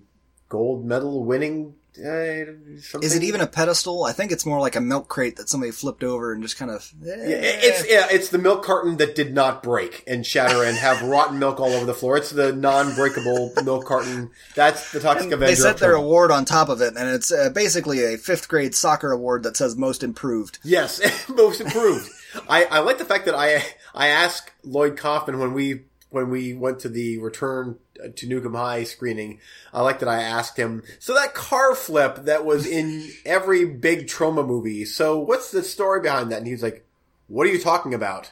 gold 0.49 0.85
medal 0.85 1.23
winning. 1.23 1.75
Uh, 1.97 2.99
Is 3.01 3.15
it 3.15 3.23
even 3.23 3.41
a 3.41 3.47
pedestal? 3.47 4.03
I 4.03 4.11
think 4.11 4.31
it's 4.31 4.45
more 4.45 4.59
like 4.59 4.75
a 4.75 4.81
milk 4.81 5.07
crate 5.07 5.37
that 5.37 5.49
somebody 5.49 5.71
flipped 5.71 6.03
over 6.03 6.33
and 6.33 6.41
just 6.43 6.57
kind 6.57 6.71
of. 6.71 6.91
Eh. 7.01 7.07
Yeah, 7.07 7.37
it's 7.41 7.89
yeah, 7.89 8.07
it's 8.11 8.29
the 8.29 8.37
milk 8.37 8.63
carton 8.63 8.97
that 8.97 9.15
did 9.15 9.33
not 9.33 9.63
break 9.63 10.03
and 10.05 10.25
shatter 10.25 10.63
and 10.63 10.77
have 10.77 11.01
rotten 11.07 11.39
milk 11.39 11.59
all 11.59 11.71
over 11.71 11.85
the 11.85 11.93
floor. 11.93 12.17
It's 12.17 12.31
the 12.31 12.53
non-breakable 12.53 13.53
milk 13.63 13.85
carton. 13.85 14.31
That's 14.55 14.91
the 14.91 14.99
Toxic 14.99 15.31
Avenger. 15.31 15.45
They 15.45 15.55
set 15.55 15.77
their 15.77 15.93
award 15.93 16.31
on 16.31 16.45
top 16.45 16.69
of 16.69 16.81
it, 16.81 16.95
and 16.97 17.09
it's 17.09 17.31
uh, 17.31 17.49
basically 17.49 18.03
a 18.13 18.17
fifth 18.17 18.47
grade 18.47 18.75
soccer 18.75 19.11
award 19.11 19.43
that 19.43 19.55
says 19.55 19.75
most 19.75 20.03
improved. 20.03 20.59
Yes, 20.63 21.01
most 21.29 21.61
improved. 21.61 22.09
I, 22.49 22.65
I 22.65 22.79
like 22.79 22.97
the 22.97 23.05
fact 23.05 23.25
that 23.25 23.35
I 23.35 23.63
I 23.93 24.07
asked 24.07 24.51
Lloyd 24.63 24.97
Kaufman 24.97 25.39
when 25.39 25.53
we 25.53 25.83
when 26.09 26.29
we 26.29 26.53
went 26.53 26.79
to 26.79 26.89
the 26.89 27.17
return 27.19 27.77
to 28.09 28.27
Nukem 28.27 28.55
High 28.55 28.83
screening. 28.83 29.39
I 29.73 29.81
like 29.81 29.99
that 29.99 30.09
I 30.09 30.21
asked 30.21 30.57
him. 30.57 30.83
So 30.99 31.13
that 31.13 31.33
car 31.33 31.75
flip 31.75 32.25
that 32.25 32.45
was 32.45 32.65
in 32.65 33.09
every 33.25 33.65
big 33.65 34.07
Troma 34.07 34.45
movie. 34.45 34.85
So 34.85 35.19
what's 35.19 35.51
the 35.51 35.63
story 35.63 36.01
behind 36.01 36.31
that? 36.31 36.39
And 36.39 36.47
he's 36.47 36.63
like, 36.63 36.85
"What 37.27 37.47
are 37.47 37.51
you 37.51 37.59
talking 37.59 37.93
about?" 37.93 38.31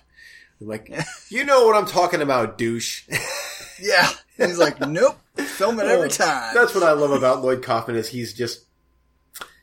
I'm 0.61 0.67
like, 0.67 0.93
"You 1.29 1.43
know 1.43 1.65
what 1.65 1.75
I'm 1.75 1.87
talking 1.87 2.21
about, 2.21 2.57
douche." 2.57 3.07
yeah. 3.79 4.09
He's 4.37 4.57
like, 4.57 4.79
"Nope, 4.79 5.17
film 5.35 5.79
it 5.79 5.85
every 5.85 6.07
oh, 6.07 6.09
time." 6.09 6.53
That's 6.53 6.73
what 6.73 6.83
I 6.83 6.93
love 6.93 7.11
about 7.11 7.43
Lloyd 7.43 7.63
Kaufman 7.63 7.95
is 7.95 8.09
he's 8.09 8.33
just 8.33 8.65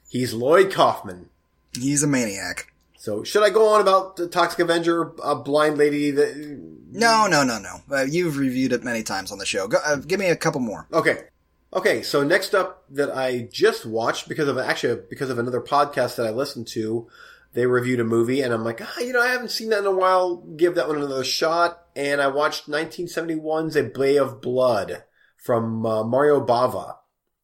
he's 0.08 0.32
Lloyd 0.32 0.72
Kaufman. 0.72 1.28
He's 1.72 2.02
a 2.02 2.06
maniac. 2.06 2.72
So 2.96 3.24
should 3.24 3.42
I 3.42 3.50
go 3.50 3.68
on 3.68 3.80
about 3.80 4.16
the 4.16 4.28
Toxic 4.28 4.58
Avenger, 4.58 5.12
a 5.24 5.34
blind 5.34 5.78
lady 5.78 6.10
that? 6.10 6.69
No, 6.92 7.26
no, 7.26 7.44
no, 7.44 7.58
no. 7.58 7.80
Uh, 7.90 8.02
you've 8.02 8.36
reviewed 8.36 8.72
it 8.72 8.84
many 8.84 9.02
times 9.02 9.32
on 9.32 9.38
the 9.38 9.46
show. 9.46 9.68
Go, 9.68 9.78
uh, 9.84 9.96
give 9.96 10.20
me 10.20 10.28
a 10.28 10.36
couple 10.36 10.60
more. 10.60 10.86
Okay. 10.92 11.24
Okay, 11.72 12.02
so 12.02 12.24
next 12.24 12.52
up 12.54 12.84
that 12.90 13.16
I 13.16 13.48
just 13.52 13.86
watched 13.86 14.28
because 14.28 14.48
of 14.48 14.58
actually 14.58 15.02
because 15.08 15.30
of 15.30 15.38
another 15.38 15.60
podcast 15.60 16.16
that 16.16 16.26
I 16.26 16.30
listened 16.30 16.66
to, 16.68 17.06
they 17.52 17.66
reviewed 17.66 18.00
a 18.00 18.04
movie 18.04 18.40
and 18.40 18.52
I'm 18.52 18.64
like, 18.64 18.80
ah, 18.82 19.00
you 19.00 19.12
know, 19.12 19.20
I 19.22 19.28
haven't 19.28 19.52
seen 19.52 19.68
that 19.70 19.78
in 19.78 19.86
a 19.86 19.92
while. 19.92 20.36
Give 20.56 20.74
that 20.74 20.88
one 20.88 20.96
another 20.96 21.22
shot. 21.22 21.86
And 21.94 22.20
I 22.20 22.26
watched 22.26 22.68
1971's 22.68 23.76
A 23.76 23.84
Bay 23.84 24.16
of 24.16 24.40
Blood 24.40 25.04
from 25.36 25.86
uh, 25.86 26.02
Mario 26.02 26.44
Bava. 26.44 26.96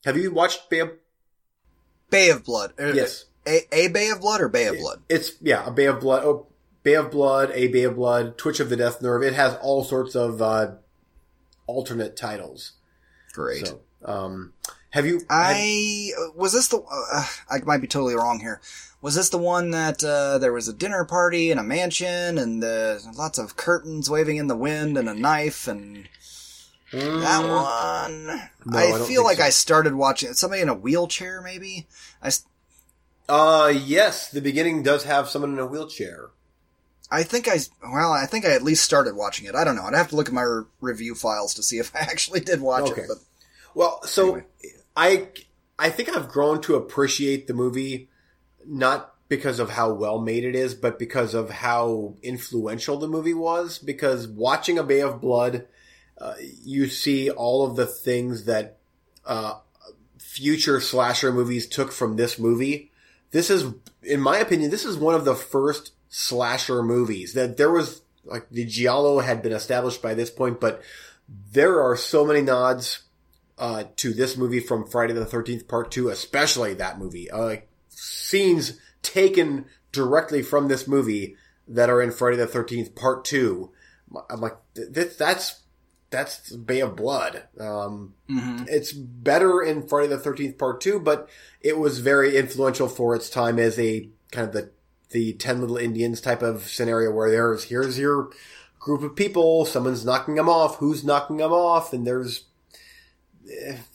Have 0.05 0.17
you 0.17 0.33
watched 0.33 0.71
Bay 0.71 0.81
of 0.81 0.91
Bay 2.11 2.31
of 2.31 2.45
Blood? 2.45 2.73
Uh, 2.79 2.93
Yes. 2.93 3.27
A, 3.47 3.63
a 3.73 3.89
Bay 3.89 4.11
of 4.11 4.21
Blood 4.21 4.41
or 4.41 4.49
Bay 4.49 4.67
of 4.67 4.77
Blood? 4.77 5.03
It's 5.09 5.33
yeah, 5.41 5.65
a 5.65 5.71
Bay 5.71 5.87
of 5.87 6.01
Blood. 6.01 6.25
Oh, 6.25 6.49
Bay 6.87 6.95
of 6.95 7.11
Blood, 7.11 7.51
a 7.53 7.67
Bay 7.67 7.83
of 7.83 7.97
Blood, 7.97 8.39
Twitch 8.39 8.61
of 8.61 8.71
the 8.71 8.77
Death 8.77 9.03
Nerve. 9.03 9.25
It 9.25 9.35
has 9.35 9.57
all 9.61 9.83
sorts 9.83 10.15
of 10.15 10.41
uh, 10.41 10.75
alternate 11.67 12.17
titles. 12.17 12.75
Great. 13.33 13.67
So, 13.67 13.81
um, 14.05 14.53
have 14.91 15.05
you? 15.05 15.23
I 15.29 16.11
was 16.37 16.53
this 16.53 16.69
the 16.69 16.79
uh, 16.79 17.27
I 17.51 17.59
might 17.65 17.81
be 17.81 17.89
totally 17.89 18.15
wrong 18.15 18.39
here. 18.39 18.61
Was 19.03 19.17
this 19.17 19.31
the 19.31 19.37
one 19.37 19.73
that 19.73 20.05
uh, 20.05 20.39
there 20.39 20.53
was 20.53 20.69
a 20.69 20.73
dinner 20.73 21.05
party 21.05 21.51
in 21.51 21.59
a 21.59 21.65
mansion 21.65 22.39
and 22.39 22.63
uh, 22.63 22.99
lots 23.19 23.39
of 23.39 23.57
curtains 23.57 24.09
waving 24.09 24.37
in 24.37 24.47
the 24.47 24.57
wind 24.57 24.97
and 24.97 25.09
a 25.09 25.15
knife 25.15 25.67
and 25.67 26.09
Mm, 26.93 27.21
that 27.21 27.41
one? 27.41 28.27
No, 28.65 28.79
I, 28.79 28.95
I 28.95 29.07
feel 29.09 29.25
like 29.25 29.39
so. 29.39 29.43
I 29.43 29.51
started 29.51 29.97
watching. 29.97 30.33
Somebody 30.35 30.63
in 30.63 30.69
a 30.69 30.75
wheelchair, 30.75 31.43
maybe. 31.43 31.89
I, 32.23 32.29
s- 32.29 32.47
Uh, 33.29 33.73
yes, 33.77 34.31
the 34.31 34.41
beginning 34.41 34.85
does 34.85 35.03
have 35.03 35.29
someone 35.29 35.53
in 35.55 35.59
a 35.59 35.67
wheelchair. 35.67 36.31
I 37.11 37.23
think 37.23 37.49
I 37.49 37.59
well, 37.83 38.13
I 38.13 38.27
think 38.27 38.45
I 38.45 38.51
at 38.53 38.63
least 38.63 38.85
started 38.85 39.15
watching 39.15 39.47
it. 39.47 39.55
I 39.55 39.63
don't 39.65 39.77
know. 39.77 39.83
I'd 39.85 39.95
have 39.95 40.09
to 40.09 40.17
look 40.17 40.29
at 40.29 40.35
my 40.35 40.43
re- 40.43 40.65
review 40.81 41.15
files 41.15 41.55
to 41.55 41.63
see 41.63 41.79
if 41.79 41.95
I 41.97 42.01
actually 42.01 42.41
did 42.41 42.61
watch 42.61 42.91
Okay. 42.91 43.03
it. 43.03 43.09
But 43.09 43.19
Well, 43.75 44.03
so 44.05 44.25
Anyway. 44.35 44.45
I 44.97 45.29
I 45.79 45.91
think 45.91 46.09
I've 46.09 46.29
grown 46.29 46.61
to 46.63 46.75
appreciate 46.75 47.47
the 47.47 47.55
movie 47.55 48.09
not 48.67 49.15
because 49.29 49.59
of 49.59 49.71
how 49.71 49.93
well 49.93 50.19
made 50.21 50.45
it 50.45 50.55
is, 50.57 50.75
but 50.75 50.99
because 50.99 51.35
of 51.35 51.51
how 51.51 52.15
influential 52.23 52.97
the 52.99 53.09
movie 53.09 53.35
was. 53.35 53.79
Because 53.79 54.27
watching 54.29 54.79
A 54.79 54.83
Bay 54.85 55.01
of 55.01 55.21
Blood, 55.21 55.67
uh, 56.19 56.35
you 56.41 56.89
see 56.89 57.29
all 57.31 57.67
of 57.67 57.77
the 57.77 57.87
things 57.87 58.45
that 58.45 58.79
uh, 59.25 59.59
future 60.19 60.81
slasher 60.81 61.33
movies 61.33 61.67
took 61.67 61.93
from 61.93 62.17
this 62.17 62.39
movie. 62.39 62.91
This 63.33 63.51
is, 63.51 63.73
in 64.03 64.21
my 64.21 64.39
opinion, 64.39 64.71
this 64.71 64.85
is 64.85 64.97
one 64.97 65.15
of 65.15 65.25
the 65.25 65.35
first 65.35 65.91
slasher 66.19 66.83
movies 66.83 67.35
that 67.35 67.59
there 67.59 67.71
was 67.71 68.01
like 68.25 68.49
the 68.49 68.65
giallo 68.65 69.21
had 69.21 69.43
been 69.43 69.53
established 69.53 70.01
by 70.01 70.15
this 70.15 70.31
point, 70.31 70.59
but 70.59 70.81
there 71.53 71.83
are 71.83 71.95
so 71.95 72.25
many 72.25 72.41
nods 72.41 73.03
uh, 73.59 73.85
to 73.97 74.15
this 74.15 74.35
movie 74.35 74.61
from 74.61 74.87
Friday 74.87 75.13
the 75.13 75.27
Thirteenth 75.27 75.69
Part 75.69 75.91
Two, 75.91 76.09
especially 76.09 76.73
that 76.73 76.99
movie. 76.99 77.31
Uh, 77.31 77.45
like 77.45 77.69
scenes 77.91 78.81
taken 79.03 79.67
directly 79.93 80.41
from 80.43 80.69
this 80.69 80.89
movie 80.89 81.37
that 81.69 81.91
are 81.91 82.01
in 82.01 82.11
Friday 82.11 82.39
the 82.39 82.47
Thirteenth 82.47 82.95
Part 82.95 83.27
Two. 83.27 83.71
I'm 84.31 84.41
like, 84.41 84.57
th- 84.75 84.95
th- 84.95 85.19
that's 85.19 85.61
that's 86.09 86.51
Bay 86.57 86.81
of 86.81 86.97
Blood. 86.97 87.43
Um, 87.61 88.15
It's 88.71 88.91
better 88.93 89.61
in 89.61 89.87
Friday 89.87 90.09
the 90.09 90.19
Thirteenth 90.19 90.57
Part 90.57 90.81
Two, 90.81 90.99
but 90.99 91.29
it 91.61 91.77
was 91.77 91.99
very 91.99 92.39
influential 92.39 92.89
for 92.89 93.15
its 93.15 93.29
time 93.29 93.59
as 93.59 93.79
a 93.79 94.09
kind 94.33 94.49
of 94.49 94.55
the 94.55 94.71
the 95.17 95.33
Ten 95.33 95.63
Little 95.63 95.79
Indians 95.79 96.21
type 96.21 96.43
of 96.43 96.69
scenario 96.69 97.11
where 97.11 97.31
there's 97.31 97.65
here's 97.65 97.99
your 97.99 98.29
group 98.79 99.03
of 99.03 99.17
people, 99.17 99.65
someone's 99.65 100.05
knocking 100.05 100.35
them 100.35 100.47
off, 100.47 100.77
who's 100.77 101.03
knocking 101.03 101.39
them 101.39 101.53
off, 101.53 101.95
and 101.95 102.07
there's 102.07 102.45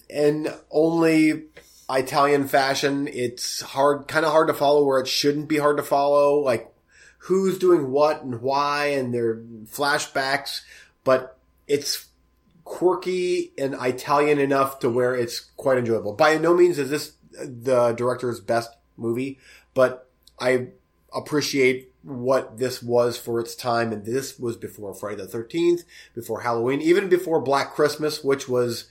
in 0.10 0.48
only 0.72 1.44
Italian 1.88 2.48
fashion, 2.48 3.08
it's 3.08 3.62
hard, 3.62 4.08
kind 4.08 4.26
of 4.26 4.32
hard 4.32 4.48
to 4.48 4.54
follow 4.56 4.84
where 4.84 5.00
it 5.00 5.08
shouldn't 5.08 5.48
be 5.48 5.60
hard 5.60 5.78
to 5.78 5.84
follow, 5.84 6.40
like 6.40 6.74
who's 7.20 7.60
doing 7.60 7.92
what 7.92 8.24
and 8.24 8.42
why, 8.42 8.88
and 8.88 9.14
their 9.14 9.36
flashbacks, 9.66 10.62
but 11.04 11.38
it's 11.68 12.08
quirky 12.64 13.54
and 13.60 13.76
Italian 13.80 14.40
enough 14.40 14.80
to 14.80 14.90
where 14.90 15.14
it's 15.14 15.40
quite 15.40 15.78
enjoyable. 15.78 16.14
By 16.14 16.40
no 16.40 16.56
means 16.56 16.80
is 16.80 16.90
this 16.90 17.14
the 17.32 17.92
director's 17.92 18.40
best 18.40 18.72
movie, 18.98 19.38
but 19.76 20.10
I 20.40 20.70
appreciate 21.14 21.92
what 22.04 22.58
this 22.58 22.82
was 22.82 23.18
for 23.18 23.40
its 23.40 23.56
time, 23.56 23.92
and 23.92 24.06
this 24.06 24.40
was 24.40 24.58
before 24.58 24.94
Friday 24.94 25.22
the 25.22 25.28
Thirteenth, 25.28 25.84
before 26.16 26.42
Halloween, 26.42 26.82
even 26.82 27.10
before 27.10 27.40
Black 27.42 27.74
Christmas, 27.74 28.24
which 28.24 28.48
was 28.50 28.86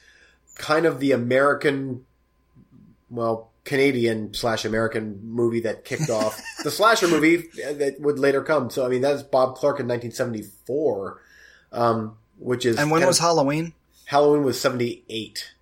kind 0.56 0.86
of 0.86 1.00
the 1.00 1.12
American, 1.12 2.04
well, 3.08 3.50
Canadian 3.64 4.32
slash 4.34 4.64
American 4.64 5.20
movie 5.24 5.60
that 5.60 5.84
kicked 5.84 6.10
off 6.10 6.40
the 6.64 6.70
slasher 6.70 7.08
movie 7.08 7.48
that 7.72 7.96
would 8.00 8.18
later 8.18 8.42
come. 8.42 8.70
So 8.70 8.84
I 8.84 8.88
mean, 8.88 9.00
that's 9.00 9.22
Bob 9.22 9.56
Clark 9.56 9.80
in 9.80 9.86
1974, 9.88 11.20
um, 11.72 12.16
which 12.38 12.64
is 12.64 12.78
And 12.78 12.90
when 12.90 13.04
was 13.06 13.18
of- 13.18 13.24
Halloween? 13.24 13.72
Halloween 14.06 14.42
was 14.44 14.60
78. 14.60 15.52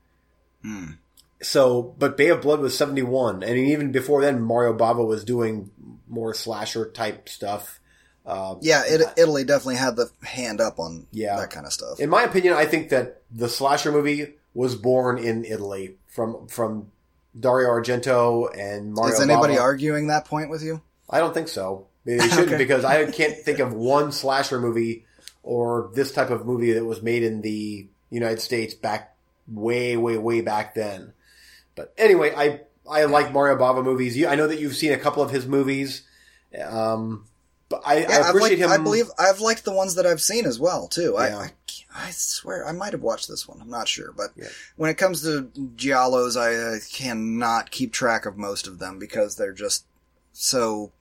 So, 1.40 1.94
but 1.98 2.16
Bay 2.16 2.28
of 2.28 2.42
Blood 2.42 2.60
was 2.60 2.76
71. 2.76 3.42
And 3.42 3.56
even 3.56 3.92
before 3.92 4.20
then, 4.22 4.40
Mario 4.40 4.76
Bava 4.76 5.06
was 5.06 5.24
doing 5.24 5.70
more 6.08 6.34
slasher 6.34 6.90
type 6.90 7.28
stuff. 7.28 7.80
Uh, 8.26 8.56
Yeah, 8.60 8.82
it, 8.86 9.02
Italy 9.16 9.44
definitely 9.44 9.76
had 9.76 9.96
the 9.96 10.10
hand 10.22 10.60
up 10.60 10.78
on 10.80 11.06
Yeah. 11.12 11.36
that 11.36 11.50
kind 11.50 11.64
of 11.66 11.72
stuff. 11.72 12.00
in 12.00 12.10
my 12.10 12.22
opinion, 12.24 12.54
I 12.54 12.66
think 12.66 12.88
that 12.90 13.22
the 13.30 13.48
slasher 13.48 13.92
movie 13.92 14.34
was 14.54 14.74
born 14.74 15.18
in 15.18 15.44
Italy 15.44 15.96
from, 16.08 16.48
from 16.48 16.90
Dario 17.38 17.68
Argento 17.68 18.50
and 18.58 18.92
Mario 18.92 19.14
Is 19.14 19.20
anybody 19.20 19.54
Bava. 19.54 19.60
arguing 19.60 20.08
that 20.08 20.24
point 20.24 20.50
with 20.50 20.62
you? 20.62 20.82
I 21.08 21.20
don't 21.20 21.32
think 21.32 21.48
so. 21.48 21.86
Maybe 22.04 22.18
they 22.20 22.28
shouldn't 22.30 22.48
Okay. 22.48 22.56
because 22.58 22.84
I 22.84 23.04
can't 23.12 23.36
think 23.36 23.60
of 23.60 23.72
one 23.72 24.10
slasher 24.12 24.60
movie 24.60 25.04
or 25.44 25.90
this 25.94 26.10
type 26.12 26.30
of 26.30 26.44
movie 26.44 26.72
that 26.72 26.84
was 26.84 27.00
made 27.00 27.22
in 27.22 27.42
the 27.42 27.86
United 28.10 28.40
States 28.40 28.74
back 28.74 29.14
way, 29.46 29.96
way, 29.96 30.18
way 30.18 30.40
back 30.40 30.74
then. 30.74 31.12
But 31.78 31.94
anyway, 31.96 32.34
I 32.36 32.60
I 32.90 33.04
like 33.04 33.32
Mario 33.32 33.56
Bava 33.56 33.82
movies. 33.84 34.16
You, 34.16 34.28
I 34.28 34.34
know 34.34 34.46
that 34.48 34.58
you've 34.60 34.76
seen 34.76 34.92
a 34.92 34.98
couple 34.98 35.22
of 35.22 35.30
his 35.30 35.46
movies, 35.46 36.02
um, 36.62 37.24
but 37.68 37.80
I, 37.86 37.94
I 37.94 37.98
Yeah, 38.00 38.08
I've 38.20 38.28
appreciate 38.30 38.58
liked, 38.58 38.62
him. 38.62 38.70
I 38.70 38.82
believe 38.82 39.06
I've 39.18 39.40
liked 39.40 39.64
the 39.64 39.72
ones 39.72 39.94
that 39.94 40.04
I've 40.06 40.20
seen 40.20 40.44
as 40.44 40.58
well 40.58 40.88
too. 40.88 41.14
Yeah. 41.16 41.20
I, 41.38 41.42
I 41.44 41.52
I 41.94 42.10
swear 42.10 42.66
I 42.66 42.72
might 42.72 42.92
have 42.92 43.02
watched 43.02 43.28
this 43.28 43.48
one. 43.48 43.60
I'm 43.60 43.70
not 43.70 43.88
sure, 43.88 44.12
but 44.12 44.30
Yeah. 44.36 44.48
when 44.76 44.90
it 44.90 44.94
comes 44.98 45.22
to 45.22 45.50
giallos, 45.76 46.36
I 46.36 46.54
uh, 46.54 46.78
cannot 46.92 47.70
keep 47.70 47.92
track 47.92 48.26
of 48.26 48.36
most 48.36 48.66
of 48.66 48.78
them 48.78 48.98
because 48.98 49.36
they're 49.36 49.52
just 49.52 49.84
so 50.32 50.92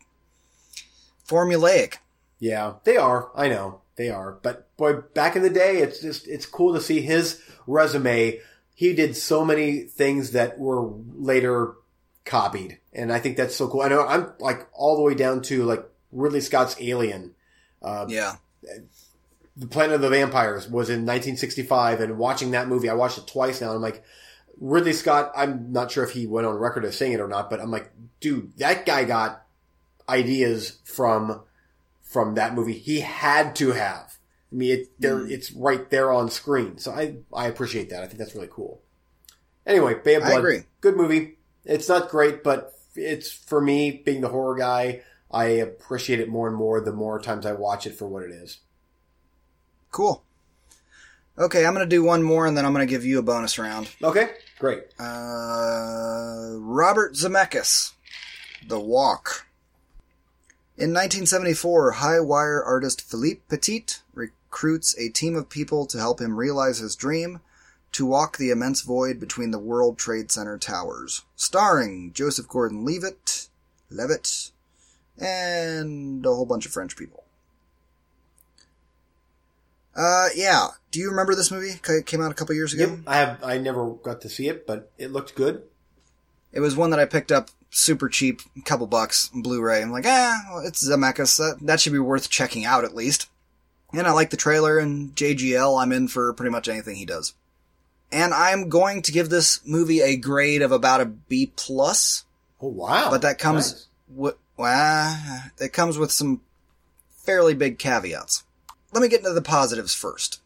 formulaic. 1.27 1.95
Yeah, 2.39 2.73
they 2.83 2.97
are. 2.97 3.31
I 3.35 3.49
know 3.49 3.81
they 3.95 4.09
are. 4.09 4.37
But 4.41 4.75
boy, 4.77 5.01
back 5.13 5.35
in 5.35 5.41
the 5.43 5.49
day, 5.49 5.77
it's 5.77 5.99
just 6.01 6.27
it's 6.27 6.45
cool 6.45 6.73
to 6.73 6.81
see 6.81 7.01
his 7.01 7.41
resume. 7.65 8.39
He 8.77 8.93
did 8.93 9.17
so 9.17 9.43
many 9.43 9.79
things 9.81 10.33
that 10.33 10.59
were 10.59 10.87
later 11.15 11.73
copied, 12.25 12.77
and 12.93 13.11
I 13.11 13.17
think 13.17 13.35
that's 13.35 13.55
so 13.55 13.67
cool. 13.67 13.81
I 13.81 13.87
know 13.87 14.05
I'm 14.05 14.33
like 14.39 14.67
all 14.71 14.95
the 14.97 15.01
way 15.01 15.15
down 15.15 15.41
to 15.43 15.63
like 15.63 15.83
Ridley 16.11 16.41
Scott's 16.41 16.75
Alien. 16.79 17.33
Uh, 17.81 18.05
Yeah, 18.07 18.33
the 19.55 19.65
Planet 19.65 19.95
of 19.95 20.01
the 20.01 20.09
Vampires 20.09 20.65
was 20.69 20.89
in 20.89 21.07
1965, 21.07 22.01
and 22.01 22.19
watching 22.19 22.51
that 22.51 22.67
movie, 22.67 22.87
I 22.87 22.93
watched 22.93 23.17
it 23.17 23.25
twice 23.25 23.61
now. 23.61 23.69
And 23.69 23.77
I'm 23.77 23.81
like, 23.81 24.03
Ridley 24.59 24.93
Scott. 24.93 25.31
I'm 25.35 25.71
not 25.71 25.89
sure 25.89 26.03
if 26.03 26.11
he 26.11 26.27
went 26.27 26.45
on 26.45 26.53
record 26.53 26.85
as 26.85 26.95
saying 26.95 27.13
it 27.13 27.19
or 27.19 27.27
not, 27.27 27.49
but 27.49 27.59
I'm 27.59 27.71
like, 27.71 27.91
dude, 28.19 28.55
that 28.57 28.85
guy 28.85 29.05
got 29.05 29.43
ideas 30.07 30.77
from 30.83 31.41
from 32.03 32.35
that 32.35 32.53
movie. 32.53 32.77
He 32.77 32.99
had 32.99 33.55
to 33.55 33.71
have. 33.71 34.16
I 34.51 34.55
mean, 34.55 34.71
it, 34.79 34.99
there, 35.01 35.25
it's 35.27 35.51
right 35.51 35.89
there 35.89 36.11
on 36.11 36.29
screen. 36.29 36.77
So 36.77 36.91
I 36.91 37.17
I 37.33 37.47
appreciate 37.47 37.89
that. 37.89 38.03
I 38.03 38.07
think 38.07 38.17
that's 38.19 38.33
really 38.35 38.49
cool. 38.51 38.81
Anyway, 39.65 39.95
Bay 40.03 40.15
of 40.15 40.23
I 40.23 40.27
Blood, 40.29 40.39
agree. 40.39 40.59
good 40.81 40.95
movie. 40.95 41.37
It's 41.65 41.89
not 41.89 42.09
great, 42.09 42.43
but 42.43 42.73
it's 42.95 43.29
for 43.31 43.59
me 43.59 43.91
being 44.05 44.21
the 44.21 44.29
horror 44.29 44.55
guy. 44.57 45.01
I 45.29 45.45
appreciate 45.45 46.21
it 46.21 46.29
more 46.29 46.47
and 46.47 46.55
more 46.55 46.79
the 46.79 46.93
more 46.93 47.19
times 47.19 47.45
I 47.45 47.51
watch 47.51 47.85
it 47.85 47.95
for 47.95 48.07
what 48.07 48.23
it 48.23 48.31
is. 48.31 48.59
cool. 49.91 50.23
Okay, 51.39 51.65
I'm 51.67 51.73
gonna 51.73 51.85
do 51.85 52.01
one 52.01 52.23
more, 52.23 52.47
and 52.47 52.57
then 52.57 52.65
I'm 52.65 52.71
gonna 52.73 52.85
give 52.87 53.05
you 53.05 53.19
a 53.19 53.21
bonus 53.21 53.59
round. 53.59 53.89
Okay, 54.01 54.29
great. 54.57 54.85
Uh, 54.97 56.53
Robert 56.57 57.13
Zemeckis, 57.13 57.91
The 58.67 58.79
Walk. 58.79 59.45
In 60.77 60.91
1974, 60.93 61.91
high 61.93 62.19
wire 62.19 62.63
artist 62.63 63.01
Philippe 63.01 63.41
Petit 63.49 63.85
recruits 64.57 64.97
a 64.97 65.09
team 65.09 65.35
of 65.35 65.49
people 65.49 65.85
to 65.85 65.99
help 65.99 66.19
him 66.19 66.35
realize 66.35 66.79
his 66.79 66.95
dream 66.95 67.39
to 67.91 68.05
walk 68.07 68.37
the 68.37 68.49
immense 68.49 68.81
void 68.81 69.19
between 69.19 69.51
the 69.51 69.59
World 69.59 69.99
Trade 69.99 70.31
Center 70.31 70.57
towers. 70.57 71.23
Starring 71.35 72.11
Joseph 72.11 72.47
Gordon 72.47 72.83
Levitt, 72.83 73.49
Levitt, 73.91 74.51
and 75.19 76.25
a 76.25 76.29
whole 76.29 76.47
bunch 76.47 76.65
of 76.65 76.71
French 76.71 76.97
people. 76.97 77.23
Uh, 79.95 80.29
yeah. 80.35 80.69
Do 80.89 80.99
you 80.99 81.09
remember 81.11 81.35
this 81.35 81.51
movie? 81.51 81.77
Ca- 81.81 82.01
Came 82.03 82.21
out 82.21 82.31
a 82.31 82.35
couple 82.35 82.55
years 82.55 82.73
ago. 82.73 82.87
Yep, 82.87 82.99
I 83.05 83.15
have. 83.17 83.43
I 83.43 83.59
never 83.59 83.91
got 83.91 84.21
to 84.21 84.29
see 84.29 84.47
it, 84.47 84.65
but 84.65 84.91
it 84.97 85.11
looked 85.11 85.35
good. 85.35 85.61
It 86.51 86.61
was 86.61 86.75
one 86.75 86.89
that 86.89 86.99
I 86.99 87.05
picked 87.05 87.31
up 87.31 87.49
super 87.69 88.09
cheap, 88.09 88.41
a 88.57 88.61
couple 88.61 88.87
bucks 88.87 89.29
Blu-ray. 89.35 89.83
I'm 89.83 89.91
like, 89.91 90.05
ah, 90.07 90.41
well, 90.49 90.65
it's 90.65 90.87
Zemeckis. 90.87 91.37
That, 91.37 91.65
that 91.65 91.79
should 91.79 91.93
be 91.93 91.99
worth 91.99 92.29
checking 92.29 92.65
out 92.65 92.83
at 92.83 92.95
least. 92.95 93.29
And 93.93 94.05
I 94.05 94.11
like 94.11 94.29
the 94.31 94.37
trailer 94.37 94.79
and 94.79 95.15
JGL. 95.15 95.81
I'm 95.81 95.91
in 95.91 96.07
for 96.07 96.33
pretty 96.33 96.51
much 96.51 96.67
anything 96.67 96.95
he 96.97 97.05
does. 97.05 97.33
And 98.11 98.33
I'm 98.33 98.69
going 98.69 99.01
to 99.03 99.11
give 99.11 99.29
this 99.29 99.59
movie 99.65 100.01
a 100.01 100.15
grade 100.17 100.61
of 100.61 100.71
about 100.71 101.01
a 101.01 101.05
B 101.05 101.51
plus, 101.55 102.23
Oh 102.61 102.67
wow! 102.69 103.09
but 103.09 103.21
that 103.21 103.37
comes 103.39 103.71
Nice. 103.73 103.87
with, 104.09 104.35
well, 104.57 105.41
it 105.59 105.73
comes 105.73 105.97
with 105.97 106.11
some 106.11 106.41
fairly 107.17 107.53
big 107.53 107.77
caveats. 107.79 108.43
Let 108.93 109.01
me 109.01 109.09
get 109.09 109.19
into 109.19 109.33
the 109.33 109.41
positives 109.41 109.93
first. 109.93 110.39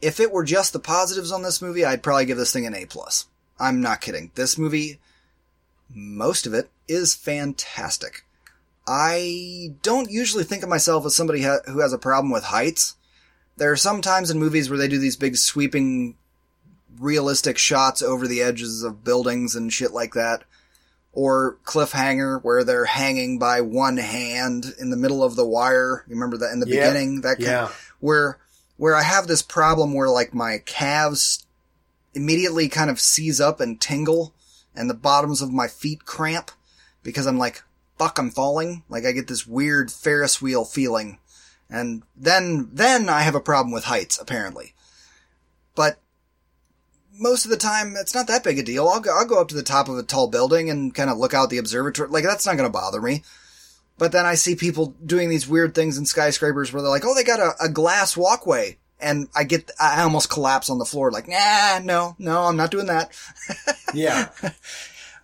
If 0.00 0.18
it 0.20 0.32
were 0.32 0.44
just 0.44 0.72
the 0.72 0.80
positives 0.80 1.30
on 1.32 1.42
this 1.42 1.62
movie, 1.62 1.84
I'd 1.84 2.02
probably 2.02 2.26
give 2.26 2.36
this 2.36 2.52
thing 2.52 2.66
an 2.66 2.74
A 2.74 2.84
plus. 2.86 3.26
I'm 3.58 3.80
not 3.80 4.00
kidding. 4.00 4.32
This 4.34 4.58
movie 4.58 4.98
most 5.94 6.46
of 6.46 6.54
it 6.54 6.70
is 6.88 7.14
fantastic. 7.14 8.24
I 8.86 9.74
don't 9.82 10.10
usually 10.10 10.44
think 10.44 10.62
of 10.62 10.68
myself 10.68 11.06
as 11.06 11.14
somebody 11.16 11.42
ha- 11.42 11.60
who 11.66 11.80
has 11.80 11.92
a 11.92 11.98
problem 11.98 12.30
with 12.30 12.44
heights. 12.44 12.96
There 13.56 13.70
are 13.72 13.76
some 13.76 14.02
times 14.02 14.30
in 14.30 14.38
movies 14.38 14.68
where 14.68 14.78
they 14.78 14.88
do 14.88 14.98
these 14.98 15.16
big 15.16 15.36
sweeping, 15.36 16.16
realistic 16.98 17.56
shots 17.56 18.02
over 18.02 18.26
the 18.26 18.42
edges 18.42 18.82
of 18.82 19.04
buildings 19.04 19.54
and 19.54 19.72
shit 19.72 19.92
like 19.92 20.12
that. 20.14 20.44
Or 21.12 21.58
cliffhanger 21.64 22.42
where 22.42 22.64
they're 22.64 22.86
hanging 22.86 23.38
by 23.38 23.60
one 23.60 23.98
hand 23.98 24.74
in 24.80 24.90
the 24.90 24.96
middle 24.96 25.22
of 25.22 25.36
the 25.36 25.46
wire. 25.46 26.04
You 26.08 26.14
remember 26.16 26.36
that 26.38 26.52
in 26.52 26.58
the 26.60 26.66
Yeah. 26.68 26.88
beginning? 26.88 27.20
That 27.20 27.36
kind 27.36 27.42
Yeah. 27.48 27.68
where 28.00 28.38
where 28.76 28.96
I 28.96 29.02
have 29.02 29.28
this 29.28 29.40
problem 29.40 29.94
where 29.94 30.08
like 30.10 30.34
my 30.34 30.58
calves 30.58 31.46
immediately 32.12 32.68
kind 32.68 32.90
of 32.90 33.00
seize 33.00 33.40
up 33.40 33.60
and 33.60 33.80
tingle 33.80 34.34
and 34.74 34.90
the 34.90 34.94
bottoms 34.94 35.40
of 35.40 35.52
my 35.52 35.68
feet 35.68 36.04
cramp 36.04 36.50
because 37.04 37.26
I'm 37.26 37.38
like, 37.38 37.62
fuck, 37.98 38.18
I'm 38.18 38.30
falling. 38.30 38.82
Like 38.88 39.04
I 39.04 39.12
get 39.12 39.28
this 39.28 39.46
weird 39.46 39.90
Ferris 39.90 40.40
wheel 40.40 40.64
feeling. 40.64 41.18
And 41.70 42.02
then, 42.16 42.68
then 42.72 43.08
I 43.08 43.22
have 43.22 43.34
a 43.34 43.40
problem 43.40 43.72
with 43.72 43.84
heights, 43.84 44.18
apparently. 44.20 44.74
But 45.74 45.98
most 47.18 47.44
of 47.44 47.50
the 47.50 47.56
time, 47.56 47.94
it's 47.96 48.14
not 48.14 48.26
that 48.26 48.44
big 48.44 48.58
a 48.58 48.62
deal. 48.62 48.88
I'll 48.88 49.00
go, 49.00 49.16
I'll 49.16 49.26
go 49.26 49.40
up 49.40 49.48
to 49.48 49.54
the 49.54 49.62
top 49.62 49.88
of 49.88 49.96
a 49.96 50.02
tall 50.02 50.28
building 50.28 50.68
and 50.70 50.94
kind 50.94 51.10
of 51.10 51.18
look 51.18 51.34
out 51.34 51.50
the 51.50 51.58
observatory. 51.58 52.08
Like 52.08 52.24
that's 52.24 52.46
not 52.46 52.56
going 52.56 52.68
to 52.68 52.72
bother 52.72 53.00
me. 53.00 53.22
But 53.96 54.12
then 54.12 54.26
I 54.26 54.34
see 54.34 54.56
people 54.56 54.94
doing 55.04 55.28
these 55.28 55.48
weird 55.48 55.74
things 55.74 55.96
in 55.98 56.06
skyscrapers 56.06 56.72
where 56.72 56.82
they're 56.82 56.90
like, 56.90 57.04
oh, 57.04 57.14
they 57.14 57.22
got 57.22 57.40
a, 57.40 57.52
a 57.60 57.68
glass 57.68 58.16
walkway. 58.16 58.78
And 59.00 59.28
I 59.34 59.44
get, 59.44 59.70
I 59.80 60.02
almost 60.02 60.30
collapse 60.30 60.70
on 60.70 60.78
the 60.78 60.84
floor 60.84 61.10
like, 61.10 61.28
nah, 61.28 61.78
no, 61.82 62.16
no, 62.18 62.44
I'm 62.44 62.56
not 62.56 62.70
doing 62.70 62.86
that. 62.86 63.12
Yeah. 63.94 64.30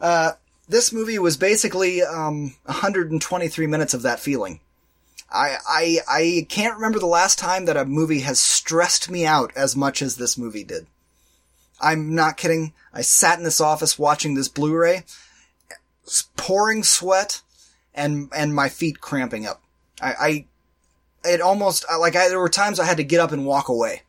Uh, 0.01 0.33
this 0.71 0.93
movie 0.93 1.19
was 1.19 1.37
basically 1.37 2.01
um, 2.01 2.55
123 2.65 3.67
minutes 3.67 3.93
of 3.93 4.03
that 4.03 4.21
feeling. 4.21 4.61
I, 5.33 5.57
I 5.69 5.99
I 6.09 6.47
can't 6.49 6.75
remember 6.75 6.99
the 6.99 7.07
last 7.07 7.39
time 7.39 7.65
that 7.67 7.77
a 7.77 7.85
movie 7.85 8.21
has 8.21 8.41
stressed 8.41 9.11
me 9.11 9.27
out 9.27 9.53
as 9.57 9.77
much 9.77 10.01
as 10.03 10.17
this 10.17 10.39
movie 10.39 10.65
did. 10.65 10.87
I'm 11.81 12.15
not 12.15 12.37
kidding. 12.37 12.73
I 12.93 13.03
sat 13.03 13.39
in 13.39 13.45
this 13.45 13.61
office 13.61 13.99
watching 13.99 14.35
this 14.35 14.49
Blu-ray, 14.49 15.05
pouring 16.37 16.83
sweat, 16.83 17.43
and 17.95 18.29
and 18.35 18.55
my 18.55 18.69
feet 18.69 19.01
cramping 19.01 19.47
up. 19.47 19.63
I, 20.01 20.15
I 20.21 20.45
it 21.25 21.41
almost 21.41 21.85
like 21.99 22.17
I, 22.17 22.29
there 22.29 22.41
were 22.41 22.49
times 22.49 22.81
I 22.81 22.87
had 22.87 22.97
to 22.97 23.05
get 23.05 23.21
up 23.21 23.33
and 23.33 23.47
walk 23.47 23.69
away 23.69 24.03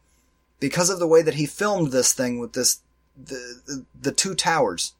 because 0.59 0.89
of 0.89 0.99
the 0.99 1.07
way 1.07 1.21
that 1.21 1.35
he 1.35 1.45
filmed 1.45 1.91
this 1.91 2.13
thing 2.13 2.39
with 2.39 2.53
this 2.53 2.81
the 3.15 3.61
the, 3.65 3.85
the 3.99 4.11
two 4.11 4.33
towers 4.33 4.93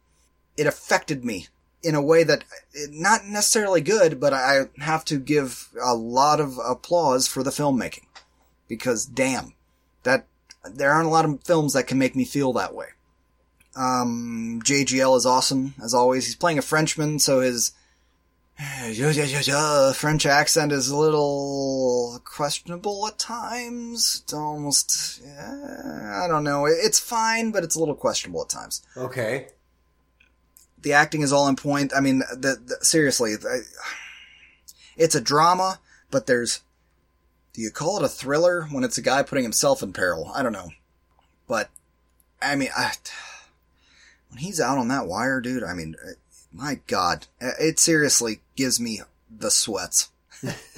it 0.58 0.68
affected 0.68 1.24
me 1.24 1.48
in 1.84 1.96
a 1.96 2.02
way 2.02 2.24
that 2.24 2.44
not 2.90 3.26
necessarily 3.26 3.82
good, 3.82 4.20
but 4.20 4.34
I 4.34 4.66
have 4.80 5.04
to 5.06 5.18
give 5.18 5.70
a 5.82 5.96
lot 5.96 6.40
of 6.40 6.60
applause 6.64 7.28
for 7.28 7.44
the 7.44 7.50
filmmaking 7.50 8.06
because 8.68 9.06
damn, 9.06 9.54
that 10.04 10.28
there 10.64 10.92
aren't 10.92 11.08
a 11.08 11.12
lot 11.12 11.26
of 11.26 11.44
films 11.44 11.74
that 11.74 11.88
can 11.88 11.98
make 11.98 12.16
me 12.16 12.26
feel 12.26 12.54
that 12.54 12.76
way. 12.76 12.88
Um, 13.76 14.62
JGL 14.64 15.18
is 15.18 15.26
awesome 15.26 15.74
as 15.84 15.94
always. 15.94 16.26
He's 16.26 16.36
playing 16.36 16.58
a 16.58 16.64
Frenchman, 16.64 17.20
so 17.20 17.42
his. 17.42 17.72
French 19.94 20.26
accent 20.26 20.72
is 20.72 20.90
a 20.90 20.98
little 20.98 22.22
questionable 22.24 23.08
at 23.08 23.18
times. 23.18 24.22
It's 24.24 24.34
almost, 24.34 25.22
yeah, 25.24 26.22
I 26.24 26.28
don't 26.28 26.44
know. 26.44 26.66
It's 26.66 27.00
fine, 27.00 27.52
but 27.52 27.64
it's 27.64 27.76
a 27.76 27.80
little 27.80 27.96
questionable 27.96 28.44
at 28.44 28.50
times. 28.50 28.86
Okay. 28.96 29.48
The 30.82 30.94
acting 30.94 31.22
is 31.22 31.32
all 31.32 31.48
in 31.48 31.56
point. 31.56 31.94
I 31.96 32.00
mean, 32.00 32.20
the, 32.32 32.60
the 32.64 32.78
seriously, 32.84 33.36
I, 33.36 33.60
it's 34.98 35.16
a 35.16 35.22
drama, 35.22 35.80
but 36.10 36.26
there's, 36.26 36.62
do 37.54 37.62
you 37.62 37.72
call 37.72 37.98
it 37.98 38.06
a 38.06 38.10
thriller 38.10 38.68
when 38.72 38.84
it's 38.84 38.98
a 38.98 39.02
guy 39.02 39.24
putting 39.24 39.44
himself 39.44 39.84
in 39.84 39.94
peril? 39.94 40.32
I 40.34 40.42
don't 40.42 40.54
know. 40.54 40.72
But, 41.48 41.70
I 42.42 42.56
mean, 42.56 42.70
I, 42.76 42.94
when 44.30 44.40
he's 44.40 44.60
out 44.60 44.78
on 44.78 44.88
that 44.88 45.08
wire, 45.08 45.42
dude, 45.42 45.64
I 45.64 45.74
mean, 45.74 45.96
my 46.52 46.80
God, 46.88 47.28
it 47.40 47.80
seriously 47.80 48.42
gives 48.56 48.80
me 48.80 49.02
the 49.30 49.52
sweats. 49.52 50.10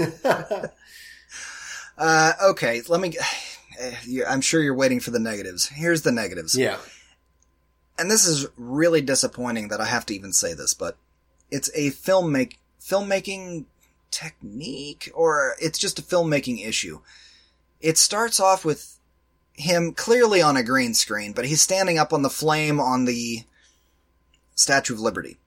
uh, 1.98 2.34
okay, 2.44 2.82
let 2.88 3.00
me. 3.00 3.16
I'm 4.28 4.42
sure 4.42 4.62
you're 4.62 4.76
waiting 4.76 5.00
for 5.00 5.10
the 5.10 5.20
negatives. 5.20 5.68
Here's 5.68 6.04
the 6.04 6.12
negatives. 6.12 6.56
Yeah. 6.56 6.78
And 7.98 8.10
this 8.10 8.26
is 8.26 8.48
really 8.58 9.02
disappointing 9.02 9.68
that 9.68 9.82
I 9.82 9.86
have 9.86 10.06
to 10.08 10.16
even 10.16 10.34
say 10.34 10.54
this, 10.54 10.74
but 10.74 10.98
it's 11.52 11.70
a 11.76 11.92
film 11.92 12.32
make 12.32 12.60
filmmaking 12.82 13.66
technique, 14.12 15.12
or 15.14 15.56
it's 15.60 15.80
just 15.80 16.00
a 16.00 16.04
filmmaking 16.04 16.66
issue. 16.66 17.02
It 17.82 17.98
starts 17.98 18.40
off 18.40 18.66
with 18.66 18.98
him 19.54 19.94
clearly 19.94 20.42
on 20.42 20.58
a 20.58 20.64
green 20.64 20.94
screen, 20.94 21.34
but 21.34 21.46
he's 21.46 21.62
standing 21.62 21.98
up 21.98 22.14
on 22.14 22.22
the 22.22 22.30
flame 22.30 22.80
on 22.80 23.06
the 23.06 23.44
Statue 24.56 24.94
of 24.94 25.00
Liberty. 25.00 25.38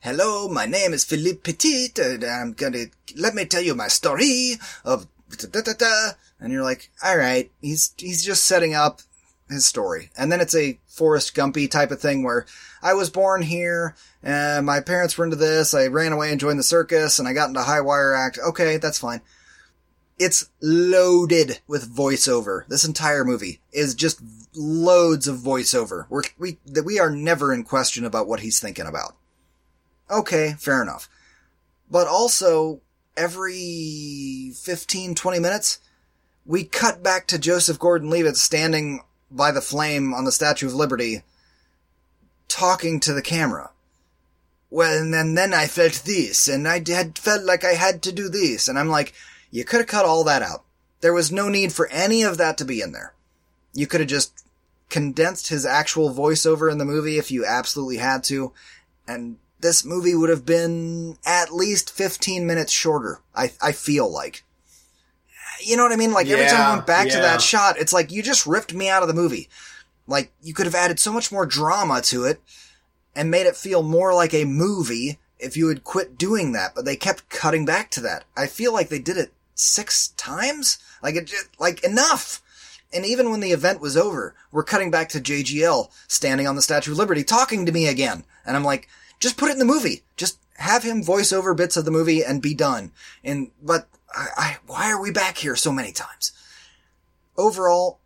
Hello, 0.00 0.48
my 0.48 0.66
name 0.66 0.92
is 0.92 1.04
Philippe 1.04 1.40
Petit, 1.42 1.88
and 1.98 2.24
I'm 2.24 2.52
gonna, 2.52 2.86
let 3.16 3.34
me 3.34 3.46
tell 3.46 3.62
you 3.62 3.74
my 3.74 3.88
story 3.88 4.56
of 4.84 5.06
da 5.30 5.60
da 5.62 5.72
da. 5.72 6.10
And 6.38 6.52
you're 6.52 6.62
like, 6.62 6.90
alright, 7.02 7.50
he's, 7.62 7.94
he's 7.96 8.24
just 8.24 8.44
setting 8.44 8.74
up 8.74 9.00
his 9.48 9.64
story. 9.64 10.10
And 10.16 10.30
then 10.30 10.40
it's 10.40 10.54
a 10.54 10.78
Forrest 10.86 11.34
Gumpy 11.34 11.70
type 11.70 11.90
of 11.90 12.00
thing 12.00 12.22
where 12.22 12.46
I 12.82 12.94
was 12.94 13.10
born 13.10 13.42
here, 13.42 13.94
and 14.22 14.66
my 14.66 14.80
parents 14.80 15.16
were 15.16 15.24
into 15.24 15.36
this, 15.36 15.74
I 15.74 15.86
ran 15.86 16.12
away 16.12 16.30
and 16.30 16.40
joined 16.40 16.58
the 16.58 16.64
circus, 16.64 17.18
and 17.18 17.28
I 17.28 17.32
got 17.32 17.48
into 17.48 17.62
high 17.62 17.80
wire 17.80 18.14
act. 18.14 18.38
Okay, 18.38 18.76
that's 18.76 18.98
fine. 18.98 19.20
It's 20.18 20.48
loaded 20.60 21.60
with 21.66 21.94
voiceover. 21.94 22.66
This 22.68 22.84
entire 22.84 23.24
movie 23.24 23.60
is 23.72 23.94
just 23.94 24.20
loads 24.54 25.26
of 25.26 25.38
voiceover. 25.38 26.06
We're, 26.08 26.22
we, 26.38 26.58
we 26.84 27.00
are 27.00 27.10
never 27.10 27.52
in 27.52 27.64
question 27.64 28.04
about 28.04 28.28
what 28.28 28.40
he's 28.40 28.60
thinking 28.60 28.86
about. 28.86 29.16
Okay, 30.10 30.54
fair 30.58 30.82
enough. 30.82 31.08
But 31.90 32.06
also, 32.06 32.80
every 33.16 34.52
15, 34.54 35.14
20 35.14 35.38
minutes, 35.40 35.80
we 36.46 36.64
cut 36.64 37.02
back 37.02 37.26
to 37.28 37.38
Joseph 37.38 37.78
Gordon-Levitt 37.78 38.36
standing 38.36 39.00
by 39.34 39.50
the 39.50 39.60
flame 39.60 40.14
on 40.14 40.24
the 40.24 40.32
Statue 40.32 40.66
of 40.66 40.74
Liberty, 40.74 41.22
talking 42.48 43.00
to 43.00 43.12
the 43.12 43.22
camera. 43.22 43.70
Well, 44.70 45.00
and 45.00 45.12
then, 45.12 45.34
then 45.34 45.54
I 45.54 45.66
felt 45.66 46.02
this, 46.04 46.48
and 46.48 46.66
I 46.66 46.82
had 46.86 47.18
felt 47.18 47.44
like 47.44 47.64
I 47.64 47.74
had 47.74 48.02
to 48.02 48.12
do 48.12 48.28
this, 48.28 48.68
and 48.68 48.78
I'm 48.78 48.88
like, 48.88 49.12
you 49.50 49.64
could 49.64 49.80
have 49.80 49.86
cut 49.86 50.04
all 50.04 50.24
that 50.24 50.42
out. 50.42 50.64
There 51.00 51.12
was 51.12 51.30
no 51.30 51.48
need 51.48 51.72
for 51.72 51.88
any 51.88 52.22
of 52.22 52.38
that 52.38 52.58
to 52.58 52.64
be 52.64 52.80
in 52.80 52.92
there. 52.92 53.14
You 53.72 53.86
could 53.86 54.00
have 54.00 54.08
just 54.08 54.44
condensed 54.88 55.48
his 55.48 55.66
actual 55.66 56.12
voiceover 56.12 56.70
in 56.70 56.78
the 56.78 56.84
movie 56.84 57.18
if 57.18 57.30
you 57.30 57.44
absolutely 57.44 57.98
had 57.98 58.24
to, 58.24 58.52
and 59.06 59.36
this 59.60 59.84
movie 59.84 60.14
would 60.14 60.30
have 60.30 60.44
been 60.44 61.16
at 61.24 61.54
least 61.54 61.90
15 61.90 62.46
minutes 62.46 62.72
shorter. 62.72 63.20
I, 63.34 63.52
I 63.62 63.72
feel 63.72 64.10
like. 64.10 64.44
You 65.64 65.76
know 65.76 65.82
what 65.82 65.92
I 65.92 65.96
mean? 65.96 66.12
Like 66.12 66.28
every 66.28 66.46
time 66.46 66.60
I 66.60 66.74
went 66.74 66.86
back 66.86 67.08
yeah. 67.08 67.16
to 67.16 67.20
that 67.22 67.42
shot, 67.42 67.78
it's 67.78 67.92
like 67.92 68.12
you 68.12 68.22
just 68.22 68.46
ripped 68.46 68.74
me 68.74 68.88
out 68.88 69.02
of 69.02 69.08
the 69.08 69.14
movie. 69.14 69.48
Like 70.06 70.32
you 70.42 70.54
could 70.54 70.66
have 70.66 70.74
added 70.74 70.98
so 70.98 71.12
much 71.12 71.32
more 71.32 71.46
drama 71.46 72.00
to 72.02 72.24
it 72.24 72.40
and 73.16 73.30
made 73.30 73.46
it 73.46 73.56
feel 73.56 73.82
more 73.82 74.14
like 74.14 74.34
a 74.34 74.44
movie 74.44 75.18
if 75.38 75.56
you 75.56 75.68
had 75.68 75.84
quit 75.84 76.16
doing 76.16 76.52
that, 76.52 76.74
but 76.74 76.84
they 76.84 76.96
kept 76.96 77.28
cutting 77.28 77.64
back 77.64 77.90
to 77.92 78.00
that. 78.00 78.24
I 78.36 78.46
feel 78.46 78.72
like 78.72 78.88
they 78.88 78.98
did 78.98 79.16
it 79.16 79.32
six 79.54 80.08
times. 80.08 80.78
Like 81.02 81.14
it 81.16 81.26
just, 81.26 81.48
like 81.60 81.84
enough. 81.84 82.40
And 82.92 83.04
even 83.04 83.30
when 83.30 83.40
the 83.40 83.52
event 83.52 83.80
was 83.80 83.96
over, 83.96 84.34
we're 84.52 84.64
cutting 84.64 84.90
back 84.90 85.08
to 85.10 85.20
JGL 85.20 85.90
standing 86.06 86.46
on 86.46 86.56
the 86.56 86.62
Statue 86.62 86.92
of 86.92 86.98
Liberty 86.98 87.24
talking 87.24 87.66
to 87.66 87.72
me 87.72 87.88
again. 87.88 88.24
And 88.46 88.56
I'm 88.56 88.64
like, 88.64 88.88
just 89.20 89.36
put 89.36 89.48
it 89.48 89.54
in 89.54 89.58
the 89.58 89.64
movie. 89.64 90.02
Just 90.16 90.38
have 90.58 90.84
him 90.84 91.02
voice 91.02 91.32
over 91.32 91.54
bits 91.54 91.76
of 91.76 91.84
the 91.84 91.90
movie 91.90 92.24
and 92.24 92.40
be 92.40 92.54
done. 92.54 92.92
And, 93.24 93.50
but 93.60 93.88
I, 94.16 94.26
I 94.36 94.56
why 94.66 94.90
are 94.90 95.00
we 95.00 95.10
back 95.10 95.38
here 95.38 95.56
so 95.56 95.72
many 95.72 95.92
times? 95.92 96.32
Overall, 97.36 97.98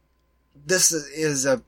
this 0.66 0.92
is 0.92 1.44
a 1.46 1.62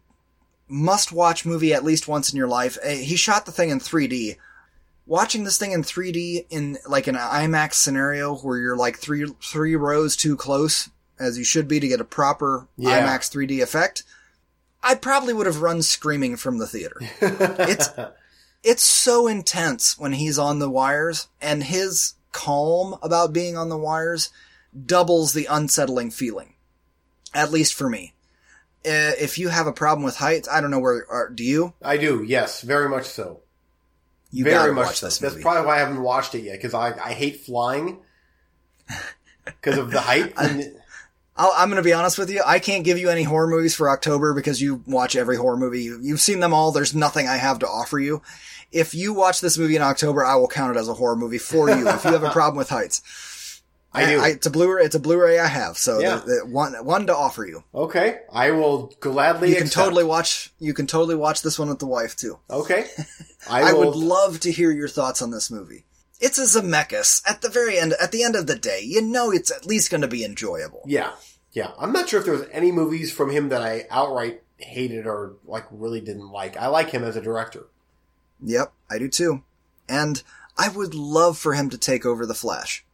must 0.68 1.12
watch 1.12 1.44
movie 1.44 1.74
at 1.74 1.84
least 1.84 2.08
once 2.08 2.30
in 2.32 2.36
your 2.36 2.48
life. 2.48 2.78
Eh, 2.82 2.96
he 2.96 3.16
shot 3.16 3.44
the 3.46 3.52
thing 3.52 3.70
in 3.70 3.80
3D. 3.80 4.36
Watching 5.06 5.42
this 5.44 5.58
thing 5.58 5.72
in 5.72 5.82
3D 5.82 6.46
in 6.50 6.78
like 6.88 7.06
an 7.08 7.16
IMAX 7.16 7.74
scenario 7.74 8.36
where 8.36 8.58
you're 8.58 8.76
like 8.76 8.96
three, 8.98 9.26
three 9.42 9.74
rows 9.74 10.14
too 10.16 10.36
close 10.36 10.88
as 11.18 11.36
you 11.36 11.44
should 11.44 11.66
be 11.68 11.80
to 11.80 11.88
get 11.88 12.00
a 12.00 12.04
proper 12.04 12.68
Yeah. 12.76 13.04
IMAX 13.06 13.30
3D 13.30 13.60
effect. 13.62 14.04
I 14.82 14.94
probably 14.94 15.34
would 15.34 15.46
have 15.46 15.60
run 15.60 15.82
screaming 15.82 16.36
from 16.36 16.58
the 16.58 16.66
theater. 16.66 16.96
It's 17.20 17.88
it's 18.62 18.82
so 18.84 19.26
intense 19.26 19.98
when 19.98 20.12
he's 20.12 20.38
on 20.38 20.58
the 20.58 20.70
wires 20.70 21.28
and 21.40 21.64
his 21.64 22.14
calm 22.32 22.96
about 23.02 23.32
being 23.32 23.56
on 23.56 23.68
the 23.68 23.76
wires 23.76 24.30
doubles 24.86 25.32
the 25.32 25.46
unsettling 25.46 26.10
feeling. 26.10 26.54
At 27.34 27.50
least 27.52 27.74
for 27.74 27.88
me. 27.88 28.14
Uh, 28.84 29.12
If 29.20 29.38
you 29.38 29.48
have 29.48 29.66
a 29.66 29.72
problem 29.72 30.04
with 30.04 30.16
heights, 30.16 30.48
I 30.48 30.60
don't 30.60 30.70
know 30.70 30.78
where, 30.78 31.06
are, 31.10 31.28
do 31.28 31.44
you? 31.44 31.74
I 31.82 31.96
do, 31.96 32.22
yes, 32.22 32.62
very 32.62 32.88
much 32.88 33.06
so. 33.06 33.40
You 34.32 34.44
very 34.44 34.72
much 34.72 35.00
so. 35.00 35.08
That's 35.08 35.40
probably 35.42 35.66
why 35.66 35.76
I 35.76 35.80
haven't 35.80 36.02
watched 36.02 36.34
it 36.34 36.42
yet, 36.44 36.52
because 36.52 36.72
I, 36.74 36.92
I 36.98 37.12
hate 37.12 37.40
flying. 37.40 37.98
Because 39.44 39.78
of 39.78 39.90
the 39.90 40.00
height. 40.00 40.34
I'm 40.36 41.70
gonna 41.70 41.82
be 41.82 41.94
honest 41.94 42.18
with 42.18 42.30
you. 42.30 42.42
I 42.46 42.58
can't 42.58 42.84
give 42.84 42.98
you 42.98 43.08
any 43.08 43.22
horror 43.22 43.48
movies 43.48 43.74
for 43.74 43.88
October 43.88 44.34
because 44.34 44.60
you 44.60 44.84
watch 44.86 45.16
every 45.16 45.36
horror 45.36 45.56
movie. 45.56 45.84
You've 45.84 46.20
seen 46.20 46.40
them 46.40 46.52
all. 46.52 46.70
There's 46.70 46.94
nothing 46.94 47.26
I 47.26 47.36
have 47.36 47.60
to 47.60 47.66
offer 47.68 47.98
you. 47.98 48.22
If 48.72 48.94
you 48.94 49.12
watch 49.12 49.40
this 49.40 49.58
movie 49.58 49.76
in 49.76 49.82
October, 49.82 50.24
I 50.24 50.36
will 50.36 50.48
count 50.48 50.76
it 50.76 50.78
as 50.80 50.88
a 50.88 50.94
horror 50.94 51.16
movie 51.16 51.38
for 51.38 51.68
you. 51.68 51.88
if 51.88 52.04
you 52.04 52.12
have 52.12 52.22
a 52.22 52.30
problem 52.38 52.56
with 52.56 52.68
heights, 52.68 53.02
I 53.92 54.06
do. 54.06 54.22
it's 54.22 54.46
a 54.46 54.50
Blu-ray. 54.50 54.84
It's 54.84 54.94
a 54.94 55.00
Blu-ray 55.00 55.38
I 55.40 55.48
have. 55.48 55.76
So 55.76 55.98
Yeah. 55.98 56.16
the, 56.24 56.42
the 56.44 56.46
one 56.46 56.74
one 56.84 57.06
to 57.08 57.16
offer 57.16 57.44
you. 57.44 57.64
okay, 57.74 58.20
I 58.32 58.52
will 58.52 58.94
gladly 59.00 59.48
You 59.50 59.56
can 59.56 59.66
accept. 59.66 59.84
totally 59.84 60.04
watch. 60.04 60.52
You 60.60 60.72
can 60.74 60.86
totally 60.86 61.16
watch 61.16 61.42
this 61.42 61.58
one 61.58 61.68
with 61.68 61.80
the 61.80 61.86
wife 61.86 62.14
too. 62.14 62.38
Okay. 62.48 62.86
I, 63.50 63.70
I, 63.70 63.72
will, 63.72 63.86
would 63.86 63.96
love 63.96 64.38
to 64.40 64.52
hear 64.52 64.70
your 64.70 64.88
thoughts 64.88 65.20
on 65.22 65.30
this 65.32 65.50
movie. 65.50 65.84
It's 66.20 66.38
a 66.38 66.42
Zemeckis. 66.42 67.22
At 67.28 67.40
the 67.42 67.48
very 67.48 67.78
end, 67.78 67.94
at 68.00 68.12
the 68.12 68.22
end 68.22 68.36
of 68.36 68.46
the 68.46 68.54
day, 68.54 68.82
you 68.84 69.00
know 69.00 69.32
it's 69.32 69.50
at 69.50 69.64
least 69.66 69.90
going 69.90 70.02
to 70.02 70.08
be 70.08 70.22
enjoyable. 70.24 70.82
Yeah. 70.86 71.12
Yeah. 71.52 71.72
I'm 71.78 71.92
not 71.92 72.08
sure 72.08 72.20
if 72.20 72.26
there 72.26 72.34
was 72.34 72.46
any 72.52 72.70
movies 72.70 73.10
from 73.10 73.30
him 73.30 73.48
that 73.48 73.62
I 73.62 73.86
outright 73.90 74.42
hated 74.58 75.06
or 75.06 75.32
like 75.46 75.64
really 75.72 76.00
didn't 76.02 76.30
like. 76.30 76.56
I 76.58 76.66
like 76.68 76.90
him 76.90 77.02
as 77.02 77.16
a 77.16 77.20
director. 77.22 77.64
Yep, 78.42 78.72
I 78.90 78.98
do 78.98 79.08
too. 79.08 79.42
And 79.88 80.22
I 80.56 80.68
would 80.68 80.94
love 80.94 81.38
for 81.38 81.54
him 81.54 81.70
to 81.70 81.78
take 81.78 82.04
over 82.06 82.24
the 82.26 82.34
Flash. 82.34 82.84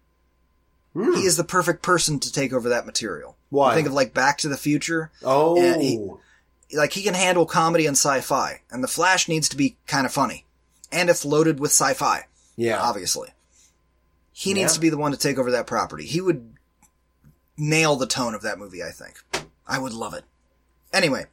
Hmm. 0.95 1.15
He 1.15 1.23
is 1.27 1.37
the 1.37 1.45
perfect 1.45 1.83
person 1.83 2.19
to 2.21 2.33
take 2.33 2.53
over 2.53 2.69
that 2.71 2.87
material. 2.87 3.37
Why? 3.51 3.75
Think 3.75 3.87
of 3.87 3.93
like 3.93 4.15
Back 4.15 4.39
to 4.39 4.49
the 4.49 4.57
Future. 4.57 5.11
Oh. 5.25 5.55
He- 5.81 6.11
Like 6.77 6.93
he 6.95 7.03
can 7.03 7.15
handle 7.15 7.47
comedy 7.47 7.87
and 7.87 7.97
sci-fi, 7.97 8.63
and 8.71 8.83
the 8.83 8.89
Flash 8.89 9.29
needs 9.29 9.49
to 9.51 9.57
be 9.57 9.77
kind 9.87 10.05
of 10.05 10.13
funny, 10.13 10.45
and 10.91 11.09
it's 11.09 11.25
loaded 11.25 11.61
with 11.61 11.71
sci-fi. 11.71 12.27
yeah. 12.57 12.81
obviously. 12.83 13.29
He 14.33 14.51
Yeah. 14.51 14.57
needs 14.57 14.75
to 14.75 14.81
be 14.81 14.89
the 14.89 14.97
one 14.97 15.13
to 15.13 15.17
take 15.19 15.39
over 15.39 15.51
that 15.53 15.67
property. 15.69 16.07
He 16.07 16.21
would 16.21 16.57
nail 17.57 17.95
the 17.97 18.07
tone 18.07 18.35
of 18.35 18.43
that 18.43 18.59
movie, 18.59 18.83
I 18.83 18.91
think. 18.91 19.23
I 19.67 19.79
would 19.79 19.93
love 19.93 20.13
it. 20.15 20.25
Anyway, 20.93 21.27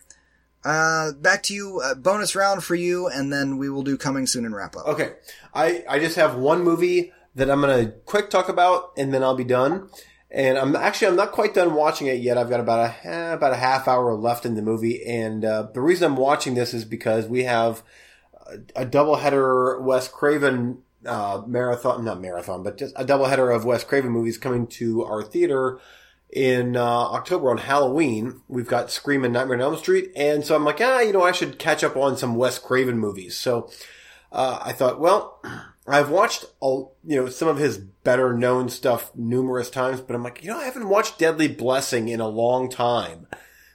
uh, 0.65 1.11
back 1.14 1.44
to 1.44 1.53
you. 1.53 1.81
Uh, 1.84 1.95
bonus 1.95 2.35
round 2.35 2.64
for 2.64 2.76
you, 2.76 3.07
and 3.07 3.31
then 3.31 3.57
we 3.57 3.69
will 3.69 3.84
do 3.84 3.98
coming 3.98 4.27
soon 4.27 4.45
and 4.45 4.56
wrap 4.56 4.76
up. 4.76 4.88
Okay. 4.88 5.14
I, 5.53 5.84
I 5.90 5.99
just 5.99 6.15
have 6.15 6.35
one 6.35 6.64
movie 6.64 7.11
that 7.35 7.49
I'm 7.49 7.61
going 7.61 7.85
to 7.85 7.91
quick 8.06 8.30
talk 8.30 8.49
about 8.49 8.91
and 8.98 9.14
then 9.14 9.23
I'll 9.23 9.35
be 9.35 9.44
done. 9.44 9.90
And 10.30 10.57
I'm 10.57 10.76
actually, 10.76 11.07
I'm 11.07 11.15
not 11.15 11.31
quite 11.31 11.53
done 11.53 11.76
watching 11.76 12.07
it 12.07 12.19
yet. 12.19 12.38
I've 12.38 12.49
got 12.49 12.60
about 12.60 12.80
a, 12.80 13.07
eh, 13.07 13.34
about 13.34 13.53
a 13.53 13.57
half 13.57 13.88
hour 13.88 14.14
left 14.15 14.45
in 14.45 14.56
the 14.56 14.61
movie. 14.64 15.06
And, 15.06 15.45
uh, 15.45 15.68
the 15.73 15.81
reason 15.81 16.11
I'm 16.11 16.18
watching 16.18 16.56
this 16.56 16.73
is 16.73 16.85
because 16.85 17.27
we 17.27 17.44
have 17.44 17.84
a, 18.48 18.81
a 18.81 18.85
double 18.85 19.18
header 19.18 19.80
Wes 19.81 20.07
Craven, 20.07 20.80
uh, 21.06 21.44
marathon, 21.45 22.03
not 22.03 22.19
marathon, 22.19 22.64
but 22.64 22.77
just 22.77 22.94
a 22.98 23.06
double 23.06 23.26
header 23.26 23.52
of 23.52 23.65
Wes 23.65 23.84
Craven 23.84 24.11
movies 24.11 24.40
coming 24.40 24.65
to 24.68 25.03
our 25.03 25.22
theater 25.22 25.80
in 26.35 26.76
uh, 26.76 26.84
October 26.84 27.51
on 27.51 27.60
Halloween. 27.60 28.41
We've 28.47 28.68
got 28.68 28.91
Scream 28.91 29.23
and 29.23 29.34
Nightmare 29.34 29.57
on 29.57 29.61
Elm 29.61 29.77
Street, 29.77 30.11
and 30.15 30.43
so 30.43 30.55
I'm 30.55 30.65
like, 30.65 30.81
ah, 30.81 30.99
you 30.99 31.14
know, 31.14 31.22
I 31.23 31.31
should 31.31 31.60
catch 31.60 31.84
up 31.84 31.95
on 31.95 32.18
some 32.18 32.35
Wes 32.35 32.57
Craven 32.60 32.97
movies. 32.97 33.38
So 33.38 33.69
uh, 34.31 34.60
I 34.61 34.73
thought, 34.73 34.99
well, 34.99 35.39
I've 35.88 36.10
watched 36.10 36.45
all, 36.60 36.95
you 37.03 37.18
know, 37.18 37.30
some 37.30 37.47
of 37.47 37.57
his 37.57 37.77
better 37.77 38.34
known 38.34 38.69
stuff 38.69 39.11
numerous 39.15 39.69
times, 39.69 40.01
but 40.01 40.15
I'm 40.15 40.23
like, 40.23 40.43
you 40.43 40.49
know, 40.49 40.60
I 40.60 40.64
haven't 40.65 40.89
watched 40.89 41.19
Deadly 41.19 41.49
Blessing 41.49 42.07
in 42.07 42.19
a 42.22 42.27
long 42.27 42.69
time. 42.69 43.27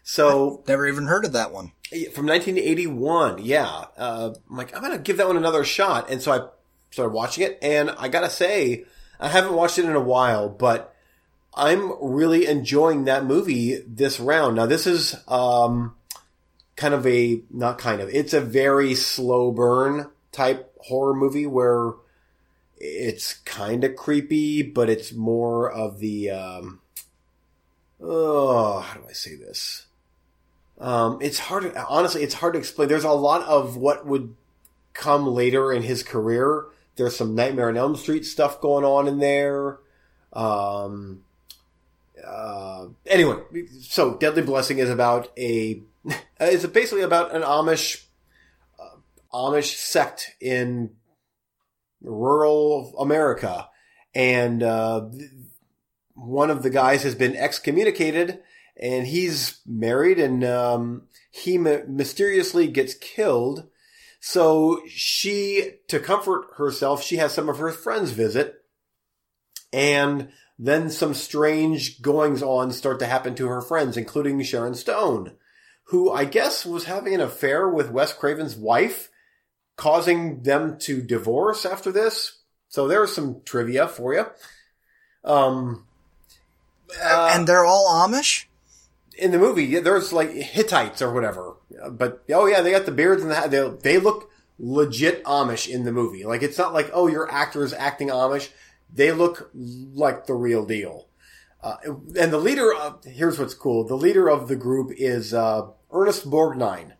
So 0.02 0.64
Never 0.66 0.86
even 0.88 1.04
heard 1.04 1.26
of 1.26 1.32
that 1.32 1.52
one. 1.52 1.72
from 2.14 2.26
1981, 2.26 3.44
yeah. 3.44 3.84
Uh, 3.96 4.34
I'm 4.50 4.56
like, 4.56 4.74
I'm 4.74 4.82
gonna 4.82 4.98
give 4.98 5.18
that 5.18 5.26
one 5.26 5.36
another 5.36 5.64
shot, 5.64 6.10
and 6.10 6.22
so 6.22 6.32
I 6.32 6.48
started 6.90 7.12
watching 7.12 7.44
it, 7.44 7.58
and 7.60 7.90
I 7.90 8.08
gotta 8.08 8.30
say, 8.30 8.84
I 9.20 9.28
haven't 9.28 9.52
watched 9.52 9.78
it 9.78 9.84
in 9.84 9.94
a 9.94 10.00
while, 10.00 10.48
but 10.48 10.94
I'm 11.58 11.92
really 12.00 12.46
enjoying 12.46 13.04
that 13.04 13.24
movie 13.24 13.82
this 13.86 14.20
round. 14.20 14.56
Now, 14.56 14.66
this 14.66 14.86
is 14.86 15.16
um, 15.26 15.96
kind 16.76 16.94
of 16.94 17.06
a 17.06 17.42
not 17.50 17.78
kind 17.78 18.00
of, 18.00 18.08
it's 18.10 18.32
a 18.32 18.40
very 18.40 18.94
slow 18.94 19.50
burn 19.50 20.08
type 20.32 20.72
horror 20.78 21.14
movie 21.14 21.46
where 21.46 21.92
it's 22.76 23.34
kind 23.34 23.82
of 23.82 23.96
creepy, 23.96 24.62
but 24.62 24.88
it's 24.88 25.12
more 25.12 25.70
of 25.70 25.98
the 25.98 26.30
um, 26.30 26.80
oh, 28.00 28.80
how 28.80 29.00
do 29.00 29.06
I 29.08 29.12
say 29.12 29.34
this? 29.34 29.86
Um, 30.78 31.18
it's 31.20 31.38
hard. 31.38 31.74
Honestly, 31.88 32.22
it's 32.22 32.34
hard 32.34 32.52
to 32.54 32.58
explain. 32.60 32.88
There's 32.88 33.04
a 33.04 33.10
lot 33.10 33.42
of 33.42 33.76
what 33.76 34.06
would 34.06 34.36
come 34.92 35.26
later 35.26 35.72
in 35.72 35.82
his 35.82 36.02
career. 36.02 36.66
There's 36.96 37.16
some 37.16 37.34
Nightmare 37.34 37.68
on 37.68 37.76
Elm 37.76 37.96
Street 37.96 38.24
stuff 38.24 38.60
going 38.60 38.84
on 38.84 39.08
in 39.08 39.18
there. 39.18 39.78
Um, 40.32 41.24
uh, 42.28 42.88
anyway, 43.06 43.36
so 43.80 44.16
Deadly 44.16 44.42
Blessing 44.42 44.78
is 44.78 44.90
about 44.90 45.32
a 45.38 45.82
is 46.40 46.66
basically 46.66 47.02
about 47.02 47.34
an 47.34 47.42
Amish 47.42 48.04
uh, 48.78 48.96
Amish 49.32 49.74
sect 49.74 50.34
in 50.40 50.90
rural 52.00 52.94
America, 52.98 53.68
and 54.14 54.62
uh, 54.62 55.08
one 56.14 56.50
of 56.50 56.62
the 56.62 56.70
guys 56.70 57.02
has 57.04 57.14
been 57.14 57.36
excommunicated 57.36 58.40
and 58.80 59.06
he's 59.06 59.60
married 59.66 60.18
and 60.18 60.44
um, 60.44 61.02
he 61.30 61.58
my- 61.58 61.82
mysteriously 61.86 62.68
gets 62.68 62.94
killed. 62.94 63.68
So 64.20 64.82
she, 64.88 65.72
to 65.88 66.00
comfort 66.00 66.46
herself, 66.56 67.02
she 67.02 67.16
has 67.16 67.32
some 67.32 67.48
of 67.48 67.58
her 67.58 67.70
friends 67.70 68.10
visit 68.10 68.64
and 69.72 70.30
then 70.58 70.90
some 70.90 71.14
strange 71.14 72.02
goings 72.02 72.42
on 72.42 72.72
start 72.72 72.98
to 73.00 73.06
happen 73.06 73.34
to 73.36 73.48
her 73.48 73.60
friends, 73.60 73.96
including 73.96 74.42
Sharon 74.42 74.74
Stone, 74.74 75.32
who 75.84 76.10
I 76.10 76.24
guess 76.24 76.66
was 76.66 76.84
having 76.84 77.14
an 77.14 77.20
affair 77.20 77.68
with 77.68 77.90
Wes 77.90 78.12
Craven's 78.12 78.56
wife, 78.56 79.10
causing 79.76 80.42
them 80.42 80.78
to 80.80 81.00
divorce 81.00 81.64
after 81.64 81.92
this. 81.92 82.40
So 82.68 82.88
there's 82.88 83.14
some 83.14 83.42
trivia 83.44 83.88
for 83.88 84.14
you. 84.14 84.26
Um, 85.24 85.86
uh, 87.02 87.32
and 87.34 87.46
they're 87.46 87.64
all 87.64 88.06
Amish? 88.06 88.46
in 89.18 89.32
the 89.32 89.38
movie, 89.38 89.78
there's 89.80 90.12
like 90.12 90.30
Hittites 90.30 91.02
or 91.02 91.12
whatever. 91.12 91.56
But 91.90 92.22
oh 92.30 92.46
yeah, 92.46 92.62
they 92.62 92.70
got 92.70 92.86
the 92.86 92.92
beards 92.92 93.22
and 93.22 93.30
the. 93.30 93.48
They 93.48 93.94
they 93.94 93.98
look 93.98 94.30
legit 94.58 95.24
Amish 95.24 95.68
in 95.68 95.84
the 95.84 95.92
movie. 95.92 96.24
Like 96.24 96.42
it's 96.42 96.56
not 96.56 96.72
like 96.72 96.90
oh 96.94 97.08
your 97.08 97.30
actor 97.30 97.64
is 97.64 97.72
acting 97.72 98.08
Amish. 98.08 98.48
They 98.92 99.12
look 99.12 99.50
like 99.54 100.26
the 100.26 100.34
real 100.34 100.64
deal. 100.64 101.06
Uh, 101.62 101.76
and 102.18 102.32
the 102.32 102.38
leader 102.38 102.72
of 102.72 103.04
here's 103.04 103.38
what's 103.38 103.54
cool. 103.54 103.84
The 103.84 103.96
leader 103.96 104.28
of 104.28 104.48
the 104.48 104.56
group 104.56 104.90
is 104.96 105.34
uh, 105.34 105.68
Ernest 105.92 106.28
Borgnine. 106.30 106.92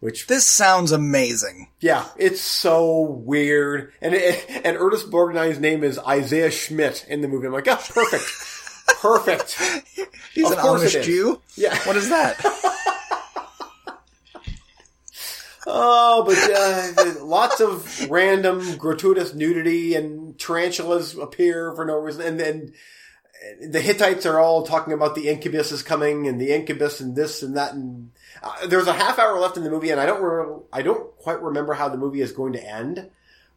Which 0.00 0.28
This 0.28 0.46
sounds 0.46 0.92
amazing. 0.92 1.70
yeah, 1.80 2.06
it's 2.16 2.40
so 2.40 3.00
weird. 3.00 3.92
And 4.00 4.14
it, 4.14 4.48
and 4.64 4.76
Ernest 4.76 5.10
Borgnine's 5.10 5.58
name 5.58 5.82
is 5.82 5.98
Isaiah 5.98 6.52
Schmidt 6.52 7.04
in 7.08 7.20
the 7.20 7.26
movie. 7.28 7.48
I'm 7.48 7.52
like, 7.52 7.66
oh, 7.66 7.74
perfect, 7.88 8.24
perfect. 9.00 9.58
He's 10.32 10.46
Of 10.46 10.52
an 10.58 10.64
Amish. 10.64 11.02
Jew? 11.02 11.40
Yeah. 11.56 11.76
What 11.84 11.96
is 11.96 12.08
that? 12.10 12.36
Oh, 15.70 16.24
but 16.24 17.06
uh, 17.18 17.24
lots 17.24 17.60
of 17.60 18.10
random 18.10 18.76
gratuitous 18.76 19.34
nudity 19.34 19.94
and 19.94 20.38
tarantulas 20.38 21.14
appear 21.16 21.74
for 21.74 21.84
no 21.84 21.96
reason, 21.98 22.22
and 22.22 22.40
then 22.40 22.72
the 23.60 23.80
Hittites 23.80 24.24
are 24.24 24.40
all 24.40 24.62
talking 24.64 24.94
about 24.94 25.14
the 25.14 25.28
incubus 25.28 25.70
is 25.70 25.82
coming 25.82 26.26
and 26.26 26.40
the 26.40 26.52
incubus 26.52 27.00
and 27.00 27.14
this 27.14 27.42
and 27.42 27.56
that. 27.56 27.74
And 27.74 28.10
uh, 28.42 28.66
there's 28.66 28.86
a 28.86 28.94
half 28.94 29.18
hour 29.18 29.38
left 29.38 29.58
in 29.58 29.64
the 29.64 29.70
movie, 29.70 29.90
and 29.90 30.00
I 30.00 30.06
don't 30.06 30.22
re- 30.22 30.60
I 30.72 30.82
don't 30.82 31.14
quite 31.18 31.42
remember 31.42 31.74
how 31.74 31.88
the 31.90 31.98
movie 31.98 32.22
is 32.22 32.32
going 32.32 32.54
to 32.54 32.64
end, 32.64 33.10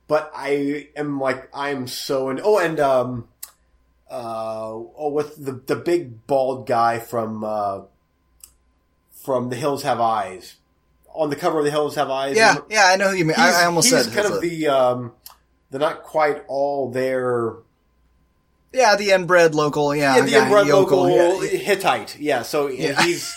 but 0.09 0.31
I 0.35 0.89
am 0.97 1.19
like 1.19 1.49
I'm 1.53 1.87
so 1.87 2.29
in. 2.29 2.41
Oh, 2.43 2.59
and 2.59 2.79
um, 2.79 3.27
uh, 4.09 4.71
oh, 4.73 5.11
with 5.13 5.43
the 5.43 5.53
the 5.53 5.77
big 5.77 6.27
bald 6.27 6.67
guy 6.67 6.99
from 6.99 7.43
uh, 7.43 7.81
from 9.11 9.49
The 9.49 9.55
Hills 9.55 9.83
Have 9.83 10.01
Eyes. 10.01 10.57
On 11.13 11.29
the 11.29 11.35
cover 11.35 11.59
of 11.59 11.65
The 11.65 11.71
Hills 11.71 11.95
Have 11.95 12.09
Eyes. 12.09 12.35
yeah, 12.37 12.55
yeah, 12.69 12.85
I 12.85 12.95
know 12.95 13.09
who 13.09 13.15
you 13.15 13.25
mean. 13.25 13.35
I, 13.37 13.61
I 13.63 13.65
almost 13.65 13.89
he's 13.89 14.05
said 14.05 14.13
kind 14.13 14.27
of 14.27 14.37
a- 14.43 14.47
the 14.47 14.67
um, 14.67 15.11
the 15.69 15.79
not 15.79 16.03
quite 16.03 16.43
all 16.47 16.89
there. 16.91 17.53
yeah, 18.73 18.95
the 18.95 19.11
inbred 19.11 19.53
local. 19.55 19.95
Yeah, 19.95 20.15
Yeah, 20.17 20.21
the 20.23 20.31
yeah, 20.31 20.43
inbred 20.45 20.67
yokel, 20.67 21.03
local 21.07 21.43
yeah. 21.45 21.57
Hittite. 21.57 22.17
Yeah, 22.19 22.41
so 22.43 22.67
Yeah. 22.67 23.01
he's 23.01 23.35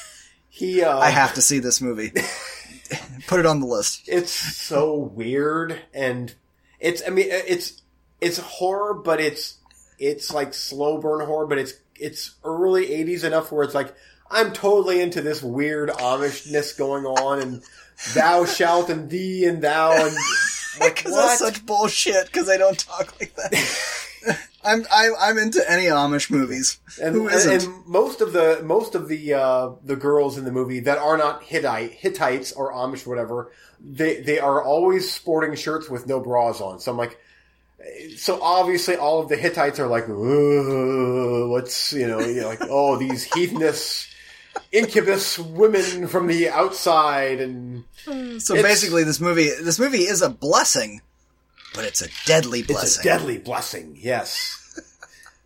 he. 0.51 0.83
Uh, 0.83 0.99
I 0.99 1.11
have 1.11 1.35
to 1.35 1.43
see 1.43 1.59
this 1.59 1.81
movie. 1.81 2.13
Put 3.27 3.41
it 3.41 3.47
on 3.47 3.61
the 3.61 3.67
list. 3.67 4.03
It's 4.07 4.31
so 4.31 4.95
weird, 4.97 5.81
and 5.93 6.33
it's. 6.79 7.03
I 7.07 7.11
mean, 7.11 7.27
it's 7.29 7.81
it's 8.21 8.39
horror, 8.39 8.95
but 8.95 9.21
it's 9.21 9.57
it's 9.99 10.33
like 10.33 10.55
slow 10.55 10.99
burn 10.99 11.25
horror, 11.27 11.47
but 11.47 11.59
it's 11.59 11.73
it's 11.97 12.35
early 12.45 12.87
'80s 12.89 13.25
enough 13.25 13.51
where 13.51 13.65
it's 13.65 13.75
like 13.75 13.95
I'm 14.35 14.53
totally 14.53 15.01
into 15.01 15.23
this 15.23 15.43
weird 15.43 15.89
Amishness 15.91 16.77
going 16.77 17.05
on, 17.07 17.41
and 17.41 17.63
thou 18.15 18.45
shalt 18.45 18.91
and 18.91 19.09
thee 19.09 19.45
and 19.47 19.63
thou 19.63 19.93
and 19.93 20.15
like 20.81 20.97
Because 20.97 21.13
what? 21.13 21.27
that's 21.29 21.39
such 21.39 21.65
bullshit. 21.67 22.27
Because 22.27 22.47
they 22.47 22.59
don't 22.59 22.79
talk 22.79 23.19
like 23.21 23.35
that. 23.37 23.99
I'm 24.65 24.87
I, 24.91 25.11
I'm 25.21 25.37
into 25.37 25.63
any 25.71 25.85
Amish 25.85 26.31
movies. 26.31 26.79
and, 27.03 27.15
Who 27.15 27.29
isn't? 27.29 27.65
and 27.71 27.87
most 27.87 28.23
of 28.23 28.33
the 28.33 28.61
most 28.65 28.95
of 28.95 29.09
the 29.09 29.35
uh, 29.35 29.71
the 29.85 29.97
girls 29.97 30.39
in 30.39 30.45
the 30.47 30.53
movie 30.53 30.81
that 30.81 30.97
are 30.97 31.19
not 31.19 31.43
Hittite 31.43 31.93
Hittites 31.93 32.51
or 32.53 32.73
Amish 32.73 33.07
or 33.07 33.11
whatever, 33.11 33.53
they 33.79 34.23
they 34.23 34.39
are 34.39 34.63
always 34.65 35.13
sporting 35.13 35.55
shirts 35.55 35.91
with 35.91 36.07
no 36.07 36.19
bras 36.21 36.63
on. 36.63 36.81
So 36.81 36.91
I'm 36.93 36.97
like, 36.97 37.19
so 38.17 38.41
obviously 38.43 38.97
all 38.97 39.21
of 39.21 39.29
the 39.29 39.37
Hittites 39.37 39.79
are 39.79 39.87
like, 39.89 40.07
what's 40.09 41.93
you 41.93 42.07
know, 42.09 42.21
you 42.21 42.41
know, 42.41 42.49
like 42.49 42.63
oh 42.63 42.97
these 42.97 43.29
heathenish 43.29 44.11
incubus 44.73 45.39
women 45.39 46.07
from 46.07 46.27
the 46.27 46.49
outside 46.49 47.41
and 47.41 47.85
so 48.39 48.55
basically, 48.55 49.05
this 49.05 49.21
movie 49.21 49.51
this 49.63 49.79
movie 49.79 50.03
is 50.03 50.21
a 50.23 50.29
blessing, 50.29 51.01
but 51.75 51.85
it's 51.85 52.03
a 52.03 52.09
deadly 52.27 52.63
blessing 52.63 52.87
it's 52.87 52.99
a 52.99 53.03
deadly 53.03 53.39
blessing. 53.39 53.97
Yes. 53.99 54.61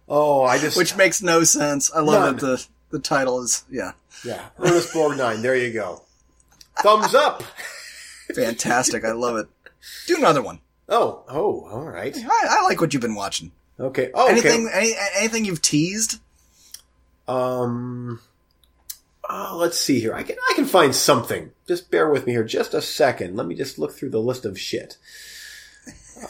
Oh, 0.09 0.43
I 0.43 0.59
just 0.59 0.77
which 0.77 0.97
makes 0.97 1.23
no 1.23 1.45
sense. 1.45 1.91
I 1.95 2.01
love 2.01 2.25
None. 2.25 2.37
that 2.37 2.41
the 2.41 2.67
the 2.91 2.99
title 2.99 3.43
is 3.43 3.65
yeah 3.71 3.93
yeah, 4.25 4.49
Ernest 4.59 4.93
Borgnine. 4.93 5.43
There 5.43 5.57
you 5.57 5.73
go. 5.73 6.03
Thumbs 6.79 7.15
up. 7.15 7.43
fantastic. 8.35 9.05
I 9.05 9.13
love 9.13 9.37
it. 9.37 9.49
Do 10.07 10.17
another 10.17 10.43
one. 10.43 10.61
Oh, 10.89 11.23
oh, 11.29 11.69
all 11.71 11.85
right. 11.85 12.17
I, 12.17 12.47
I 12.51 12.63
like 12.63 12.81
what 12.81 12.93
you've 12.93 13.03
been 13.03 13.15
watching. 13.15 13.53
Okay. 13.79 14.11
Oh, 14.15 14.29
Anything 14.29 14.67
okay. 14.67 14.79
any, 14.79 14.95
anything 15.17 15.45
you've 15.45 15.63
teased? 15.63 16.21
Um, 17.29 18.21
oh, 19.29 19.57
let's 19.59 19.79
see 19.79 20.01
here. 20.01 20.15
I 20.15 20.23
can 20.23 20.37
I 20.51 20.55
can 20.55 20.65
find 20.65 20.95
something. 20.95 21.53
Just 21.67 21.91
bear 21.91 22.09
with 22.09 22.27
me 22.27 22.33
here, 22.33 22.45
just 22.45 22.75
a 22.75 22.83
second. 22.83 23.37
Let 23.37 23.47
me 23.47 23.55
just 23.55 23.79
look 23.79 23.93
through 23.93 24.11
the 24.11 24.21
list 24.21 24.45
of 24.45 24.59
shit. 24.59 24.97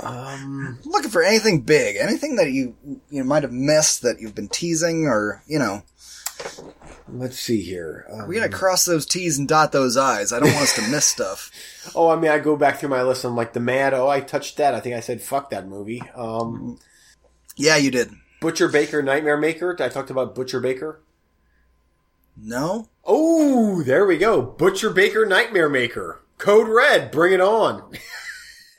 Um, 0.01 0.79
looking 0.85 1.11
for 1.11 1.23
anything 1.23 1.63
big, 1.63 1.97
anything 1.97 2.37
that 2.37 2.51
you 2.51 2.77
you 3.11 3.25
might 3.25 3.43
have 3.43 3.53
missed 3.53 4.03
that 4.03 4.21
you've 4.21 4.35
been 4.35 4.49
teasing, 4.49 5.07
or 5.07 5.43
you 5.47 5.59
know, 5.59 5.83
let's 7.09 7.39
see 7.39 7.63
here. 7.63 8.07
Um, 8.11 8.29
we 8.29 8.37
gotta 8.37 8.51
cross 8.51 8.85
those 8.85 9.07
T's 9.07 9.39
and 9.39 9.49
dot 9.49 9.73
those 9.73 9.97
I's. 9.97 10.33
I 10.33 10.41
don't 10.41 10.53
want 10.53 10.65
us 10.65 10.75
to 10.75 10.91
miss 10.91 11.07
stuff. 11.07 11.51
oh, 11.95 12.11
I 12.11 12.17
mean, 12.17 12.31
I 12.31 12.39
go 12.39 12.57
back 12.57 12.79
through 12.79 12.91
my 12.91 13.03
list. 13.03 13.25
I'm 13.25 13.37
like 13.37 13.55
the 13.55 13.61
Mad. 13.61 13.95
Oh, 13.95 14.09
I 14.09 14.21
touched 14.21 14.59
that. 14.59 14.75
I 14.75 14.81
think 14.81 14.95
I 14.95 15.01
said 15.01 15.23
fuck 15.23 15.51
that 15.51 15.67
movie. 15.67 16.03
Um, 16.15 16.79
Yeah, 17.57 17.77
you 17.77 17.91
did. 17.91 18.13
Butcher 18.41 18.69
Baker, 18.69 19.03
Nightmare 19.03 19.37
Maker. 19.37 19.77
I 19.81 19.89
talked 19.89 20.11
about 20.11 20.35
Butcher 20.35 20.61
Baker. 20.61 21.01
No, 22.41 22.89
Oh, 23.05 23.83
there 23.83 24.05
we 24.07 24.19
go. 24.19 24.43
Butcher 24.43 24.91
Baker, 24.91 25.25
Nightmare 25.25 25.69
Maker. 25.71 26.21
Code 26.37 26.69
Red. 26.69 27.11
Bring 27.11 27.33
it 27.33 27.41
on. 27.41 27.91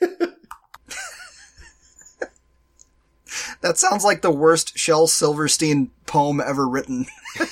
that 3.60 3.76
sounds 3.76 4.04
like 4.04 4.22
the 4.22 4.30
worst 4.30 4.78
Shel 4.78 5.06
Silverstein 5.08 5.90
poem 6.06 6.40
ever 6.40 6.66
written. 6.68 7.06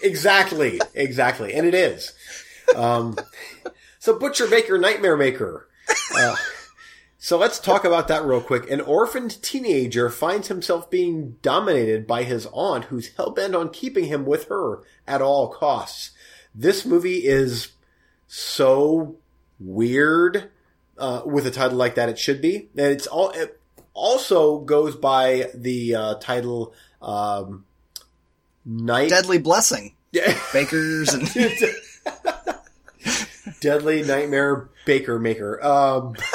Exactly, 0.00 0.80
exactly, 0.94 1.52
and 1.54 1.66
it 1.66 1.74
is. 1.74 2.12
Um, 2.76 3.18
so 3.98 4.16
Butcher 4.16 4.46
Baker, 4.46 4.78
Nightmare 4.78 5.16
Maker. 5.16 5.66
Uh, 6.16 6.36
So 7.20 7.36
let's 7.36 7.58
talk 7.58 7.84
about 7.84 8.06
that 8.08 8.24
real 8.24 8.40
quick. 8.40 8.70
An 8.70 8.80
orphaned 8.80 9.42
teenager 9.42 10.08
finds 10.08 10.46
himself 10.46 10.88
being 10.88 11.36
dominated 11.42 12.06
by 12.06 12.22
his 12.22 12.46
aunt 12.52 12.84
who's 12.86 13.14
hell-bent 13.16 13.56
on 13.56 13.70
keeping 13.70 14.04
him 14.04 14.24
with 14.24 14.46
her 14.48 14.82
at 15.06 15.20
all 15.20 15.48
costs. 15.48 16.12
This 16.54 16.86
movie 16.86 17.26
is 17.26 17.72
so 18.28 19.16
weird 19.58 20.48
uh, 20.96 21.22
with 21.24 21.44
a 21.44 21.50
title 21.50 21.76
like 21.76 21.96
that. 21.96 22.08
It 22.08 22.20
should 22.20 22.40
be. 22.40 22.68
And 22.76 22.86
it's 22.86 23.08
all. 23.08 23.30
It 23.30 23.60
also 23.94 24.60
goes 24.60 24.94
by 24.94 25.50
the 25.54 25.96
uh, 25.96 26.14
title 26.16 26.72
um, 27.02 27.64
Night 28.64 29.10
Deadly 29.10 29.38
Blessing. 29.38 29.96
Yeah. 30.12 30.38
Bakers 30.52 31.12
and 31.12 31.28
Deadly 33.60 34.04
Nightmare 34.04 34.68
Baker 34.86 35.18
Maker. 35.18 35.60
Um, 35.64 36.14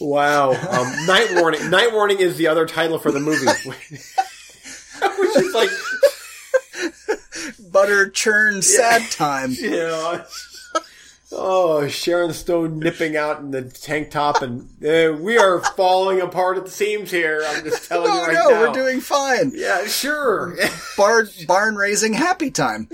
wow. 0.00 0.50
Um, 0.52 1.06
Night 1.06 1.28
Warning. 1.34 1.70
Night 1.70 1.92
Warning 1.92 2.18
is 2.20 2.36
the 2.36 2.46
other 2.48 2.66
title 2.66 2.98
for 2.98 3.10
the 3.12 3.20
movie. 3.20 3.46
Which 3.66 5.36
is 5.36 5.54
like, 5.54 5.70
butter 7.70 8.10
churn 8.10 8.62
sad 8.62 9.10
time. 9.10 9.52
you 9.58 9.70
know, 9.70 10.24
oh, 11.32 11.88
Sharon 11.88 12.32
Stone 12.32 12.78
nipping 12.80 13.16
out 13.16 13.40
in 13.40 13.50
the 13.50 13.62
tank 13.62 14.10
top, 14.10 14.42
and 14.42 14.62
uh, 14.84 15.16
we 15.18 15.38
are 15.38 15.60
falling 15.76 16.20
apart 16.20 16.58
at 16.58 16.64
the 16.66 16.70
seams 16.70 17.10
here. 17.10 17.42
I'm 17.46 17.64
just 17.64 17.88
telling 17.88 18.12
you 18.12 18.18
Oh 18.18 18.26
right 18.26 18.34
no, 18.34 18.48
now. 18.50 18.60
we're 18.60 18.72
doing 18.72 19.00
fine. 19.00 19.52
Yeah, 19.54 19.86
sure. 19.86 20.56
Bar- 20.96 21.28
barn 21.46 21.76
raising 21.76 22.12
happy 22.12 22.50
time. 22.50 22.88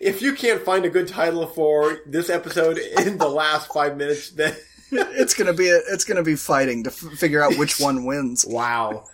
if 0.00 0.22
you 0.22 0.34
can't 0.34 0.62
find 0.62 0.84
a 0.84 0.90
good 0.90 1.08
title 1.08 1.46
for 1.46 1.98
this 2.06 2.28
episode 2.30 2.78
in 2.78 3.18
the 3.18 3.28
last 3.28 3.72
five 3.72 3.96
minutes, 3.96 4.30
then 4.30 4.54
It's 4.92 5.34
gonna 5.34 5.52
be 5.52 5.68
a, 5.68 5.80
it's 5.88 6.04
gonna 6.04 6.22
be 6.22 6.36
fighting 6.36 6.84
to 6.84 6.90
f- 6.90 7.18
figure 7.18 7.42
out 7.42 7.56
which 7.56 7.80
one 7.80 8.04
wins. 8.04 8.44
wow. 8.48 9.04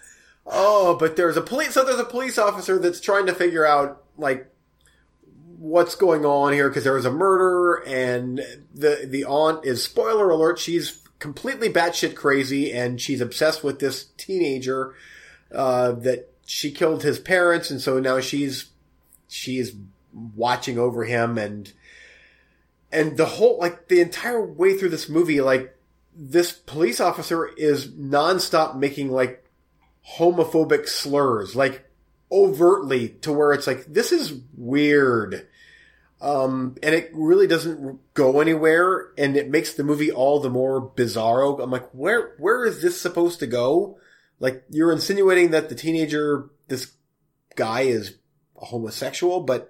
Oh, 0.46 0.96
but 0.96 1.16
there's 1.16 1.36
a 1.36 1.42
police. 1.42 1.74
So 1.74 1.84
there's 1.84 2.00
a 2.00 2.05
police 2.05 2.38
officer 2.38 2.78
that's 2.78 3.00
trying 3.00 3.26
to 3.26 3.34
figure 3.34 3.66
out 3.66 4.02
like 4.16 4.50
what's 5.59 5.94
going 5.94 6.24
on 6.24 6.52
here 6.52 6.68
because 6.68 6.84
there 6.84 6.94
was 6.94 7.05
a 7.05 7.10
murder, 7.10 7.82
and 7.86 8.38
the 8.74 9.06
the 9.09 9.24
aunt 9.24 9.64
is 9.64 9.82
spoiler 9.82 10.30
alert. 10.30 10.59
She's 10.59 11.02
completely 11.18 11.68
batshit 11.68 12.14
crazy, 12.14 12.72
and 12.72 13.00
she's 13.00 13.20
obsessed 13.20 13.62
with 13.62 13.78
this 13.78 14.06
teenager 14.16 14.94
uh, 15.55 15.92
that 15.92 16.30
she 16.46 16.70
killed 16.70 17.02
his 17.02 17.18
parents, 17.18 17.70
and 17.70 17.80
so 17.80 18.00
now 18.00 18.20
she's 18.20 18.70
she's 19.28 19.74
watching 20.34 20.78
over 20.78 21.05
him 21.05 21.36
and 21.38 21.72
and 22.90 23.16
the 23.16 23.27
whole 23.27 23.59
like 23.59 23.89
the 23.89 24.01
entire 24.01 24.44
way 24.44 24.77
through 24.77 24.89
this 24.89 25.09
movie 25.09 25.40
like 25.40 25.77
this 26.15 26.52
police 26.52 27.01
officer 27.01 27.47
is 27.47 27.89
nonstop 27.89 28.77
making 28.77 29.10
like 29.10 29.44
homophobic 30.16 30.89
slurs 30.89 31.55
like 31.55 31.89
overtly 32.31 33.09
to 33.09 33.32
where 33.32 33.52
it's 33.52 33.66
like 33.66 33.85
this 33.86 34.12
is 34.12 34.40
weird. 34.56 35.47
Um 36.20 36.77
and 36.82 36.94
it 36.94 37.10
really 37.15 37.47
doesn't 37.47 38.01
go 38.15 38.40
anywhere 38.40 39.09
and 39.16 39.36
it 39.36 39.48
makes 39.48 39.74
the 39.74 39.85
movie 39.85 40.10
all 40.10 40.40
the 40.40 40.51
more 40.51 40.90
bizarro. 40.90 41.62
I'm 41.62 41.70
like 41.70 41.89
where 41.93 42.35
where 42.39 42.65
is 42.65 42.82
this 42.82 43.01
supposed 43.01 43.39
to 43.40 43.47
go? 43.47 43.98
Like 44.40 44.65
you're 44.70 44.93
insinuating 44.93 45.52
that 45.52 45.69
the 45.69 45.74
teenager 45.74 46.51
this 46.66 46.93
guy 47.55 47.82
is 47.82 48.16
a 48.60 48.66
homosexual 48.66 49.40
but 49.40 49.69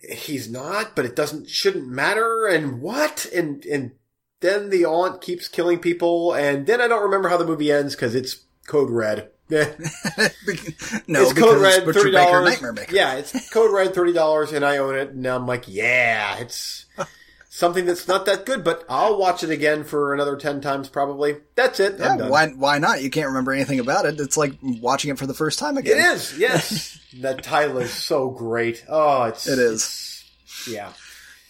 he's 0.00 0.50
not, 0.50 0.94
but 0.94 1.04
it 1.04 1.16
doesn't 1.16 1.48
shouldn't 1.48 1.88
matter. 1.88 2.46
And 2.46 2.80
what? 2.80 3.26
And 3.34 3.64
and 3.66 3.92
then 4.40 4.70
the 4.70 4.84
aunt 4.84 5.20
keeps 5.20 5.48
killing 5.48 5.78
people, 5.78 6.32
and 6.32 6.66
then 6.66 6.80
I 6.80 6.88
don't 6.88 7.02
remember 7.02 7.28
how 7.28 7.36
the 7.36 7.46
movie 7.46 7.72
ends 7.72 7.94
because 7.94 8.14
it's 8.14 8.44
code 8.66 8.90
red. 8.90 9.30
No, 9.50 11.22
it's 11.22 11.32
code 11.32 11.60
red 11.62 11.86
Butcher 11.86 12.00
thirty 12.00 12.12
dollars. 12.12 12.44
Nightmare 12.44 12.72
Maker. 12.74 12.94
Yeah, 12.94 13.14
it's 13.14 13.50
code 13.50 13.72
red 13.72 13.94
thirty 13.94 14.12
dollars, 14.12 14.52
and 14.52 14.64
I 14.64 14.76
own 14.76 14.94
it. 14.94 15.08
And 15.10 15.26
I'm 15.26 15.46
like, 15.46 15.64
yeah, 15.66 16.36
it's 16.38 16.84
something 17.58 17.86
that's 17.86 18.06
not 18.06 18.24
that 18.26 18.46
good, 18.46 18.62
but 18.62 18.84
I'll 18.88 19.18
watch 19.18 19.42
it 19.42 19.50
again 19.50 19.82
for 19.82 20.14
another 20.14 20.36
ten 20.36 20.60
times 20.60 20.88
probably. 20.88 21.38
That's 21.56 21.80
it. 21.80 21.96
Yeah, 21.98 22.28
why 22.28 22.48
why 22.50 22.78
not? 22.78 23.02
You 23.02 23.10
can't 23.10 23.26
remember 23.28 23.52
anything 23.52 23.80
about 23.80 24.04
it. 24.06 24.20
It's 24.20 24.36
like 24.36 24.52
watching 24.62 25.10
it 25.10 25.18
for 25.18 25.26
the 25.26 25.34
first 25.34 25.58
time 25.58 25.76
again. 25.76 25.96
It 25.98 26.00
is, 26.00 26.38
Yes, 26.38 26.98
that 27.20 27.42
title 27.42 27.78
is 27.78 27.92
so 27.92 28.30
great. 28.30 28.84
Oh, 28.88 29.24
it's 29.24 29.46
It 29.48 29.58
is. 29.58 29.82
it's- 29.82 30.68
yeah. 30.68 30.92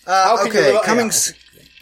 Uh, 0.07 0.39
okay, 0.47 0.73
live- 0.73 0.85
coming 0.85 1.07
yeah, 1.07 1.13
s- 1.13 1.33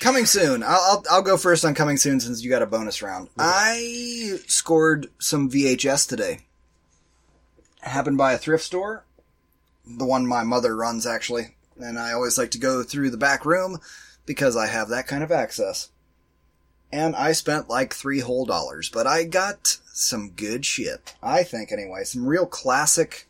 coming 0.01 0.27
soon. 0.27 0.62
I'll, 0.65 0.70
I'll 0.70 1.05
I'll 1.12 1.23
go 1.23 1.36
first 1.36 1.65
on 1.65 1.74
coming 1.74 1.97
soon 1.97 2.19
since 2.19 2.43
you 2.43 2.51
got 2.51 2.62
a 2.62 2.66
bonus 2.66 3.01
round. 3.03 3.28
I 3.39 4.39
scored 4.48 5.07
some 5.20 5.48
VHS 5.48 6.09
today. 6.09 6.40
Happened 7.82 8.19
by 8.19 8.32
a 8.32 8.39
thrift 8.39 8.65
store, 8.65 9.05
the 9.86 10.05
one 10.05 10.27
my 10.27 10.43
mother 10.43 10.74
runs 10.74 11.07
actually, 11.07 11.55
and 11.78 12.01
I 12.01 12.12
always 12.15 12.36
like 12.36 12.51
to 12.53 12.59
go 12.59 12.82
through 12.82 13.11
the 13.11 13.16
back 13.16 13.47
room 13.47 13.78
because 14.27 14.57
I 14.57 14.66
have 14.66 14.89
that 14.89 15.07
kind 15.07 15.23
of 15.23 15.32
access. 15.32 15.89
And 16.93 17.16
I 17.16 17.32
spent 17.32 17.69
like 17.69 17.94
three 17.94 18.20
whole 18.20 18.44
dollars, 18.44 18.89
but 18.89 19.07
I 19.07 19.24
got 19.24 19.78
some 19.93 20.31
good 20.31 20.65
shit. 20.65 21.15
I 21.23 21.43
think 21.43 21.73
anyway, 21.73 22.05
some 22.05 22.27
real 22.27 22.47
classic. 22.47 23.28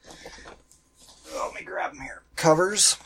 Oh, 1.33 1.51
let 1.53 1.61
me 1.61 1.67
grab 1.67 1.93
them 1.93 2.03
here. 2.03 2.23
Covers. 2.37 2.97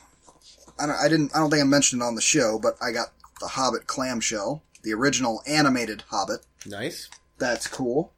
I, 0.79 0.87
don't, 0.87 0.97
I 0.97 1.09
didn't. 1.09 1.35
I 1.35 1.39
don't 1.39 1.51
think 1.51 1.63
I 1.63 1.67
mentioned 1.67 2.03
it 2.03 2.05
on 2.05 2.15
the 2.15 2.21
show, 2.21 2.59
but 2.59 2.77
I 2.81 2.91
got 2.91 3.09
the 3.41 3.49
Hobbit 3.49 3.87
clamshell, 3.87 4.63
the 4.83 4.93
original 4.95 5.43
animated 5.47 6.05
Hobbit. 6.09 6.41
Nice. 6.67 7.09
That's 7.39 7.67
cool. 7.67 8.13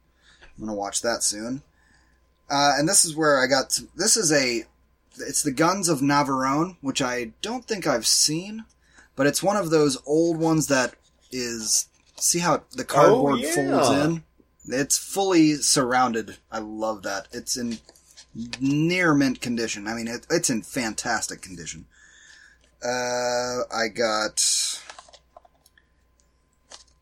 I'm 0.57 0.65
gonna 0.65 0.77
watch 0.77 1.01
that 1.01 1.23
soon. 1.23 1.61
Uh, 2.49 2.73
and 2.77 2.87
this 2.87 3.05
is 3.05 3.15
where 3.15 3.39
I 3.39 3.47
got. 3.47 3.79
This 3.95 4.17
is 4.17 4.31
a. 4.31 4.65
It's 5.19 5.43
the 5.43 5.51
Guns 5.51 5.89
of 5.89 5.99
Navarone, 5.99 6.77
which 6.81 7.01
I 7.01 7.33
don't 7.41 7.65
think 7.65 7.85
I've 7.85 8.07
seen, 8.07 8.65
but 9.15 9.27
it's 9.27 9.43
one 9.43 9.57
of 9.57 9.69
those 9.69 9.97
old 10.05 10.37
ones 10.37 10.67
that 10.67 10.95
is. 11.31 11.87
See 12.15 12.39
how 12.39 12.63
the 12.71 12.85
cardboard 12.85 13.39
yeah. 13.39 13.55
folds 13.55 13.89
in? 13.89 14.23
It's 14.67 14.97
fully 14.97 15.55
surrounded. 15.55 16.37
I 16.51 16.59
love 16.59 17.03
that. 17.03 17.27
It's 17.31 17.57
in 17.57 17.79
near 18.59 19.13
mint 19.13 19.41
condition. 19.41 19.87
I 19.87 19.93
mean, 19.93 20.07
it, 20.07 20.25
it's 20.29 20.49
in 20.49 20.61
fantastic 20.61 21.41
condition. 21.41 21.85
Uh, 22.83 23.63
I 23.73 23.87
got 23.93 24.41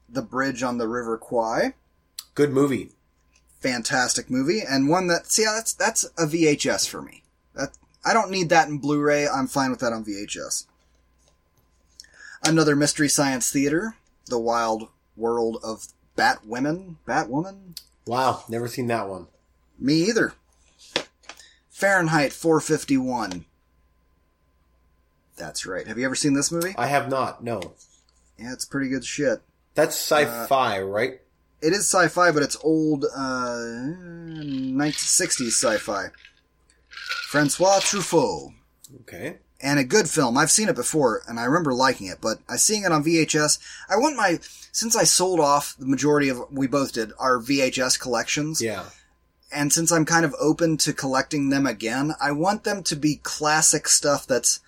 the 0.07 0.21
bridge 0.21 0.61
on 0.61 0.77
the 0.77 0.88
River 0.88 1.17
Kwai 1.17 1.73
Good 2.35 2.51
movie. 2.51 2.91
fantastic 3.59 4.29
movie 4.29 4.61
and 4.67 4.89
one 4.89 5.07
that 5.07 5.27
see 5.27 5.43
that's 5.43 5.73
that's 5.73 6.03
a 6.17 6.25
VHS 6.25 6.88
for 6.88 7.01
me. 7.01 7.23
That 7.55 7.77
I 8.05 8.13
don't 8.13 8.31
need 8.31 8.49
that 8.49 8.67
in 8.67 8.77
Blu-ray. 8.77 9.27
I'm 9.27 9.47
fine 9.47 9.71
with 9.71 9.79
that 9.79 9.93
on 9.93 10.05
VHS. 10.05 10.65
Another 12.43 12.76
mystery 12.76 13.07
science 13.09 13.51
theater, 13.51 13.95
The 14.27 14.39
Wild 14.39 14.89
World 15.15 15.57
of 15.63 15.88
Batwomen, 16.18 16.95
Batwoman. 17.07 17.77
Wow, 18.05 18.43
never 18.49 18.68
seen 18.68 18.88
that 18.88 19.07
one. 19.07 19.27
Me 19.80 19.93
either. 20.09 20.34
Fahrenheit 21.69 22.34
451. 22.34 23.45
That's 25.38 25.65
right. 25.65 25.88
Have 25.88 25.97
you 25.97 26.05
ever 26.05 26.15
seen 26.15 26.34
this 26.34 26.51
movie? 26.51 26.73
I 26.77 26.88
have 26.88 27.09
not. 27.09 27.43
No, 27.43 27.73
Yeah, 28.38 28.53
it's 28.53 28.65
pretty 28.65 28.89
good 28.89 29.05
shit. 29.05 29.41
that's 29.76 29.95
sci-fi, 29.95 30.80
right? 30.81 31.22
It 31.61 31.73
is 31.73 31.88
sci-fi, 31.88 32.31
but 32.31 32.41
it's 32.43 32.57
old, 32.63 33.05
uh, 33.15 33.55
1960s 33.55 35.47
sci-fi. 35.53 36.07
Francois 37.27 37.80
Truffaut. 37.80 38.53
Okay. 39.01 39.38
And 39.63 39.77
a 39.77 39.83
good 39.83 40.09
film. 40.09 40.38
I've 40.38 40.49
seen 40.49 40.69
it 40.69 40.75
before, 40.75 41.21
and 41.27 41.39
I 41.39 41.43
remember 41.43 41.73
liking 41.73 42.07
it. 42.07 42.17
But 42.19 42.39
I 42.49 42.55
seeing 42.55 42.83
it 42.83 42.91
on 42.91 43.03
VHS. 43.03 43.59
I 43.89 43.95
want 43.97 44.15
my 44.15 44.39
since 44.71 44.95
I 44.95 45.03
sold 45.03 45.39
off 45.39 45.75
the 45.77 45.85
majority 45.85 46.29
of 46.29 46.41
we 46.51 46.65
both 46.67 46.93
did 46.93 47.11
our 47.19 47.38
VHS 47.39 47.99
collections, 47.99 48.59
Yeah. 48.61 48.85
and 49.51 49.71
since 49.71 49.91
I'm 49.91 50.05
kind 50.05 50.25
of 50.25 50.33
open 50.39 50.77
to 50.77 50.93
collecting 50.93 51.49
them 51.49 51.67
again, 51.67 52.13
I 52.19 52.31
want 52.31 52.63
them 52.63 52.81
to 52.83 52.95
be 52.95 53.17
classic 53.17 53.88
stuff 53.88 54.25
that's 54.25 54.61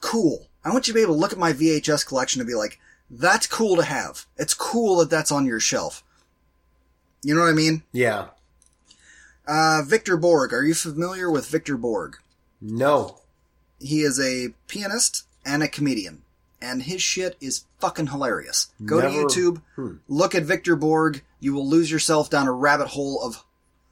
cool. 0.00 0.46
I 0.64 0.70
want 0.70 0.86
you 0.86 0.92
to 0.92 0.98
be 0.98 1.02
able 1.02 1.14
to 1.14 1.20
look 1.20 1.32
at 1.32 1.38
my 1.38 1.52
VHS 1.52 2.04
collection 2.06 2.40
and 2.40 2.46
be 2.48 2.54
like, 2.54 2.78
"That's 3.10 3.46
cool 3.46 3.74
to 3.76 3.82
have. 3.84 4.26
It's 4.36 4.54
cool 4.54 4.96
that 4.98 5.10
that's 5.10 5.32
on 5.32 5.46
your 5.46 5.60
shelf." 5.60 6.04
You 7.22 7.34
know 7.34 7.40
what 7.40 7.50
I 7.50 7.54
mean? 7.54 7.82
Yeah. 7.90 8.28
Uh, 9.46 9.82
Victor 9.84 10.16
Borge. 10.16 10.52
Are 10.52 10.62
you 10.62 10.74
familiar 10.74 11.30
with 11.30 11.48
Victor 11.48 11.76
Borge? 11.76 12.14
No. 12.60 13.18
He 13.80 14.00
is 14.02 14.18
a 14.20 14.54
pianist 14.68 15.24
and 15.44 15.62
a 15.62 15.68
comedian, 15.68 16.22
and 16.60 16.82
his 16.84 17.02
shit 17.02 17.36
is 17.40 17.64
fucking 17.80 18.08
hilarious. 18.08 18.68
Go 18.84 19.00
Never- 19.00 19.10
to 19.10 19.16
YouTube, 19.26 19.62
Hmm. 19.76 19.96
look 20.08 20.34
at 20.34 20.44
Victor 20.44 20.76
Borge. 20.76 21.20
You 21.40 21.52
will 21.54 21.68
lose 21.68 21.90
yourself 21.90 22.30
down 22.30 22.46
a 22.46 22.52
rabbit 22.52 22.88
hole 22.88 23.22
of 23.22 23.44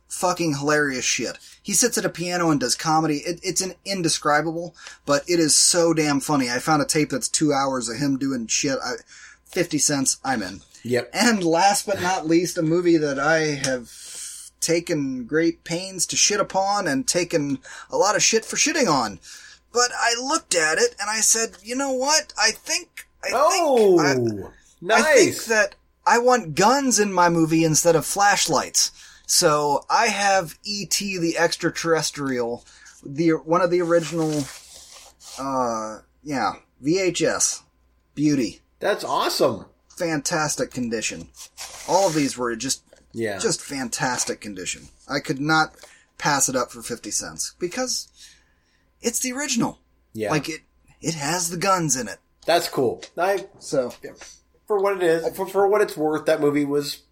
fucking 0.09 0.57
hilarious 0.59 1.05
shit. 1.05 1.39
He 1.63 1.73
sits 1.73 1.97
at 1.99 2.05
a 2.05 2.09
piano 2.11 2.51
and 2.51 2.61
does 2.61 2.75
comedy. 2.75 3.19
It, 3.19 3.41
it's 3.43 3.61
an 3.63 3.75
indescribable, 3.85 4.75
but 5.07 5.25
it 5.29 5.41
is 5.41 5.55
so 5.57 5.93
damn 5.95 6.21
funny. 6.21 6.51
I 6.51 6.59
found 6.59 6.83
a 6.83 6.87
tape 6.87 7.11
that's 7.11 7.29
two 7.29 7.53
hours 7.53 7.89
of 7.89 7.97
him 7.97 8.19
doing 8.19 8.47
shit. 8.47 8.79
I, 8.85 8.95
50 9.47 9.79
cents, 9.79 10.19
I'm 10.25 10.43
in. 10.43 10.61
Yep. 10.83 11.11
And 11.15 11.45
last 11.45 11.87
but 11.87 12.01
not 12.03 12.27
least, 12.27 12.59
a 12.59 12.63
movie 12.63 12.97
that 12.99 13.19
I 13.19 13.39
have 13.65 13.91
taken 14.61 15.25
great 15.27 15.65
pains 15.65 16.07
to 16.07 16.17
shit 16.17 16.41
upon 16.41 16.87
and 16.87 17.07
taken 17.07 17.59
a 17.91 17.97
lot 17.97 18.15
of 18.17 18.23
shit 18.23 18.45
for 18.45 18.57
shitting 18.57 18.89
on. 18.89 19.19
But 19.73 19.91
I 19.97 20.15
looked 20.21 20.55
at 20.55 20.79
it 20.79 20.95
and 21.01 21.09
I 21.09 21.21
said, 21.21 21.57
you 21.63 21.75
know 21.75 21.93
what? 21.93 22.33
I 22.39 22.51
think, 22.51 23.07
I 23.25 23.29
Oh, 23.33 23.99
think, 24.03 24.45
I- 24.45 24.49
nice. 24.81 25.05
I 25.05 25.15
think 25.15 25.45
that 25.47 25.75
I 26.07 26.19
want 26.19 26.55
guns 26.55 26.99
in 26.99 27.13
my 27.13 27.29
movie 27.29 27.65
instead 27.65 27.97
of 27.97 28.05
flashlights. 28.05 28.91
So 29.27 29.85
I 29.89 30.07
have 30.09 30.59
E.T. 30.65 31.17
the 31.19 31.39
extraterrestrial, 31.39 32.65
the 33.05 33.31
one 33.31 33.63
of 33.63 33.71
the 33.71 33.81
original, 33.81 34.45
uh, 35.39 36.01
yeah, 36.23 36.55
VHS, 36.85 37.63
beauty, 38.15 38.61
That's 38.81 39.05
awesome. 39.05 39.67
fantastic 39.97 40.71
condition. 40.71 41.29
All 41.89 42.09
of 42.09 42.15
these 42.15 42.37
were 42.37 42.55
just 42.57 42.83
Yeah. 43.13 43.39
just 43.39 43.61
fantastic 43.63 44.41
condition. 44.41 44.89
I 45.09 45.21
could 45.21 45.41
not 45.41 45.75
pass 46.19 46.49
it 46.49 46.57
up 46.57 46.71
for 46.73 46.83
fifty 46.83 47.11
cents 47.11 47.55
because 47.59 48.09
it's 49.03 49.21
the 49.21 49.33
original. 49.33 49.79
yeah. 50.15 50.31
Like 50.31 50.49
it, 50.49 50.61
it 51.01 51.15
has 51.15 51.51
the 51.51 51.57
guns 51.57 51.97
in 51.97 52.09
it. 52.09 52.19
That's 52.47 52.69
cool. 52.69 53.03
I 53.19 53.47
So, 53.59 53.93
for 54.67 54.81
what 54.81 54.97
it 54.97 55.03
is, 55.03 55.37
for, 55.37 55.47
for 55.47 55.69
what 55.69 55.81
it's 55.83 55.97
worth, 55.97 56.27
that 56.27 56.41
movie 56.41 56.65
was. 56.65 57.03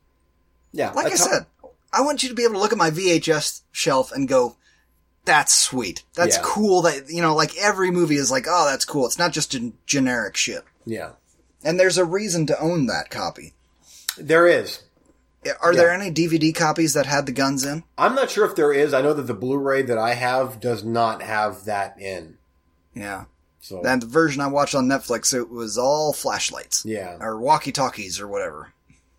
Yeah. 0.72 0.92
like 0.92 1.06
I 1.06 1.10
top- 1.10 1.18
said, 1.18 1.46
I 1.92 2.00
want 2.02 2.22
you 2.22 2.28
to 2.28 2.34
be 2.34 2.44
able 2.44 2.54
to 2.54 2.60
look 2.60 2.72
at 2.72 2.78
my 2.78 2.90
VHS 2.90 3.62
shelf 3.72 4.12
and 4.12 4.28
go, 4.28 4.56
"That's 5.24 5.52
sweet. 5.54 6.04
That's 6.14 6.36
Yeah. 6.36 6.42
cool." 6.44 6.82
That 6.82 7.08
you 7.10 7.20
know, 7.22 7.34
like 7.34 7.56
every 7.56 7.90
movie 7.90 8.16
is 8.16 8.30
like, 8.30 8.46
"Oh, 8.48 8.66
that's 8.66 8.84
cool." 8.84 9.06
It's 9.06 9.18
not 9.18 9.32
just 9.32 9.54
a 9.54 9.72
generic 9.86 10.36
shit. 10.36 10.62
Yeah. 10.86 11.10
And 11.64 11.78
there's 11.78 11.98
a 11.98 12.04
reason 12.04 12.46
to 12.46 12.58
own 12.60 12.86
that 12.86 13.10
copy. 13.10 13.54
There 14.16 14.46
is. 14.46 14.82
Are 15.60 15.74
there 15.74 15.90
any 15.90 16.10
DVD 16.10 16.54
copies 16.54 16.92
that 16.94 17.06
had 17.06 17.26
the 17.26 17.32
guns 17.32 17.64
in? 17.64 17.82
I'm 17.96 18.14
not 18.14 18.30
sure 18.30 18.44
if 18.46 18.54
there 18.56 18.72
is. 18.72 18.92
I 18.92 19.00
know 19.00 19.14
that 19.14 19.22
the 19.22 19.34
Blu-ray 19.34 19.82
that 19.82 19.96
I 19.98 20.14
have 20.14 20.60
does 20.60 20.84
not 20.84 21.22
have 21.22 21.64
that 21.64 21.98
in. 22.00 22.36
Yeah. 22.94 23.24
So 23.60 23.82
And 23.84 24.02
the 24.02 24.06
version 24.06 24.40
I 24.42 24.48
watched 24.48 24.74
on 24.74 24.86
Netflix, 24.86 25.32
it 25.34 25.48
was 25.50 25.78
all 25.78 26.12
flashlights. 26.12 26.84
yeah, 26.84 27.16
Or 27.20 27.38
walkie 27.38 27.72
talkies 27.72 28.20
or 28.20 28.26
whatever. 28.28 28.72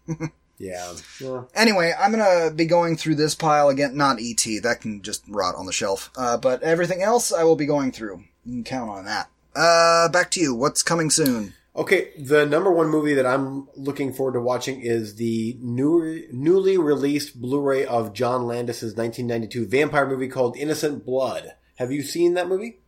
yeah. 0.57 0.93
Well, 1.21 1.49
Anyway, 1.55 1.93
I'm 1.97 2.11
gonna 2.11 2.51
be 2.51 2.65
going 2.65 2.97
through 2.97 3.15
this 3.15 3.35
pile 3.35 3.69
again. 3.69 3.95
Not 3.97 4.17
ET, 4.19 4.45
that 4.63 4.81
can 4.81 5.01
just 5.01 5.23
rot 5.27 5.55
on 5.55 5.65
the 5.65 5.71
shelf. 5.71 6.11
Uh, 6.15 6.37
but 6.37 6.61
everything 6.63 7.01
else 7.01 7.31
I 7.31 7.43
will 7.43 7.55
be 7.55 7.65
going 7.65 7.91
through. 7.91 8.23
You 8.45 8.53
can 8.53 8.63
count 8.63 8.89
on 8.89 9.05
that. 9.05 9.29
Uh, 9.55 10.09
back 10.09 10.31
to 10.31 10.39
you. 10.39 10.53
What's 10.55 10.81
coming 10.83 11.09
soon? 11.09 11.53
Okay, 11.73 12.11
the 12.17 12.45
number 12.45 12.69
one 12.69 12.89
movie 12.89 13.13
that 13.13 13.25
I'm 13.25 13.69
looking 13.77 14.11
forward 14.11 14.33
to 14.33 14.41
watching 14.41 14.81
is 14.81 15.15
the 15.15 15.57
new, 15.61 16.27
newly 16.31 16.77
released 16.77 17.41
Blu-ray 17.41 17.85
of 17.85 18.11
John 18.11 18.45
Landis's 18.45 18.95
1992 18.95 19.67
vampire 19.67 20.05
movie 20.05 20.27
called 20.27 20.57
Innocent 20.57 21.05
Blood. 21.05 21.53
Have 21.77 21.91
you 21.91 22.03
seen 22.03 22.33
that 22.33 22.49
movie? 22.49 22.81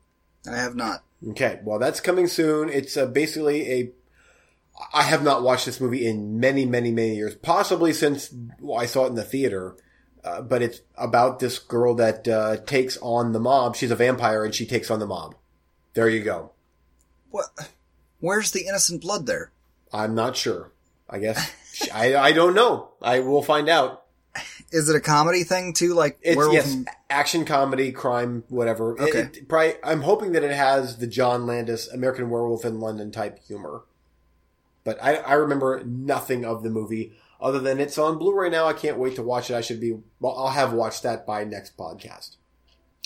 I 0.46 0.58
have 0.58 0.76
not. 0.76 1.04
Okay, 1.30 1.62
well, 1.64 1.80
that's 1.80 2.02
coming 2.02 2.28
soon. 2.28 2.68
It's 2.68 2.98
uh, 2.98 3.06
basically 3.06 3.72
a. 3.72 3.92
I 4.94 5.04
have 5.04 5.24
not 5.24 5.44
watched 5.44 5.66
this 5.66 5.80
movie 5.80 6.06
in 6.06 6.40
many, 6.40 6.66
many, 6.66 6.92
many 6.92 7.16
years, 7.16 7.36
possibly 7.36 7.94
since 7.94 8.34
well, 8.60 8.80
I 8.80 8.88
saw 8.88 9.06
it 9.06 9.10
in 9.10 9.16
the 9.16 9.24
theater. 9.24 9.78
Uh, 10.24 10.42
but 10.42 10.62
it's 10.62 10.82
about 10.98 11.40
this 11.40 11.60
girl 11.60 11.96
that 11.96 12.28
uh, 12.28 12.58
takes 12.66 12.98
on 13.02 13.34
the 13.34 13.40
mob. 13.40 13.76
She's 13.76 13.92
a 13.92 13.96
vampire 13.96 14.46
and 14.46 14.56
she 14.56 14.66
takes 14.66 14.90
on 14.90 15.00
the 15.00 15.06
mob. 15.06 15.36
There 15.94 16.10
you 16.10 16.24
go. 16.24 16.52
What? 17.30 17.48
Where's 18.24 18.52
the 18.52 18.66
innocent 18.66 19.02
blood 19.02 19.26
there? 19.26 19.52
I'm 19.92 20.16
not 20.16 20.38
sure. 20.38 20.72
I 21.10 21.20
guess 21.20 21.52
I 21.94 22.16
I 22.16 22.32
don't 22.32 22.54
know. 22.54 22.92
I 23.02 23.20
will 23.20 23.44
find 23.44 23.68
out. 23.68 24.06
Is 24.72 24.88
it 24.88 24.96
a 24.96 25.02
comedy 25.02 25.44
thing 25.44 25.74
too? 25.74 25.94
Like 25.94 26.18
It's 26.22 26.38
werewolf 26.38 26.56
yes, 26.56 26.78
action 27.10 27.44
comedy, 27.44 27.92
crime, 27.92 28.46
whatever. 28.48 28.96
It- 28.96 29.02
Okay. 29.02 29.20
it 29.40 29.50
probably, 29.50 29.74
I'm 29.84 30.02
hoping 30.04 30.32
that 30.32 30.44
it 30.46 30.56
has 30.56 30.98
the 31.00 31.06
John 31.06 31.46
Landis 31.46 31.90
American 31.90 32.30
Werewolf 32.30 32.64
in 32.64 32.80
London 32.80 33.12
type 33.12 33.40
humor. 33.46 33.84
But 34.86 34.98
I, 35.04 35.16
I 35.18 35.34
remember 35.34 35.84
nothing 35.86 36.46
of 36.46 36.64
the 36.64 36.70
movie 36.70 37.12
other 37.42 37.60
than 37.60 37.80
it's 37.82 37.98
on 37.98 38.18
Blu-ray 38.18 38.50
now. 38.50 38.68
I 38.68 38.74
can't 38.74 38.98
wait 38.98 39.16
to 39.18 39.22
watch 39.22 39.50
it. 39.52 39.56
I 39.56 39.62
should 39.62 39.82
be. 39.82 40.00
Well, 40.22 40.36
I'll 40.38 40.48
have 40.50 40.72
watched 40.72 41.04
that 41.04 41.26
by 41.28 41.44
next 41.44 41.76
podcast. 41.78 42.38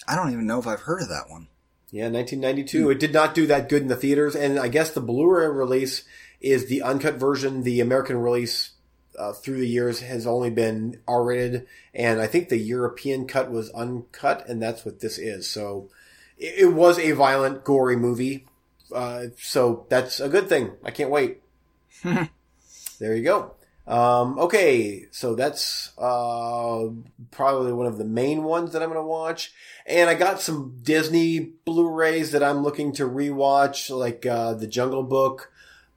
I 0.08 0.16
don't 0.16 0.32
even 0.32 0.46
know 0.48 0.60
if 0.60 0.68
I've 0.68 0.82
heard 0.82 1.02
of 1.02 1.10
that 1.10 1.26
one. 1.28 1.48
Yeah, 1.90 2.10
1992. 2.10 2.90
It 2.90 3.00
did 3.00 3.14
not 3.14 3.34
do 3.34 3.48
that 3.48 3.70
good 3.70 3.82
in 3.82 3.88
the 3.88 3.96
theaters, 3.96 4.36
and 4.36 4.60
I 4.60 4.68
guess 4.68 4.92
the 4.92 5.02
Blu-ray 5.02 5.48
release 5.48 6.04
is 6.42 6.68
the 6.68 6.82
uncut 6.82 7.16
version. 7.16 7.64
The 7.64 7.80
American 7.80 8.18
release 8.18 8.72
uh, 9.18 9.34
through 9.34 9.60
the 9.60 9.68
years 9.68 10.02
has 10.02 10.28
only 10.28 10.50
been 10.50 11.00
R-rated, 11.08 11.66
and 11.94 12.20
I 12.20 12.28
think 12.28 12.50
the 12.50 12.58
European 12.58 13.26
cut 13.26 13.50
was 13.50 13.70
uncut, 13.72 14.48
and 14.50 14.62
that's 14.62 14.84
what 14.86 15.00
this 15.00 15.18
is. 15.18 15.50
So 15.50 15.90
it, 16.38 16.56
it 16.58 16.74
was 16.74 17.00
a 17.00 17.12
violent, 17.12 17.64
gory 17.64 17.96
movie. 17.96 18.46
Uh, 18.94 19.28
so 19.42 19.86
that's 19.90 20.20
a 20.20 20.30
good 20.30 20.50
thing. 20.50 20.72
I 20.84 20.92
can't 20.92 21.10
wait. 21.10 21.42
there 22.04 23.16
you 23.16 23.24
go. 23.24 23.54
Um, 23.88 24.38
okay, 24.40 25.06
so 25.12 25.34
that's 25.34 25.98
uh, 25.98 26.90
probably 27.32 27.72
one 27.72 27.86
of 27.86 27.98
the 27.98 28.04
main 28.04 28.44
ones 28.44 28.74
that 28.74 28.84
I'm 28.84 28.90
going 28.90 29.02
to 29.02 29.08
watch. 29.08 29.54
And 29.86 30.10
I 30.10 30.14
got 30.16 30.42
some 30.42 30.80
Disney 30.84 31.40
Blu-rays 31.40 32.32
that 32.34 32.44
I'm 32.44 32.64
looking 32.64 32.92
to 32.94 33.08
rewatch, 33.08 33.90
like 33.90 34.26
uh, 34.26 34.56
The 34.56 34.68
Jungle 34.68 35.04
Book, 35.04 35.52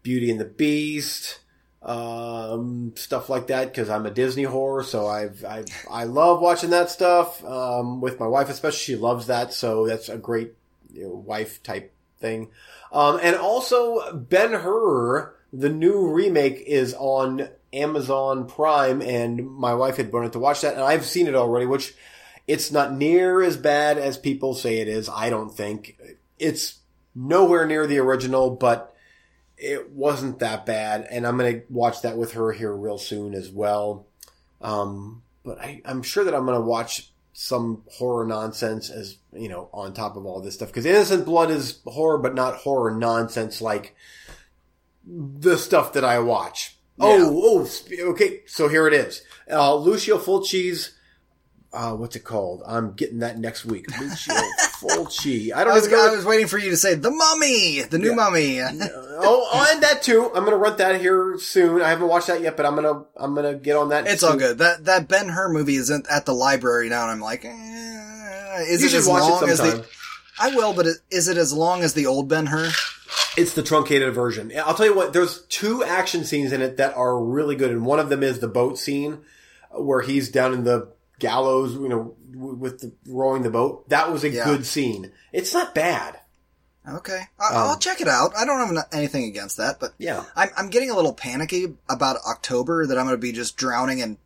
Beauty 0.04 0.30
and 0.30 0.38
the 0.38 0.44
Beast, 0.44 1.40
um, 1.82 2.92
stuff 2.94 3.28
like 3.28 3.48
that. 3.48 3.72
Because 3.72 3.90
I'm 3.90 4.06
a 4.06 4.10
Disney 4.12 4.44
whore, 4.44 4.84
so 4.84 5.08
I've, 5.08 5.44
I 5.44 5.64
I 5.90 6.04
love 6.04 6.40
watching 6.40 6.70
that 6.70 6.90
stuff 6.90 7.44
um, 7.44 8.00
with 8.00 8.20
my 8.20 8.28
wife, 8.28 8.48
especially. 8.48 8.78
She 8.78 8.96
loves 8.96 9.26
that, 9.26 9.52
so 9.52 9.88
that's 9.88 10.08
a 10.08 10.16
great 10.16 10.52
you 10.92 11.08
know, 11.08 11.14
wife 11.14 11.60
type 11.64 11.92
thing. 12.20 12.50
Um, 12.92 13.18
and 13.20 13.34
also 13.34 14.14
Ben 14.14 14.52
Hur, 14.52 15.34
the 15.52 15.68
new 15.68 16.06
remake 16.06 16.62
is 16.66 16.94
on 16.94 17.48
Amazon 17.72 18.46
Prime, 18.46 19.00
and 19.00 19.48
my 19.48 19.74
wife 19.74 19.96
had 19.96 20.12
wanted 20.12 20.32
to 20.32 20.38
watch 20.38 20.62
that, 20.62 20.74
and 20.74 20.82
I've 20.82 21.04
seen 21.04 21.26
it 21.26 21.34
already, 21.34 21.66
which 21.66 21.94
it's 22.46 22.72
not 22.72 22.92
near 22.92 23.42
as 23.42 23.56
bad 23.56 23.98
as 23.98 24.18
people 24.18 24.54
say 24.54 24.78
it 24.78 24.88
is. 24.88 25.08
I 25.08 25.30
don't 25.30 25.50
think 25.50 26.00
it's 26.38 26.80
nowhere 27.14 27.66
near 27.66 27.86
the 27.86 27.98
original, 27.98 28.50
but 28.50 28.94
it 29.56 29.90
wasn't 29.90 30.38
that 30.40 30.66
bad, 30.66 31.06
and 31.10 31.26
I'm 31.26 31.36
gonna 31.36 31.62
watch 31.68 32.02
that 32.02 32.16
with 32.16 32.32
her 32.32 32.52
here 32.52 32.74
real 32.74 32.98
soon 32.98 33.34
as 33.34 33.50
well. 33.50 34.06
Um, 34.60 35.22
but 35.44 35.58
I, 35.60 35.82
I'm 35.84 36.02
sure 36.02 36.24
that 36.24 36.34
I'm 36.34 36.46
gonna 36.46 36.60
watch 36.60 37.10
some 37.32 37.84
horror 37.92 38.26
nonsense 38.26 38.90
as 38.90 39.16
you 39.32 39.48
know 39.48 39.70
on 39.72 39.94
top 39.94 40.16
of 40.16 40.26
all 40.26 40.40
this 40.40 40.54
stuff 40.54 40.68
because 40.68 40.84
Innocent 40.84 41.24
Blood 41.24 41.50
is 41.50 41.80
horror, 41.86 42.18
but 42.18 42.34
not 42.34 42.56
horror 42.56 42.90
nonsense 42.90 43.60
like 43.60 43.94
the 45.06 45.56
stuff 45.56 45.92
that 45.92 46.04
I 46.04 46.18
watch. 46.18 46.76
Oh, 47.00 47.66
oh, 47.66 48.10
okay. 48.10 48.40
So 48.46 48.68
here 48.68 48.86
it 48.86 48.94
is. 48.94 49.22
Uh, 49.50 49.74
Lucio 49.76 50.18
Fulci's. 50.18 50.94
Uh, 51.72 51.94
what's 51.94 52.16
it 52.16 52.24
called? 52.24 52.62
I'm 52.66 52.94
getting 52.94 53.20
that 53.20 53.38
next 53.38 53.64
week. 53.64 53.86
Lucio 54.00 54.34
Fulci. 54.80 55.52
I 55.52 55.60
I 55.60 55.64
don't 55.64 55.74
was, 55.74 55.86
even 55.86 55.98
know. 55.98 56.08
I 56.12 56.16
was 56.16 56.24
waiting 56.24 56.48
for 56.48 56.58
you 56.58 56.70
to 56.70 56.76
say 56.76 56.94
the 56.94 57.12
mummy, 57.12 57.82
the 57.82 57.96
new 57.98 58.08
Yeah. 58.10 58.14
mummy. 58.16 58.60
oh, 58.60 59.48
oh, 59.52 59.68
and 59.72 59.80
that 59.84 60.02
too. 60.02 60.32
I'm 60.34 60.44
gonna 60.44 60.56
rent 60.56 60.78
that 60.78 61.00
here 61.00 61.36
soon. 61.38 61.80
I 61.80 61.88
haven't 61.90 62.08
watched 62.08 62.26
that 62.26 62.40
yet, 62.40 62.56
but 62.56 62.66
I'm 62.66 62.74
gonna 62.74 63.04
I'm 63.16 63.34
gonna 63.36 63.54
get 63.54 63.76
on 63.76 63.90
that. 63.90 64.08
It's 64.08 64.22
soon. 64.22 64.32
all 64.32 64.36
good. 64.36 64.58
That 64.58 64.84
that 64.86 65.06
Ben 65.06 65.28
Hur 65.28 65.48
movie 65.52 65.76
is 65.76 65.90
in, 65.90 66.02
at 66.10 66.26
the 66.26 66.34
library 66.34 66.88
now, 66.88 67.02
and 67.02 67.10
I'm 67.12 67.20
like, 67.20 67.44
eh, 67.44 68.62
is 68.66 68.82
You 68.82 68.88
it 68.88 68.94
as 68.94 69.06
long 69.06 69.42
it 69.44 69.48
as 69.48 69.58
the? 69.58 69.86
I 70.40 70.54
will, 70.56 70.72
but 70.74 70.86
is 71.10 71.28
it 71.28 71.36
as 71.36 71.52
long 71.52 71.82
as 71.82 71.94
the 71.94 72.06
old 72.06 72.28
Ben 72.28 72.46
Hur? 72.46 72.70
It's 73.40 73.54
the 73.54 73.62
truncated 73.62 74.12
version. 74.14 74.52
I'll 74.64 74.74
tell 74.74 74.86
you 74.86 74.94
what. 74.94 75.12
There's 75.12 75.42
two 75.46 75.82
action 75.84 76.24
scenes 76.24 76.52
in 76.52 76.62
it 76.62 76.76
that 76.76 76.96
are 76.96 77.18
really 77.22 77.56
good, 77.56 77.70
and 77.70 77.84
one 77.84 77.98
of 77.98 78.08
them 78.08 78.22
is 78.22 78.38
the 78.40 78.48
boat 78.48 78.78
scene 78.78 79.20
where 79.70 80.02
he's 80.02 80.28
down 80.30 80.52
in 80.52 80.64
the 80.64 80.88
gallows, 81.18 81.74
you 81.74 81.88
know, 81.88 82.14
with 82.34 82.80
the 82.80 82.92
rowing 83.06 83.42
the 83.42 83.50
boat. 83.50 83.88
That 83.88 84.10
was 84.12 84.24
a 84.24 84.30
Yeah. 84.30 84.44
good 84.44 84.64
scene. 84.66 85.12
It's 85.32 85.52
not 85.54 85.74
bad. 85.74 86.18
Okay, 86.88 87.20
I, 87.38 87.48
I'll 87.52 87.72
Um, 87.74 87.78
check 87.78 88.00
it 88.00 88.08
out. 88.08 88.32
I 88.36 88.44
don't 88.46 88.74
have 88.74 88.86
anything 88.92 89.24
against 89.24 89.58
that, 89.58 89.78
but 89.78 89.92
Yeah. 89.98 90.24
I'm 90.34 90.48
I'm 90.56 90.68
getting 90.70 90.90
a 90.90 90.96
little 90.96 91.12
panicky 91.12 91.76
about 91.88 92.16
October 92.28 92.86
that 92.86 92.96
I'm 92.98 93.04
going 93.04 93.14
to 93.14 93.20
be 93.20 93.32
just 93.32 93.56
drowning 93.56 93.98
in 93.98 94.16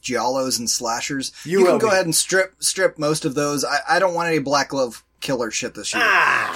giallos 0.00 0.58
and 0.58 0.68
slashers. 0.68 1.32
You 1.44 1.58
can 1.64 1.72
will 1.72 1.78
go 1.78 1.88
be. 1.88 1.94
ahead 1.94 2.04
and 2.04 2.14
strip 2.14 2.54
strip 2.62 2.98
most 2.98 3.24
of 3.24 3.34
those. 3.34 3.64
I, 3.64 3.78
I 3.88 3.98
don't 3.98 4.14
want 4.14 4.28
any 4.28 4.38
black 4.38 4.68
glove 4.68 5.02
killer 5.20 5.50
shit 5.50 5.74
this 5.74 5.94
year. 5.94 6.02
Ah. 6.04 6.52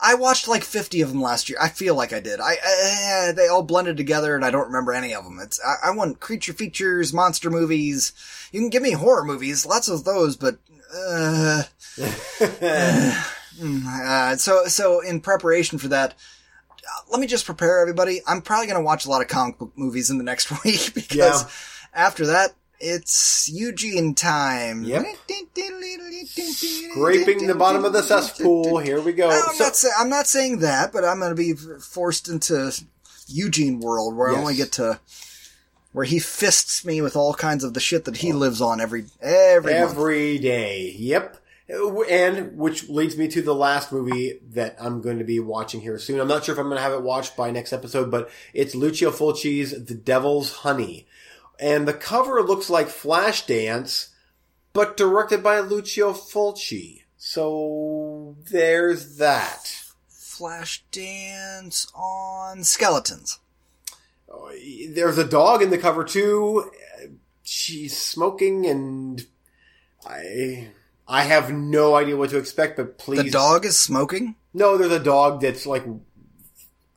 I 0.00 0.14
watched 0.14 0.46
like 0.46 0.62
50 0.62 1.00
of 1.00 1.08
them 1.08 1.22
last 1.22 1.48
year. 1.48 1.58
I 1.60 1.68
feel 1.68 1.94
like 1.94 2.12
I 2.12 2.20
did. 2.20 2.38
I, 2.40 2.56
I 2.64 3.32
they 3.34 3.48
all 3.48 3.62
blended 3.62 3.96
together 3.96 4.34
and 4.36 4.44
I 4.44 4.50
don't 4.50 4.66
remember 4.66 4.92
any 4.92 5.14
of 5.14 5.24
them. 5.24 5.38
It's, 5.42 5.58
I, 5.64 5.88
I 5.88 5.90
want 5.92 6.20
creature 6.20 6.52
features, 6.52 7.12
monster 7.14 7.50
movies. 7.50 8.12
You 8.52 8.60
can 8.60 8.68
give 8.70 8.82
me 8.82 8.92
horror 8.92 9.24
movies, 9.24 9.64
lots 9.64 9.88
of 9.88 10.04
those, 10.04 10.36
but, 10.36 10.58
uh, 10.94 11.62
uh, 13.62 14.36
so, 14.36 14.64
so 14.66 15.00
in 15.00 15.20
preparation 15.20 15.78
for 15.78 15.88
that, 15.88 16.12
uh, 16.12 17.10
let 17.10 17.20
me 17.20 17.26
just 17.26 17.46
prepare 17.46 17.80
everybody. 17.80 18.20
I'm 18.26 18.42
probably 18.42 18.66
going 18.66 18.78
to 18.78 18.84
watch 18.84 19.06
a 19.06 19.10
lot 19.10 19.22
of 19.22 19.28
comic 19.28 19.58
book 19.58 19.72
movies 19.76 20.10
in 20.10 20.18
the 20.18 20.24
next 20.24 20.50
week 20.64 20.92
because 20.94 21.42
Yeah. 21.42 21.48
after 21.94 22.26
that, 22.26 22.50
it's 22.80 23.48
Eugene 23.48 24.14
time. 24.14 24.84
Yep. 24.84 25.06
Scraping 26.92 27.46
the 27.46 27.54
bottom 27.56 27.84
of 27.84 27.92
the 27.92 28.02
cesspool. 28.02 28.78
Here 28.78 29.00
we 29.00 29.12
go. 29.12 29.30
I'm, 29.30 29.54
So- 29.54 29.64
not 29.64 29.76
say, 29.76 29.88
I'm 29.98 30.08
not 30.08 30.26
saying 30.26 30.58
that, 30.60 30.92
but 30.92 31.04
I'm 31.04 31.18
going 31.18 31.34
to 31.34 31.36
be 31.36 31.54
forced 31.54 32.28
into 32.28 32.72
Eugene 33.28 33.80
world 33.80 34.16
where 34.16 34.30
Yes. 34.30 34.36
I 34.36 34.40
only 34.40 34.56
get 34.56 34.72
to 34.72 35.00
where 35.92 36.04
he 36.04 36.18
fists 36.18 36.84
me 36.84 37.00
with 37.00 37.16
all 37.16 37.32
kinds 37.32 37.64
of 37.64 37.72
the 37.72 37.80
shit 37.80 38.04
that 38.04 38.18
he 38.18 38.32
oh. 38.32 38.36
lives 38.36 38.60
on 38.60 38.80
every 38.80 39.06
every, 39.22 39.72
month. 39.72 39.92
Every 39.92 40.38
day. 40.38 40.94
Yep. 40.98 41.38
And 41.68 42.56
which 42.56 42.88
leads 42.88 43.16
me 43.16 43.26
to 43.28 43.42
the 43.42 43.54
last 43.54 43.90
movie 43.90 44.38
that 44.50 44.76
I'm 44.78 45.00
going 45.00 45.18
to 45.18 45.24
be 45.24 45.40
watching 45.40 45.80
here 45.80 45.98
soon. 45.98 46.20
I'm 46.20 46.28
not 46.28 46.44
sure 46.44 46.52
if 46.52 46.58
I'm 46.58 46.66
going 46.66 46.76
to 46.76 46.82
have 46.82 46.92
it 46.92 47.02
watched 47.02 47.36
by 47.36 47.50
next 47.50 47.72
episode, 47.72 48.10
but 48.10 48.30
it's 48.54 48.74
Lucio 48.74 49.10
Fulci's 49.10 49.86
The 49.86 49.94
Devil's 49.94 50.52
Honey. 50.58 51.06
And 51.58 51.88
the 51.88 51.94
cover 51.94 52.42
looks 52.42 52.68
like 52.68 52.88
Flashdance, 52.88 54.08
but 54.72 54.96
directed 54.96 55.42
by 55.42 55.60
Lucio 55.60 56.12
Fulci. 56.12 57.02
So 57.16 58.36
there's 58.50 59.16
that. 59.16 59.74
Flash 60.08 60.84
dance 60.90 61.90
on 61.94 62.62
skeletons. 62.62 63.38
Uh, 64.30 64.50
there's 64.90 65.18
a 65.18 65.24
dog 65.24 65.62
in 65.62 65.70
the 65.70 65.78
cover 65.78 66.04
too. 66.04 66.70
She's 67.42 67.96
smoking 67.96 68.66
and 68.66 69.26
I 70.06 70.68
I 71.08 71.22
have 71.22 71.52
no 71.52 71.94
idea 71.94 72.16
what 72.16 72.30
to 72.30 72.38
expect, 72.38 72.76
but 72.76 72.98
please 72.98 73.22
The 73.22 73.30
dog 73.30 73.64
is 73.64 73.78
smoking. 73.78 74.34
No, 74.52 74.76
there's 74.76 74.92
a 74.92 74.98
dog 74.98 75.40
that's 75.40 75.66
like. 75.66 75.84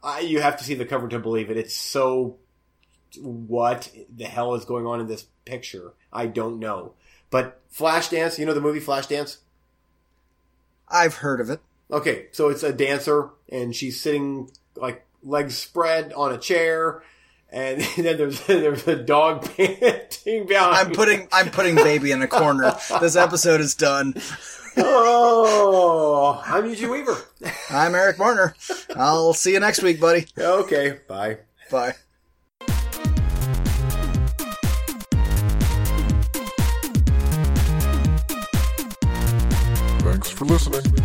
I, 0.01 0.21
you 0.21 0.41
have 0.41 0.57
to 0.57 0.63
see 0.63 0.75
the 0.75 0.85
cover 0.85 1.07
to 1.09 1.19
believe 1.19 1.49
it. 1.49 1.57
It's 1.57 1.75
so. 1.75 2.37
What 3.17 3.91
the 4.15 4.25
hell 4.25 4.55
is 4.55 4.65
going 4.65 4.85
on 4.85 4.99
in 4.99 5.07
this 5.07 5.25
picture? 5.45 5.93
I 6.13 6.27
don't 6.27 6.59
know. 6.59 6.93
But 7.29 7.59
Flashdance, 7.73 8.37
you 8.37 8.45
know 8.45 8.53
the 8.53 8.61
movie 8.61 8.79
Flashdance? 8.79 9.37
I've 10.87 11.15
heard 11.15 11.39
of 11.39 11.49
it. 11.49 11.59
Okay, 11.91 12.27
so 12.31 12.49
it's 12.49 12.63
a 12.63 12.73
dancer, 12.73 13.29
and 13.51 13.75
she's 13.75 13.99
sitting 13.99 14.51
like 14.75 15.05
legs 15.23 15.57
spread 15.57 16.13
on 16.13 16.31
a 16.33 16.37
chair, 16.37 17.03
and 17.51 17.81
then 17.97 18.17
there's 18.17 18.45
there's 18.45 18.87
a 18.87 18.95
dog 18.95 19.43
panting 19.57 20.45
behind. 20.47 20.87
I'm 20.87 20.91
putting 20.93 21.27
I'm 21.31 21.49
putting 21.49 21.75
baby 21.75 22.11
in 22.11 22.21
a 22.21 22.27
corner. 22.27 22.75
This 23.01 23.15
episode 23.15 23.61
is 23.61 23.75
done. 23.75 24.15
Oh, 24.77 26.41
I'm 26.45 26.67
Eugene 26.67 26.89
Weaver. 26.89 27.17
I'm 27.69 27.95
Eric 27.95 28.19
Warner. 28.19 28.55
I'll 28.95 29.33
see 29.33 29.53
you 29.53 29.59
next 29.59 29.81
week, 29.81 29.99
buddy. 29.99 30.27
Okay, 30.37 30.99
bye. 31.07 31.39
Bye. 31.71 31.95
Listening. 40.49 40.98